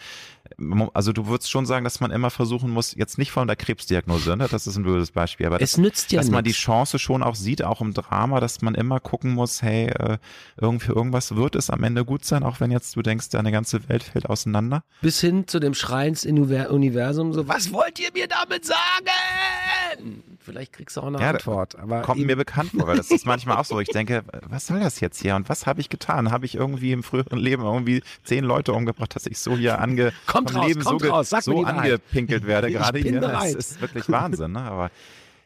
also 0.95 1.13
du 1.13 1.27
würdest 1.27 1.51
schon 1.51 1.67
sagen, 1.67 1.85
dass 1.85 2.01
man 2.01 2.11
immer 2.11 2.31
versuchen 2.31 2.71
muss, 2.71 2.95
jetzt 2.97 3.19
nicht 3.19 3.31
von 3.33 3.47
der 3.47 3.57
Krebsdiagnose, 3.57 4.37
ne? 4.37 4.49
das 4.51 4.67
ist 4.67 4.77
ein 4.77 4.83
blödes 4.83 5.11
Beispiel, 5.13 5.47
aber 5.47 5.61
es 5.61 5.73
das, 5.73 5.79
nützt 5.79 6.11
ja 6.13 6.21
dass 6.21 6.31
man 6.31 6.45
die. 6.45 6.53
Chance 6.53 6.99
schon 6.99 7.23
auch 7.23 7.35
sieht, 7.35 7.63
auch 7.63 7.81
im 7.81 7.93
Drama, 7.95 8.41
dass 8.41 8.63
man 8.63 8.75
immer 8.75 8.99
gucken 9.01 9.33
muss, 9.35 9.63
hey, 9.63 9.87
äh, 9.89 10.19
irgendwie 10.57 10.89
irgendwas 10.93 11.37
wird 11.37 11.55
es 11.55 11.71
am 11.71 11.83
Ende 11.85 12.05
gut 12.05 12.25
sein, 12.25 12.43
auch 12.43 12.61
wenn 12.61 12.71
jetzt 12.71 12.97
du 12.97 13.03
denkst, 13.03 13.29
deine 13.29 13.53
ganze 13.59 13.89
Welt 13.89 14.03
fällt 14.05 14.27
auseinander. 14.31 14.83
Bis 15.03 15.21
hin 15.21 15.49
zu 15.49 15.59
dem 15.59 15.75
Schreins-Universum 15.75 17.33
so, 17.33 17.49
was 17.49 17.73
wollt 17.73 17.99
ihr 17.99 18.11
mir 18.15 18.29
damit 18.29 18.65
sagen? 18.65 20.23
Vielleicht 20.41 20.73
kriegst 20.73 20.97
du 20.97 21.01
auch 21.01 21.07
eine 21.09 21.21
Ja, 21.21 21.31
Antwort. 21.31 21.77
Aber 21.79 22.03
Kommt 22.03 22.25
mir 22.25 22.37
bekannt 22.37 22.71
vor, 22.71 22.87
weil 22.87 22.97
das 22.97 23.11
ist 23.11 23.27
manchmal 23.27 23.57
auch 23.57 23.65
so. 23.65 23.81
Ich 23.81 23.89
denke, 23.89 24.23
was 24.49 24.67
soll 24.67 24.81
das 24.81 25.01
jetzt 25.01 25.21
hier 25.21 25.35
und 25.35 25.49
was 25.49 25.67
habe 25.67 25.81
ich 25.81 25.89
getan? 25.89 26.31
Habe 26.31 26.47
ich 26.47 26.55
irgendwie 26.55 26.93
im 26.93 27.03
früheren 27.03 27.39
Leben 27.39 27.65
irgendwie 27.65 28.03
zehn 28.25 28.45
Leute 28.45 28.73
umgebracht, 28.73 29.15
dass 29.17 29.27
ich 29.27 29.39
so 29.39 29.57
hier 29.57 29.81
ange 29.81 30.13
Kommt 30.27 30.55
raus, 30.55 30.67
Leben 30.69 30.85
kommt 30.85 31.03
so, 31.03 31.09
raus, 31.11 31.31
so 31.31 31.65
angepinkelt 31.65 32.47
werde 32.47 32.71
gerade 32.71 32.99
hier. 33.01 33.21
bereit. 33.21 33.57
Das 33.57 33.73
ist 33.73 33.81
wirklich 33.81 34.09
Wahnsinn. 34.09 34.53
Ne? 34.53 34.61
Aber 34.61 34.91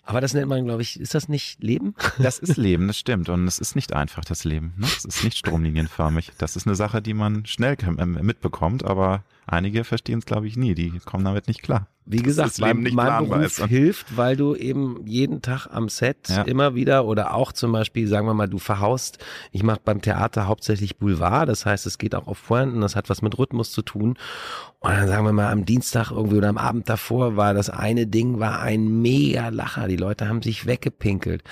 aber 0.05 0.21
das 0.21 0.35
nennt 0.35 0.49
man, 0.49 0.65
glaube 0.65 0.83
ich, 0.83 0.99
ist 0.99 1.15
das 1.15 1.29
nicht 1.29 1.63
Leben? 1.63 1.95
das 2.19 2.39
ist 2.39 2.57
Leben, 2.57 2.89
das 2.89 2.99
stimmt. 2.99 3.29
Und 3.29 3.47
es 3.47 3.59
ist 3.59 3.77
nicht 3.77 3.93
einfach, 3.93 4.25
das 4.25 4.45
Leben. 4.45 4.75
Ne? 4.77 4.87
Es 4.87 5.05
ist 5.05 5.23
nicht 5.25 5.39
stromlinienförmig. 5.39 6.33
Das 6.39 6.57
ist 6.57 6.67
eine 6.67 6.75
Sache, 6.75 7.01
die 7.01 7.15
man 7.15 7.47
schnell 7.47 7.77
ähm, 7.99 8.19
mitbekommt, 8.23 8.85
aber 8.85 9.23
einige 9.47 9.85
verstehen 9.85 10.19
es, 10.21 10.27
glaube 10.27 10.47
ich, 10.47 10.57
nie. 10.57 10.75
Die 10.75 10.99
kommen 11.05 11.25
damit 11.25 11.49
nicht 11.49 11.63
klar. 11.63 11.87
Wie 12.05 12.19
gesagt, 12.21 12.59
mein, 12.59 12.81
nicht 12.81 12.95
mein 12.97 13.29
Beruf 13.29 13.43
ist. 13.45 13.61
Und- 13.61 13.69
hilft, 13.69 14.17
weil 14.17 14.37
du 14.37 14.57
eben 14.57 15.07
jeden 15.07 15.41
Tag 15.41 15.69
am 15.71 15.89
Set 15.89 16.29
Ja. 16.29 16.43
immer 16.43 16.75
wieder 16.75 17.05
oder 17.05 17.33
auch 17.35 17.53
zum 17.53 17.71
Beispiel, 17.71 18.09
sagen 18.09 18.27
wir 18.27 18.35
mal, 18.35 18.49
du 18.49 18.59
verhaust, 18.59 19.19
ich 19.53 19.63
mache 19.63 19.81
beim 19.85 20.03
Theater 20.03 20.49
hauptsächlich 20.49 20.97
Boulevard, 20.97 21.49
das 21.49 21.65
heißt, 21.65 21.87
es 21.87 21.99
geht 21.99 22.17
auch 22.17 22.27
auf 22.27 22.45
Pointen, 22.45 22.81
das 22.81 22.97
hat 22.97 23.09
was 23.09 23.23
mit 23.23 23.39
Rhythmus 23.39 23.71
zu 23.71 23.83
tun. 23.83 24.17
Und 24.81 24.91
dann 24.91 25.07
sagen 25.07 25.25
wir 25.25 25.33
mal, 25.33 25.53
am 25.53 25.65
Dienstag 25.65 26.11
irgendwie 26.11 26.39
oder 26.39 26.49
am 26.49 26.59
Abend 26.59 26.89
davor 26.89 27.37
war 27.37 27.55
das 27.55 27.71
eine 27.71 28.09
Ding, 28.09 28.41
war 28.41 28.61
ein 28.61 29.01
mega 29.01 29.51
Lacher. 29.51 29.87
Die 29.87 29.97
Leute 29.97 30.29
haben 30.29 30.43
sich 30.43 30.67
weggepinkelt. 30.67 31.45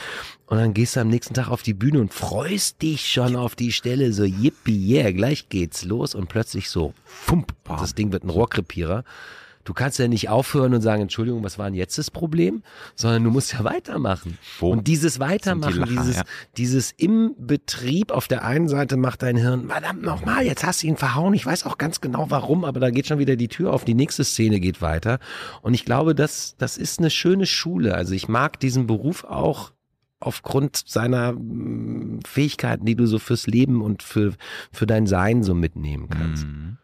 Und 0.51 0.59
dann 0.59 0.75
gehst 0.75 0.97
du 0.97 1.01
am 1.01 1.09
nächsten 1.09 1.33
Tag 1.33 1.49
auf 1.49 1.63
die 1.63 1.75
Bühne 1.75 2.01
und 2.01 2.13
freust 2.13 2.83
dich 2.83 3.07
schon 3.09 3.37
auf 3.37 3.55
die 3.55 3.71
Stelle, 3.71 4.13
so 4.13 4.25
yippie, 4.25 4.97
yeah, 4.97 5.13
gleich 5.13 5.49
geht's 5.49 5.85
los 5.85 6.17
und 6.17 6.29
plötzlich 6.29 6.71
so, 6.71 6.93
fump, 7.05 7.55
das 7.69 7.95
Ding 7.95 8.11
wird 8.11 8.25
ein 8.25 8.31
Rohrkrepierer. 8.31 9.05
Du 9.63 9.75
kannst 9.75 10.01
ja 10.01 10.09
nicht 10.09 10.29
aufhören 10.29 10.75
und 10.75 10.81
sagen, 10.81 11.03
Entschuldigung, 11.03 11.45
was 11.45 11.57
war 11.57 11.67
denn 11.67 11.75
jetzt 11.75 11.99
das 11.99 12.11
Problem? 12.11 12.65
Sondern 12.97 13.23
du 13.23 13.31
musst 13.31 13.53
ja 13.53 13.63
weitermachen. 13.63 14.39
Wo 14.59 14.73
und 14.73 14.89
dieses 14.89 15.15
sind 15.15 15.23
die 15.23 15.29
Weitermachen, 15.29 15.77
Lacher, 15.77 15.93
dieses, 15.93 16.17
ja. 16.17 16.23
dieses 16.57 16.91
im 16.97 17.37
Betrieb 17.39 18.11
auf 18.11 18.27
der 18.27 18.43
einen 18.45 18.67
Seite 18.67 18.97
macht 18.97 19.23
dein 19.23 19.37
Hirn, 19.37 19.69
verdammt 19.69 20.03
nochmal, 20.03 20.45
jetzt 20.45 20.65
hast 20.65 20.83
du 20.83 20.89
ihn 20.89 20.97
verhauen. 20.97 21.33
Ich 21.35 21.47
weiß 21.47 21.65
auch 21.65 21.79
ganz 21.79 22.01
genau 22.01 22.27
warum, 22.31 22.65
aber 22.65 22.81
da 22.81 22.91
geht 22.91 23.07
schon 23.07 23.21
wieder 23.21 23.37
die 23.37 23.47
Tür 23.47 23.73
auf, 23.73 23.85
die 23.85 23.95
nächste 23.95 24.25
Szene 24.25 24.59
geht 24.59 24.83
weiter. 24.83 25.21
Und 25.63 25.75
ich 25.75 25.85
glaube, 25.85 26.17
das, 26.17 26.57
das 26.59 26.77
ist 26.77 26.99
eine 26.99 27.11
schöne 27.11 27.47
Schule. 27.47 27.95
Also 27.95 28.15
ich 28.15 28.27
mag 28.27 28.59
diesen 28.59 28.89
Beruf 28.89 29.23
auch 29.23 29.71
aufgrund 30.21 30.77
seiner 30.87 31.33
mm, 31.33 32.21
Fähigkeiten, 32.27 32.85
die 32.85 32.95
du 32.95 33.07
so 33.07 33.19
fürs 33.19 33.47
Leben 33.47 33.81
und 33.83 34.03
für, 34.03 34.35
für 34.71 34.87
dein 34.87 35.07
Sein 35.07 35.43
so 35.43 35.55
mitnehmen 35.55 36.09
kannst. 36.11 36.47
Mhm. 36.47 36.77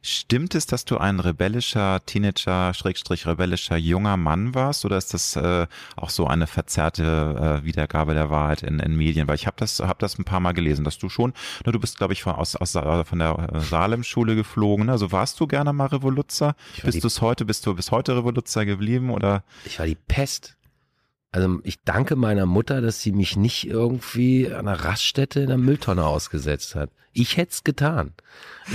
Stimmt 0.00 0.54
es, 0.54 0.66
dass 0.66 0.84
du 0.84 0.96
ein 0.96 1.20
rebellischer 1.20 2.00
Teenager, 2.06 2.72
Schrägstrich 2.72 3.26
rebellischer 3.26 3.76
junger 3.76 4.16
Mann 4.16 4.54
warst, 4.54 4.84
oder 4.84 4.96
ist 4.96 5.12
das 5.12 5.34
äh, 5.36 5.66
auch 5.96 6.08
so 6.10 6.26
eine 6.26 6.46
verzerrte 6.46 7.60
äh, 7.62 7.64
Wiedergabe 7.66 8.14
der 8.14 8.30
Wahrheit 8.30 8.62
in, 8.62 8.78
in 8.78 8.96
Medien? 8.96 9.26
Weil 9.28 9.34
ich 9.34 9.46
habe 9.46 9.56
das, 9.58 9.80
hab 9.80 9.98
das 9.98 10.18
ein 10.18 10.24
paar 10.24 10.40
Mal 10.40 10.52
gelesen, 10.52 10.84
dass 10.84 10.98
du 10.98 11.08
schon, 11.08 11.34
ne, 11.66 11.72
du 11.72 11.80
bist, 11.80 11.98
glaube 11.98 12.12
ich, 12.12 12.22
von, 12.22 12.34
aus, 12.34 12.54
aus, 12.56 12.72
Sa- 12.72 13.04
von 13.04 13.18
der 13.18 13.50
äh, 13.52 13.60
Salem-Schule 13.60 14.36
geflogen. 14.36 14.86
Ne? 14.86 14.92
Also 14.92 15.10
warst 15.12 15.40
du 15.40 15.46
gerne 15.48 15.72
mal 15.72 15.86
Revoluzzer? 15.86 16.54
Bist 16.84 17.02
du 17.02 17.08
es 17.08 17.20
heute, 17.20 17.44
bist 17.44 17.66
du 17.66 17.74
bis 17.74 17.90
heute 17.90 18.16
Revoluzzer 18.16 18.64
geblieben 18.64 19.10
oder? 19.10 19.42
Ich 19.66 19.78
war 19.78 19.86
die 19.86 19.96
Pest. 19.96 20.54
Also 21.30 21.60
ich 21.62 21.82
danke 21.84 22.16
meiner 22.16 22.46
Mutter, 22.46 22.80
dass 22.80 23.02
sie 23.02 23.12
mich 23.12 23.36
nicht 23.36 23.66
irgendwie 23.66 24.50
an 24.50 24.66
einer 24.66 24.84
Raststätte 24.84 25.40
in 25.40 25.48
der 25.48 25.58
Mülltonne 25.58 26.06
ausgesetzt 26.06 26.74
hat. 26.74 26.90
Ich 27.18 27.36
hätte 27.36 27.52
es 27.52 27.64
getan. 27.64 28.12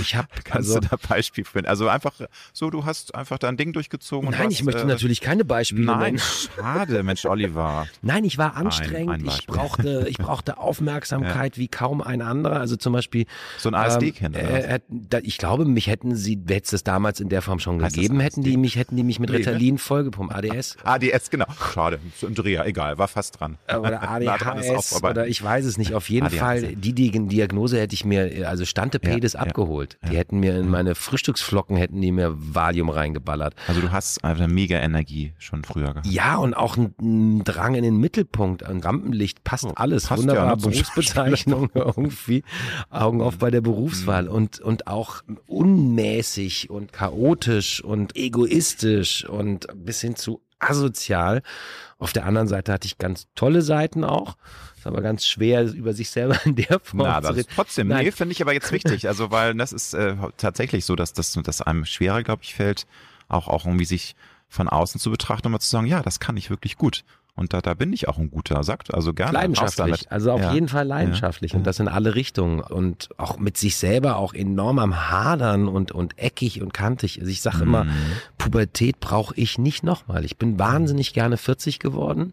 Ich 0.00 0.16
habe 0.16 0.28
Kannst 0.44 0.70
also, 0.70 0.80
du 0.80 0.88
da 0.88 0.96
Beispiel 1.08 1.44
finden? 1.44 1.68
Also 1.68 1.88
einfach 1.88 2.12
so, 2.52 2.70
du 2.70 2.84
hast 2.84 3.14
einfach 3.14 3.38
dein 3.38 3.56
Ding 3.56 3.72
durchgezogen. 3.72 4.28
und 4.28 4.34
Nein, 4.36 4.46
hast, 4.46 4.52
ich 4.52 4.64
möchte 4.64 4.82
äh, 4.82 4.86
natürlich 4.86 5.20
keine 5.20 5.44
Beispiele 5.44 5.86
Nein, 5.86 6.14
nennen. 6.14 6.18
schade, 6.18 7.02
Mensch, 7.02 7.24
Oliver. 7.24 7.86
Nein, 8.02 8.24
ich 8.24 8.36
war 8.38 8.56
ein 8.56 8.66
anstrengend. 8.66 9.26
ich 9.26 9.46
brauchte, 9.46 10.06
ich 10.08 10.18
brauchte 10.18 10.58
Aufmerksamkeit 10.64 11.58
wie 11.58 11.68
kaum 11.68 12.02
ein 12.02 12.22
anderer. 12.22 12.60
Also 12.60 12.76
zum 12.76 12.92
Beispiel. 12.92 13.26
So 13.58 13.68
ein 13.70 13.74
ASD-Kind. 13.74 14.36
Ähm, 14.36 14.80
oder 15.06 15.18
äh, 15.18 15.20
ich 15.22 15.38
glaube, 15.38 15.64
mich 15.64 15.86
hätten 15.86 16.16
sie, 16.16 16.34
hätte 16.48 16.64
es 16.64 16.70
das 16.70 16.84
damals 16.84 17.20
in 17.20 17.28
der 17.28 17.42
Form 17.42 17.60
schon 17.60 17.82
Heißt 17.82 17.94
gegeben, 17.94 18.20
hätten 18.20 18.42
die 18.42 18.56
mich, 18.56 18.76
hätten 18.76 18.96
die 18.96 19.04
mich 19.04 19.18
mit 19.20 19.30
Nee, 19.30 19.38
ne? 19.38 19.46
Ritalin 19.46 19.78
vollgepumpt. 19.78 20.34
ADS. 20.34 20.76
ADS, 20.84 21.30
genau. 21.30 21.46
Schade, 21.72 22.00
so 22.18 22.26
ein 22.26 22.34
Dreher, 22.34 22.66
egal, 22.66 22.98
war 22.98 23.08
fast 23.08 23.38
dran. 23.40 23.58
Oder 23.68 23.98
dran 23.98 24.22
ist 24.58 24.68
ADHS 24.68 24.92
auch, 24.92 24.96
aber- 24.96 25.10
oder 25.10 25.26
ich 25.28 25.42
weiß 25.42 25.64
es 25.64 25.78
nicht. 25.78 25.94
Auf 25.94 26.10
jeden 26.10 26.26
ADHS, 26.26 26.38
Fall, 26.38 26.64
ja. 26.64 26.70
die 26.74 26.92
Diagnose 26.94 27.80
hätte 27.80 27.94
ich 27.94 28.04
mir, 28.04 28.33
also 28.42 28.64
Stantepedes 28.64 29.34
Ja, 29.34 29.40
ja, 29.40 29.46
abgeholt. 29.46 29.98
Die 30.10 30.16
hätten 30.16 30.40
mir 30.40 30.58
in 30.58 30.68
meine 30.68 30.94
Frühstücksflocken, 30.94 31.76
hätten 31.76 32.00
die 32.00 32.10
mir 32.12 32.32
Valium 32.34 32.88
reingeballert. 32.88 33.54
Also 33.68 33.80
du 33.80 33.92
hast 33.92 34.24
einfach 34.24 34.46
mega 34.46 34.78
Energie 34.78 35.32
schon 35.38 35.62
früher 35.64 35.88
gehabt. 35.88 36.06
Ja, 36.06 36.36
und 36.36 36.54
auch 36.54 36.76
ein, 36.76 36.94
ein 37.00 37.44
Drang 37.44 37.74
in 37.74 37.82
den 37.84 37.96
Mittelpunkt, 37.98 38.62
ein 38.64 38.80
Rampenlicht, 38.80 39.44
passt 39.44 39.64
Oh, 39.66 39.72
alles. 39.76 40.06
passt 40.06 40.22
Wunderbar, 40.22 40.44
ja, 40.46 40.50
ne, 40.56 40.56
Berufsbezeichnung 40.62 41.70
irgendwie. 41.74 42.42
Augen 42.90 43.20
auf 43.20 43.38
bei 43.38 43.50
der 43.50 43.60
Berufswahl 43.60 44.24
Mhm. 44.24 44.28
und, 44.30 44.60
und 44.60 44.86
auch 44.86 45.22
unmäßig 45.46 46.70
und 46.70 46.92
chaotisch 46.92 47.82
und 47.82 48.16
egoistisch 48.16 49.24
und 49.28 49.66
bis 49.74 50.00
hin 50.00 50.16
zu 50.16 50.40
asozial. 50.58 51.42
Auf 51.98 52.12
der 52.12 52.26
anderen 52.26 52.48
Seite 52.48 52.72
hatte 52.72 52.86
ich 52.86 52.98
ganz 52.98 53.26
tolle 53.34 53.62
Seiten 53.62 54.04
auch. 54.04 54.36
Ist 54.76 54.86
aber 54.86 55.00
ganz 55.02 55.26
schwer, 55.26 55.64
über 55.72 55.94
sich 55.94 56.10
selber 56.10 56.38
in 56.44 56.56
der 56.56 56.80
Form 56.80 57.02
Na, 57.04 57.22
zu 57.22 57.32
reden. 57.34 57.48
trotzdem, 57.54 57.88
Nein. 57.88 58.04
nee, 58.04 58.10
finde 58.12 58.32
ich 58.32 58.42
aber 58.42 58.52
jetzt 58.52 58.70
wichtig. 58.72 59.06
Also, 59.08 59.30
weil 59.30 59.54
das 59.54 59.72
ist 59.72 59.94
äh, 59.94 60.14
tatsächlich 60.36 60.84
so, 60.84 60.96
dass 60.96 61.12
das 61.12 61.32
dass 61.32 61.62
einem 61.62 61.84
schwerer, 61.84 62.22
glaube 62.22 62.42
ich, 62.42 62.54
fällt, 62.54 62.86
auch, 63.28 63.48
auch 63.48 63.64
irgendwie 63.66 63.84
sich 63.86 64.14
von 64.48 64.68
außen 64.68 65.00
zu 65.00 65.10
betrachten 65.10 65.46
und 65.48 65.52
mal 65.52 65.58
zu 65.60 65.70
sagen, 65.70 65.86
ja, 65.86 66.02
das 66.02 66.20
kann 66.20 66.36
ich 66.36 66.50
wirklich 66.50 66.76
gut. 66.76 67.04
Und 67.36 67.52
da, 67.52 67.60
da 67.60 67.74
bin 67.74 67.92
ich 67.92 68.06
auch 68.06 68.18
ein 68.18 68.30
guter, 68.30 68.62
sagt 68.62 68.94
also 68.94 69.12
gerne. 69.12 69.32
Leidenschaftlich, 69.32 70.12
also 70.12 70.30
auf 70.30 70.40
Ja. 70.40 70.52
jeden 70.52 70.68
Fall 70.68 70.86
leidenschaftlich 70.86 71.50
Ja. 71.50 71.58
und 71.58 71.66
das 71.66 71.80
in 71.80 71.88
alle 71.88 72.14
Richtungen 72.14 72.60
und 72.60 73.08
auch 73.16 73.38
mit 73.38 73.56
sich 73.56 73.74
selber 73.76 74.18
auch 74.18 74.34
enorm 74.34 74.78
am 74.78 75.10
Hadern 75.10 75.66
und, 75.66 75.90
und 75.90 76.16
eckig 76.16 76.62
und 76.62 76.72
kantig. 76.72 77.18
Also 77.18 77.32
ich 77.32 77.42
sage 77.42 77.62
immer, 77.62 77.84
Mhm. 77.84 77.90
Pubertät 78.44 79.00
brauche 79.00 79.34
ich 79.36 79.56
nicht 79.58 79.82
nochmal. 79.84 80.22
Ich 80.24 80.36
bin 80.36 80.58
wahnsinnig 80.58 81.14
gerne 81.14 81.38
40 81.38 81.78
geworden. 81.78 82.32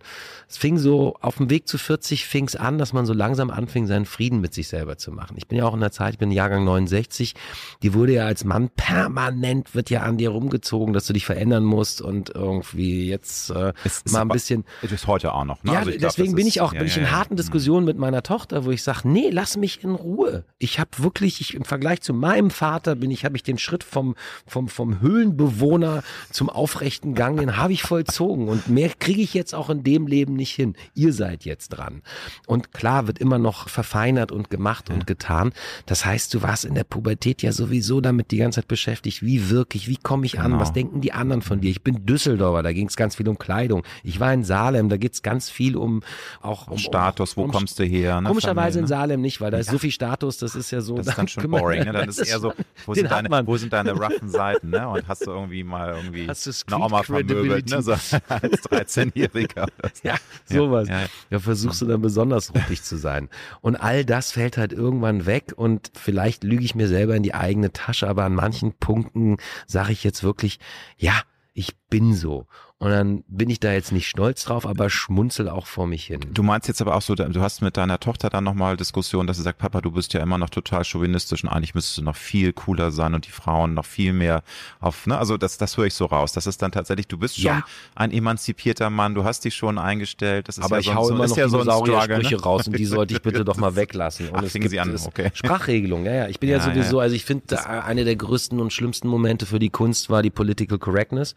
Es 0.50 0.58
fing 0.58 0.78
so, 0.78 1.16
auf 1.22 1.38
dem 1.38 1.50
Weg 1.50 1.70
zu 1.70 1.78
40 1.78 2.26
fing 2.26 2.46
es 2.48 2.58
an, 2.58 2.78
dass 2.78 2.92
man 2.92 3.06
so 3.06 3.14
langsam 3.14 3.50
anfing, 3.50 3.88
seinen 3.88 4.06
Frieden 4.06 4.42
mit 4.42 4.54
sich 4.54 4.68
selber 4.68 4.98
zu 4.98 5.14
machen. 5.14 5.36
Ich 5.38 5.48
bin 5.48 5.58
ja 5.58 5.66
auch 5.66 5.74
in 5.74 5.80
der 5.80 5.94
Zeit, 5.94 6.14
ich 6.16 6.20
bin 6.20 6.30
Jahrgang 6.32 6.66
69, 6.66 7.34
die 7.82 7.94
wurde 7.94 8.14
ja 8.14 8.26
als 8.26 8.44
Mann 8.44 8.70
permanent, 8.76 9.74
wird 9.74 9.90
ja 9.90 10.02
an 10.02 10.18
dir 10.18 10.32
rumgezogen, 10.32 10.94
dass 10.94 11.06
du 11.06 11.14
dich 11.14 11.26
verändern 11.26 11.64
musst 11.64 12.02
und 12.02 12.30
irgendwie 12.36 13.08
jetzt 13.08 13.50
äh, 13.52 13.72
Es 13.86 14.04
mal 14.12 14.22
ein 14.24 14.28
bisschen 14.28 14.66
Das 14.82 14.92
ist 14.92 15.08
heute 15.08 15.34
auch 15.34 15.46
noch. 15.46 15.64
Ne? 15.64 15.72
ja, 15.72 15.80
Also 15.80 15.92
glaub, 15.92 16.02
deswegen 16.02 16.32
das 16.34 16.36
bin 16.36 16.48
ist- 16.48 16.56
ich 16.56 16.62
auch, 16.62 16.74
ja, 16.74 16.80
bin 16.80 16.88
ich 16.90 16.98
in 16.98 17.04
ja. 17.04 17.12
harten 17.12 17.38
Diskussionen 17.38 17.86
mit 17.86 17.98
meiner 17.98 18.22
Tochter, 18.22 18.66
wo 18.66 18.72
ich 18.72 18.84
sage, 18.84 19.08
nee, 19.08 19.30
lass 19.32 19.56
mich 19.56 19.82
in 19.84 19.96
Ruhe. 19.96 20.44
Ich 20.60 20.78
habe 20.78 20.90
wirklich, 20.98 21.40
ich, 21.40 21.54
im 21.54 21.64
Vergleich 21.64 22.02
zu 22.02 22.14
meinem 22.14 22.50
Vater 22.50 22.96
bin 22.96 23.12
ich, 23.12 23.24
habe 23.24 23.38
ich 23.38 23.44
den 23.44 23.58
Schritt 23.58 23.86
vom, 23.86 24.16
vom, 24.46 24.68
vom 24.68 25.00
Höhlenbewohner 25.00 26.01
zum 26.32 26.50
aufrechten 26.50 27.16
Gang, 27.16 27.38
den 27.38 27.58
habe 27.58 27.74
ich 27.74 27.84
vollzogen. 27.84 28.48
Und 28.48 28.70
mehr 28.70 28.90
kriege 28.90 29.22
ich 29.22 29.34
jetzt 29.34 29.54
auch 29.54 29.70
in 29.70 29.84
dem 29.84 30.08
Leben 30.08 30.36
nicht 30.36 30.54
hin. 30.54 30.76
Ihr 30.94 31.14
seid 31.14 31.46
jetzt 31.46 31.70
dran. 31.70 32.02
Und 32.48 32.72
klar 32.74 33.08
wird 33.08 33.20
immer 33.20 33.38
noch 33.38 33.70
verfeinert 33.70 34.32
und 34.32 34.50
gemacht 34.50 34.90
und 34.90 35.08
getan. 35.08 35.54
Das 35.86 36.06
heißt, 36.06 36.34
du 36.34 36.42
warst 36.42 36.66
in 36.66 36.76
der 36.76 36.84
Pubertät 36.84 37.42
ja 37.42 37.52
sowieso 37.52 38.02
damit 38.02 38.32
die 38.32 38.38
ganze 38.38 38.62
Zeit 38.62 38.68
beschäftigt. 38.68 39.22
Wie 39.22 39.50
wirklich, 39.50 39.88
wie 39.88 39.98
komme 39.98 40.26
ich 40.26 40.40
an? 40.40 40.52
Genau. 40.52 40.62
Was 40.62 40.74
denken 40.74 41.02
die 41.02 41.14
anderen 41.14 41.42
von 41.42 41.62
dir? 41.62 41.70
Ich 41.70 41.84
bin 41.84 42.06
Düsseldorfer, 42.06 42.64
da 42.64 42.74
ging 42.74 42.88
es 42.88 42.96
ganz 42.96 43.16
viel 43.16 43.28
um 43.28 43.38
Kleidung. 43.38 43.84
Ich 44.04 44.20
war 44.20 44.34
in 44.34 44.44
Salem, 44.44 44.90
da 44.90 44.98
geht 44.98 45.14
es 45.14 45.22
ganz 45.22 45.50
viel 45.50 45.76
um 45.76 46.02
auch 46.42 46.68
um 46.68 46.78
Status, 46.78 47.38
wo 47.38 47.44
um, 47.44 47.52
kommst 47.52 47.80
du 47.80 47.84
her? 47.84 48.22
Ne, 48.22 48.28
Komischerweise 48.28 48.80
in 48.80 48.88
Familie, 48.88 48.98
ne? 48.98 49.02
Salem 49.02 49.22
nicht, 49.22 49.42
weil 49.42 49.52
da 49.52 49.58
ist 49.58 49.70
so 49.70 49.78
viel 49.78 49.92
Status, 49.92 50.38
das 50.38 50.56
ist 50.56 50.72
ja 50.72 50.82
so. 50.82 50.98
Das 50.98 51.08
ist 51.08 51.18
dann 51.18 51.28
schon 51.28 51.50
boring, 51.50 51.84
ne? 51.84 51.92
Dann 51.92 52.10
ist 52.10 52.20
eher 52.20 52.40
so, 52.40 52.54
wo 52.86 52.94
sind, 52.94 53.10
deine, 53.12 53.48
wo 53.48 53.58
sind 53.58 53.74
deine 53.74 53.92
roughen 53.92 54.30
Seiten, 54.30 54.70
ne? 54.70 54.88
Und 54.88 55.08
hast 55.08 55.26
du 55.26 55.32
irgendwie 55.32 55.64
mal 55.64 55.91
irgendwie 55.96 56.28
Hast 56.28 56.46
du 56.46 56.52
eine 56.76 56.86
Oma 56.86 57.04
vermöbelt, 57.04 57.70
ne? 57.70 57.82
So 57.82 57.92
als 57.94 58.12
13-Jähriger. 58.14 59.64
oder 59.64 59.92
so. 59.94 60.02
Ja, 60.04 60.16
sowas. 60.46 60.88
ja, 60.90 61.02
Ja, 61.02 61.08
ja. 61.30 61.40
versuchst 61.40 61.82
du 61.82 61.86
dann 61.86 62.02
besonders 62.02 62.54
ruppig 62.54 62.84
zu 62.84 62.98
sein. 62.98 63.30
Und 63.62 63.76
all 63.76 64.06
das 64.06 64.32
fällt 64.32 64.58
halt 64.58 64.74
irgendwann 64.74 65.26
weg 65.26 65.54
und 65.56 65.92
vielleicht 65.96 66.44
lüge 66.44 66.64
ich 66.64 66.76
mir 66.76 66.88
selber 66.88 67.16
in 67.16 67.24
die 67.24 67.34
eigene 67.34 67.72
Tasche, 67.72 68.08
aber 68.08 68.24
an 68.24 68.34
manchen 68.36 68.74
Punkten 68.74 69.38
sage 69.68 69.92
ich 69.92 70.04
jetzt 70.04 70.24
wirklich, 70.24 70.60
ja, 70.98 71.14
ich 71.54 71.76
bin 71.90 72.14
so. 72.14 72.48
Und 72.82 72.90
dann 72.90 73.24
bin 73.28 73.52
ich 73.52 73.60
da 73.60 73.72
jetzt 73.72 73.92
nicht 73.92 74.08
stolz 74.10 74.44
drauf, 74.46 74.66
aber 74.66 74.90
schmunzel 74.90 75.48
auch 75.50 75.68
vor 75.68 75.86
mich 75.86 76.06
hin. 76.06 76.20
Du 76.34 76.42
meinst 76.42 76.68
jetzt 76.68 76.82
aber 76.82 76.96
auch 76.96 77.04
so, 77.04 77.14
du 77.14 77.40
hast 77.40 77.62
mit 77.62 77.78
deiner 77.78 78.00
Tochter 78.00 78.32
dann 78.32 78.44
nochmal 78.44 78.76
Diskussion, 78.76 79.28
dass 79.28 79.38
sie 79.38 79.44
sagt, 79.44 79.60
Papa, 79.60 79.82
du 79.82 79.92
bist 79.92 80.14
ja 80.14 80.20
immer 80.20 80.40
noch 80.40 80.50
total 80.50 80.84
chauvinistisch 80.84 81.44
und 81.44 81.50
eigentlich 81.52 81.76
müsstest 81.76 82.00
du 82.00 82.02
noch 82.02 82.16
viel 82.16 82.54
cooler 82.54 82.90
sein 82.90 83.14
und 83.14 83.28
die 83.28 83.32
Frauen 83.32 83.76
noch 83.76 83.86
viel 83.86 84.14
mehr 84.14 84.42
auf, 84.80 85.06
ne? 85.06 85.16
Also 85.16 85.38
das, 85.38 85.60
das 85.60 85.78
höre 85.78 85.86
ich 85.86 85.94
so 85.94 86.06
raus. 86.08 86.34
Das 86.34 86.48
ist 86.48 86.60
dann 86.64 86.72
tatsächlich, 86.72 87.08
du 87.08 87.20
bist 87.20 87.36
schon 87.36 87.46
Ja. 87.46 87.64
ein 87.94 88.10
emanzipierter 88.12 88.90
Mann, 88.90 89.14
du 89.14 89.26
hast 89.26 89.46
dich 89.46 89.54
schon 89.54 89.78
eingestellt. 89.78 90.48
Das 90.48 90.58
ist 90.58 90.64
Aber 90.64 90.78
ja 90.78 90.80
ich 90.80 90.88
so, 90.88 90.96
hau 90.96 91.04
so, 91.06 91.14
immer 91.14 91.28
noch 91.28 91.38
ja 91.38 91.48
so 91.50 91.60
Dinosaurier-Sprüche 91.60 92.36
ne? 92.38 92.42
raus 92.42 92.66
und 92.66 92.80
die 92.80 92.86
sollte 92.86 93.14
ich 93.14 93.22
bitte 93.22 93.46
doch 93.46 93.58
mal 93.58 93.76
weglassen. 93.76 94.30
Und 94.30 94.38
Ach, 94.38 94.42
es 94.42 94.54
fingen 94.54 94.64
gibt 94.64 94.72
sie 94.72 94.80
an, 94.80 94.96
okay. 95.06 95.30
Sprachregelung, 95.36 96.04
ja, 96.06 96.14
ja. 96.14 96.28
Ich 96.30 96.40
bin 96.40 96.50
ja, 96.50 96.58
Ja, 96.58 96.64
sowieso, 96.64 97.00
also 97.00 97.16
ich 97.16 97.26
finde, 97.26 97.54
äh, 97.54 97.58
eine 97.60 98.06
der 98.06 98.16
größten 98.16 98.60
und 98.60 98.74
schlimmsten 98.74 99.08
Momente 99.08 99.46
für 99.46 99.60
die 99.60 99.70
Kunst 99.70 100.10
war 100.10 100.24
die 100.24 100.32
Political 100.32 100.80
Correctness. 100.80 101.36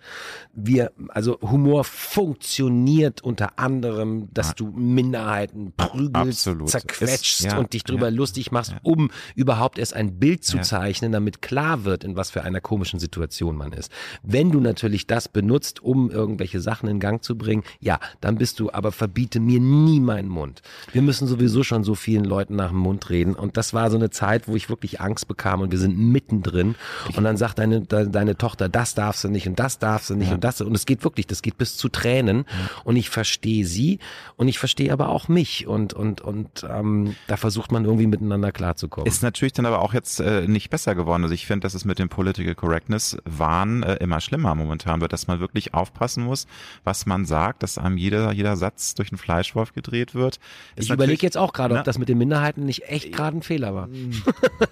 Wir, 0.54 0.90
also 1.08 1.33
Humor 1.40 1.84
funktioniert 1.84 3.22
unter 3.22 3.58
anderem, 3.58 4.28
dass 4.32 4.54
du 4.54 4.66
Minderheiten 4.68 5.72
prügelst, 5.76 6.46
Absolut. 6.48 6.68
zerquetschst 6.70 7.40
Ist- 7.40 7.44
ja, 7.52 7.58
und 7.58 7.72
dich 7.72 7.84
drüber 7.84 8.08
ja, 8.08 8.14
lustig 8.14 8.52
machst, 8.52 8.74
um 8.82 9.10
überhaupt 9.34 9.78
erst 9.78 9.94
ein 9.94 10.18
Bild 10.18 10.44
zu 10.44 10.58
Ja. 10.58 10.62
zeichnen, 10.62 11.12
damit 11.12 11.42
klar 11.42 11.84
wird, 11.84 12.04
in 12.04 12.16
was 12.16 12.30
für 12.30 12.42
einer 12.42 12.60
komischen 12.60 12.98
Situation 12.98 13.56
man 13.56 13.72
ist. 13.72 13.90
Wenn 14.22 14.50
du 14.50 14.60
natürlich 14.60 15.06
das 15.06 15.28
benutzt, 15.28 15.82
um 15.82 16.10
irgendwelche 16.10 16.60
Sachen 16.60 16.88
in 16.88 17.00
Gang 17.00 17.22
zu 17.22 17.36
bringen, 17.36 17.62
ja, 17.80 17.98
dann 18.20 18.36
bist 18.36 18.60
du, 18.60 18.70
aber 18.72 18.92
verbiete 18.92 19.40
mir 19.40 19.60
nie 19.60 20.00
meinen 20.00 20.28
Mund. 20.28 20.62
Wir 20.92 21.02
müssen 21.02 21.26
sowieso 21.28 21.62
schon 21.62 21.84
so 21.84 21.94
vielen 21.94 22.24
Leuten 22.24 22.56
nach 22.56 22.68
dem 22.68 22.78
Mund 22.78 23.10
reden. 23.10 23.34
Und 23.34 23.56
das 23.56 23.74
war 23.74 23.90
so 23.90 23.96
eine 23.96 24.10
Zeit, 24.10 24.48
wo 24.48 24.54
ich 24.56 24.68
wirklich 24.68 25.00
Angst 25.00 25.28
bekam 25.28 25.60
und 25.60 25.70
wir 25.72 25.78
sind 25.78 25.98
mittendrin. 25.98 26.74
Und 27.16 27.24
dann 27.24 27.36
sagt 27.36 27.58
deine, 27.58 27.80
de, 27.82 28.08
deine 28.08 28.36
Tochter, 28.36 28.68
das 28.68 28.94
darfst 28.94 29.24
du 29.24 29.28
nicht 29.28 29.46
und 29.46 29.58
das 29.58 29.78
darfst 29.78 30.10
du 30.10 30.14
nicht 30.14 30.32
und 30.32 30.42
das. 30.44 30.60
Und 30.60 30.74
es 30.74 30.86
geht 30.86 31.04
wirklich, 31.04 31.23
das 31.26 31.42
geht 31.42 31.58
bis 31.58 31.76
zu 31.76 31.88
Tränen. 31.88 32.44
Und 32.84 32.96
ich 32.96 33.10
verstehe 33.10 33.66
sie 33.66 33.98
und 34.36 34.48
ich 34.48 34.58
verstehe 34.58 34.92
aber 34.92 35.08
auch 35.08 35.28
mich. 35.28 35.66
Und, 35.66 35.94
und, 35.94 36.20
und 36.20 36.66
ähm, 36.68 37.16
da 37.26 37.36
versucht 37.36 37.72
man 37.72 37.84
irgendwie 37.84 38.06
miteinander 38.06 38.52
klarzukommen. 38.52 39.06
Ist 39.06 39.22
natürlich 39.22 39.52
dann 39.52 39.66
aber 39.66 39.80
auch 39.80 39.94
jetzt 39.94 40.20
äh, 40.20 40.46
nicht 40.46 40.70
besser 40.70 40.94
geworden. 40.94 41.22
Also 41.22 41.34
ich 41.34 41.46
finde, 41.46 41.64
dass 41.64 41.74
es 41.74 41.84
mit 41.84 41.98
dem 41.98 42.08
Political 42.08 42.54
Correctness 42.54 43.16
Wahn 43.24 43.82
äh, 43.82 43.96
immer 43.96 44.20
schlimmer 44.20 44.54
momentan 44.54 45.00
wird, 45.00 45.12
dass 45.12 45.26
man 45.26 45.40
wirklich 45.40 45.74
aufpassen 45.74 46.24
muss, 46.24 46.46
was 46.84 47.06
man 47.06 47.24
sagt, 47.24 47.62
dass 47.62 47.78
einem 47.78 47.96
jeder, 47.96 48.32
jeder 48.32 48.56
Satz 48.56 48.94
durch 48.94 49.10
einen 49.10 49.18
Fleischwolf 49.18 49.72
gedreht 49.72 50.14
wird. 50.14 50.38
Ist 50.76 50.86
ich 50.86 50.90
überlege 50.90 51.22
jetzt 51.22 51.36
auch 51.36 51.52
gerade, 51.52 51.78
ob 51.78 51.84
das 51.84 51.98
mit 51.98 52.08
den 52.08 52.18
Minderheiten 52.18 52.64
nicht 52.64 52.88
echt 52.88 53.12
gerade 53.12 53.38
ein 53.38 53.42
Fehler 53.42 53.74
war. 53.74 53.88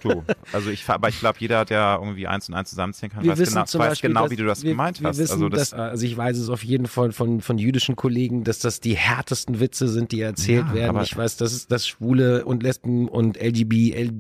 Du, 0.03 0.25
also 0.53 0.71
ich, 0.71 0.89
aber 0.89 1.09
ich 1.09 1.19
glaube, 1.21 1.39
jeder, 1.41 1.65
der 1.65 1.99
irgendwie 2.01 2.27
eins 2.27 2.49
und 2.49 2.55
eins 2.55 2.71
zusammenziehen 2.71 3.11
kann, 3.11 3.23
Wir 3.23 3.33
weiß 3.33 3.49
genau, 3.49 3.63
weiß 3.63 3.73
Beispiel, 3.73 4.11
genau 4.11 4.31
wie 4.31 4.37
du 4.37 4.45
das 4.45 4.63
wir, 4.63 4.71
gemeint 4.71 5.01
wir 5.01 5.09
hast. 5.09 5.19
Wissen, 5.19 5.33
also 5.33 5.49
das, 5.49 5.71
dass, 5.71 5.79
also 5.79 6.05
ich 6.07 6.17
weiß 6.17 6.37
es 6.39 6.42
auf 6.51 6.65
jeden 6.65 6.87
Fall 6.87 7.13
von, 7.13 7.41
von 7.41 7.59
jüdischen 7.59 7.97
Kollegen, 7.97 8.45
dass 8.45 8.59
das 8.61 8.81
die 8.81 8.97
härtesten 8.97 9.61
Witze 9.61 9.89
sind, 9.89 10.13
die 10.13 10.21
erzählt 10.21 10.67
Ja, 10.69 10.75
werden. 10.75 11.01
Ich 11.03 11.17
weiß, 11.17 11.37
dass 11.37 11.53
es 11.53 11.67
das 11.67 11.87
Schwule 11.87 12.45
und 12.45 12.63
Lesben 12.63 13.09
und 13.09 13.37
LGBT, 13.41 13.95
L, 13.95 14.11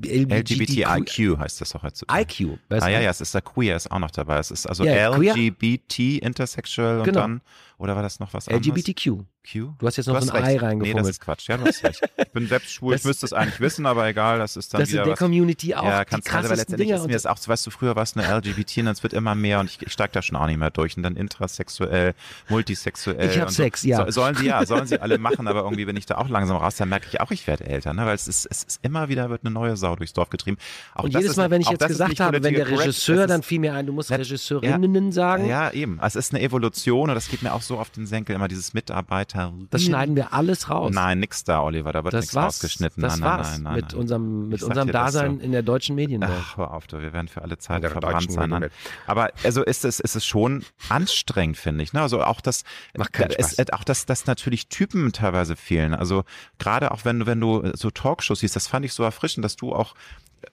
LGBTIQ 0.41 1.39
heißt 1.39 1.61
das 1.61 1.75
auch 1.75 1.83
heutzutage. 1.83 2.23
IQ. 2.23 2.59
weißt 2.69 2.85
Ah 2.87 2.89
ja, 2.89 3.01
ja, 3.01 3.11
es 3.11 3.21
ist 3.21 3.35
da 3.35 3.41
Queer 3.41 3.77
ist 3.77 3.91
auch 3.91 3.99
noch 3.99 4.11
dabei. 4.11 4.39
Es 4.39 4.51
ist 4.51 4.67
also 4.67 4.85
Ja. 4.85 5.09
LGBT, 5.17 6.19
Intersexual 6.19 6.99
und 6.99 7.05
Genau. 7.05 7.21
dann, 7.21 7.41
oder 7.83 7.97
war 7.97 8.03
das 8.03 8.21
noch 8.21 8.33
was 8.33 8.49
anderes? 8.49 8.67
LGBTQ. 8.67 9.25
Q? 9.45 9.75
Du 9.79 9.87
hast 9.89 9.97
jetzt 9.97 10.07
noch 10.07 10.21
so 10.23 10.31
ein 10.33 10.37
recht. 10.45 10.45
Ei 10.47 10.53
Nee, 10.53 10.55
das 10.59 10.63
reingefummelt. 10.63 11.09
ist 11.09 11.21
Quatsch. 11.21 11.49
Ja, 11.49 11.57
du 11.57 11.65
hast 11.65 11.83
recht. 11.83 12.01
Ich 12.17 12.29
bin 12.31 12.47
selbst 12.47 12.71
schwul, 12.73 12.95
ich 12.95 13.01
Das- 13.01 13.07
müsste 13.09 13.27
es 13.27 13.33
eigentlich 13.33 13.59
wissen, 13.59 13.87
aber 13.87 14.07
egal, 14.07 14.39
das 14.39 14.57
ist 14.57 14.73
dann 14.73 14.81
Das 14.83 14.91
wieder 14.91 15.01
sind 15.01 15.07
der 15.09 15.13
was. 15.15 15.19
Community 15.19 15.75
auch 15.75 15.83
ja, 15.85 16.05
kannst 16.05 16.29
du, 16.29 16.31
aber 16.31 16.41
krassesten 16.43 16.57
letztendlich 16.59 16.89
Dinger. 16.89 17.01
ist 17.01 17.07
mir 17.09 17.13
das 17.15 17.27
auch, 17.27 17.37
weißt 17.45 17.67
du, 17.67 17.71
früher 17.73 17.97
war 17.97 18.05
es 18.05 18.17
eine 18.17 18.25
LGBT 18.25 18.79
und 18.79 18.87
es 18.87 19.03
wird 19.03 19.13
immer 19.15 19.35
mehr 19.35 19.59
und 19.59 19.67
ich, 19.69 19.83
ich 19.83 19.93
steige 19.93 20.13
da 20.13 20.23
schon 20.23 20.37
auch 20.37 20.47
nicht 20.47 20.59
mehr 20.59 20.71
durch 20.71 20.97
und 20.97 21.03
dann 21.03 21.17
intrasexuell, 21.17 22.15
multisexuell. 22.49 23.31
Ich 23.31 23.39
hab 23.41 23.49
und 23.49 23.53
Sex, 23.55 23.83
so. 23.83 23.89
ja. 23.89 24.05
So, 24.05 24.11
sollen 24.13 24.37
sie 24.37 24.47
ja, 24.47 24.65
sollen 24.65 24.87
sie 24.87 25.01
alle 25.01 25.19
machen, 25.19 25.49
aber 25.49 25.63
irgendwie 25.65 25.85
bin 25.87 25.97
ich 25.97 26.07
da 26.07 26.19
auch 26.19 26.29
langsam 26.29 26.57
raus, 26.57 26.77
dann 26.77 26.89
merke 26.89 27.07
ich 27.11 27.21
auch, 27.21 27.33
ich 27.33 27.47
werde 27.49 27.67
älter, 27.67 27.93
ne, 27.95 28.07
weil 28.07 28.15
es 28.15 28.29
ist, 28.29 28.47
es 28.49 28.63
ist 28.63 28.79
immer 28.85 29.09
wieder 29.09 29.29
wird 29.29 29.45
eine 29.45 29.53
neue 29.53 29.77
Sau 29.77 29.97
durchs 29.97 30.13
Dorf 30.13 30.31
getrieben. 30.31 30.57
Auch 30.95 31.03
und 31.05 31.15
das 31.15 31.23
jedes 31.23 31.37
Mal, 31.37 31.51
wenn 31.51 31.61
ich 31.61 31.69
jetzt 31.69 31.81
das 31.83 31.89
gesagt 31.89 32.21
habe, 32.21 32.43
wenn 32.45 32.55
der 32.55 32.69
Regisseur, 32.69 33.17
das 33.17 33.27
dann 33.27 33.43
fiel 33.43 33.59
mir 33.59 33.75
ein, 33.75 33.87
du 33.87 33.93
musst 33.93 34.11
Regisseurinnen 34.13 35.11
sagen. 35.11 35.47
ja, 35.49 35.71
eben. 35.73 35.99
Also 36.01 36.21
es 36.21 36.27
ist 36.27 36.35
eine 36.35 36.43
Evolution 36.45 37.09
und 37.11 37.15
das 37.17 37.29
geht 37.29 37.43
mir 37.43 37.53
auch 37.53 37.63
so 37.63 37.72
so 37.73 37.79
auf 37.79 37.91
den 37.91 38.07
Senkel, 38.07 38.35
immer 38.35 38.49
dieses 38.49 38.75
Mitarbeiter. 38.75 39.53
Das 39.71 39.83
schneiden 39.83 40.15
wir 40.15 40.35
alles 40.35 40.69
raus. 40.69 40.93
Nein, 40.93 41.21
nix 41.21 41.43
da, 41.45 41.63
Oliver, 41.63 41.93
da 41.93 42.05
wird 42.05 42.13
das 42.13 42.25
nichts 42.27 42.37
rausgeschnitten. 42.37 43.03
Das 43.03 43.19
nein, 43.19 43.31
war's 43.31 43.53
nein, 43.53 43.63
nein, 43.63 43.75
mit 43.77 43.93
nein. 43.93 44.01
unserem, 44.01 44.49
mit 44.49 44.63
unserem 44.63 44.87
dir 44.89 44.93
das 44.93 45.15
Dasein 45.15 45.39
so. 45.39 45.45
in 45.45 45.53
der 45.53 45.63
deutschen 45.63 45.97
Medienwelt. 45.97 46.33
Ach, 46.35 46.57
hör 46.59 46.75
auf, 46.75 46.87
du, 46.87 47.01
wir 47.01 47.13
werden 47.13 47.29
für 47.29 47.41
alle 47.41 47.57
Zeit 47.59 47.83
verbrannt 47.87 48.31
sein. 48.31 48.51
Nein. 48.51 48.69
Aber 49.07 49.31
also 49.43 49.63
ist 49.63 49.85
es, 49.85 50.01
ist 50.01 50.17
es 50.17 50.27
schon 50.27 50.65
anstrengend, 50.91 51.57
finde 51.57 51.83
ich. 51.83 51.95
Ne? 51.95 52.03
Also 52.03 52.23
auch 52.23 52.43
das, 52.43 52.65
Macht 52.97 53.13
keinen 53.15 53.33
Spaß. 53.33 53.73
auch 53.73 53.85
dass, 53.85 54.05
dass 54.05 54.27
natürlich 54.27 54.69
Typen 54.69 55.13
teilweise 55.13 55.57
fehlen. 55.57 55.95
Also 55.95 56.25
gerade 56.59 56.91
auch 56.91 57.05
wenn 57.05 57.21
du, 57.21 57.27
wenn 57.27 57.41
du 57.41 57.73
so 57.75 57.91
Talkshows 57.91 58.41
siehst, 58.41 58.55
das 58.55 58.67
fand 58.67 58.85
ich 58.85 58.93
so 58.93 59.03
erfrischend, 59.03 59.45
dass 59.45 59.57
du 59.57 59.75
auch 59.75 59.95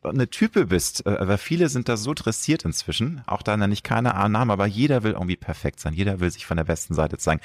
eine 0.04 0.30
Type 0.30 0.68
bist, 0.68 1.06
äh, 1.06 1.28
weil 1.28 1.38
viele 1.38 1.70
sind 1.70 1.90
da 1.90 1.98
so 1.98 2.14
dressiert 2.14 2.66
inzwischen, 2.66 3.22
auch 3.26 3.42
da 3.42 3.58
nenne 3.58 3.74
ich 3.74 3.84
keine 3.84 4.10
Namen, 4.30 4.52
aber 4.52 4.66
jeder 4.66 5.04
will 5.04 5.14
irgendwie 5.14 5.36
perfekt 5.36 5.80
sein, 5.80 5.94
jeder 5.94 6.20
will 6.20 6.32
sich 6.32 6.46
von 6.46 6.58
der 6.58 6.64
besten 6.64 6.94
Seite 6.94 7.09
zeigen. 7.18 7.42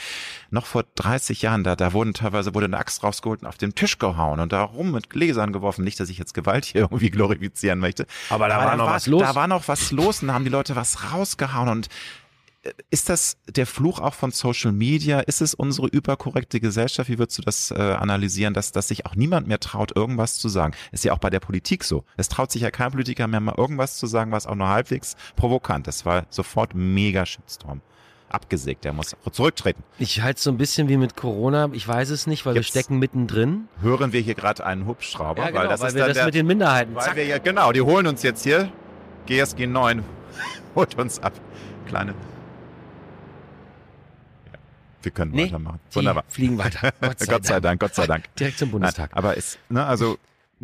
Noch 0.50 0.66
vor 0.66 0.84
30 0.94 1.42
Jahren, 1.42 1.64
da, 1.64 1.76
da 1.76 1.92
wurden 1.92 2.14
teilweise 2.14 2.54
wurde 2.54 2.66
eine 2.66 2.78
Axt 2.78 3.02
rausgeholt 3.02 3.42
und 3.42 3.48
auf 3.48 3.56
den 3.56 3.74
Tisch 3.74 3.98
gehauen 3.98 4.40
und 4.40 4.52
da 4.52 4.62
rum 4.62 4.92
mit 4.92 5.10
Gläsern 5.10 5.52
geworfen. 5.52 5.84
Nicht, 5.84 6.00
dass 6.00 6.08
ich 6.08 6.18
jetzt 6.18 6.34
Gewalt 6.34 6.64
hier 6.64 6.80
irgendwie 6.82 7.10
glorifizieren 7.10 7.78
möchte. 7.78 8.06
Aber 8.30 8.48
da 8.48 8.58
war 8.58 8.76
noch 8.76 8.86
was 8.86 9.06
los. 9.06 9.22
Da 9.22 9.34
war 9.34 9.48
noch 9.48 9.68
was 9.68 9.90
los 9.90 10.22
und 10.22 10.28
da 10.28 10.34
haben 10.34 10.44
die 10.44 10.50
Leute 10.50 10.76
was 10.76 11.12
rausgehauen 11.12 11.68
und 11.68 11.88
äh, 12.64 12.72
ist 12.90 13.08
das 13.08 13.36
der 13.48 13.66
Fluch 13.66 14.00
auch 14.00 14.14
von 14.14 14.30
Social 14.30 14.72
Media? 14.72 15.20
Ist 15.20 15.40
es 15.40 15.54
unsere 15.54 15.86
überkorrekte 15.88 16.60
Gesellschaft? 16.60 17.08
Wie 17.08 17.18
würdest 17.18 17.38
du 17.38 17.42
das 17.42 17.70
äh, 17.70 17.74
analysieren, 17.74 18.54
dass, 18.54 18.72
dass 18.72 18.88
sich 18.88 19.06
auch 19.06 19.14
niemand 19.14 19.46
mehr 19.46 19.60
traut, 19.60 19.94
irgendwas 19.94 20.38
zu 20.38 20.48
sagen? 20.48 20.74
Ist 20.92 21.04
ja 21.04 21.12
auch 21.12 21.18
bei 21.18 21.30
der 21.30 21.40
Politik 21.40 21.84
so. 21.84 22.04
Es 22.16 22.28
traut 22.28 22.50
sich 22.50 22.62
ja 22.62 22.70
kein 22.70 22.90
Politiker 22.90 23.26
mehr 23.26 23.40
mal 23.40 23.54
irgendwas 23.56 23.96
zu 23.96 24.06
sagen, 24.06 24.32
was 24.32 24.46
auch 24.46 24.54
nur 24.54 24.68
halbwegs 24.68 25.16
provokant 25.36 25.88
ist. 25.88 26.04
War 26.04 26.26
sofort 26.30 26.74
mega 26.74 27.26
Shitstorm. 27.26 27.80
Abgesägt, 28.34 28.84
der 28.84 28.92
muss 28.92 29.14
zurücktreten. 29.30 29.82
Ich 29.98 30.20
halte 30.22 30.38
es 30.38 30.42
so 30.44 30.50
ein 30.50 30.56
bisschen 30.58 30.88
wie 30.88 30.96
mit 30.96 31.14
Corona. 31.16 31.68
Ich 31.72 31.86
weiß 31.86 32.10
es 32.10 32.26
nicht, 32.26 32.44
weil 32.44 32.54
wir 32.54 32.60
Jetzt- 32.62 32.70
stecken 32.70 32.98
mittendrin. 32.98 33.68
Hören 33.80 34.12
wir 34.12 34.20
hier 34.20 34.34
gerade 34.34 34.66
einen 34.66 34.86
Hubschrauber? 34.86 35.42
Ja, 35.44 35.48
genau, 35.50 35.60
weil 35.60 35.68
das 35.68 35.80
ist 35.82 35.94
wir 35.94 36.00
dann 36.00 36.08
das 36.08 36.16
der, 36.16 36.24
mit 36.26 36.34
den 36.34 36.46
Minderheiten. 36.46 36.94
weil 36.96 37.04
Zack. 37.04 37.16
wir 37.16 37.24
ja, 37.26 37.38
genau, 37.38 37.70
die 37.72 37.80
holen 37.80 38.06
uns 38.08 38.22
jetzt 38.24 38.42
hier. 38.42 38.70
GSG 39.26 39.66
9 39.68 40.02
holt 40.74 40.98
uns 40.98 41.20
ab. 41.20 41.32
Kleine. 41.86 42.14
Wir 45.02 45.12
können 45.12 45.32
Nee, 45.32 45.44
weitermachen. 45.46 45.80
Wunderbar. 45.92 46.24
fliegen 46.28 46.58
weiter. 46.58 46.90
Gott 47.00 47.20
sei, 47.20 47.26
Gott 47.26 47.44
sei 47.46 47.60
Dank, 47.60 47.80
Gott 47.80 47.94
sei 47.94 48.06
Dank. 48.06 48.24
Direkt 48.38 48.58
zum 48.58 48.70
Bundestag. 48.70 49.10
Nein, 49.10 49.18
aber 49.18 49.36
ist, 49.36 49.58
ne, 49.68 49.84
also 49.84 50.16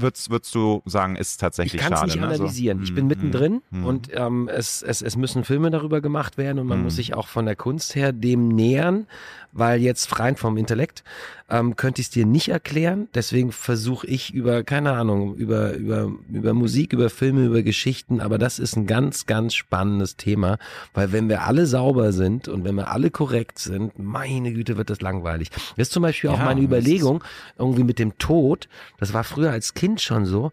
würdest, 0.03 0.31
würdest 0.31 0.55
du 0.55 0.83
sagen, 0.87 1.17
ist 1.17 1.33
Ich 1.33 1.37
tatsächlich 1.39 1.81
kann 1.81 1.93
es 1.93 1.99
schade. 2.01 2.13
nicht 2.13 2.21
ne? 2.21 2.29
So, 2.29 2.43
analysieren. 2.43 2.83
ich 2.83 2.89
hm, 2.91 2.95
bin 2.95 3.07
mittendrin 3.07 3.53
hm, 3.71 3.79
hm. 3.81 3.85
und 3.87 4.09
ähm, 4.15 4.49
es, 4.49 4.83
es, 4.83 5.03
es 5.03 5.17
müssen 5.17 5.45
Filme 5.45 5.71
darüber 5.71 6.01
gemacht 6.01 6.39
werden 6.39 6.59
und 6.59 6.67
man 6.67 6.79
Hm. 6.79 6.85
muss 6.85 6.97
sich 6.97 7.15
auch 7.15 7.29
von 7.29 7.45
der 7.47 7.57
Kunst 7.57 7.95
her 7.95 8.13
dem 8.13 8.49
nähern, 8.49 9.07
weil 9.53 9.81
jetzt 9.81 10.19
rein 10.21 10.37
vom 10.37 10.57
Intellekt 10.57 11.03
ähm, 11.49 11.75
könnte 11.75 12.01
ich 12.01 12.07
es 12.07 12.11
dir 12.13 12.25
nicht 12.25 12.49
erklären. 12.49 13.09
Deswegen 13.15 13.51
versuche 13.51 14.07
ich 14.07 14.33
über, 14.33 14.63
keine 14.63 14.93
Ahnung, 14.93 15.35
über, 15.35 15.73
über, 15.73 16.09
über 16.33 16.55
Musik, 16.55 16.93
über 16.93 17.11
Filme, 17.11 17.47
über 17.47 17.63
Geschichten, 17.63 18.21
aber 18.21 18.39
das 18.39 18.61
ist 18.61 18.77
ein 18.77 18.87
ganz, 18.87 19.27
ganz 19.27 19.55
spannendes 19.55 20.17
Thema, 20.17 20.59
weil 20.95 21.11
wenn 21.11 21.29
wir 21.29 21.43
alle 21.43 21.67
sauber 21.67 22.13
sind 22.13 22.47
und 22.47 22.63
wenn 22.63 22.77
wir 22.77 22.93
alle 22.93 23.11
korrekt 23.11 23.59
sind, 23.59 23.99
meine 23.99 24.53
Güte, 24.53 24.77
wird 24.77 24.89
das 24.91 25.01
langweilig. 25.01 25.51
Das 25.51 25.89
ist 25.89 25.93
zum 25.93 26.05
Beispiel 26.05 26.31
auch 26.31 26.39
Ja, 26.39 26.45
meine 26.45 26.61
Überlegung, 26.61 27.25
irgendwie 27.59 27.83
mit 27.83 27.99
dem 27.99 28.17
Tod, 28.19 28.69
das 28.99 29.13
war 29.13 29.25
früher 29.25 29.51
als 29.51 29.75
Kind 29.75 29.90
schon 29.99 30.27
so, 30.27 30.53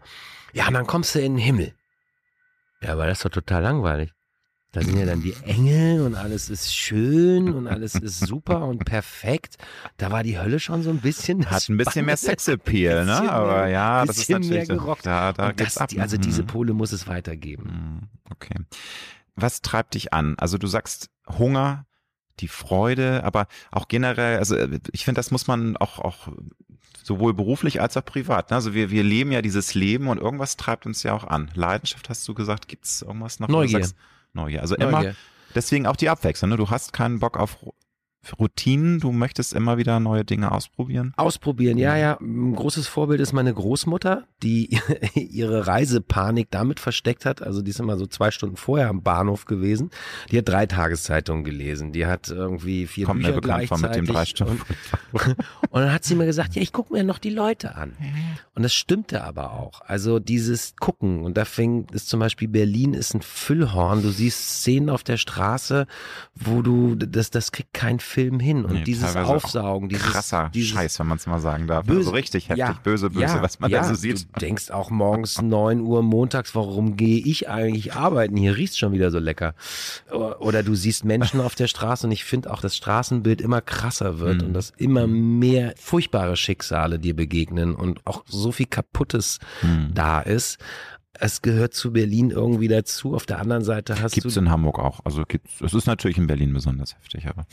ja, 0.52 0.66
und 0.68 0.74
dann 0.74 0.86
kommst 0.86 1.14
du 1.14 1.20
in 1.20 1.34
den 1.34 1.38
Himmel. 1.44 1.74
Ja, 2.80 2.92
aber 2.92 3.06
das 3.06 3.18
ist 3.18 3.24
doch 3.24 3.30
total 3.30 3.62
langweilig. 3.62 4.12
Da 4.72 4.82
sind 4.82 4.98
ja 4.98 5.06
dann 5.06 5.22
die 5.22 5.34
Engel 5.44 6.02
und 6.02 6.14
alles 6.14 6.50
ist 6.50 6.76
schön 6.76 7.54
und 7.54 7.66
alles 7.66 7.94
ist 7.94 8.20
super 8.20 8.66
und 8.66 8.84
perfekt. 8.84 9.56
Da 9.96 10.10
war 10.10 10.22
die 10.22 10.38
Hölle 10.38 10.60
schon 10.60 10.82
so 10.82 10.90
ein 10.90 11.00
bisschen. 11.00 11.50
Hat 11.50 11.66
ein 11.70 11.78
bisschen 11.78 12.04
mehr. 12.04 12.18
Sexappeal, 12.18 13.06
ne? 13.06 13.30
Aber 13.32 13.62
mehr- 13.62 13.68
ja, 13.68 14.04
das 14.04 14.18
ist 14.18 14.26
bisschen 14.26 14.40
mehr 14.40 14.58
natürlich. 14.60 14.68
gerockt. 14.82 15.06
Da, 15.06 15.32
da 15.32 15.52
geht's 15.52 15.74
das, 15.74 15.78
ab. 15.78 15.88
die, 15.88 16.00
also 16.00 16.18
diese 16.18 16.42
Mhm. 16.42 16.46
Pole 16.48 16.72
muss 16.74 16.92
es 16.92 17.06
weitergeben. 17.08 17.64
Mhm, 17.64 18.08
Okay. 18.30 18.54
Was 19.36 19.62
treibt 19.62 19.94
dich 19.94 20.12
an? 20.12 20.34
Also 20.38 20.58
du 20.58 20.66
sagst 20.66 21.08
Hunger, 21.26 21.86
die 22.40 22.48
Freude, 22.48 23.24
aber 23.24 23.46
auch 23.70 23.88
generell, 23.88 24.38
also 24.38 24.56
äh, 24.56 24.80
ich 24.92 25.04
finde, 25.04 25.18
das 25.18 25.30
muss 25.30 25.46
man 25.46 25.76
auch, 25.76 25.98
auch 25.98 26.28
sowohl 27.02 27.34
beruflich 27.34 27.80
als 27.80 27.96
auch 27.96 28.04
privat. 28.04 28.50
Ne? 28.50 28.56
Also 28.56 28.74
wir, 28.74 28.90
wir 28.90 29.02
leben 29.02 29.32
ja 29.32 29.42
dieses 29.42 29.74
Leben 29.74 30.08
und 30.08 30.18
irgendwas 30.18 30.56
treibt 30.56 30.86
uns 30.86 31.02
ja 31.02 31.14
auch 31.14 31.24
an. 31.24 31.50
Leidenschaft 31.54 32.08
hast 32.08 32.26
du 32.28 32.34
gesagt, 32.34 32.68
gibt's 32.68 33.02
irgendwas 33.02 33.40
noch? 33.40 33.48
Neugier. 33.48 33.88
Neugier. 34.34 34.60
Also 34.60 34.76
immer, 34.76 34.90
Neugier. 34.90 35.16
deswegen 35.54 35.86
auch 35.86 35.96
die 35.96 36.08
Abwechslung. 36.08 36.50
Ne? 36.50 36.56
Du 36.56 36.70
hast 36.70 36.92
keinen 36.92 37.18
Bock 37.18 37.38
auf 37.38 37.58
Routinen, 38.38 39.00
du 39.00 39.12
möchtest 39.12 39.52
immer 39.52 39.78
wieder 39.78 40.00
neue 40.00 40.24
Dinge 40.24 40.52
ausprobieren. 40.52 41.12
Ausprobieren, 41.16 41.78
ja, 41.78 41.96
ja. 41.96 42.18
Ein 42.20 42.54
großes 42.54 42.86
Vorbild 42.86 43.20
ist 43.20 43.32
meine 43.32 43.52
Großmutter, 43.54 44.24
die 44.42 44.78
ihre 45.14 45.66
Reisepanik 45.66 46.48
damit 46.50 46.80
versteckt 46.80 47.24
hat. 47.24 47.42
Also 47.42 47.62
die 47.62 47.70
ist 47.70 47.80
immer 47.80 47.96
so 47.96 48.06
zwei 48.06 48.30
Stunden 48.30 48.56
vorher 48.56 48.88
am 48.88 49.02
Bahnhof 49.02 49.44
gewesen. 49.44 49.90
Die 50.30 50.38
hat 50.38 50.48
drei 50.48 50.66
Tageszeitungen 50.66 51.44
gelesen. 51.44 51.92
Die 51.92 52.06
hat 52.06 52.28
irgendwie 52.28 52.86
vier 52.86 53.06
Kommt 53.06 53.20
Bücher 53.20 53.34
mir 53.34 53.40
bekannt 53.40 53.68
vor 53.68 53.78
mit 53.78 53.94
dem 53.94 54.06
drei 54.06 54.24
Stunden. 54.24 54.60
Und, 55.12 55.22
und 55.70 55.80
dann 55.80 55.92
hat 55.92 56.04
sie 56.04 56.14
mir 56.14 56.26
gesagt, 56.26 56.54
ja, 56.54 56.62
ich 56.62 56.72
gucke 56.72 56.92
mir 56.92 57.04
noch 57.04 57.18
die 57.18 57.30
Leute 57.30 57.76
an. 57.76 57.96
Und 58.54 58.62
das 58.62 58.74
stimmte 58.74 59.24
aber 59.24 59.52
auch. 59.52 59.80
Also 59.82 60.18
dieses 60.18 60.76
Gucken. 60.76 61.22
Und 61.22 61.36
da 61.36 61.44
fing 61.44 61.86
es 61.92 62.06
zum 62.06 62.20
Beispiel 62.20 62.48
Berlin 62.48 62.94
ist 62.94 63.14
ein 63.14 63.22
Füllhorn. 63.22 64.02
Du 64.02 64.10
siehst 64.10 64.60
Szenen 64.60 64.90
auf 64.90 65.02
der 65.02 65.16
Straße, 65.16 65.86
wo 66.34 66.62
du, 66.62 66.94
das, 66.94 67.30
das 67.30 67.52
kriegt 67.52 67.72
kein 67.72 68.00
Film 68.00 68.17
hin. 68.18 68.64
Und 68.64 68.72
Nee, 68.74 68.84
dieses 68.84 69.16
Aufsaugen, 69.16 69.88
dieses, 69.88 70.06
Krasser 70.06 70.50
dieses 70.54 70.70
Scheiß, 70.70 70.98
wenn 70.98 71.06
man 71.06 71.18
es 71.18 71.26
mal 71.26 71.38
sagen 71.40 71.66
darf. 71.66 71.86
Böse- 71.86 72.02
so 72.04 72.10
richtig 72.10 72.48
heftig, 72.48 72.58
ja, 72.58 72.76
böse, 72.82 73.10
böse, 73.10 73.20
ja, 73.22 73.42
was 73.42 73.60
man 73.60 73.70
ja, 73.70 73.80
da 73.82 73.88
so 73.88 73.94
sieht. 73.94 74.26
Du 74.34 74.40
denkst 74.40 74.70
auch 74.70 74.90
morgens 74.90 75.40
9 75.40 75.80
Uhr 75.80 76.02
montags, 76.02 76.54
warum 76.54 76.96
gehe 76.96 77.18
ich 77.18 77.48
eigentlich 77.48 77.94
arbeiten? 77.94 78.36
Hier 78.36 78.56
riecht's 78.56 78.78
schon 78.78 78.92
wieder 78.92 79.10
so 79.10 79.18
lecker. 79.18 79.54
Oder 80.40 80.62
du 80.62 80.74
siehst 80.74 81.04
Menschen 81.04 81.40
auf 81.40 81.54
der 81.54 81.66
Straße 81.68 82.06
und 82.06 82.12
ich 82.12 82.24
finde 82.24 82.52
auch, 82.52 82.60
das 82.60 82.76
Straßenbild 82.76 83.40
immer 83.40 83.60
krasser 83.60 84.18
wird 84.18 84.42
Mhm. 84.42 84.48
und 84.48 84.52
dass 84.54 84.70
immer 84.76 85.06
mehr 85.06 85.74
furchtbare 85.76 86.36
Schicksale 86.36 86.98
dir 86.98 87.14
begegnen 87.14 87.74
und 87.74 88.06
auch 88.06 88.24
so 88.26 88.52
viel 88.52 88.66
Kaputtes 88.66 89.38
Hm. 89.60 89.90
da 89.94 90.20
ist. 90.20 90.58
Es 91.20 91.42
gehört 91.42 91.74
zu 91.74 91.92
Berlin 91.92 92.30
irgendwie 92.30 92.68
dazu. 92.68 93.14
Auf 93.14 93.26
der 93.26 93.38
anderen 93.40 93.64
Seite 93.64 94.00
hast 94.00 94.12
Gibt's 94.14 94.34
du 94.34 94.40
in 94.40 94.50
Hamburg 94.50 94.78
auch. 94.78 95.00
Also 95.04 95.24
gibt's, 95.26 95.60
es 95.60 95.74
ist 95.74 95.86
natürlich 95.86 96.18
in 96.18 96.26
Berlin 96.26 96.52
besonders 96.52 96.94
heftig, 96.94 97.26
aber 97.26 97.46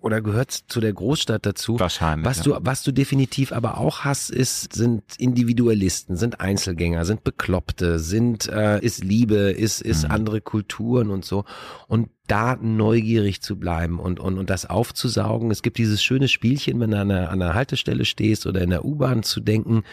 oder 0.00 0.20
gehört 0.20 0.50
zu 0.50 0.80
der 0.80 0.92
Großstadt 0.92 1.46
dazu. 1.46 1.78
wahrscheinlich. 1.78 2.26
Was 2.26 2.38
ja. 2.38 2.42
du, 2.44 2.58
was 2.60 2.82
du 2.82 2.92
definitiv 2.92 3.52
aber 3.52 3.78
auch 3.78 4.00
hast, 4.00 4.30
ist, 4.30 4.72
sind 4.72 5.02
Individualisten, 5.18 6.16
sind 6.16 6.40
Einzelgänger, 6.40 7.04
sind 7.04 7.24
Bekloppte, 7.24 7.98
sind, 7.98 8.48
äh, 8.48 8.80
ist 8.80 9.04
Liebe, 9.04 9.36
ist, 9.52 9.80
ist 9.82 10.04
Mhm. 10.04 10.10
andere 10.10 10.40
Kulturen 10.40 11.10
und 11.10 11.24
so. 11.24 11.44
Und 11.88 12.10
da 12.26 12.56
neugierig 12.56 13.40
zu 13.40 13.56
bleiben 13.56 13.98
und, 13.98 14.20
und, 14.20 14.38
und 14.38 14.50
das 14.50 14.66
aufzusaugen. 14.66 15.50
Es 15.50 15.62
gibt 15.62 15.78
dieses 15.78 16.02
schöne 16.02 16.28
Spielchen, 16.28 16.80
wenn 16.80 16.90
du 16.90 16.98
an 17.00 17.10
einer, 17.10 17.30
an 17.30 17.40
einer 17.42 17.54
Haltestelle 17.54 18.04
stehst 18.04 18.46
oder 18.46 18.60
in 18.62 18.70
der 18.70 18.84
U-Bahn 18.84 19.22
zu 19.22 19.40
denken, 19.40 19.84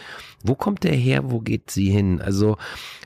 wo 0.42 0.54
kommt 0.54 0.84
der 0.84 0.94
her, 0.94 1.30
wo 1.30 1.40
geht 1.40 1.70
sie 1.70 1.90
hin? 1.90 2.20
Also 2.20 2.56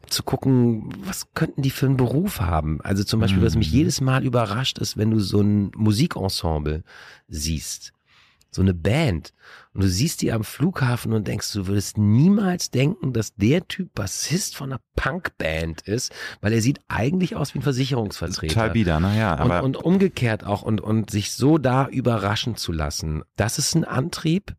zu 0.09 0.23
gucken, 0.23 0.91
was 1.05 1.29
könnten 1.35 1.63
die 1.63 1.71
für 1.71 1.87
einen 1.87 1.97
Beruf 1.97 2.41
haben? 2.41 2.81
Also 2.83 3.05
zum 3.05 3.21
Beispiel, 3.21 3.43
was 3.43 3.57
mich 3.57 3.71
Mhm. 3.73 3.79
jedes 3.79 4.01
Mal 4.01 4.25
überrascht 4.25 4.79
ist, 4.79 4.97
wenn 4.97 5.11
du 5.11 5.21
so 5.21 5.41
ein 5.41 5.71
Musikensemble 5.77 6.83
siehst 7.29 7.93
so 8.59 8.63
eine 8.63 8.75
Band 8.75 9.33
und 9.73 9.85
du 9.85 9.89
siehst 9.89 10.21
die 10.21 10.33
am 10.33 10.43
Flughafen 10.43 11.13
und 11.13 11.29
denkst, 11.29 11.53
du 11.53 11.69
würdest 11.69 11.97
niemals 11.97 12.71
denken, 12.71 13.13
dass 13.13 13.35
der 13.37 13.67
Typ 13.69 13.95
Bassist 13.95 14.57
von 14.57 14.73
einer 14.73 14.81
Punkband 14.97 15.83
ist, 15.83 16.13
weil 16.41 16.53
er 16.53 16.61
sieht 16.61 16.81
eigentlich 16.89 17.37
aus 17.37 17.55
wie 17.55 17.61
ein 17.61 17.63
Versicherungsvertreter. 17.63 18.53
Total 18.53 18.71
bieder, 18.71 18.99
naja, 18.99 19.35
Und, 19.35 19.41
aber 19.41 19.63
und 19.63 19.77
umgekehrt 19.77 20.45
auch 20.45 20.63
und, 20.63 20.81
und 20.81 21.11
sich 21.11 21.33
so 21.33 21.59
da 21.59 21.87
überraschen 21.87 22.57
zu 22.57 22.73
lassen, 22.73 23.23
das 23.37 23.59
ist 23.59 23.77
ein 23.77 23.85
Antrieb. 23.85 24.57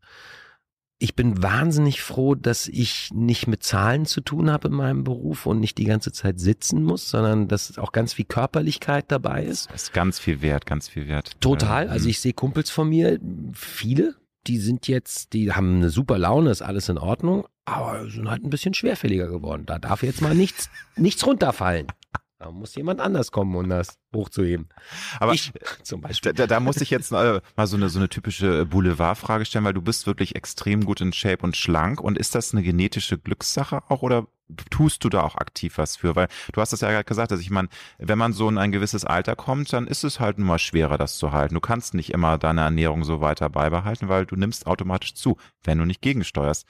Ich 1.02 1.14
bin 1.14 1.42
wahnsinnig 1.42 2.02
froh, 2.02 2.34
dass 2.34 2.68
ich 2.68 3.08
nicht 3.14 3.46
mit 3.46 3.62
Zahlen 3.62 4.04
zu 4.04 4.20
tun 4.20 4.50
habe 4.50 4.68
in 4.68 4.74
meinem 4.74 5.02
Beruf 5.02 5.46
und 5.46 5.58
nicht 5.58 5.78
die 5.78 5.84
ganze 5.86 6.12
Zeit 6.12 6.38
sitzen 6.38 6.82
muss, 6.82 7.08
sondern 7.08 7.48
dass 7.48 7.78
auch 7.78 7.92
ganz 7.92 8.12
viel 8.12 8.26
Körperlichkeit 8.26 9.06
dabei 9.08 9.44
ist. 9.44 9.70
es 9.74 9.84
ist 9.84 9.92
ganz 9.94 10.18
viel 10.18 10.42
wert, 10.42 10.66
ganz 10.66 10.88
viel 10.88 11.08
wert. 11.08 11.40
Total. 11.40 11.86
Äh, 11.86 11.88
Also 11.90 12.08
ich 12.10 12.20
sehe 12.20 12.34
Kumpels 12.34 12.68
von 12.68 12.90
mir, 12.90 13.18
viele, 13.54 14.14
die 14.46 14.58
sind 14.58 14.88
jetzt, 14.88 15.32
die 15.32 15.52
haben 15.52 15.76
eine 15.76 15.88
super 15.88 16.18
Laune, 16.18 16.50
ist 16.50 16.60
alles 16.60 16.90
in 16.90 16.98
Ordnung, 16.98 17.46
aber 17.64 18.08
sind 18.10 18.28
halt 18.28 18.44
ein 18.44 18.50
bisschen 18.50 18.74
schwerfälliger 18.74 19.28
geworden. 19.28 19.64
Da 19.64 19.78
darf 19.78 20.02
jetzt 20.02 20.20
mal 20.20 20.34
nichts, 20.34 20.68
nichts 20.96 21.26
runterfallen. 21.26 21.86
Da 22.40 22.50
muss 22.50 22.74
jemand 22.74 23.02
anders 23.02 23.32
kommen, 23.32 23.54
um 23.54 23.68
das 23.68 23.98
hochzuheben. 24.16 24.70
aber 25.18 25.34
ich 25.34 25.52
zum 25.82 26.00
Da, 26.00 26.08
Beispiel. 26.08 26.32
da, 26.32 26.46
da 26.46 26.58
muss 26.58 26.78
ich 26.80 26.88
jetzt 26.88 27.12
äh, 27.12 27.42
mal 27.54 27.66
so 27.66 27.76
eine, 27.76 27.90
so 27.90 27.98
eine 27.98 28.08
typische 28.08 28.64
Boulevardfrage 28.64 29.44
stellen, 29.44 29.66
weil 29.66 29.74
du 29.74 29.82
bist 29.82 30.06
wirklich 30.06 30.36
extrem 30.36 30.86
gut 30.86 31.02
in 31.02 31.12
Shape 31.12 31.42
und 31.44 31.54
schlank. 31.54 32.00
Und 32.00 32.16
ist 32.16 32.34
das 32.34 32.54
eine 32.54 32.62
genetische 32.62 33.18
Glückssache 33.18 33.82
auch 33.90 34.00
oder 34.00 34.26
tust 34.70 35.04
du 35.04 35.10
da 35.10 35.20
auch 35.20 35.36
aktiv 35.36 35.76
was 35.76 35.96
für? 35.96 36.16
Weil 36.16 36.28
du 36.54 36.62
hast 36.62 36.72
es 36.72 36.80
ja 36.80 36.90
gerade 36.90 37.04
gesagt, 37.04 37.30
dass 37.30 37.40
ich 37.40 37.50
meine, 37.50 37.68
wenn 37.98 38.16
man 38.16 38.32
so 38.32 38.48
in 38.48 38.56
ein 38.56 38.72
gewisses 38.72 39.04
Alter 39.04 39.36
kommt, 39.36 39.70
dann 39.74 39.86
ist 39.86 40.02
es 40.02 40.18
halt 40.18 40.38
nun 40.38 40.48
mal 40.48 40.58
schwerer, 40.58 40.96
das 40.96 41.18
zu 41.18 41.32
halten. 41.32 41.54
Du 41.56 41.60
kannst 41.60 41.92
nicht 41.92 42.10
immer 42.10 42.38
deine 42.38 42.62
Ernährung 42.62 43.04
so 43.04 43.20
weiter 43.20 43.50
beibehalten, 43.50 44.08
weil 44.08 44.24
du 44.24 44.36
nimmst 44.36 44.66
automatisch 44.66 45.12
zu, 45.12 45.36
wenn 45.62 45.76
du 45.76 45.84
nicht 45.84 46.00
gegensteuerst. 46.00 46.66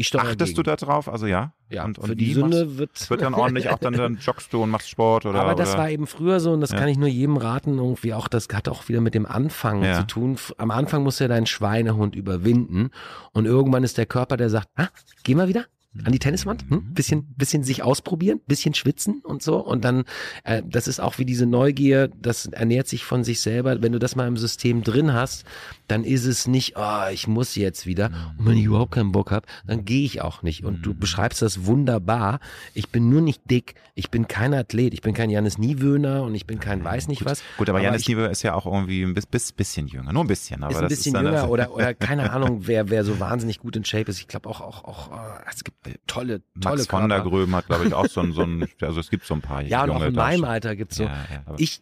Ich 0.00 0.08
steuere 0.08 0.24
Achtest 0.24 0.38
gegen. 0.52 0.56
du 0.56 0.62
da 0.62 0.76
drauf? 0.76 1.08
Also 1.08 1.26
ja? 1.26 1.52
Ja, 1.68 1.84
und, 1.84 1.98
und 1.98 2.06
für 2.08 2.16
die 2.16 2.32
Sünde 2.32 2.64
machst- 2.64 2.78
wird. 2.78 3.10
wird 3.10 3.20
dann 3.22 3.34
ordentlich 3.34 3.68
auch 3.68 3.78
dann, 3.78 3.92
dann 3.92 4.16
joggst 4.20 4.52
du 4.52 4.62
und 4.62 4.70
machst 4.70 4.88
Sport 4.88 5.26
oder 5.26 5.40
Aber 5.42 5.54
das 5.54 5.70
oder? 5.70 5.78
war 5.78 5.90
eben 5.90 6.06
früher 6.06 6.40
so 6.40 6.52
und 6.52 6.60
das 6.62 6.70
Ja. 6.70 6.78
kann 6.78 6.88
ich 6.88 6.96
nur 6.98 7.08
jedem 7.08 7.36
raten, 7.36 7.78
irgendwie 7.78 8.14
auch, 8.14 8.26
das 8.26 8.48
hat 8.52 8.68
auch 8.68 8.88
wieder 8.88 9.00
mit 9.00 9.14
dem 9.14 9.26
Anfang 9.26 9.82
Ja. 9.84 9.98
zu 10.00 10.06
tun. 10.06 10.36
Am 10.56 10.70
Anfang 10.70 11.02
musst 11.02 11.20
du 11.20 11.24
ja 11.24 11.28
deinen 11.28 11.46
Schweinehund 11.46 12.16
überwinden 12.16 12.90
und 13.32 13.44
irgendwann 13.44 13.84
ist 13.84 13.98
der 13.98 14.06
Körper, 14.06 14.36
der 14.36 14.48
sagt, 14.50 14.68
ah, 14.76 14.88
geh 15.22 15.34
mal 15.34 15.48
wieder 15.48 15.66
an 16.04 16.12
die 16.12 16.20
Tenniswand, 16.20 16.64
hm? 16.68 16.94
bisschen, 16.94 17.34
bisschen 17.36 17.64
sich 17.64 17.82
ausprobieren, 17.82 18.40
bisschen 18.46 18.74
schwitzen 18.74 19.22
und 19.24 19.42
so 19.42 19.58
und 19.58 19.84
dann, 19.84 20.04
äh, 20.44 20.62
das 20.64 20.86
ist 20.86 21.00
auch 21.00 21.18
wie 21.18 21.24
diese 21.24 21.46
Neugier, 21.46 22.08
das 22.20 22.46
ernährt 22.46 22.86
sich 22.86 23.04
von 23.04 23.24
sich 23.24 23.40
selber. 23.40 23.82
Wenn 23.82 23.92
du 23.92 23.98
das 23.98 24.14
mal 24.14 24.28
im 24.28 24.36
System 24.36 24.84
drin 24.84 25.12
hast, 25.12 25.44
dann 25.88 26.04
ist 26.04 26.26
es 26.26 26.46
nicht, 26.46 26.74
oh, 26.76 27.08
ich 27.12 27.26
muss 27.26 27.56
jetzt 27.56 27.86
wieder 27.86 28.34
und 28.38 28.46
wenn 28.46 28.56
ich 28.56 28.64
überhaupt 28.64 28.92
keinen 28.92 29.10
Bock 29.10 29.32
habe, 29.32 29.46
dann 29.66 29.84
gehe 29.84 30.04
ich 30.04 30.20
auch 30.22 30.42
nicht 30.42 30.64
und 30.64 30.86
du 30.86 30.94
beschreibst 30.94 31.42
das 31.42 31.66
wunderbar. 31.66 32.38
Ich 32.72 32.90
bin 32.90 33.08
nur 33.08 33.20
nicht 33.20 33.50
dick, 33.50 33.74
ich 33.94 34.10
bin 34.10 34.28
kein 34.28 34.54
Athlet, 34.54 34.94
ich 34.94 35.02
bin 35.02 35.12
kein 35.12 35.28
Janis 35.28 35.58
Niewöhner 35.58 36.22
und 36.22 36.34
ich 36.34 36.46
bin 36.46 36.60
kein 36.60 36.84
weiß 36.84 37.08
nicht 37.08 37.24
was. 37.24 37.42
Gut, 37.56 37.68
aber, 37.68 37.80
Janis 37.82 38.02
ich, 38.02 38.08
Niewe 38.08 38.26
ist 38.26 38.42
ja 38.42 38.54
auch 38.54 38.66
irgendwie 38.66 39.02
ein 39.02 39.14
bis, 39.14 39.26
bis, 39.26 39.52
bisschen 39.52 39.88
jünger, 39.88 40.12
nur 40.12 40.24
ein 40.24 40.28
bisschen. 40.28 40.62
Aber 40.62 40.72
ist 40.72 40.82
ein 40.82 40.88
bisschen 40.88 41.14
ist 41.16 41.22
jünger 41.22 41.48
oder, 41.50 41.74
oder 41.74 41.94
keine 41.94 42.30
Ahnung, 42.30 42.66
wer, 42.66 42.90
wer 42.90 43.04
so 43.04 43.18
wahnsinnig 43.18 43.58
gut 43.58 43.76
in 43.76 43.84
Shape 43.84 44.10
ist. 44.10 44.20
Ich 44.20 44.28
glaube 44.28 44.48
auch, 44.48 44.60
auch, 44.60 44.84
auch, 44.84 45.10
äh, 45.12 45.42
es 45.50 45.64
gibt 45.64 45.79
tolle, 46.06 46.42
tolle 46.60 46.76
Max 46.76 46.86
von 46.86 47.08
der 47.08 47.18
Körper. 47.18 47.30
Gröben 47.30 47.54
hat, 47.56 47.66
glaube 47.66 47.86
ich, 47.86 47.94
auch 47.94 48.06
so 48.06 48.20
ein, 48.20 48.32
so 48.32 48.42
ein, 48.42 48.68
also 48.80 49.00
es 49.00 49.10
gibt 49.10 49.24
so 49.26 49.34
ein 49.34 49.40
paar 49.40 49.62
Ja, 49.62 49.82
und 49.82 49.88
junge 49.88 50.00
auch 50.00 50.08
in 50.08 50.14
meinem. 50.14 50.44
Alter 50.44 50.76
gibt's 50.76 50.96
so. 50.96 51.04
Ja, 51.04 51.26
ja, 51.30 51.54
Ich, 51.56 51.80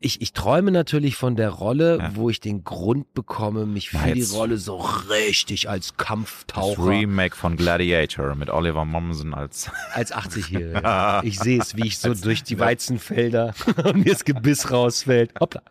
ich, 0.00 0.20
ich 0.22 0.32
träume 0.32 0.70
natürlich 0.70 1.16
von 1.16 1.34
der 1.34 1.50
Rolle, 1.50 1.98
Ja. 1.98 2.10
wo 2.14 2.30
ich 2.30 2.38
den 2.38 2.62
Grund 2.62 3.14
bekomme, 3.14 3.66
mich 3.66 3.90
für 3.90 4.12
die 4.12 4.22
Rolle 4.22 4.56
so 4.56 4.76
richtig 4.76 5.68
als 5.68 5.88
das 5.88 5.96
Kampftaucher, 5.96 6.86
Remake 6.86 7.34
von 7.34 7.56
Gladiator 7.56 8.36
mit 8.36 8.48
Oliver 8.48 8.84
Mommsen 8.84 9.34
als 9.34 9.70
als 9.94 10.14
80-Jähriger. 10.14 11.22
Ich 11.24 11.40
sehe 11.40 11.60
es, 11.60 11.76
wie 11.76 11.86
ich 11.88 11.98
so 11.98 12.14
durch 12.14 12.44
die 12.44 12.58
Weizenfelder 12.60 13.54
und 13.84 14.04
mir 14.04 14.12
das 14.12 14.24
Gebiss 14.24 14.70
rausfällt. 14.70 15.32
Hoppla. 15.40 15.62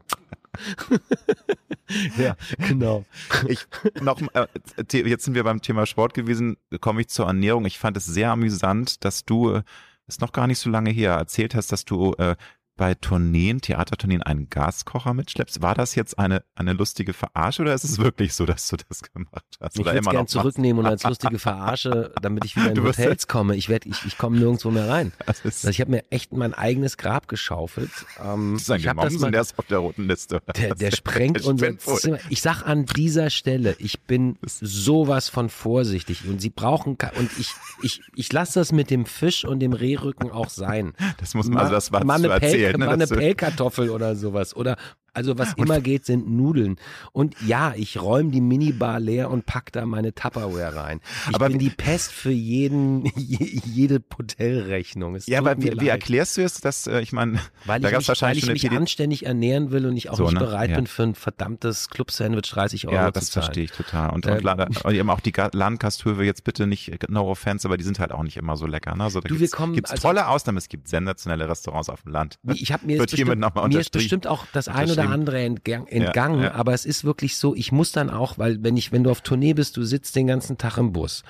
ja, 2.17 2.35
genau. 2.57 3.05
ich 3.47 3.65
noch 4.01 4.21
äh, 4.33 4.47
jetzt 4.91 5.25
sind 5.25 5.33
wir 5.33 5.43
beim 5.43 5.61
Thema 5.61 5.85
Sport 5.85 6.13
gewesen, 6.13 6.57
komme 6.81 7.01
ich 7.01 7.09
zur 7.09 7.27
Ernährung. 7.27 7.65
Ich 7.65 7.79
fand 7.79 7.97
es 7.97 8.05
sehr 8.05 8.31
amüsant, 8.31 9.03
dass 9.03 9.25
du 9.25 9.61
ist 10.07 10.21
noch 10.21 10.31
gar 10.31 10.47
nicht 10.47 10.59
so 10.59 10.69
lange 10.69 10.89
her 10.89 11.13
erzählt 11.13 11.53
hast, 11.53 11.71
dass 11.71 11.85
du 11.85 12.13
äh, 12.13 12.35
bei 12.77 12.93
Tourneen, 12.93 13.59
Theatertourneen 13.59 14.21
einen 14.21 14.49
Gaskocher 14.49 15.13
mitschleppst. 15.13 15.61
War 15.61 15.75
das 15.75 15.95
jetzt 15.95 16.17
eine 16.17 16.43
eine 16.55 16.73
lustige 16.73 17.13
Verarsche 17.13 17.63
oder 17.63 17.73
ist 17.73 17.83
es 17.83 17.97
wirklich 17.97 18.33
so, 18.33 18.45
dass 18.45 18.67
du 18.67 18.77
das 18.77 19.01
gemacht 19.01 19.43
hast? 19.59 19.77
Ich 19.77 19.85
würde 19.85 19.91
es 19.91 19.95
immer 19.97 20.11
gern 20.11 20.15
noch 20.15 20.21
machst? 20.21 20.33
zurücknehmen 20.33 20.79
und 20.79 20.85
als 20.85 21.03
lustige 21.03 21.39
Verarsche, 21.39 22.13
damit 22.21 22.45
ich 22.45 22.55
wieder 22.55 22.71
in 22.71 22.83
Hotels 22.83 23.27
komme. 23.27 23.55
Ich 23.55 23.69
werde, 23.69 23.89
ich, 23.89 24.05
ich 24.05 24.17
komme 24.17 24.37
nirgendwo 24.37 24.71
mehr 24.71 24.87
rein. 24.87 25.11
Also 25.27 25.69
ich 25.69 25.81
habe 25.81 25.91
mir 25.91 26.03
echt 26.09 26.31
mein 26.31 26.53
eigenes 26.53 26.97
Grab 26.97 27.27
geschaufelt. 27.27 27.91
Ähm, 28.23 28.53
das 28.53 28.63
ist 28.63 28.71
ein 28.71 28.95
mal, 28.95 29.31
der 29.31 29.41
ist 29.41 29.59
auf 29.59 29.65
der 29.65 29.79
roten 29.79 30.07
Liste. 30.07 30.41
der, 30.55 30.73
der 30.73 30.91
sprengt 30.91 31.39
Der 31.39 31.47
unser. 31.47 31.77
Zimmer. 31.77 32.19
Ich 32.29 32.41
sag 32.41 32.63
an 32.63 32.85
dieser 32.85 33.29
Stelle, 33.29 33.75
ich 33.79 34.01
bin 34.01 34.37
sowas 34.41 35.29
von 35.29 35.49
vorsichtig 35.49 36.27
und 36.27 36.39
sie 36.39 36.49
brauchen 36.49 36.97
und 37.17 37.29
ich 37.37 37.53
ich 37.81 38.01
ich 38.15 38.31
lasse 38.31 38.59
das 38.59 38.71
mit 38.71 38.89
dem 38.89 39.05
Fisch 39.05 39.45
und 39.45 39.59
dem 39.59 39.73
Rehrücken 39.73 40.31
auch 40.31 40.49
sein. 40.49 40.93
Das 41.17 41.33
muss 41.33 41.47
man, 41.47 41.59
also 41.59 41.73
das 41.73 41.91
war 41.91 42.01
zu 42.01 42.09
eine, 42.09 42.29
Pell, 42.71 42.81
erzählen. 42.81 42.89
mal 42.89 42.97
Ne? 42.97 43.03
eine 43.05 43.21
Pellkartoffel 43.21 43.89
oder 43.89 44.15
sowas 44.15 44.55
oder 44.55 44.77
also 45.17 45.37
was 45.37 45.53
immer 45.53 45.81
geht, 45.81 46.05
sind 46.05 46.29
Nudeln. 46.29 46.77
Und 47.11 47.35
ja, 47.45 47.73
ich 47.75 48.01
räume 48.01 48.31
die 48.31 48.39
Minibar 48.41 48.99
leer 48.99 49.29
und 49.31 49.45
pack 49.45 49.71
da 49.71 49.85
meine 49.85 50.13
Tupperware 50.13 50.75
rein. 50.75 51.01
Ich 51.29 51.35
Aber 51.35 51.49
bin 51.49 51.59
die 51.59 51.69
Pest 51.71 52.11
für 52.13 52.31
jeden, 52.31 53.05
je, 53.17 53.59
jede 53.65 53.99
Hotelrechnung. 54.17 55.17
Ja, 55.25 55.39
aber 55.39 55.57
wie, 55.61 55.73
wie 55.79 55.87
erklärst 55.87 56.37
du 56.37 56.41
es, 56.43 56.61
dass, 56.61 56.87
äh, 56.87 57.01
ich 57.01 57.11
meine, 57.11 57.39
Weil 57.65 57.79
da 57.81 57.89
ich 57.89 57.97
mich, 57.97 58.03
weil 58.03 58.07
wahrscheinlich 58.09 58.37
ich 58.43 58.61
schon 58.61 58.69
eine 58.69 58.69
mich 58.71 58.79
anständig 58.79 59.25
ernähren 59.25 59.71
will 59.71 59.85
und 59.85 59.97
ich 59.97 60.09
auch 60.09 60.17
So, 60.17 60.23
nicht 60.25 60.33
ne? 60.33 60.39
bereit 60.39 60.69
Ja. 60.69 60.75
bin 60.77 60.87
für 60.87 61.03
ein 61.03 61.15
verdammtes 61.15 61.89
Club-Sandwich 61.89 62.49
30 62.49 62.87
Euro 62.87 62.95
Ja, 62.95 63.07
zu 63.07 63.19
das 63.19 63.29
verstehe 63.29 63.63
ich 63.63 63.71
total. 63.71 64.11
Und, 64.11 64.25
Äh, 64.27 64.39
und 64.83 64.93
eben 64.93 65.09
auch 65.09 65.19
die 65.19 65.33
Landgasthöfe 65.53 66.23
jetzt 66.23 66.43
bitte 66.43 66.67
nicht, 66.67 66.89
äh, 66.91 66.97
no 67.09 67.29
offense, 67.29 67.67
aber 67.67 67.77
die 67.77 67.83
sind 67.83 67.99
halt 67.99 68.11
auch 68.11 68.23
nicht 68.23 68.37
immer 68.37 68.55
so 68.57 68.65
lecker. 68.67 68.95
Ne? 68.95 69.03
Also 69.03 69.19
da 69.21 69.27
Du, 69.27 69.37
gibt's, 69.37 69.51
kommen- 69.51 69.73
gibt's 69.73 69.91
also- 69.91 70.01
tolle 70.07 70.27
Ausnahmen, 70.27 70.57
es 70.57 70.69
gibt 70.69 70.87
sensationelle 70.87 71.47
Restaurants 71.49 71.89
auf 71.89 72.03
dem 72.03 72.11
Land. 72.11 72.37
Ich 72.53 72.71
habe 72.71 72.85
mir, 72.85 72.97
jetzt 72.97 73.11
bestimmt, 73.11 73.39
nochmal 73.39 73.67
mir 73.67 73.79
ist 73.79 73.91
bestimmt 73.91 74.27
auch 74.27 74.45
das 74.53 74.67
ein 74.67 74.89
oder 74.91 75.06
Unterschrieben. 75.07 75.21
andere 75.21 75.39
entgang, 75.41 75.87
entgangen, 75.87 76.43
ja. 76.43 76.53
aber 76.53 76.73
es 76.73 76.85
ist 76.85 77.03
wirklich 77.03 77.37
so, 77.37 77.55
ich 77.55 77.71
muss 77.71 77.91
dann 77.91 78.09
auch, 78.09 78.37
weil 78.37 78.63
wenn 78.63 78.77
ich, 78.77 78.91
wenn 78.91 79.03
du 79.03 79.11
auf 79.11 79.21
Tournee 79.21 79.53
bist, 79.53 79.77
du 79.77 79.83
sitzt 79.83 80.15
den 80.15 80.27
ganzen 80.27 80.57
Tag 80.57 80.77
im 80.77 80.91
Bus, 80.93 81.23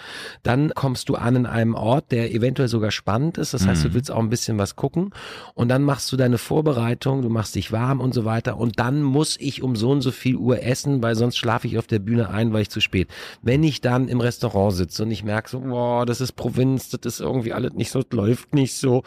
dann 0.44 0.72
kommst 0.76 1.10
du 1.10 1.16
an 1.16 1.36
in 1.36 1.46
einem 1.46 1.76
Ort, 1.76 2.12
der 2.12 2.34
eventuell 2.34 2.68
sogar 2.68 2.92
spannend 2.92 3.38
ist, 3.38 3.54
das 3.54 3.66
heißt, 3.68 3.84
Mhm. 3.84 3.88
du 3.90 3.94
willst 3.96 4.12
auch 4.12 4.20
ein 4.20 4.30
bisschen 4.30 4.58
was 4.58 4.76
gucken 4.76 5.12
und 5.54 5.70
dann 5.70 5.84
machst 5.84 6.12
du 6.12 6.18
deine 6.18 6.38
Vorbereitung, 6.38 7.22
du 7.22 7.30
machst 7.30 7.56
dich 7.56 7.72
warm 7.72 8.00
und 8.02 8.14
so 8.14 8.26
weiter 8.26 8.58
und 8.58 8.80
dann 8.80 9.02
muss 9.04 9.38
ich 9.40 9.62
um 9.64 9.76
so 9.76 9.92
und 9.92 10.02
so 10.02 10.12
viel 10.12 10.36
Uhr 10.36 10.64
essen, 10.64 11.02
weil 11.04 11.16
sonst 11.16 11.38
schlafe 11.38 11.68
ich 11.68 11.78
auf 11.78 11.88
der 11.88 12.00
Bühne 12.00 12.30
ein, 12.30 12.54
weil 12.54 12.64
ich 12.64 12.70
zu 12.70 12.82
spät. 12.82 13.08
Wenn 13.42 13.64
ich 13.64 13.82
dann 13.82 14.08
im 14.08 14.20
Restaurant 14.22 14.74
sitze 14.76 15.04
und 15.04 15.12
ich 15.12 15.24
merke 15.24 15.50
so, 15.50 15.60
boah, 15.60 16.06
das 16.06 16.22
ist 16.22 16.34
Provinz, 16.34 16.90
das 16.90 17.02
ist 17.06 17.20
irgendwie 17.20 17.54
alles 17.54 17.74
nicht 17.74 17.92
so, 17.92 18.02
das 18.02 18.12
läuft 18.16 18.54
nicht 18.54 18.76
so, 18.76 19.04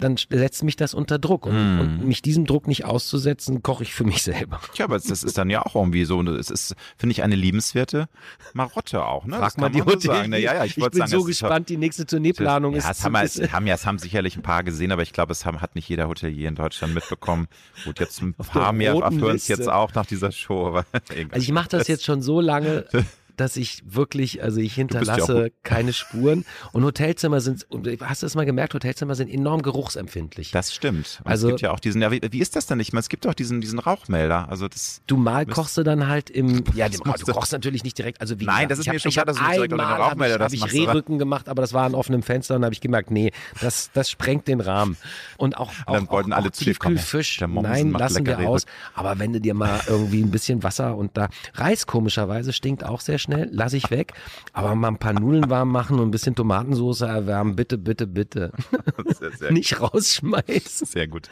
dann 0.00 0.16
setzt 0.16 0.62
mich 0.64 0.76
das 0.76 0.94
unter 0.94 1.18
Druck 1.18 1.46
und, 1.46 1.54
Mhm. 1.54 1.80
und 1.80 2.04
mich 2.06 2.22
diesem 2.22 2.46
Druck 2.46 2.66
nicht 2.68 2.84
auszusetzen, 2.84 3.62
koche 3.62 3.82
ich 3.84 3.94
für 3.94 4.04
mich 4.04 4.13
selber. 4.22 4.60
Tja, 4.72 4.84
aber 4.86 4.98
das 4.98 5.22
ist 5.22 5.38
dann 5.38 5.50
ja 5.50 5.64
auch 5.64 5.74
irgendwie 5.74 6.04
so, 6.04 6.22
es 6.22 6.50
ist, 6.50 6.74
finde 6.96 7.12
ich, 7.12 7.22
eine 7.22 7.36
liebenswerte 7.36 8.08
Marotte 8.52 9.04
auch. 9.04 9.26
Ne? 9.26 9.36
Frag 9.36 9.58
mal 9.58 9.70
die 9.70 9.78
so 9.78 9.86
Hotel. 9.86 10.00
sagen. 10.00 10.30
Ne? 10.30 10.38
Ja, 10.40 10.54
ja, 10.54 10.64
ich, 10.64 10.76
ich 10.76 10.84
bin 10.84 10.98
sagen, 10.98 11.10
so 11.10 11.20
es 11.20 11.26
gespannt, 11.26 11.68
die 11.68 11.76
nächste 11.76 12.06
Tourneeplanung 12.06 12.72
ja, 12.72 12.78
ist. 12.78 12.98
es 12.98 13.04
haben, 13.04 13.14
es 13.16 13.52
haben 13.52 13.66
ja, 13.66 13.74
es 13.74 13.86
haben 13.86 13.98
sicherlich 13.98 14.36
ein 14.36 14.42
paar 14.42 14.62
gesehen, 14.64 14.92
aber 14.92 15.02
ich 15.02 15.12
glaube, 15.12 15.32
es 15.32 15.44
haben, 15.44 15.60
hat 15.60 15.74
nicht 15.74 15.88
jeder 15.88 16.08
Hotelier 16.08 16.48
in 16.48 16.54
Deutschland 16.54 16.94
mitbekommen. 16.94 17.48
Gut, 17.84 18.00
jetzt 18.00 18.22
ein 18.22 18.34
paar 18.34 18.72
mehr 18.72 18.94
für 18.94 19.26
uns 19.26 19.48
Liste. 19.48 19.52
jetzt 19.52 19.68
auch 19.68 19.94
nach 19.94 20.06
dieser 20.06 20.32
Show. 20.32 20.82
Also 21.30 21.42
ich 21.42 21.52
mache 21.52 21.68
das 21.68 21.88
jetzt 21.88 22.04
schon 22.04 22.22
so 22.22 22.40
lange, 22.40 22.86
dass 23.36 23.56
ich 23.56 23.82
wirklich, 23.86 24.42
also 24.42 24.60
ich 24.60 24.72
ja 24.72 24.76
hinterlasse 24.76 25.46
auch- 25.46 25.62
keine 25.62 25.92
Spuren. 25.92 26.44
Und 26.72 26.84
Hotelzimmer 26.84 27.40
sind, 27.40 27.66
hast 28.00 28.22
du 28.22 28.26
das 28.26 28.34
mal 28.34 28.46
gemerkt, 28.46 28.74
Hotelzimmer 28.74 29.14
sind 29.14 29.28
enorm 29.30 29.62
geruchsempfindlich. 29.62 30.50
Das 30.50 30.74
stimmt. 30.74 31.20
Und 31.24 31.30
Also- 31.30 31.48
es 31.48 31.52
gibt 31.52 31.60
ja 31.62 31.70
auch 31.72 31.80
diesen, 31.80 32.02
ja, 32.02 32.10
wie, 32.10 32.20
wie 32.30 32.40
ist 32.40 32.56
das 32.56 32.66
denn 32.66 32.78
nicht? 32.78 32.92
Es 32.94 33.08
gibt 33.08 33.24
doch 33.24 33.34
diesen, 33.34 33.60
diesen 33.60 33.78
Rauchmelder. 33.78 34.48
Also 34.48 34.68
das, 34.68 35.02
Du 35.06 35.16
mal 35.16 35.44
kochst 35.46 35.76
du 35.76 35.82
dann 35.82 36.06
halt 36.08 36.30
im, 36.30 36.64
ja, 36.74 36.88
du, 36.88 36.98
musst 37.04 37.26
du 37.28 37.32
kochst 37.32 37.52
natürlich 37.52 37.84
nicht 37.84 37.98
direkt, 37.98 38.20
also 38.20 38.38
wie 38.40 38.44
Nein, 38.46 38.68
gesagt, 38.68 38.70
das 38.70 38.78
ist 38.80 38.86
mir 38.86 38.92
hab- 38.94 39.00
schon 39.00 39.12
klar, 39.12 39.22
hab 39.22 39.26
dass 39.26 39.36
du 39.36 39.42
nicht 39.42 39.54
direkt 39.56 39.72
unter 39.72 39.84
den 39.84 40.02
Rauchmelder 40.02 40.34
hab 40.34 40.40
das 40.40 40.52
ich, 40.52 40.60
hab 40.60 40.66
machst, 40.68 40.74
ich 40.76 40.88
Rehrücken 40.88 41.18
gemacht, 41.18 41.48
aber 41.48 41.62
das 41.62 41.72
war 41.72 41.84
an 41.84 41.94
offenem 41.94 42.22
Fenster 42.22 42.54
und 42.54 42.62
da 42.62 42.66
habe 42.66 42.74
ich 42.74 42.80
gemerkt, 42.80 43.10
nee, 43.10 43.32
das, 43.60 43.90
das 43.92 44.10
sprengt 44.10 44.48
den 44.48 44.60
Rahmen. 44.60 44.96
Und 45.36 45.56
auch, 45.56 45.72
auch, 45.86 45.94
Dann 45.94 46.08
wollten 46.08 46.32
auch, 46.32 46.36
alle 46.38 46.48
auch. 46.48 46.52
Tiefkühlfisch, 46.52 47.40
nein, 47.40 47.90
lassen 47.92 48.26
wir 48.26 48.38
aus. 48.48 48.66
Aber 48.94 49.18
wenn 49.18 49.32
du 49.32 49.40
dir 49.40 49.54
mal 49.54 49.80
irgendwie 49.86 50.22
ein 50.22 50.30
bisschen 50.30 50.62
Wasser 50.62 50.96
und 50.96 51.16
da, 51.16 51.28
Reis 51.54 51.86
komischerweise 51.86 52.52
stinkt 52.52 52.84
auch 52.84 53.00
sehr 53.00 53.18
schnell, 53.24 53.48
lasse 53.52 53.76
ich 53.76 53.90
weg. 53.90 54.12
Aber 54.52 54.74
mal 54.74 54.88
ein 54.88 54.98
paar 54.98 55.12
Nudeln 55.12 55.50
warm 55.50 55.70
machen 55.70 55.98
und 55.98 56.08
ein 56.08 56.10
bisschen 56.10 56.34
Tomatensauce 56.34 57.02
erwärmen, 57.02 57.56
bitte, 57.56 57.78
bitte, 57.78 58.06
bitte. 58.06 58.52
sehr, 59.18 59.32
sehr, 59.32 59.52
Nicht 59.52 59.80
rausschmeißen. 59.80 60.86
sehr 60.86 61.08
gut. 61.08 61.28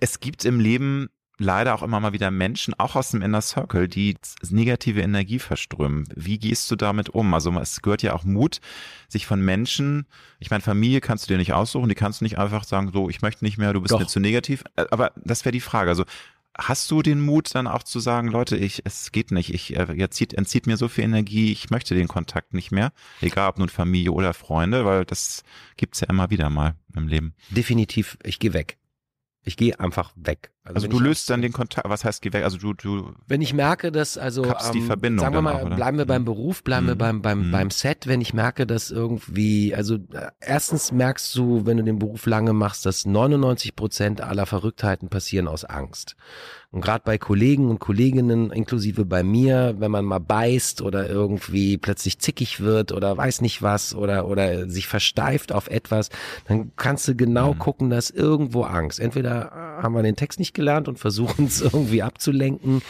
Es 0.00 0.20
gibt 0.20 0.44
im 0.44 0.60
Leben 0.60 1.08
leider 1.38 1.74
auch 1.74 1.82
immer 1.82 1.98
mal 1.98 2.12
wieder 2.12 2.30
Menschen, 2.30 2.74
auch 2.78 2.94
aus 2.94 3.10
dem 3.10 3.22
Inner 3.22 3.40
Circle, 3.40 3.88
die 3.88 4.16
negative 4.50 5.00
Energie 5.00 5.38
verströmen. 5.38 6.06
Wie 6.14 6.38
gehst 6.38 6.70
du 6.70 6.76
damit 6.76 7.10
um? 7.10 7.34
Also 7.34 7.50
es 7.58 7.82
gehört 7.82 8.02
ja 8.02 8.12
auch 8.14 8.24
Mut, 8.24 8.60
sich 9.08 9.26
von 9.26 9.40
Menschen, 9.40 10.06
ich 10.38 10.50
meine, 10.50 10.62
Familie 10.62 11.00
kannst 11.00 11.24
du 11.24 11.34
dir 11.34 11.38
nicht 11.38 11.52
aussuchen, 11.52 11.88
die 11.88 11.94
kannst 11.94 12.20
du 12.20 12.24
nicht 12.24 12.38
einfach 12.38 12.64
sagen, 12.64 12.90
so, 12.92 13.08
ich 13.10 13.22
möchte 13.22 13.44
nicht 13.44 13.58
mehr, 13.58 13.72
du 13.72 13.80
bist 13.80 13.92
Doch. 13.92 13.98
mir 13.98 14.06
zu 14.06 14.20
negativ. 14.20 14.62
Äh, 14.76 14.84
Aber 14.90 15.12
das 15.16 15.44
wäre 15.44 15.52
die 15.52 15.60
Frage. 15.60 15.90
Also 15.90 16.04
Hast 16.56 16.90
du 16.90 17.02
den 17.02 17.20
Mut 17.20 17.54
dann 17.54 17.66
auch 17.66 17.82
zu 17.82 17.98
sagen, 17.98 18.28
Leute, 18.28 18.56
ich, 18.56 18.82
es 18.84 19.10
geht 19.10 19.32
nicht, 19.32 19.52
ich, 19.52 19.76
äh, 19.76 19.92
jetzt 19.94 20.16
zieht, 20.16 20.34
entzieht 20.34 20.66
mir 20.66 20.76
so 20.76 20.88
viel 20.88 21.04
Energie, 21.04 21.50
ich 21.50 21.70
möchte 21.70 21.94
den 21.94 22.08
Kontakt 22.08 22.54
nicht 22.54 22.70
mehr, 22.70 22.92
egal 23.20 23.48
ob 23.48 23.58
nun 23.58 23.68
Familie 23.68 24.12
oder 24.12 24.34
Freunde, 24.34 24.84
weil 24.84 25.04
das 25.04 25.42
gibt's 25.76 26.00
ja 26.00 26.08
immer 26.08 26.30
wieder 26.30 26.50
mal 26.50 26.76
im 26.94 27.08
Leben. 27.08 27.34
Definitiv, 27.50 28.18
ich 28.22 28.38
gehe 28.38 28.52
weg. 28.52 28.78
Ich 29.42 29.56
gehe 29.56 29.78
einfach 29.80 30.12
weg. 30.16 30.53
Also, 30.66 30.76
also 30.76 30.88
du 30.88 30.98
löst 30.98 31.28
dann 31.28 31.42
den 31.42 31.52
Kontakt, 31.52 31.86
was 31.90 32.04
heißt 32.06 32.22
geh 32.22 32.32
weg? 32.32 32.42
Also 32.42 32.56
du, 32.56 32.72
du 32.72 33.12
Wenn 33.26 33.42
ich 33.42 33.52
merke, 33.52 33.92
dass 33.92 34.16
also 34.16 34.44
ähm, 34.46 34.54
die 34.72 34.80
Verbindung 34.80 35.22
sagen 35.22 35.34
wir 35.34 35.42
mal, 35.42 35.56
auch, 35.56 35.76
bleiben 35.76 35.98
wir 35.98 36.06
beim 36.06 36.22
Mhm. 36.22 36.26
Beruf, 36.26 36.64
bleiben 36.64 36.86
wir 36.86 36.94
Mhm. 36.94 36.98
beim 36.98 37.22
beim 37.22 37.46
Mhm. 37.48 37.50
beim 37.50 37.70
Set, 37.70 38.06
wenn 38.06 38.22
ich 38.22 38.32
merke, 38.32 38.66
dass 38.66 38.90
irgendwie, 38.90 39.74
also 39.74 39.96
äh, 39.96 40.30
erstens 40.40 40.90
merkst 40.90 41.34
du, 41.36 41.66
wenn 41.66 41.76
du 41.76 41.82
den 41.84 41.98
Beruf 41.98 42.24
lange 42.24 42.54
machst, 42.54 42.86
dass 42.86 43.04
99 43.04 43.76
Prozent 43.76 44.22
aller 44.22 44.46
Verrücktheiten 44.46 45.10
passieren 45.10 45.48
aus 45.48 45.66
Angst. 45.66 46.16
Und 46.70 46.80
gerade 46.80 47.02
bei 47.04 47.18
Kollegen 47.18 47.68
und 47.70 47.78
Kolleginnen, 47.78 48.50
inklusive 48.50 49.04
bei 49.04 49.22
mir, 49.22 49.76
wenn 49.78 49.92
man 49.92 50.04
mal 50.04 50.18
beißt 50.18 50.82
oder 50.82 51.08
irgendwie 51.08 51.76
plötzlich 51.78 52.18
zickig 52.18 52.60
wird 52.60 52.90
oder 52.90 53.16
weiß 53.16 53.42
nicht 53.42 53.62
was 53.62 53.94
oder 53.94 54.26
oder 54.26 54.68
sich 54.68 54.88
versteift 54.88 55.52
auf 55.52 55.68
etwas, 55.68 56.08
dann 56.48 56.72
kannst 56.74 57.06
du 57.06 57.14
genau 57.14 57.52
Mhm. 57.54 57.58
gucken, 57.58 57.90
dass 57.90 58.10
irgendwo 58.10 58.62
Angst. 58.64 58.98
Entweder 58.98 59.52
äh, 59.52 59.73
haben 59.82 59.94
wir 59.94 60.02
den 60.02 60.16
Text 60.16 60.38
nicht 60.38 60.54
gelernt 60.54 60.88
und 60.88 60.98
versuchen 60.98 61.46
es 61.46 61.60
irgendwie 61.60 62.02
abzulenken 62.02 62.82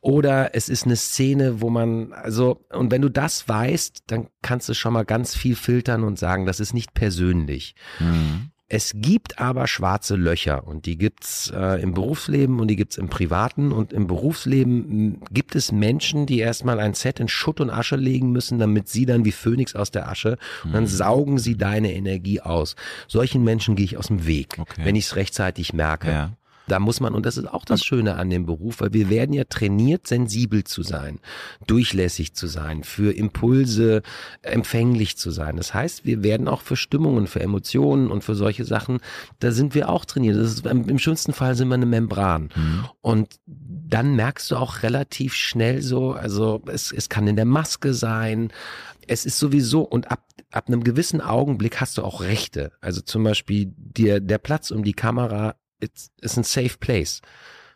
oder 0.00 0.54
es 0.54 0.68
ist 0.68 0.84
eine 0.84 0.96
Szene, 0.96 1.60
wo 1.60 1.70
man, 1.70 2.12
also, 2.12 2.64
und 2.70 2.90
wenn 2.90 3.02
du 3.02 3.08
das 3.08 3.48
weißt, 3.48 4.04
dann 4.06 4.28
kannst 4.42 4.68
du 4.68 4.74
schon 4.74 4.92
mal 4.92 5.04
ganz 5.04 5.34
viel 5.34 5.56
filtern 5.56 6.04
und 6.04 6.18
sagen, 6.18 6.46
das 6.46 6.60
ist 6.60 6.74
nicht 6.74 6.94
persönlich. 6.94 7.74
Mhm. 7.98 8.50
Es 8.68 8.92
gibt 8.96 9.38
aber 9.38 9.68
schwarze 9.68 10.16
Löcher 10.16 10.66
und 10.66 10.86
die 10.86 10.98
gibt's 10.98 11.52
äh, 11.54 11.80
im 11.80 11.94
Berufsleben 11.94 12.58
und 12.58 12.66
die 12.66 12.74
gibt's 12.74 12.96
im 12.96 13.08
Privaten 13.08 13.70
und 13.70 13.92
im 13.92 14.08
Berufsleben 14.08 15.10
mh, 15.10 15.16
gibt 15.30 15.54
es 15.54 15.70
Menschen, 15.70 16.26
die 16.26 16.40
erstmal 16.40 16.80
ein 16.80 16.94
Set 16.94 17.20
in 17.20 17.28
Schutt 17.28 17.60
und 17.60 17.70
Asche 17.70 17.94
legen 17.94 18.32
müssen, 18.32 18.58
damit 18.58 18.88
sie 18.88 19.06
dann 19.06 19.24
wie 19.24 19.30
Phönix 19.30 19.76
aus 19.76 19.92
der 19.92 20.08
Asche 20.08 20.36
und 20.64 20.72
dann 20.72 20.82
Mhm. 20.82 20.88
saugen 20.88 21.38
sie 21.38 21.56
deine 21.56 21.92
Energie 21.94 22.40
aus. 22.40 22.74
Solchen 23.06 23.44
Menschen 23.44 23.76
gehe 23.76 23.84
ich 23.84 23.96
aus 23.98 24.08
dem 24.08 24.26
Weg, 24.26 24.56
Okay. 24.58 24.82
wenn 24.84 24.96
ich 24.96 25.04
es 25.06 25.16
rechtzeitig 25.16 25.72
merke. 25.72 26.08
Ja. 26.10 26.32
Da 26.68 26.80
muss 26.80 27.00
man, 27.00 27.14
und 27.14 27.26
das 27.26 27.36
ist 27.36 27.46
auch 27.46 27.64
das 27.64 27.84
Schöne 27.84 28.16
an 28.16 28.30
dem 28.30 28.46
Beruf, 28.46 28.80
weil 28.80 28.92
wir 28.92 29.08
werden 29.08 29.32
ja 29.32 29.44
trainiert, 29.44 30.06
sensibel 30.06 30.64
zu 30.64 30.82
sein, 30.82 31.20
durchlässig 31.66 32.34
zu 32.34 32.46
sein, 32.46 32.82
für 32.82 33.12
Impulse 33.12 34.02
empfänglich 34.42 35.16
zu 35.16 35.30
sein. 35.30 35.56
Das 35.56 35.74
heißt, 35.74 36.04
wir 36.04 36.22
werden 36.22 36.48
auch 36.48 36.62
für 36.62 36.76
Stimmungen, 36.76 37.26
für 37.26 37.40
Emotionen 37.40 38.10
und 38.10 38.24
für 38.24 38.34
solche 38.34 38.64
Sachen, 38.64 38.98
da 39.38 39.52
sind 39.52 39.74
wir 39.74 39.88
auch 39.88 40.04
trainiert. 40.04 40.36
Das 40.36 40.52
ist, 40.52 40.66
im 40.66 40.96
im 40.96 40.98
schönsten 40.98 41.34
Fall 41.34 41.54
sind 41.54 41.68
wir 41.68 41.74
eine 41.74 41.86
Membran. 41.86 42.48
Mhm. 42.54 42.84
Und 43.02 43.36
dann 43.46 44.16
merkst 44.16 44.50
du 44.50 44.56
auch 44.56 44.82
relativ 44.82 45.34
schnell 45.34 45.82
so, 45.82 46.12
also 46.12 46.62
es, 46.66 46.90
es 46.90 47.08
kann 47.08 47.28
in 47.28 47.36
der 47.36 47.44
Maske 47.44 47.92
sein, 47.94 48.50
es 49.06 49.26
ist 49.26 49.38
sowieso 49.38 49.82
und 49.82 50.10
ab, 50.10 50.24
ab 50.50 50.68
einem 50.68 50.82
gewissen 50.82 51.20
Augenblick 51.20 51.80
hast 51.80 51.98
du 51.98 52.02
auch 52.02 52.22
Rechte. 52.22 52.72
Also 52.80 53.02
zum 53.02 53.22
Beispiel 53.24 53.72
dir, 53.76 54.20
der 54.20 54.38
Platz 54.38 54.70
um 54.70 54.84
die 54.84 54.94
Kamera 54.94 55.54
ist, 55.80 56.12
ist 56.20 56.36
ein 56.36 56.44
safe 56.44 56.76
place. 56.78 57.22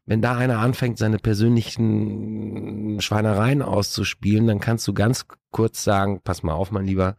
Wenn 0.06 0.22
da 0.22 0.36
einer 0.36 0.58
anfängt, 0.58 0.98
seine 0.98 1.18
persönlichen 1.18 3.00
Schweinereien 3.00 3.62
auszuspielen, 3.62 4.46
dann 4.46 4.60
kannst 4.60 4.88
du 4.88 4.94
ganz 4.94 5.26
kurz 5.50 5.84
sagen, 5.84 6.20
pass 6.22 6.42
mal 6.42 6.54
auf, 6.54 6.70
mein 6.70 6.86
Lieber, 6.86 7.16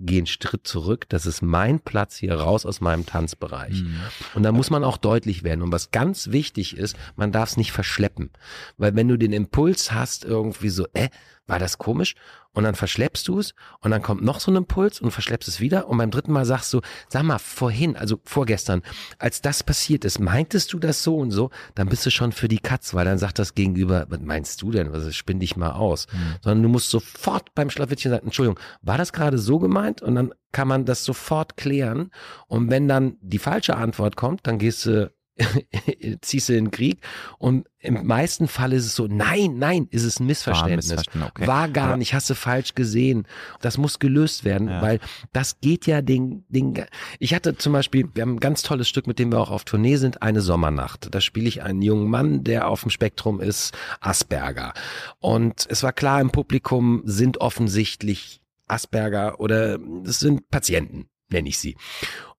geh 0.00 0.18
einen 0.18 0.26
Schritt 0.26 0.66
zurück, 0.66 1.08
das 1.08 1.26
ist 1.26 1.42
mein 1.42 1.80
Platz 1.80 2.16
hier 2.16 2.34
raus 2.34 2.66
aus 2.66 2.80
meinem 2.80 3.04
Tanzbereich. 3.06 3.82
Mhm. 3.82 4.00
Und 4.34 4.42
da 4.42 4.52
muss 4.52 4.70
man 4.70 4.84
auch 4.84 4.96
deutlich 4.96 5.42
werden. 5.42 5.62
Und 5.62 5.72
was 5.72 5.90
ganz 5.90 6.30
wichtig 6.30 6.76
ist, 6.76 6.96
man 7.16 7.32
darf 7.32 7.50
es 7.50 7.56
nicht 7.56 7.72
verschleppen. 7.72 8.30
Weil 8.76 8.94
wenn 8.94 9.08
du 9.08 9.16
den 9.16 9.32
Impuls 9.32 9.92
hast, 9.92 10.24
irgendwie 10.24 10.68
so, 10.68 10.86
äh, 10.92 11.08
war 11.46 11.58
das 11.58 11.78
komisch? 11.78 12.14
Und 12.58 12.64
dann 12.64 12.74
verschleppst 12.74 13.28
du 13.28 13.38
es 13.38 13.54
und 13.82 13.92
dann 13.92 14.02
kommt 14.02 14.20
noch 14.20 14.40
so 14.40 14.50
ein 14.50 14.56
Impuls 14.56 15.00
und 15.00 15.12
verschleppst 15.12 15.48
es 15.48 15.60
wieder. 15.60 15.88
Und 15.88 15.96
beim 15.96 16.10
dritten 16.10 16.32
Mal 16.32 16.44
sagst 16.44 16.72
du, 16.72 16.80
sag 17.08 17.22
mal, 17.22 17.38
vorhin, 17.38 17.96
also 17.96 18.18
vorgestern, 18.24 18.82
als 19.20 19.40
das 19.40 19.62
passiert 19.62 20.04
ist, 20.04 20.18
meintest 20.18 20.72
du 20.72 20.80
das 20.80 21.04
so 21.04 21.18
und 21.18 21.30
so, 21.30 21.50
dann 21.76 21.88
bist 21.88 22.04
du 22.04 22.10
schon 22.10 22.32
für 22.32 22.48
die 22.48 22.58
Katz, 22.58 22.94
weil 22.94 23.04
dann 23.04 23.18
sagt 23.18 23.38
das 23.38 23.54
Gegenüber, 23.54 24.06
was 24.08 24.18
meinst 24.22 24.60
du 24.60 24.72
denn? 24.72 24.92
Was 24.92 25.14
spinn 25.14 25.38
dich 25.38 25.56
mal 25.56 25.70
aus? 25.70 26.08
Mhm. 26.12 26.34
Sondern 26.42 26.62
du 26.64 26.68
musst 26.68 26.90
sofort 26.90 27.54
beim 27.54 27.70
Schlafittchen 27.70 28.10
sagen, 28.10 28.26
Entschuldigung, 28.26 28.58
war 28.82 28.98
das 28.98 29.12
gerade 29.12 29.38
so 29.38 29.60
gemeint? 29.60 30.02
Und 30.02 30.16
dann 30.16 30.34
kann 30.50 30.66
man 30.66 30.84
das 30.84 31.04
sofort 31.04 31.56
klären. 31.56 32.10
Und 32.48 32.70
wenn 32.70 32.88
dann 32.88 33.18
die 33.20 33.38
falsche 33.38 33.76
Antwort 33.76 34.16
kommt, 34.16 34.48
dann 34.48 34.58
gehst 34.58 34.84
du 34.84 35.12
ziehst 36.20 36.48
du 36.48 36.56
in 36.56 36.66
den 36.66 36.70
Krieg 36.70 37.00
und 37.38 37.66
im 37.80 38.06
meisten 38.06 38.48
Fall 38.48 38.72
ist 38.72 38.86
es 38.86 38.96
so, 38.96 39.06
nein, 39.06 39.58
nein, 39.58 39.86
ist 39.90 40.02
es 40.02 40.18
ein 40.18 40.26
Missverständnis. 40.26 40.88
Missverständnis, 40.88 41.30
okay. 41.30 41.46
War 41.46 41.68
gar 41.68 41.96
nicht, 41.96 42.12
hast 42.12 42.28
du 42.28 42.34
falsch 42.34 42.74
gesehen. 42.74 43.26
Das 43.60 43.78
muss 43.78 44.00
gelöst 44.00 44.44
werden, 44.44 44.68
Ja. 44.68 44.82
weil 44.82 44.98
das 45.32 45.60
geht 45.60 45.86
ja 45.86 46.02
den, 46.02 46.44
den, 46.48 46.74
ich 47.20 47.34
hatte 47.34 47.56
zum 47.56 47.72
Beispiel, 47.72 48.08
wir 48.14 48.22
haben 48.22 48.34
ein 48.34 48.40
ganz 48.40 48.62
tolles 48.62 48.88
Stück, 48.88 49.06
mit 49.06 49.20
dem 49.20 49.30
wir 49.30 49.38
auch 49.38 49.50
auf 49.50 49.64
Tournee 49.64 49.96
sind, 49.96 50.22
eine 50.22 50.40
Sommernacht. 50.40 51.14
Da 51.14 51.20
spiele 51.20 51.46
ich 51.48 51.62
einen 51.62 51.80
jungen 51.82 52.10
Mann, 52.10 52.42
der 52.42 52.68
auf 52.68 52.82
dem 52.82 52.90
Spektrum 52.90 53.40
ist, 53.40 53.76
Asperger. 54.00 54.74
Und 55.20 55.66
es 55.70 55.82
war 55.84 55.92
klar, 55.92 56.20
im 56.20 56.30
Publikum 56.30 57.02
sind 57.04 57.40
offensichtlich 57.40 58.40
Asperger 58.66 59.38
oder 59.38 59.78
es 60.04 60.18
sind 60.18 60.50
Patienten, 60.50 61.08
nenne 61.30 61.48
ich 61.48 61.58
sie. 61.58 61.76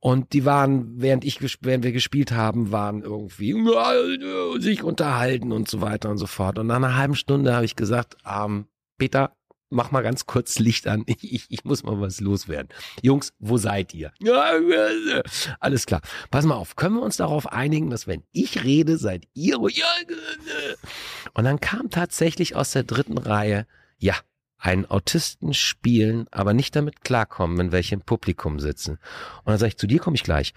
Und 0.01 0.31
die 0.31 0.45
waren, 0.45 1.01
während 1.01 1.26
ich, 1.26 1.39
während 1.61 1.84
wir 1.84 1.91
gespielt 1.91 2.31
haben, 2.31 2.71
waren 2.71 3.01
irgendwie 3.03 3.53
sich 4.61 4.84
unterhalten 4.84 5.51
und 5.51 5.69
so 5.69 5.81
weiter 5.81 6.09
und 6.09 6.17
so 6.17 6.27
fort. 6.27 6.57
Und 6.57 6.67
nach 6.67 6.77
einer 6.77 6.95
halben 6.95 7.15
Stunde 7.15 7.53
habe 7.53 7.65
ich 7.65 7.76
gesagt, 7.76 8.15
ähm, 8.26 8.67
Peter, 8.97 9.35
mach 9.69 9.91
mal 9.91 10.01
ganz 10.01 10.26
kurz 10.26 10.59
Licht 10.59 10.88
an. 10.88 11.05
Ich, 11.21 11.47
ich, 11.49 11.65
muss 11.65 11.84
mal 11.84 11.99
was 11.99 12.21
loswerden. 12.21 12.69
Jungs, 13.01 13.34
wo 13.39 13.57
seid 13.57 13.93
ihr? 13.93 14.11
Alles 15.59 15.85
klar. 15.85 16.01
Pass 16.31 16.45
mal 16.45 16.55
auf. 16.55 16.76
Können 16.76 16.95
wir 16.95 17.01
uns 17.01 17.17
darauf 17.17 17.51
einigen, 17.51 17.89
dass 17.89 18.07
wenn 18.07 18.23
ich 18.31 18.63
rede, 18.63 18.97
seid 18.97 19.27
ihr. 19.34 19.59
Und 21.34 21.43
dann 21.43 21.59
kam 21.59 21.89
tatsächlich 21.89 22.55
aus 22.55 22.71
der 22.71 22.84
dritten 22.84 23.17
Reihe, 23.17 23.67
ja, 23.97 24.15
einen 24.60 24.86
Autisten 24.86 25.53
spielen, 25.53 26.27
aber 26.31 26.53
nicht 26.53 26.76
damit 26.76 27.03
klarkommen, 27.03 27.57
wenn 27.57 27.72
welche 27.72 27.95
im 27.95 28.02
Publikum 28.02 28.60
sitzen. 28.60 28.99
Und 29.44 29.48
dann 29.48 29.57
sage 29.57 29.69
ich, 29.69 29.77
zu 29.77 29.88
dir 29.88 29.99
komme 29.99 30.15
ich 30.15 30.23
gleich. 30.23 30.53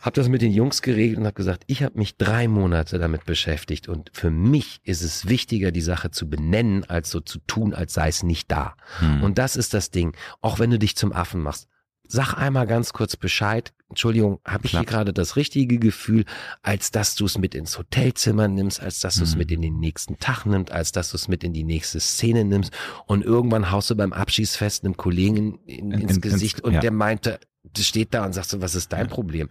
Hab 0.00 0.14
das 0.14 0.28
mit 0.28 0.40
den 0.40 0.52
Jungs 0.52 0.80
geregelt 0.80 1.18
und 1.18 1.26
habe 1.26 1.34
gesagt, 1.34 1.62
ich 1.66 1.82
habe 1.82 1.98
mich 1.98 2.16
drei 2.16 2.48
Monate 2.48 2.98
damit 2.98 3.26
beschäftigt 3.26 3.86
und 3.86 4.10
für 4.14 4.30
mich 4.30 4.80
ist 4.82 5.02
es 5.02 5.28
wichtiger, 5.28 5.72
die 5.72 5.82
Sache 5.82 6.10
zu 6.10 6.28
benennen, 6.28 6.84
als 6.88 7.10
so 7.10 7.20
zu 7.20 7.38
tun, 7.46 7.74
als 7.74 7.92
sei 7.92 8.08
es 8.08 8.22
nicht 8.22 8.50
da. 8.50 8.76
Mhm. 9.00 9.22
Und 9.22 9.38
das 9.38 9.56
ist 9.56 9.74
das 9.74 9.90
Ding. 9.90 10.16
Auch 10.40 10.58
wenn 10.58 10.70
du 10.70 10.78
dich 10.78 10.96
zum 10.96 11.12
Affen 11.12 11.42
machst. 11.42 11.68
Sag 12.12 12.34
einmal 12.34 12.66
ganz 12.66 12.92
kurz 12.92 13.16
Bescheid. 13.16 13.72
Entschuldigung, 13.88 14.40
habe 14.44 14.64
ich 14.66 14.70
Klar. 14.70 14.82
hier 14.82 14.88
gerade 14.90 15.12
das 15.12 15.36
richtige 15.36 15.78
Gefühl, 15.78 16.24
als 16.62 16.90
dass 16.90 17.14
du 17.14 17.24
es 17.24 17.38
mit 17.38 17.54
ins 17.54 17.78
Hotelzimmer 17.78 18.48
nimmst, 18.48 18.80
als 18.80 19.00
dass 19.00 19.14
du 19.16 19.22
es 19.24 19.32
Mhm. 19.34 19.38
mit 19.38 19.50
in 19.52 19.62
den 19.62 19.78
nächsten 19.80 20.18
Tag 20.18 20.44
nimmst, 20.44 20.72
als 20.72 20.92
dass 20.92 21.10
du 21.10 21.16
es 21.16 21.28
mit 21.28 21.44
in 21.44 21.52
die 21.52 21.64
nächste 21.64 22.00
Szene 22.00 22.44
nimmst 22.44 22.72
und 23.06 23.24
irgendwann 23.24 23.70
haust 23.70 23.90
du 23.90 23.94
beim 23.96 24.12
Abschiedsfest 24.12 24.84
einem 24.84 24.96
Kollegen 24.96 25.58
in, 25.66 25.92
In- 25.92 26.00
ins 26.00 26.16
in- 26.16 26.20
Gesicht 26.20 26.58
ins- 26.58 26.64
und 26.64 26.74
ja. 26.74 26.80
der 26.80 26.90
meinte, 26.92 27.38
du 27.64 27.82
steht 27.82 28.12
da 28.14 28.24
und 28.24 28.32
sagst 28.32 28.50
so, 28.50 28.60
was 28.60 28.74
ist 28.74 28.92
dein 28.92 29.08
Problem? 29.08 29.48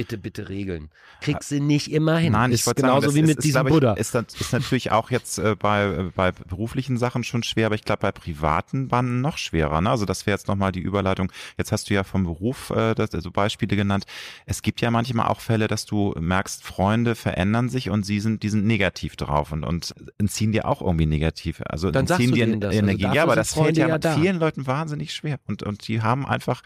Bitte, 0.00 0.16
bitte 0.16 0.48
regeln. 0.48 0.88
Kriegst 1.20 1.50
du 1.50 1.60
nicht 1.60 1.92
immer 1.92 2.16
hin. 2.16 2.32
Nein, 2.32 2.52
ich 2.52 2.66
wollte 2.66 2.80
genauso 2.80 3.02
sagen, 3.02 3.06
das 3.08 3.14
wie 3.16 3.20
ist, 3.20 3.26
mit 3.26 3.36
ist, 3.36 3.44
diesem 3.44 3.66
ich, 3.66 3.72
Buddha. 3.74 3.92
Ist, 3.92 4.14
ist 4.14 4.50
natürlich 4.50 4.92
auch 4.92 5.10
jetzt 5.10 5.38
äh, 5.38 5.56
bei, 5.58 5.84
äh, 5.84 6.04
bei 6.14 6.32
beruflichen 6.32 6.96
Sachen 6.96 7.22
schon 7.22 7.42
schwer, 7.42 7.66
aber 7.66 7.74
ich 7.74 7.84
glaube 7.84 8.00
bei 8.00 8.10
privaten 8.10 8.88
Banden 8.88 9.20
noch 9.20 9.36
schwerer. 9.36 9.82
Ne? 9.82 9.90
Also 9.90 10.06
das 10.06 10.24
wäre 10.24 10.34
jetzt 10.38 10.48
nochmal 10.48 10.72
die 10.72 10.80
Überleitung. 10.80 11.30
Jetzt 11.58 11.70
hast 11.70 11.90
du 11.90 11.94
ja 11.94 12.02
vom 12.02 12.24
Beruf 12.24 12.70
äh, 12.70 12.94
das, 12.94 13.10
so 13.10 13.30
Beispiele 13.30 13.76
genannt. 13.76 14.06
Es 14.46 14.62
gibt 14.62 14.80
ja 14.80 14.90
manchmal 14.90 15.28
auch 15.28 15.42
Fälle, 15.42 15.68
dass 15.68 15.84
du 15.84 16.14
merkst, 16.18 16.64
Freunde 16.64 17.14
verändern 17.14 17.68
sich 17.68 17.90
und 17.90 18.06
sie 18.06 18.20
sind, 18.20 18.42
die 18.42 18.48
sind 18.48 18.64
negativ 18.64 19.16
drauf 19.16 19.52
und, 19.52 19.64
und 19.64 19.94
entziehen 20.16 20.52
dir 20.52 20.64
auch 20.64 20.80
irgendwie 20.80 21.04
negativ. 21.04 21.60
Also 21.66 21.90
Dann 21.90 22.06
entziehen 22.06 22.32
dir. 22.32 22.46
Also 22.46 22.78
Energie. 22.78 23.02
dafür 23.02 23.16
ja, 23.16 23.22
aber 23.24 23.36
das 23.36 23.52
fällt 23.52 23.76
ja, 23.76 23.94
ja 23.94 24.14
vielen 24.14 24.38
Leuten 24.38 24.66
wahnsinnig 24.66 25.12
schwer. 25.12 25.38
Und, 25.46 25.62
und 25.62 25.86
die 25.88 26.00
haben 26.00 26.24
einfach 26.24 26.62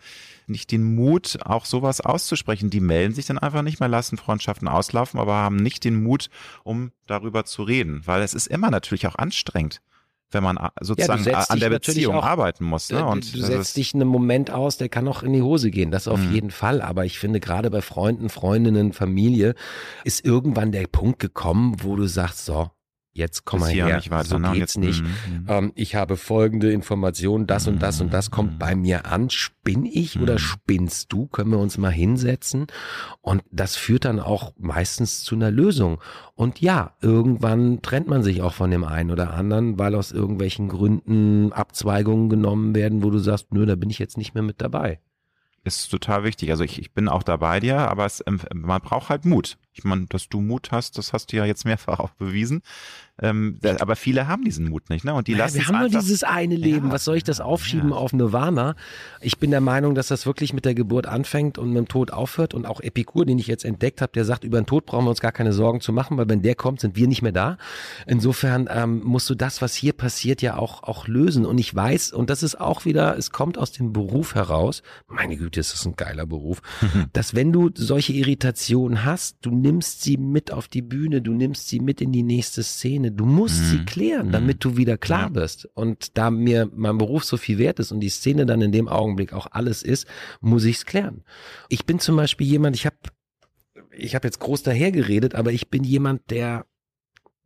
nicht 0.47 0.71
den 0.73 0.95
Mut, 0.95 1.39
auch 1.45 1.65
sowas 1.65 2.01
auszusprechen. 2.01 2.71
Die 2.71 2.81
melden 2.81 3.15
sich 3.15 3.27
dann 3.27 3.39
einfach 3.39 3.63
nicht 3.63 3.81
mehr, 3.81 3.89
lassen 3.89 4.17
Freundschaften 4.17 4.69
auslaufen, 4.69 5.19
aber 5.21 5.35
haben 5.35 5.57
nicht 5.57 5.85
den 5.85 6.03
Mut, 6.03 6.29
um 6.63 6.93
darüber 7.07 7.45
zu 7.45 7.63
reden. 7.63 8.03
Weil 8.07 8.23
es 8.23 8.35
ist 8.35 8.47
immer 8.47 8.71
natürlich 8.71 9.07
auch 9.07 9.17
anstrengend, 9.17 9.81
wenn 10.31 10.43
man 10.43 10.59
a- 10.59 10.73
sozusagen 10.81 11.23
setzt 11.23 11.51
an 11.51 11.57
dich 11.59 11.63
der 11.69 11.71
Beziehung 11.71 12.17
auch- 12.17 12.25
arbeiten 12.25 12.65
muss. 12.65 12.91
Ne? 12.91 12.99
Äh, 12.99 13.03
Und 13.03 13.33
du 13.35 13.39
das 13.39 13.47
setzt 13.49 13.77
dich 13.77 13.95
einen 13.95 14.09
Moment 14.09 14.51
aus, 14.51 14.77
der 14.77 14.89
kann 14.89 15.07
auch 15.09 15.23
in 15.23 15.33
die 15.33 15.43
Hose 15.43 15.71
gehen. 15.71 15.91
Das 15.91 16.09
auf 16.09 16.19
Mhm. 16.21 16.33
jeden 16.33 16.51
Fall. 16.51 16.83
Aber 16.83 17.05
ich 17.05 17.19
finde, 17.19 17.41
gerade 17.41 17.71
bei 17.71 17.81
Freunden, 17.83 18.29
Freundinnen, 18.29 18.93
Familie 18.93 19.55
ist 20.03 20.25
irgendwann 20.25 20.73
der 20.73 20.87
Punkt 20.89 21.21
gekommen, 21.21 21.77
wo 21.83 21.95
du 21.97 22.07
sagst, 22.07 22.45
so, 22.47 22.71
jetzt 23.15 23.45
komm 23.45 23.61
mal 23.61 23.71
her, 23.71 23.97
nicht 23.97 24.11
weiter, 24.11 24.29
so 24.29 24.39
ne? 24.39 24.51
Geht's 24.53 24.75
jetzt- 24.75 24.77
nicht. 24.79 25.03
Mhm, 25.03 25.09
mhm. 25.09 25.45
Ähm, 25.49 25.73
ich 25.77 25.95
habe 25.95 26.17
folgende 26.17 26.73
Informationen, 26.73 27.47
das 27.47 27.67
und 27.69 27.81
das 27.81 28.01
und 28.01 28.13
das 28.13 28.31
kommt 28.31 28.55
Mhm. 28.55 28.59
bei 28.59 28.75
mir 28.75 29.07
an. 29.07 29.31
Spinn 29.31 29.87
ich 29.87 30.19
oder 30.21 30.39
spinnst 30.39 31.13
du? 31.13 31.27
Können 31.29 31.51
wir 31.53 31.59
uns 31.59 31.79
mal 31.79 31.91
hinsetzen? 31.93 32.67
Und 33.23 33.43
das 33.51 33.77
führt 33.77 34.05
dann 34.05 34.21
auch 34.21 34.53
meistens 34.59 35.23
zu 35.23 35.35
einer 35.37 35.51
Lösung. 35.51 36.01
Und 36.35 36.61
ja, 36.61 36.97
irgendwann 37.01 37.81
trennt 37.83 38.09
man 38.09 38.23
sich 38.23 38.43
auch 38.43 38.53
von 38.53 38.71
dem 38.71 38.85
einen 38.85 39.11
oder 39.11 39.33
anderen, 39.33 39.79
weil 39.79 39.95
aus 39.95 40.11
irgendwelchen 40.13 40.69
Gründen 40.69 41.53
Abzweigungen 41.53 42.29
genommen 42.29 42.75
werden, 42.75 43.03
wo 43.05 43.11
du 43.11 43.19
sagst, 43.19 43.53
nö, 43.53 43.65
da 43.65 43.77
bin 43.77 43.91
ich 43.91 43.99
jetzt 44.01 44.19
nicht 44.19 44.35
mehr 44.35 44.43
mit 44.43 44.61
dabei. 44.61 44.99
ist 45.67 45.89
total 45.91 46.25
wichtig. 46.25 46.51
Also 46.51 46.63
ich, 46.63 46.79
ich 46.79 46.93
bin 46.93 47.09
auch 47.09 47.23
da 47.23 47.39
bei 47.39 47.59
dir, 47.59 47.79
aber 47.79 48.05
es, 48.05 48.23
ähm, 48.27 48.39
man 48.55 48.83
braucht 48.83 49.09
halt 49.09 49.25
Mut. 49.25 49.57
Ich 49.73 49.83
meine, 49.83 50.05
dass 50.11 50.29
du 50.29 50.43
Mut 50.43 50.73
hast, 50.73 50.99
das 50.99 51.15
hast 51.15 51.33
du 51.33 51.39
ja 51.39 51.47
jetzt 51.47 51.65
mehrfach 51.65 52.01
auch 52.01 52.11
bewiesen. 52.11 52.61
Ähm, 53.21 53.59
da, 53.61 53.77
aber 53.79 53.95
viele 53.95 54.27
haben 54.27 54.45
diesen 54.45 54.69
Mut 54.69 54.91
nicht, 54.91 55.05
ne? 55.05 55.15
Und 55.15 55.29
die 55.29 55.33
Naja, 55.33 55.45
lassen 55.45 55.59
wir 55.59 55.67
haben 55.69 55.79
nur 55.79 55.89
dieses 55.89 56.25
eine 56.25 56.57
Leben. 56.57 56.89
Ja, 56.89 56.93
Was 56.93 57.05
soll 57.05 57.17
ich 57.17 57.23
das 57.23 57.41
aufschieben 57.41 57.91
ja. 57.91 57.97
auf 57.97 58.13
Nirvana? 58.13 58.75
Ich 59.21 59.39
bin 59.39 59.53
der 59.53 59.61
Meinung, 59.61 59.95
dass 59.95 60.09
das 60.09 60.27
wirklich 60.27 60.53
mit 60.53 60.65
der 60.65 60.75
Geburt 60.75 61.07
anfängt 61.07 61.57
und 61.57 61.69
mit 61.69 61.79
dem 61.79 61.89
Tod 61.89 62.11
aufhört. 62.11 62.55
Und 62.55 62.67
auch 62.67 62.81
Epikur, 62.81 63.25
den 63.25 63.39
ich 63.39 63.47
jetzt 63.47 63.65
entdeckt 63.65 64.01
habe, 64.01 64.13
der 64.13 64.25
sagt, 64.25 64.43
über 64.43 64.61
den 64.61 64.67
Tod 64.67 64.87
brauchen 64.87 65.05
wir 65.05 65.11
uns 65.11 65.21
gar 65.21 65.33
keine 65.33 65.53
Sorgen 65.53 65.81
zu 65.81 65.93
machen, 65.93 66.17
weil 66.17 66.29
wenn 66.29 66.43
der 66.43 66.57
kommt, 66.57 66.81
sind 66.81 66.97
wir 66.97 67.07
nicht 67.07 67.23
mehr 67.23 67.33
da. 67.33 67.57
Insofern 68.07 68.69
ähm, 68.71 69.01
musst 69.05 69.31
du 69.31 69.37
das, 69.37 69.63
was 69.63 69.75
hier 69.75 69.93
passiert, 69.93 70.43
ja 70.43 70.57
auch, 70.57 70.83
auch 70.83 71.07
lösen. 71.07 71.47
Und 71.47 71.59
ich 71.59 71.75
weiß, 71.75 72.13
und 72.13 72.31
das 72.31 72.43
ist 72.43 72.61
auch 72.61 72.85
wieder, 72.85 73.17
es 73.17 73.31
kommt 73.31 73.59
aus 73.59 73.71
dem 73.73 73.93
Beruf 73.93 74.35
heraus, 74.35 74.83
meine 75.07 75.37
Güte, 75.37 75.61
ist 75.61 75.73
das 75.73 75.87
ein 75.87 75.95
geiler 75.97 76.27
Beruf, 76.27 76.63
dass 77.13 77.35
wenn 77.35 77.53
du 77.53 77.71
solche 77.75 78.13
Irritationen 78.13 79.05
hast, 79.05 79.39
du 79.43 79.51
nimmst 79.51 80.03
sie 80.03 80.17
mit 80.17 80.53
auf 80.53 80.69
die 80.69 80.83
Bühne, 80.83 81.23
du 81.23 81.33
nimmst 81.33 81.69
sie 81.69 81.81
mit 81.81 82.01
in 82.01 82.13
die 82.13 82.23
nächste 82.23 82.63
Szene, 82.63 83.04
du 83.11 83.25
musst 83.27 83.61
Mhm. 83.61 83.65
sie 83.67 83.85
klären, 83.85 84.33
damit 84.33 84.65
du 84.65 84.77
wieder 84.77 84.97
klar 84.99 85.31
bist. 85.31 85.69
Und 85.75 86.17
da 86.17 86.31
mir 86.31 86.71
mein 86.75 86.99
Beruf 86.99 87.25
so 87.25 87.37
viel 87.37 87.59
wert 87.59 87.79
ist 87.79 87.93
und 87.93 88.01
die 88.01 88.09
Szene 88.09 88.47
dann 88.47 88.63
in 88.63 88.73
dem 88.73 88.89
Augenblick 88.89 89.33
auch 89.33 89.47
alles 89.51 89.83
ist, 89.83 90.07
muss 90.41 90.65
ich 90.65 90.77
es 90.77 90.87
klären. 90.87 91.25
Ich 91.69 91.85
bin 91.87 91.99
zum 91.99 92.17
Beispiel 92.17 92.47
jemand, 92.47 92.77
ich 92.77 92.87
habe 92.87 92.97
ich 93.97 94.15
habe 94.15 94.27
jetzt 94.27 94.41
groß 94.41 94.63
dahergeredet, 94.65 95.35
aber 95.35 95.53
ich 95.53 95.69
bin 95.71 95.85
jemand, 95.85 96.31
der 96.31 96.67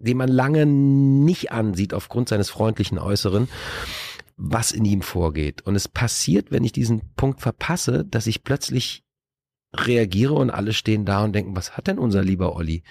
den 0.01 0.16
man 0.16 0.28
lange 0.28 0.64
nicht 0.64 1.51
ansieht 1.51 1.93
aufgrund 1.93 2.28
seines 2.28 2.51
freundlichen 2.51 2.98
Äußeren, 2.98 3.48
was 4.36 4.70
in 4.70 4.85
ihm 4.85 5.02
vorgeht. 5.02 5.62
Und 5.62 5.74
es 5.74 5.89
passiert, 5.89 6.52
wenn 6.52 6.62
ich 6.62 6.72
diesen 6.72 7.02
Punkt 7.16 7.40
verpasse, 7.40 8.05
dass 8.05 8.28
ich 8.28 8.44
plötzlich 8.44 9.02
reagiere 9.77 10.32
und 10.35 10.51
alle 10.51 10.73
stehen 10.73 11.05
da 11.05 11.23
und 11.23 11.35
denken, 11.35 11.55
was 11.55 11.77
hat 11.77 11.89
denn 11.89 11.99
unser 11.99 12.23
lieber 12.23 12.57
Olli? 12.57 12.82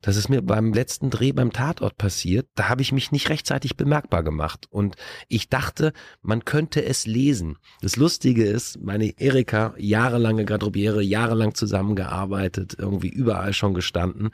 Das 0.00 0.16
ist 0.16 0.28
mir 0.28 0.40
beim 0.42 0.72
letzten 0.72 1.10
Dreh 1.10 1.32
beim 1.32 1.52
Tatort 1.52 1.98
passiert. 1.98 2.48
Da 2.54 2.68
habe 2.68 2.82
ich 2.82 2.90
mich 2.90 3.12
nicht 3.12 3.28
rechtzeitig 3.28 3.76
bemerkbar 3.76 4.22
gemacht. 4.22 4.66
Und 4.70 4.96
ich 5.28 5.48
dachte, 5.50 5.92
man 6.22 6.44
könnte 6.44 6.84
es 6.84 7.06
lesen. 7.06 7.58
Das 7.82 7.96
Lustige 7.96 8.44
ist, 8.44 8.80
meine 8.82 9.20
Erika, 9.20 9.74
jahrelange 9.76 10.44
Garderobiere, 10.44 11.02
jahrelang 11.02 11.54
zusammengearbeitet, 11.54 12.76
irgendwie 12.78 13.10
überall 13.10 13.52
schon 13.52 13.74
gestanden. 13.74 14.30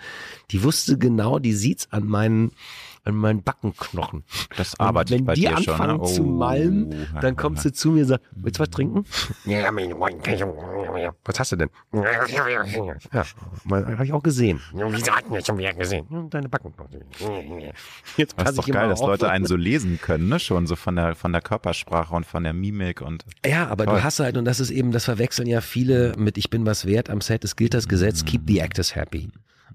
Die 0.52 0.62
wusste 0.62 0.98
genau, 0.98 1.38
die 1.38 1.52
sieht's 1.52 1.90
an 1.90 2.06
meinen, 2.06 2.52
an 3.08 3.14
meinen 3.16 3.42
Backenknochen. 3.42 4.24
Das 4.56 4.78
arbeitet 4.78 5.18
wenn 5.18 5.24
bei 5.24 5.34
die 5.34 5.42
dir 5.42 5.56
anfangen 5.56 5.98
schon, 5.98 6.00
ne? 6.08 6.14
zu 6.14 6.22
malmen, 6.22 7.06
Oh. 7.14 7.20
dann 7.20 7.36
kommt 7.36 7.60
sie 7.60 7.72
zu 7.72 7.90
mir 7.90 8.02
und 8.02 8.08
sagt, 8.08 8.24
willst 8.32 8.58
du 8.58 8.62
was 8.62 8.70
trinken? 8.70 9.04
Was 11.24 11.40
hast 11.40 11.52
du 11.52 11.56
denn? 11.56 11.70
Ja, 11.92 13.24
habe 13.64 14.04
ich 14.04 14.12
auch 14.12 14.22
gesehen. 14.22 14.60
Wieso 14.72 15.12
hatten 15.12 15.32
wir 15.32 15.44
schon 15.44 15.58
wieder 15.58 15.72
gesehen? 15.74 16.06
Deine 16.30 16.48
Backen. 16.48 16.72
Jetzt 18.16 18.32
Das 18.38 18.44
passe 18.44 18.50
ist 18.50 18.58
doch 18.58 18.72
geil, 18.74 18.88
dass 18.88 19.00
auf. 19.00 19.08
Leute 19.08 19.30
einen 19.30 19.46
so 19.46 19.56
lesen 19.56 19.98
können, 20.00 20.28
ne? 20.28 20.38
Schon 20.38 20.66
so 20.66 20.76
von 20.76 20.96
der 20.96 21.14
von 21.14 21.32
der 21.32 21.40
Körpersprache 21.42 22.14
und 22.14 22.26
von 22.26 22.44
der 22.44 22.52
Mimik 22.52 23.00
und 23.00 23.24
Ja, 23.44 23.68
aber 23.68 23.84
Toll. 23.86 23.96
du 23.96 24.04
hast 24.04 24.20
halt, 24.20 24.36
und 24.36 24.44
das 24.44 24.60
ist 24.60 24.70
eben, 24.70 24.92
das 24.92 25.04
verwechseln 25.04 25.46
ja 25.48 25.60
viele 25.60 26.14
mit 26.16 26.38
Ich 26.38 26.50
bin 26.50 26.66
was 26.66 26.86
wert 26.86 27.10
am 27.10 27.20
Set. 27.20 27.44
Es 27.44 27.56
gilt 27.56 27.74
das 27.74 27.88
Gesetz, 27.88 28.24
keep 28.24 28.42
the 28.46 28.60
actors 28.60 28.94
happy. 28.94 29.28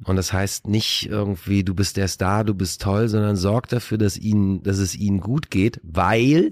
Und 0.05 0.15
das 0.15 0.33
heißt 0.33 0.67
nicht 0.67 1.07
irgendwie, 1.09 1.63
du 1.63 1.73
bist 1.73 1.97
der 1.97 2.07
Star, 2.07 2.43
du 2.43 2.53
bist 2.53 2.81
toll, 2.81 3.07
sondern 3.07 3.35
sorg 3.35 3.69
dafür, 3.69 3.97
dass 3.97 4.17
ihnen, 4.17 4.63
dass 4.63 4.77
es 4.77 4.95
ihnen 4.95 5.21
gut 5.21 5.49
geht, 5.49 5.79
weil 5.83 6.51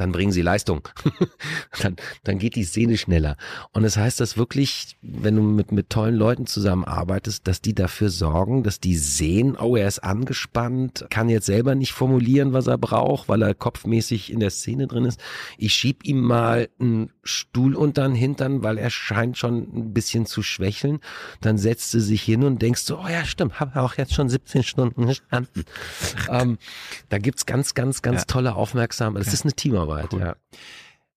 dann 0.00 0.12
bringen 0.12 0.32
sie 0.32 0.42
Leistung. 0.42 0.88
dann, 1.82 1.96
dann 2.24 2.38
geht 2.38 2.56
die 2.56 2.64
Szene 2.64 2.96
schneller. 2.96 3.36
Und 3.72 3.82
das 3.82 3.96
heißt, 3.96 4.18
dass 4.18 4.36
wirklich, 4.36 4.96
wenn 5.02 5.36
du 5.36 5.42
mit, 5.42 5.72
mit 5.72 5.90
tollen 5.90 6.14
Leuten 6.14 6.46
zusammenarbeitest, 6.46 7.46
dass 7.46 7.60
die 7.60 7.74
dafür 7.74 8.08
sorgen, 8.08 8.62
dass 8.62 8.80
die 8.80 8.96
sehen, 8.96 9.56
oh, 9.56 9.76
er 9.76 9.86
ist 9.86 9.98
angespannt, 9.98 11.06
kann 11.10 11.28
jetzt 11.28 11.46
selber 11.46 11.74
nicht 11.74 11.92
formulieren, 11.92 12.52
was 12.52 12.66
er 12.66 12.78
braucht, 12.78 13.28
weil 13.28 13.42
er 13.42 13.54
kopfmäßig 13.54 14.32
in 14.32 14.40
der 14.40 14.50
Szene 14.50 14.86
drin 14.86 15.04
ist. 15.04 15.20
Ich 15.58 15.74
schieb 15.74 16.04
ihm 16.04 16.20
mal 16.22 16.68
einen 16.80 17.12
Stuhl 17.22 17.76
unter 17.76 18.02
den 18.08 18.14
Hintern, 18.14 18.62
weil 18.62 18.78
er 18.78 18.90
scheint 18.90 19.36
schon 19.36 19.68
ein 19.74 19.92
bisschen 19.92 20.24
zu 20.24 20.42
schwächeln. 20.42 21.00
Dann 21.42 21.58
setzt 21.58 21.90
sie 21.90 22.00
sich 22.00 22.22
hin 22.22 22.44
und 22.44 22.62
denkst 22.62 22.82
so, 22.82 22.98
oh 22.98 23.08
ja, 23.08 23.24
stimmt, 23.24 23.60
habe 23.60 23.80
auch 23.82 23.94
jetzt 23.98 24.14
schon 24.14 24.28
17 24.30 24.62
Stunden 24.62 25.06
gestanden. 25.06 25.64
ähm, 26.30 26.56
da 27.10 27.18
gibt's 27.18 27.44
ganz, 27.44 27.74
ganz, 27.74 28.00
ganz 28.02 28.20
Ja. 28.22 28.24
tolle 28.26 28.54
Aufmerksamkeit. 28.54 29.26
Das 29.26 29.34
ist 29.34 29.42
eine 29.44 29.52
Teamarbeit. 29.52 29.89
Cool. 30.12 30.20
Ja. 30.20 30.36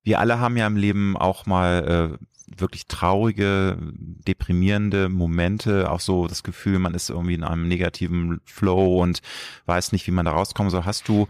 wir 0.04 0.20
alle 0.20 0.40
haben 0.40 0.58
ja 0.58 0.68
im 0.68 0.76
Leben 0.76 1.16
auch 1.18 1.46
mal 1.46 2.18
äh, 2.20 2.26
wirklich 2.56 2.86
traurige, 2.88 3.78
deprimierende 3.98 5.10
Momente, 5.10 5.90
auch 5.90 6.02
so 6.02 6.28
das 6.28 6.44
Gefühl, 6.44 6.78
man 6.78 6.94
ist 6.94 7.10
irgendwie 7.10 7.34
in 7.34 7.44
einem 7.44 7.68
negativen 7.68 8.42
Flow 8.46 9.02
und 9.02 9.22
weiß 9.66 9.92
nicht, 9.92 10.06
wie 10.08 10.12
man 10.12 10.26
da 10.26 10.32
rauskommen 10.34 10.70
soll. 10.70 10.86
Hast 10.86 11.08
du 11.08 11.28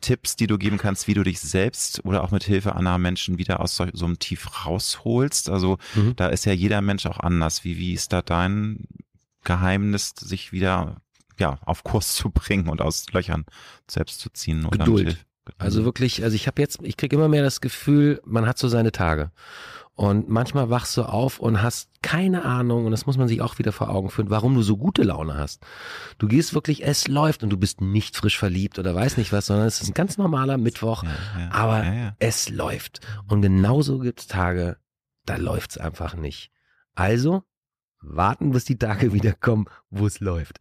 Tipps, 0.00 0.36
die 0.36 0.46
du 0.46 0.56
geben 0.56 0.78
kannst, 0.78 1.08
wie 1.08 1.14
du 1.14 1.24
dich 1.24 1.40
selbst 1.40 2.04
oder 2.04 2.22
auch 2.24 2.30
mit 2.30 2.44
Hilfe 2.44 2.74
anderer 2.74 2.98
Menschen 2.98 3.36
wieder 3.38 3.60
aus 3.60 3.76
so, 3.76 3.86
so 3.92 4.06
einem 4.06 4.18
Tief 4.18 4.64
rausholst? 4.64 5.50
Also 5.50 5.78
Mhm. 5.94 6.14
da 6.16 6.28
ist 6.28 6.46
ja 6.46 6.52
jeder 6.52 6.80
Mensch 6.80 7.04
auch 7.06 7.18
anders. 7.18 7.64
Wie, 7.64 7.76
wie 7.76 7.92
ist 7.92 8.12
da 8.12 8.22
dein 8.22 8.86
Geheimnis, 9.44 10.14
sich 10.18 10.52
wieder 10.52 11.02
ja, 11.38 11.58
auf 11.66 11.82
Kurs 11.84 12.14
zu 12.14 12.30
bringen 12.30 12.68
und 12.68 12.80
aus 12.80 13.12
Löchern 13.12 13.44
selbst 13.90 14.20
zu 14.20 14.30
ziehen? 14.30 14.64
Oder 14.64 14.86
mit 14.86 14.86
Geduld. 14.86 15.26
Also 15.58 15.84
wirklich, 15.84 16.22
also 16.22 16.34
ich 16.34 16.46
habe 16.46 16.60
jetzt, 16.62 16.80
ich 16.82 16.96
kriege 16.96 17.16
immer 17.16 17.28
mehr 17.28 17.42
das 17.42 17.60
Gefühl, 17.60 18.20
man 18.24 18.46
hat 18.46 18.58
so 18.58 18.68
seine 18.68 18.92
Tage. 18.92 19.30
Und 19.94 20.30
manchmal 20.30 20.70
wachst 20.70 20.96
du 20.96 21.02
auf 21.02 21.38
und 21.38 21.60
hast 21.62 21.90
keine 22.02 22.44
Ahnung, 22.44 22.86
und 22.86 22.92
das 22.92 23.04
muss 23.04 23.18
man 23.18 23.28
sich 23.28 23.42
auch 23.42 23.58
wieder 23.58 23.72
vor 23.72 23.90
Augen 23.90 24.08
führen, 24.08 24.30
warum 24.30 24.54
du 24.54 24.62
so 24.62 24.78
gute 24.78 25.02
Laune 25.02 25.34
hast. 25.34 25.62
Du 26.16 26.28
gehst 26.28 26.54
wirklich, 26.54 26.82
es 26.82 27.08
läuft 27.08 27.42
und 27.42 27.50
du 27.50 27.58
bist 27.58 27.82
nicht 27.82 28.16
frisch 28.16 28.38
verliebt 28.38 28.78
oder 28.78 28.94
weiß 28.94 29.18
nicht 29.18 29.32
was, 29.32 29.46
sondern 29.46 29.66
es 29.66 29.82
ist 29.82 29.90
ein 29.90 29.94
ganz 29.94 30.16
normaler 30.16 30.56
Mittwoch, 30.56 31.02
Ja, 31.02 31.10
ja, 31.38 31.50
aber 31.52 31.84
ja, 31.84 32.16
es 32.18 32.48
läuft. 32.48 33.00
Und 33.28 33.42
genauso 33.42 33.98
gibt's 33.98 34.26
Tage, 34.26 34.78
da 35.26 35.36
läuft's 35.36 35.76
einfach 35.76 36.14
nicht. 36.14 36.50
Also 36.94 37.42
warten, 38.00 38.52
bis 38.52 38.64
die 38.64 38.78
Tage 38.78 39.12
wieder 39.12 39.34
kommen, 39.34 39.66
wo 39.90 40.06
es 40.06 40.20
läuft. 40.20 40.58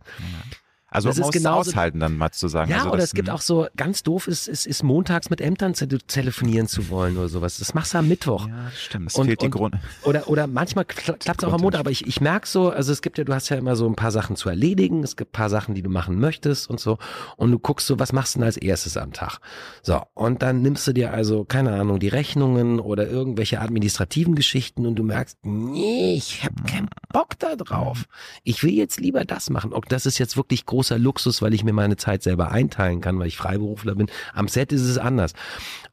Also 0.94 1.08
Das 1.10 1.16
man 1.18 1.22
ist 1.22 1.28
muss 1.28 1.36
es 1.36 1.42
genauso- 1.44 1.70
aushalten, 1.72 2.00
dann 2.02 2.18
mal 2.18 2.32
zu 2.32 2.48
sagen. 2.50 2.70
Ja, 2.70 2.78
also 2.80 2.90
oder 2.90 2.98
das, 2.98 3.06
es 3.06 3.14
gibt 3.14 3.30
auch 3.30 3.42
so, 3.42 3.68
ganz 3.78 4.04
doof 4.04 4.28
ist, 4.28 4.48
ist, 4.48 4.68
ist 4.68 4.84
montags 4.84 5.30
mit 5.30 5.40
Ämtern 5.42 5.74
zu 5.74 5.88
telefonieren 5.88 6.68
zu 6.68 6.90
wollen 6.90 7.18
oder 7.18 7.30
sowas. 7.30 7.58
Das 7.60 7.74
machst 7.74 7.94
du 7.94 7.98
am 8.00 8.08
Mittwoch. 8.10 8.48
Ja, 8.48 8.70
stimmt. 8.78 9.08
Es 9.10 9.16
Und- 9.16 9.28
fehlt 9.28 9.42
die 9.42 9.46
und- 9.46 9.52
Grund. 9.52 9.76
Oder, 10.04 10.28
oder 10.28 10.48
manchmal 10.48 10.84
klappt 10.86 11.26
es 11.26 11.44
auch 11.48 11.54
am 11.54 11.62
Montag, 11.62 11.80
aber 11.80 11.92
ich, 11.92 12.06
ich 12.08 12.20
merke 12.22 12.48
so, 12.48 12.70
also 12.70 12.92
es 12.92 13.02
gibt 13.02 13.18
ja, 13.18 13.24
du 13.24 13.34
hast 13.34 13.50
ja 13.50 13.58
immer 13.58 13.76
so 13.76 13.88
ein 13.88 13.96
paar 13.96 14.12
Sachen 14.12 14.36
zu 14.36 14.50
erledigen, 14.50 15.04
es 15.04 15.16
gibt 15.16 15.32
ein 15.32 15.38
paar 15.38 15.50
Sachen, 15.50 15.76
die 15.76 15.82
du 15.82 15.90
machen 15.90 16.20
möchtest 16.20 16.70
und 16.70 16.80
so. 16.80 16.98
Und 17.38 17.52
du 17.52 17.60
guckst 17.60 17.88
so, 17.88 17.98
was 18.00 18.12
machst 18.14 18.36
du 18.36 18.40
denn 18.40 18.46
als 18.46 18.58
erstes 18.58 18.98
am 18.98 19.14
Tag? 19.14 19.40
So, 19.84 20.02
und 20.14 20.42
dann 20.42 20.62
nimmst 20.62 20.86
du 20.88 20.94
dir 20.94 21.14
also, 21.14 21.46
keine 21.46 21.72
Ahnung, 21.80 22.00
die 22.00 22.08
Rechnungen 22.10 22.80
oder 22.80 23.08
irgendwelche 23.08 23.62
administrativen 23.62 24.36
Geschichten 24.36 24.86
und 24.86 24.96
du 24.96 25.04
merkst, 25.04 25.38
nee, 25.44 26.16
ich 26.16 26.44
habe 26.44 26.56
keinen 26.68 26.90
Bock 27.14 27.38
da 27.40 27.56
drauf. 27.56 28.06
Ich 28.44 28.64
will 28.64 28.74
jetzt 28.74 29.00
lieber 29.00 29.24
das 29.24 29.50
machen. 29.50 29.72
Und 29.72 29.92
das 29.92 30.06
ist 30.06 30.18
jetzt 30.18 30.36
wirklich 30.36 30.66
großer 30.82 30.98
Luxus, 30.98 31.44
weil 31.44 31.54
ich 31.54 31.64
mir 31.64 31.74
meine 31.74 31.96
Zeit 31.96 32.24
selber 32.24 32.50
einteilen 32.50 33.02
kann, 33.02 33.20
weil 33.20 33.28
ich 33.28 33.38
Freiberufler 33.38 33.94
bin. 33.94 34.08
Am 34.34 34.48
Set 34.48 34.72
ist 34.72 34.82
es 34.82 34.98
anders. 34.98 35.34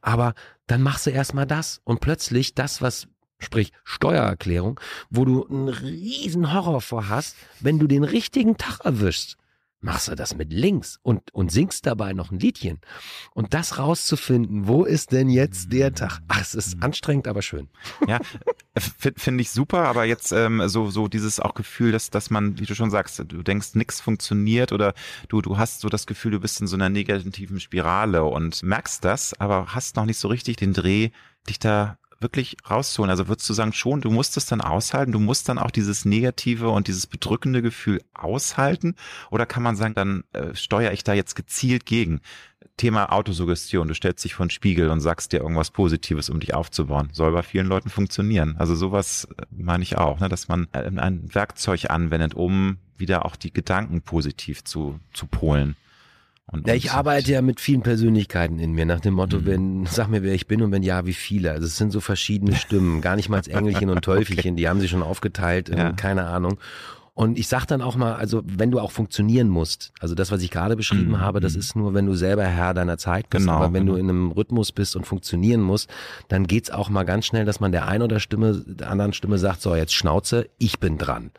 Aber 0.01 0.33
dann 0.65 0.81
machst 0.81 1.05
du 1.05 1.11
erstmal 1.11 1.45
das 1.45 1.79
und 1.83 1.99
plötzlich 1.99 2.55
das, 2.55 2.81
was 2.81 3.07
sprich 3.37 3.71
Steuererklärung, 3.83 4.79
wo 5.11 5.25
du 5.25 5.45
einen 5.47 5.69
riesen 5.69 6.51
Horror 6.51 6.81
vor 6.81 7.07
hast, 7.07 7.35
wenn 7.59 7.77
du 7.77 7.85
den 7.85 8.03
richtigen 8.03 8.57
Tag 8.57 8.79
erwischst, 8.83 9.37
machst 9.79 10.07
du 10.07 10.15
das 10.15 10.35
mit 10.35 10.51
links 10.51 10.99
und, 11.03 11.31
und 11.35 11.51
singst 11.51 11.85
dabei 11.85 12.13
noch 12.13 12.31
ein 12.31 12.39
Liedchen. 12.39 12.79
Und 13.35 13.53
das 13.53 13.77
rauszufinden, 13.77 14.67
wo 14.67 14.85
ist 14.85 15.11
denn 15.11 15.29
jetzt 15.29 15.71
der 15.71 15.93
Tag? 15.93 16.19
Ach, 16.27 16.41
es 16.41 16.55
ist 16.55 16.81
anstrengend, 16.81 17.27
aber 17.27 17.43
schön. 17.43 17.69
Ja, 18.07 18.19
finde 18.79 19.19
find 19.19 19.41
ich 19.41 19.51
super, 19.51 19.85
aber 19.85 20.05
jetzt 20.05 20.31
ähm, 20.31 20.67
so 20.67 20.89
so 20.89 21.07
dieses 21.07 21.39
auch 21.39 21.53
Gefühl, 21.53 21.91
dass 21.91 22.09
dass 22.09 22.29
man, 22.29 22.59
wie 22.59 22.65
du 22.65 22.75
schon 22.75 22.89
sagst, 22.89 23.19
du 23.19 23.43
denkst, 23.43 23.75
nichts 23.75 24.01
funktioniert 24.01 24.71
oder 24.71 24.93
du 25.27 25.41
du 25.41 25.57
hast 25.57 25.81
so 25.81 25.89
das 25.89 26.07
Gefühl, 26.07 26.31
du 26.31 26.39
bist 26.39 26.59
in 26.61 26.67
so 26.67 26.75
einer 26.75 26.89
negativen 26.89 27.59
Spirale 27.59 28.23
und 28.23 28.63
merkst 28.63 29.03
das, 29.05 29.39
aber 29.39 29.75
hast 29.75 29.95
noch 29.95 30.05
nicht 30.05 30.17
so 30.17 30.27
richtig 30.27 30.57
den 30.57 30.73
Dreh, 30.73 31.11
dich 31.47 31.59
da 31.59 31.98
wirklich 32.19 32.57
rauszuholen. 32.69 33.09
Also 33.09 33.27
würdest 33.27 33.49
du 33.49 33.53
sagen, 33.53 33.73
schon, 33.73 34.01
du 34.01 34.09
musst 34.09 34.37
es 34.37 34.45
dann 34.45 34.61
aushalten, 34.61 35.11
du 35.11 35.19
musst 35.19 35.49
dann 35.49 35.57
auch 35.57 35.71
dieses 35.71 36.05
negative 36.05 36.69
und 36.69 36.87
dieses 36.87 37.07
bedrückende 37.07 37.61
Gefühl 37.61 38.01
aushalten? 38.13 38.95
Oder 39.31 39.45
kann 39.45 39.63
man 39.63 39.75
sagen, 39.75 39.93
dann 39.93 40.23
äh, 40.33 40.55
steuere 40.55 40.91
ich 40.91 41.03
da 41.03 41.13
jetzt 41.13 41.35
gezielt 41.35 41.85
gegen? 41.85 42.21
Thema 42.77 43.11
Autosuggestion, 43.11 43.89
du 43.89 43.93
stellst 43.93 44.23
dich 44.23 44.35
vor 44.35 44.45
den 44.45 44.51
Spiegel 44.51 44.89
und 44.89 45.01
sagst 45.01 45.33
dir 45.33 45.41
irgendwas 45.41 45.71
Positives, 45.71 46.29
um 46.29 46.39
dich 46.39 46.53
aufzubauen. 46.53 47.09
Soll 47.11 47.33
bei 47.33 47.43
vielen 47.43 47.67
Leuten 47.67 47.89
funktionieren. 47.89 48.55
Also 48.57 48.75
sowas 48.75 49.27
äh, 49.37 49.45
meine 49.51 49.83
ich 49.83 49.97
auch, 49.97 50.19
ne, 50.19 50.29
dass 50.29 50.47
man 50.47 50.67
äh, 50.71 50.89
ein 50.97 51.33
Werkzeug 51.33 51.89
anwendet, 51.89 52.33
um 52.35 52.77
wieder 52.97 53.25
auch 53.25 53.35
die 53.35 53.53
Gedanken 53.53 54.01
positiv 54.01 54.63
zu, 54.63 54.99
zu 55.13 55.27
polen. 55.27 55.75
Ja, 56.65 56.73
ich 56.73 56.91
arbeite 56.91 57.31
ja 57.31 57.41
mit 57.41 57.59
vielen 57.59 57.81
Persönlichkeiten 57.81 58.59
in 58.59 58.71
mir, 58.73 58.85
nach 58.85 58.99
dem 58.99 59.13
Motto, 59.13 59.37
Mhm. 59.37 59.45
wenn, 59.45 59.85
sag 59.85 60.07
mir, 60.09 60.23
wer 60.23 60.33
ich 60.33 60.47
bin 60.47 60.61
und 60.61 60.71
wenn 60.71 60.83
ja, 60.83 61.05
wie 61.05 61.13
viele. 61.13 61.51
Also 61.51 61.65
es 61.67 61.77
sind 61.77 61.91
so 61.91 61.99
verschiedene 61.99 62.55
Stimmen, 62.55 63.01
gar 63.01 63.15
nicht 63.15 63.29
mal 63.29 63.37
als 63.37 63.47
Engelchen 63.47 63.89
und 63.89 64.01
Teufelchen, 64.03 64.55
die 64.57 64.67
haben 64.67 64.79
sie 64.79 64.87
schon 64.87 65.03
aufgeteilt, 65.03 65.69
Ja. 65.69 65.91
keine 65.93 66.25
Ahnung. 66.25 66.57
Und 67.13 67.37
ich 67.37 67.49
sag 67.49 67.65
dann 67.65 67.81
auch 67.81 67.97
mal, 67.97 68.13
also 68.15 68.41
wenn 68.45 68.71
du 68.71 68.79
auch 68.79 68.91
funktionieren 68.91 69.49
musst, 69.49 69.91
also 69.99 70.15
das, 70.15 70.31
was 70.31 70.41
ich 70.41 70.51
gerade 70.51 70.77
beschrieben 70.77 71.09
Mhm, 71.11 71.19
habe, 71.19 71.41
das 71.41 71.53
mhm. 71.55 71.59
ist 71.59 71.75
nur, 71.75 71.93
wenn 71.93 72.05
du 72.05 72.15
selber 72.15 72.45
Herr 72.45 72.73
deiner 72.73 72.97
Zeit 72.97 73.29
bist. 73.29 73.45
Genau, 73.45 73.57
Aber 73.57 73.73
wenn 73.73 73.85
genau. 73.85 73.95
du 73.95 73.99
in 73.99 74.07
einem 74.09 74.31
Rhythmus 74.31 74.71
bist 74.71 74.95
und 74.95 75.05
funktionieren 75.05 75.59
musst, 75.59 75.89
dann 76.29 76.47
geht's 76.47 76.71
auch 76.71 76.89
mal 76.89 77.03
ganz 77.03 77.25
schnell, 77.25 77.43
dass 77.43 77.59
man 77.59 77.73
der 77.73 77.89
einen 77.89 78.03
oder 78.03 78.21
Stimme, 78.21 78.63
der 78.65 78.89
anderen 78.89 79.11
Stimme 79.11 79.37
sagt, 79.37 79.61
so 79.61 79.75
jetzt 79.75 79.93
Schnauze, 79.93 80.47
ich 80.59 80.79
bin 80.79 80.97
dran. 80.97 81.31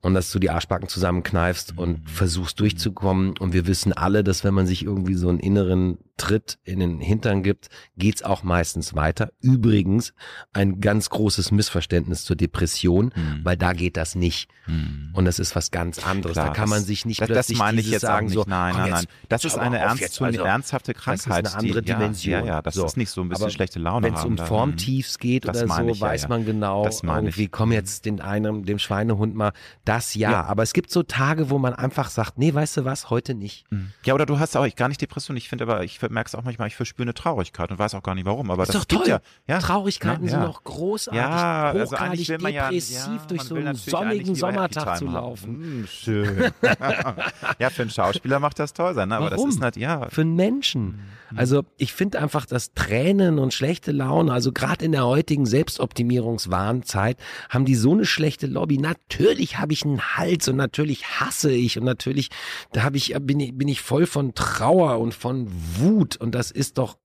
Und 0.00 0.14
dass 0.14 0.30
du 0.30 0.38
die 0.38 0.48
Arschbacken 0.50 0.88
zusammenkneifst 0.88 1.76
und 1.76 2.08
versuchst 2.08 2.60
durchzukommen. 2.60 3.36
Und 3.38 3.52
wir 3.52 3.66
wissen 3.66 3.92
alle, 3.92 4.22
dass 4.22 4.44
wenn 4.44 4.54
man 4.54 4.66
sich 4.66 4.84
irgendwie 4.84 5.14
so 5.14 5.28
einen 5.28 5.40
inneren 5.40 5.98
Tritt 6.16 6.58
in 6.64 6.80
den 6.80 7.00
Hintern 7.00 7.42
gibt, 7.42 7.68
geht's 7.96 8.22
auch 8.22 8.42
meistens 8.42 8.94
weiter. 8.94 9.30
Übrigens 9.40 10.14
ein 10.52 10.80
ganz 10.80 11.10
großes 11.10 11.50
Missverständnis 11.52 12.24
zur 12.24 12.36
Depression, 12.36 13.12
Mhm. 13.14 13.40
weil 13.44 13.56
da 13.56 13.72
geht 13.72 13.96
das 13.96 14.14
nicht. 14.14 14.48
Mhm. 14.66 15.10
Und 15.14 15.24
das 15.24 15.38
ist 15.38 15.54
was 15.56 15.70
ganz 15.70 16.04
anderes. 16.04 16.34
Klar, 16.34 16.48
da 16.48 16.52
kann 16.52 16.68
man 16.68 16.78
das- 16.80 16.86
sich 16.86 17.04
nicht 17.04 17.20
das, 17.20 17.28
das 17.28 17.34
plötzlich 17.36 17.58
meine 17.58 17.80
ich 17.80 17.90
jetzt 17.90 18.02
sagen, 18.02 18.28
so, 18.28 18.44
nein, 18.46 18.74
nein, 18.76 18.90
nein. 18.90 19.04
Das 19.28 19.44
ist 19.44 19.56
eine 19.58 19.78
ernst, 19.78 20.00
jetzt, 20.00 20.20
also, 20.22 20.42
ernsthafte 20.44 20.92
das 20.92 20.98
ist 21.00 21.04
Krankheit. 21.24 21.46
eine 21.46 21.54
andere 21.56 21.82
die, 21.82 21.88
ja, 21.90 21.96
Dimension. 21.98 22.32
Ja, 22.40 22.44
ja, 22.46 22.62
das 22.62 22.74
So. 22.74 22.86
ist 22.86 22.96
nicht 22.96 23.10
so 23.10 23.20
ein 23.20 23.28
bisschen 23.28 23.44
Aber 23.44 23.50
schlechte 23.50 23.78
Laune 23.78 24.06
Wenn 24.06 24.14
es 24.14 24.24
um. 24.24 24.38
Formtiefs 24.38 25.18
geht 25.18 25.44
Das 25.46 25.62
oder 25.62 25.74
so, 25.74 25.88
ich, 25.88 25.98
ja, 26.00 26.06
weiß 26.06 26.22
ja. 26.22 26.28
man 26.28 26.44
genau, 26.44 26.84
Das 26.84 27.02
irgendwie 27.02 27.48
komm 27.48 27.72
jetzt 27.72 28.04
den 28.06 28.20
einen, 28.20 28.64
dem 28.64 28.78
Schweinehund 28.78 29.34
mal, 29.36 29.52
das 29.88 30.14
ja. 30.14 30.30
Ja. 30.30 30.44
Aber 30.44 30.62
es 30.62 30.72
gibt 30.72 30.90
so 30.90 31.02
Tage, 31.02 31.50
wo 31.50 31.58
man 31.58 31.74
einfach 31.74 32.10
sagt, 32.10 32.38
nee, 32.38 32.52
weißt 32.52 32.78
du 32.78 32.84
was, 32.84 33.10
heute 33.10 33.34
nicht. 33.34 33.64
Mhm. 33.70 33.92
Ja, 34.04 34.14
oder 34.14 34.26
du 34.26 34.38
hast 34.38 34.56
auch 34.56 34.66
ich 34.66 34.76
gar 34.76 34.88
nicht 34.88 35.00
Depression. 35.00 35.36
Ich 35.36 35.48
finde 35.48 35.64
aber, 35.64 35.82
ich 35.82 36.00
merke 36.02 36.28
es 36.28 36.34
auch 36.34 36.44
manchmal, 36.44 36.68
ich 36.68 36.76
verspüre 36.76 37.06
eine 37.06 37.14
Traurigkeit 37.14 37.70
und 37.70 37.78
weiß 37.78 37.94
auch 37.94 38.02
gar 38.02 38.14
nicht 38.14 38.26
warum. 38.26 38.50
Aber 38.50 38.64
Ist 38.64 38.74
das 38.74 38.86
doch 38.86 38.98
toll. 38.98 39.08
ja, 39.08 39.20
ja. 39.46 39.58
Traurigkeiten 39.58 40.24
Ja, 40.24 40.30
sind 40.30 40.44
doch 40.44 40.62
großartig. 40.62 41.20
Ja, 41.20 41.70
also 41.70 41.96
hochgradig 41.96 42.28
ja, 42.28 42.68
depressiv 42.68 43.26
durch 43.26 43.42
so 43.42 43.54
einen 43.54 43.74
sonnigen 43.74 44.34
Sommertag 44.34 44.98
zu 44.98 45.06
laufen. 45.06 45.48
Hm, 45.48 45.86
schön. 45.86 46.52
ja, 47.58 47.70
für 47.70 47.82
einen 47.82 47.90
Schauspieler 47.90 48.40
macht 48.40 48.58
das 48.58 48.74
toll 48.74 48.94
sein, 48.94 49.08
ne? 49.08 49.16
aber 49.16 49.30
Warum? 49.30 49.46
das 49.46 49.54
ist 49.54 49.62
nicht, 49.62 49.76
ja. 49.76 50.08
für 50.10 50.20
einen 50.20 50.36
Menschen. 50.36 50.84
Mhm. 51.30 51.38
Also 51.38 51.64
ich 51.76 51.92
finde 51.92 52.20
einfach, 52.20 52.46
dass 52.46 52.72
Tränen 52.72 53.38
und 53.38 53.52
schlechte 53.52 53.92
Laune, 53.92 54.32
also 54.32 54.52
gerade 54.52 54.84
in 54.84 54.92
der 54.92 55.06
heutigen 55.06 55.46
Selbstoptimierungswahnzeit, 55.46 57.18
haben 57.50 57.64
die 57.64 57.74
so 57.74 57.92
eine 57.92 58.06
schlechte 58.06 58.46
Lobby. 58.46 58.78
Natürlich 58.78 59.58
habe 59.58 59.72
ich 59.72 59.77
einen 59.84 60.16
Hals 60.16 60.48
und 60.48 60.56
natürlich 60.56 61.04
hasse 61.20 61.52
ich 61.52 61.78
und 61.78 61.84
natürlich 61.84 62.28
da 62.72 62.82
habe 62.82 62.96
ich 62.96 63.14
bin 63.20 63.40
ich 63.40 63.56
bin 63.56 63.68
ich 63.68 63.80
voll 63.80 64.06
von 64.06 64.34
Trauer 64.34 64.98
und 64.98 65.14
von 65.14 65.48
Wut 65.76 66.16
und 66.16 66.34
das 66.34 66.50
ist 66.50 66.78
doch 66.78 66.96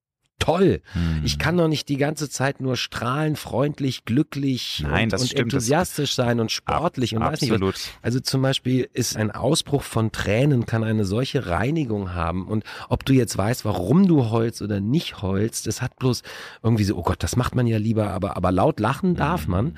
toll. 0.44 0.82
Hm. 0.94 1.22
Ich 1.24 1.40
kann 1.40 1.58
doch 1.58 1.68
nicht 1.68 1.88
die 1.88 1.98
ganze 1.98 2.30
Zeit 2.30 2.60
nur 2.60 2.76
strahlen, 2.76 3.36
freundlich, 3.36 4.04
glücklich 4.04 4.84
Nein, 4.84 5.06
und, 5.06 5.14
und 5.20 5.28
stimmt, 5.28 5.41
enthusiastisch 5.41 6.16
sein 6.16 6.40
und 6.40 6.52
sportlich 6.52 7.16
und 7.16 7.22
weiß 7.22 7.41
nicht 7.41 7.52
was. 7.52 7.56
Absolut. 7.56 7.76
Also 8.02 8.20
zum 8.20 8.41
Beispiel 8.41 8.90
ist 8.94 9.16
ein 9.16 9.32
Ausbruch 9.32 9.84
von 9.84 10.12
Tränen 10.12 10.66
kann 10.66 10.84
eine 10.84 11.06
solche 11.06 11.48
Reinigung 11.48 12.14
haben 12.14 12.48
und 12.48 12.64
ob 12.90 13.06
du 13.06 13.14
jetzt 13.14 13.38
weißt, 13.38 13.64
warum 13.64 14.08
du 14.08 14.30
heulst 14.32 14.62
oder 14.62 14.82
nicht 14.82 15.22
heulst, 15.22 15.68
das 15.68 15.82
hat 15.82 15.95
bloß 15.98 16.24
irgendwie 16.62 16.84
so, 16.84 16.98
oh 16.98 17.04
Gott, 17.04 17.24
das 17.24 17.36
macht 17.36 17.56
man 17.56 17.68
ja 17.68 17.78
lieber, 17.78 18.10
aber 18.10 18.36
aber 18.36 18.52
laut 18.52 18.80
lachen 18.80 19.16
darf 19.16 19.48
man. 19.48 19.78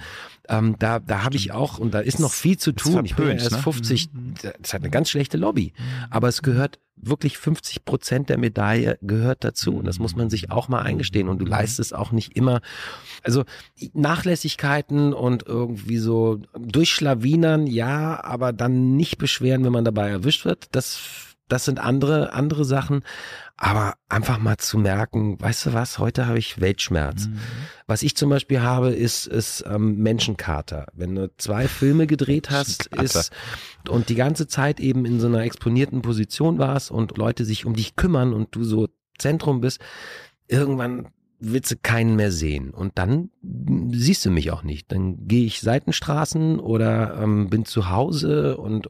Ähm, 0.50 0.76
da 0.80 1.00
da 1.00 1.24
habe 1.24 1.36
ich 1.36 1.52
auch 1.52 1.80
und 1.80 1.94
da 1.94 2.00
ist 2.00 2.20
noch 2.20 2.34
viel 2.34 2.58
zu 2.58 2.72
tun. 2.72 3.06
Ich 3.06 3.16
bin 3.16 3.28
ja 3.28 3.34
erst 3.34 3.52
ne? 3.52 3.58
50, 3.58 4.10
das 4.62 4.74
hat 4.74 4.82
eine 4.82 4.90
ganz 4.90 5.10
schlechte 5.10 5.38
Lobby, 5.38 5.74
aber 6.10 6.28
es 6.28 6.42
gehört 6.42 6.80
wirklich 6.98 7.38
50 7.38 7.86
Prozent 7.86 8.30
der 8.30 8.38
Medaille 8.38 8.98
gehört 9.02 9.44
dazu. 9.44 9.76
Und 9.76 9.86
das 9.86 10.00
muss 10.00 10.16
man 10.16 10.30
sich 10.30 10.52
auch 10.52 10.68
mal 10.68 10.82
eingestehen. 10.82 11.30
Und 11.30 11.40
du 11.40 11.46
leistest 11.46 11.94
auch 11.94 12.12
nicht 12.12 12.36
immer, 12.36 12.62
also 13.24 13.44
Nachlässigkeiten 13.94 15.14
und 15.14 15.44
irgendwie 15.46 15.98
so 15.98 16.40
durchschlawinern, 16.58 17.68
ja, 17.68 18.24
aber 18.24 18.54
dann 18.54 18.96
nicht 18.96 19.18
beschweren, 19.18 19.64
wenn 19.64 19.74
man 19.74 19.86
dabei 19.86 20.10
erwischt 20.10 20.46
wird. 20.46 20.68
Das, 20.72 21.35
das 21.48 21.66
sind 21.66 21.80
andere, 21.80 22.34
andere 22.34 22.66
Sachen. 22.66 23.04
Aber 23.58 23.94
einfach 24.10 24.38
mal 24.38 24.58
zu 24.58 24.78
merken, 24.78 25.40
weißt 25.40 25.68
du 25.68 25.74
was, 25.74 25.98
heute 25.98 26.28
habe 26.28 26.38
ich 26.38 26.60
Weltschmerz. 26.60 27.28
Mhm. 27.28 27.40
Was 27.88 28.04
ich 28.04 28.18
zum 28.18 28.30
Beispiel 28.30 28.62
habe, 28.62 28.90
ist, 28.90 29.28
ist 29.28 29.64
ähm, 29.68 29.98
Menschenkater. 29.98 30.88
Wenn 30.94 31.16
du 31.16 31.32
zwei 31.38 31.68
Filme 31.68 32.06
gedreht 32.06 32.50
hast, 32.50 32.88
ist 33.02 33.32
und 33.88 34.10
die 34.10 34.16
ganze 34.16 34.48
Zeit 34.48 34.80
eben 34.80 35.06
in 35.06 35.20
so 35.20 35.28
einer 35.28 35.44
exponierten 35.44 36.02
Position 36.02 36.58
warst 36.58 36.92
und 36.92 37.18
Leute 37.18 37.46
sich 37.46 37.66
um 37.66 37.76
dich 37.76 37.96
kümmern 37.96 38.34
und 38.34 38.54
du 38.56 38.64
so 38.64 38.90
Zentrum 39.18 39.62
bist, 39.62 39.80
irgendwann 40.48 41.08
willst 41.40 41.72
du 41.72 41.76
keinen 41.78 42.16
mehr 42.16 42.32
sehen. 42.32 42.72
Und 42.72 42.98
dann 42.98 43.30
siehst 43.92 44.26
du 44.26 44.32
mich 44.32 44.52
auch 44.52 44.64
nicht. 44.64 44.92
Dann 44.92 45.28
gehe 45.28 45.46
ich 45.46 45.62
Seitenstraßen 45.62 46.60
oder 46.60 47.22
ähm, 47.22 47.50
bin 47.50 47.66
zu 47.66 47.90
Hause 47.90 48.58
und 48.58 48.90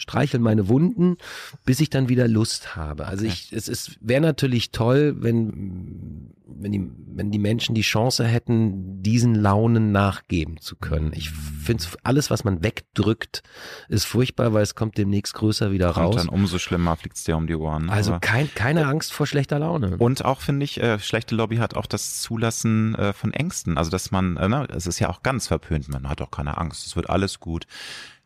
streichel 0.00 0.40
meine 0.40 0.68
Wunden, 0.68 1.16
bis 1.64 1.80
ich 1.80 1.90
dann 1.90 2.08
wieder 2.08 2.26
Lust 2.26 2.74
habe. 2.74 3.06
Also 3.06 3.26
ich, 3.26 3.52
es 3.52 3.68
ist, 3.68 3.98
wäre 4.00 4.22
natürlich 4.22 4.72
toll, 4.72 5.14
wenn, 5.18 6.32
wenn 6.46 6.72
die, 6.72 6.90
wenn 7.14 7.30
die 7.30 7.38
Menschen 7.38 7.74
die 7.74 7.82
Chance 7.82 8.24
hätten, 8.24 9.02
diesen 9.02 9.34
Launen 9.34 9.92
nachgeben 9.92 10.58
zu 10.58 10.76
können. 10.76 11.12
Ich 11.14 11.30
finde 11.30 11.84
alles, 12.02 12.30
was 12.30 12.44
man 12.44 12.62
wegdrückt, 12.62 13.42
ist 13.88 14.06
furchtbar, 14.06 14.54
weil 14.54 14.62
es 14.62 14.74
kommt 14.74 14.96
demnächst 14.96 15.34
größer 15.34 15.70
wieder 15.70 15.90
raus. 15.90 16.16
dann 16.16 16.28
umso 16.28 16.58
schlimmer, 16.58 16.96
fliegt's 16.96 17.24
dir 17.24 17.36
um 17.36 17.46
die 17.46 17.54
Ohren. 17.54 17.90
Also 17.90 18.16
kein, 18.20 18.52
keine 18.54 18.86
Angst 18.86 19.12
vor 19.12 19.26
schlechter 19.26 19.58
Laune. 19.58 19.98
Und 19.98 20.24
auch 20.24 20.40
finde 20.40 20.64
ich, 20.64 20.82
äh, 20.82 20.98
schlechte 20.98 21.34
Lobby 21.34 21.56
hat 21.56 21.76
auch 21.76 21.86
das 21.86 22.20
Zulassen 22.20 22.94
äh, 22.94 23.12
von 23.12 23.34
Ängsten. 23.34 23.76
Also 23.76 23.90
dass 23.90 24.10
man, 24.10 24.38
äh, 24.38 24.48
ne, 24.48 24.66
es 24.70 24.86
ist 24.86 24.98
ja 24.98 25.10
auch 25.10 25.22
ganz 25.22 25.46
verpönt, 25.46 25.88
man 25.90 26.08
hat 26.08 26.22
auch 26.22 26.30
keine 26.30 26.56
Angst, 26.56 26.86
es 26.86 26.96
wird 26.96 27.10
alles 27.10 27.38
gut. 27.38 27.66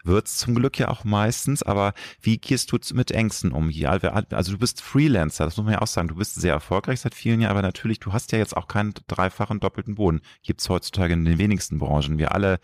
Wird's 0.05 0.36
zum 0.36 0.55
Glück 0.55 0.78
ja 0.78 0.89
auch 0.89 1.05
meistens, 1.05 1.62
aber 1.62 1.94
wie 2.20 2.36
gehst 2.36 2.70
du 2.70 2.78
mit 2.94 3.10
Ängsten 3.10 3.52
um 3.52 3.70
hier? 3.70 3.90
Also 3.90 4.52
du 4.52 4.59
bist 4.59 4.82
Freelancer, 4.82 5.47
das 5.47 5.56
muss 5.56 5.64
man 5.64 5.74
ja 5.74 5.82
auch 5.82 5.86
sagen, 5.86 6.09
du 6.09 6.16
bist 6.16 6.35
sehr 6.35 6.52
erfolgreich 6.52 7.01
seit 7.01 7.14
vielen 7.14 7.40
Jahren, 7.40 7.52
aber 7.52 7.62
natürlich, 7.62 8.01
du 8.01 8.12
hast 8.12 8.31
ja 8.32 8.39
jetzt 8.39 8.56
auch 8.56 8.68
keinen 8.68 8.93
dreifachen 9.06 9.60
doppelten 9.60 9.94
Boden. 9.94 10.20
Gibt's 10.43 10.68
heutzutage 10.68 11.14
in 11.14 11.24
den 11.24 11.39
wenigsten 11.39 11.78
Branchen. 11.78 12.18
Wir 12.18 12.32
alle 12.32 12.60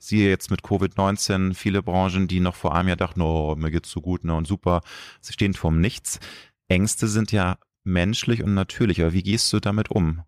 siehe 0.00 0.28
jetzt 0.28 0.50
mit 0.50 0.62
Covid-19 0.62 1.54
viele 1.54 1.82
Branchen, 1.82 2.26
die 2.26 2.40
noch 2.40 2.56
vor 2.56 2.74
einem 2.74 2.88
Jahr 2.88 2.96
dachten, 2.96 3.20
oh, 3.20 3.54
mir 3.54 3.70
geht's 3.70 3.90
so 3.90 4.00
gut 4.00 4.24
ne, 4.24 4.34
und 4.34 4.48
super, 4.48 4.80
sie 5.20 5.32
stehen 5.32 5.54
vorm 5.54 5.80
Nichts. 5.80 6.18
Ängste 6.68 7.06
sind 7.06 7.30
ja 7.30 7.58
menschlich 7.84 8.42
und 8.42 8.54
natürlich, 8.54 9.00
aber 9.00 9.12
wie 9.12 9.22
gehst 9.22 9.52
du 9.52 9.60
damit 9.60 9.90
um? 9.90 10.22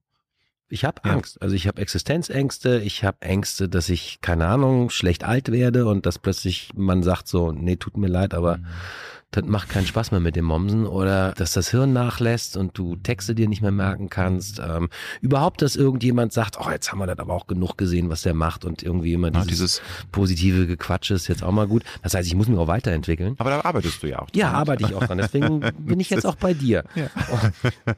Ich 0.72 0.84
habe 0.86 1.02
Ja. 1.04 1.12
Angst. 1.12 1.40
Also 1.42 1.54
ich 1.54 1.66
habe 1.68 1.80
Existenzängste, 1.82 2.78
ich 2.80 3.04
habe 3.04 3.18
Ängste, 3.20 3.68
dass 3.68 3.88
ich, 3.90 4.20
keine 4.22 4.46
Ahnung, 4.46 4.88
schlecht 4.90 5.22
alt 5.24 5.52
werde 5.52 5.86
und 5.86 6.06
dass 6.06 6.18
plötzlich 6.18 6.70
man 6.74 7.02
sagt 7.02 7.28
so, 7.28 7.52
nee, 7.52 7.76
tut 7.76 7.96
mir 7.98 8.06
leid, 8.08 8.32
aber 8.32 8.56
Mhm. 8.56 8.66
das 9.32 9.44
macht 9.44 9.68
keinen 9.68 9.86
Spaß 9.86 10.10
mehr 10.12 10.20
mit 10.20 10.34
dem 10.36 10.44
Momsen 10.46 10.86
oder 10.86 11.32
dass 11.32 11.52
das 11.52 11.70
Hirn 11.70 11.92
nachlässt 11.92 12.56
und 12.56 12.76
du 12.76 12.96
Texte 12.96 13.34
dir 13.34 13.48
nicht 13.48 13.60
mehr 13.62 13.70
merken 13.70 14.08
kannst. 14.10 14.60
Ähm, 14.66 14.88
überhaupt, 15.20 15.60
dass 15.62 15.76
irgendjemand 15.76 16.32
sagt, 16.32 16.56
oh, 16.58 16.70
jetzt 16.70 16.90
haben 16.90 16.98
wir 17.00 17.06
das 17.06 17.18
aber 17.18 17.34
auch 17.34 17.46
genug 17.46 17.76
gesehen, 17.76 18.08
was 18.10 18.22
der 18.22 18.32
macht 18.34 18.64
und 18.64 18.82
irgendwie 18.82 19.12
immer 19.12 19.28
Ja, 19.32 19.42
dieses, 19.44 19.80
dieses, 19.80 19.82
positive 20.10 20.66
Gequatsche 20.66 21.12
ist 21.14 21.28
jetzt 21.28 21.42
auch 21.42 21.52
mal 21.52 21.66
gut. 21.66 21.82
Das 22.02 22.14
heißt, 22.14 22.26
ich 22.26 22.34
muss 22.34 22.48
mich 22.48 22.58
auch 22.58 22.66
weiterentwickeln. 22.68 23.34
aber 23.38 23.50
da 23.50 23.60
arbeitest 23.62 24.02
du 24.02 24.06
ja 24.08 24.20
auch. 24.20 24.28
Ja, 24.34 24.48
dran. 24.48 24.56
arbeite 24.60 24.84
ich 24.84 24.94
auch 24.94 25.04
dran. 25.04 25.18
Deswegen 25.18 25.60
bin 25.78 26.00
ich 26.00 26.08
jetzt 26.10 26.24
auch 26.26 26.36
bei 26.36 26.54
dir. 26.54 26.84
Ja. 26.94 27.10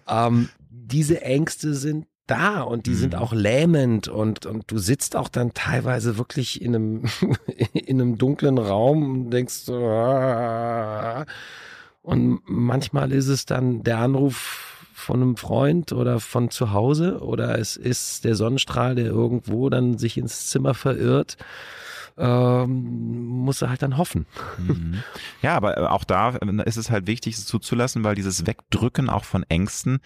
ähm, 0.27 0.49
diese 0.71 1.23
Ängste 1.23 1.75
sind 1.75 2.07
da 2.27 2.63
und 2.63 2.87
die 2.87 2.91
Mhm. 2.91 2.97
sind 2.97 3.15
auch 3.17 3.33
lähmend 3.33 4.09
und, 4.09 4.47
und 4.47 4.71
du 4.71 4.79
sitzt 4.79 5.17
auch 5.17 5.29
dann 5.29 5.53
teilweise 5.55 6.17
wirklich 6.19 6.63
in 6.63 6.75
einem, 6.75 7.05
in 7.75 8.01
einem 8.01 8.19
dunklen 8.19 8.59
Raum 8.59 9.03
und 9.11 9.31
denkst 9.31 9.69
ah. 9.69 11.27
und 12.03 12.41
manchmal 12.47 13.13
ist 13.13 13.29
es 13.29 13.47
dann 13.47 13.83
der 13.83 13.99
Anruf 13.99 14.71
von 14.95 15.21
einem 15.21 15.37
Freund 15.37 15.93
oder 15.93 16.21
von 16.21 16.51
zu 16.51 16.73
Hause 16.73 17.21
oder 17.21 17.59
es 17.59 17.77
ist 17.77 18.25
der 18.25 18.37
Sonnenstrahl, 18.37 18.95
der 18.95 19.07
irgendwo 19.07 19.69
dann 19.69 19.99
sich 19.99 20.17
ins 20.17 20.49
Zimmer 20.49 20.73
verirrt. 20.75 21.37
Ähm, 22.17 23.27
musst 23.27 23.61
du 23.61 23.69
halt 23.69 23.83
dann 23.83 23.97
hoffen. 23.99 24.27
Mhm. 24.59 25.03
Ja, 25.43 25.57
aber 25.57 25.77
äh, 25.77 25.81
auch 25.81 26.05
da 26.05 26.37
äh, 26.37 26.63
ist 26.65 26.77
es 26.77 26.91
halt 26.91 27.09
wichtig, 27.09 27.35
es 27.37 27.45
zuzulassen, 27.45 28.05
weil 28.05 28.15
dieses 28.15 28.47
Wegdrücken 28.47 29.11
auch 29.11 29.25
von 29.25 29.43
Ängsten, 29.49 29.99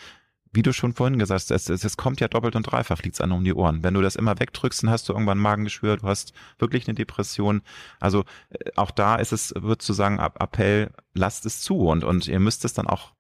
wie 0.53 0.63
du 0.63 0.73
schon 0.73 0.95
vorhin 0.95 1.19
gesagt 1.19 1.41
hast, 1.41 1.51
es, 1.51 1.69
es, 1.69 1.85
es 1.85 1.97
kommt 1.97 2.21
ja 2.21 2.29
doppelt 2.29 2.57
und 2.57 2.63
dreifach, 2.63 3.03
liegt's 3.03 3.21
an 3.21 3.33
um 3.33 3.45
die 3.45 3.55
Ohren. 3.55 3.83
Wenn 3.83 3.95
du 3.95 4.03
das 4.03 4.17
immer 4.17 4.39
wegdrückst, 4.39 4.83
dann 4.83 4.91
hast 4.91 5.09
du 5.09 5.13
irgendwann 5.13 5.39
Magengeschwür, 5.39 5.99
du 5.99 6.07
hast 6.07 6.33
wirklich 6.59 6.87
eine 6.89 6.95
Depression. 6.95 7.63
Also 8.01 8.25
äh, 8.51 8.71
auch 8.77 8.91
da 8.91 9.17
ist 9.17 9.33
es, 9.33 9.55
wird 9.57 9.83
zu 9.83 9.93
sagen, 9.93 10.19
Appell, 10.19 10.91
lasst 11.15 11.47
es 11.47 11.61
zu 11.61 11.89
und, 11.89 12.05
und 12.05 12.27
ihr 12.29 12.41
müsst 12.41 12.65
es 12.65 12.75
dann 12.75 12.87
auch 12.87 13.13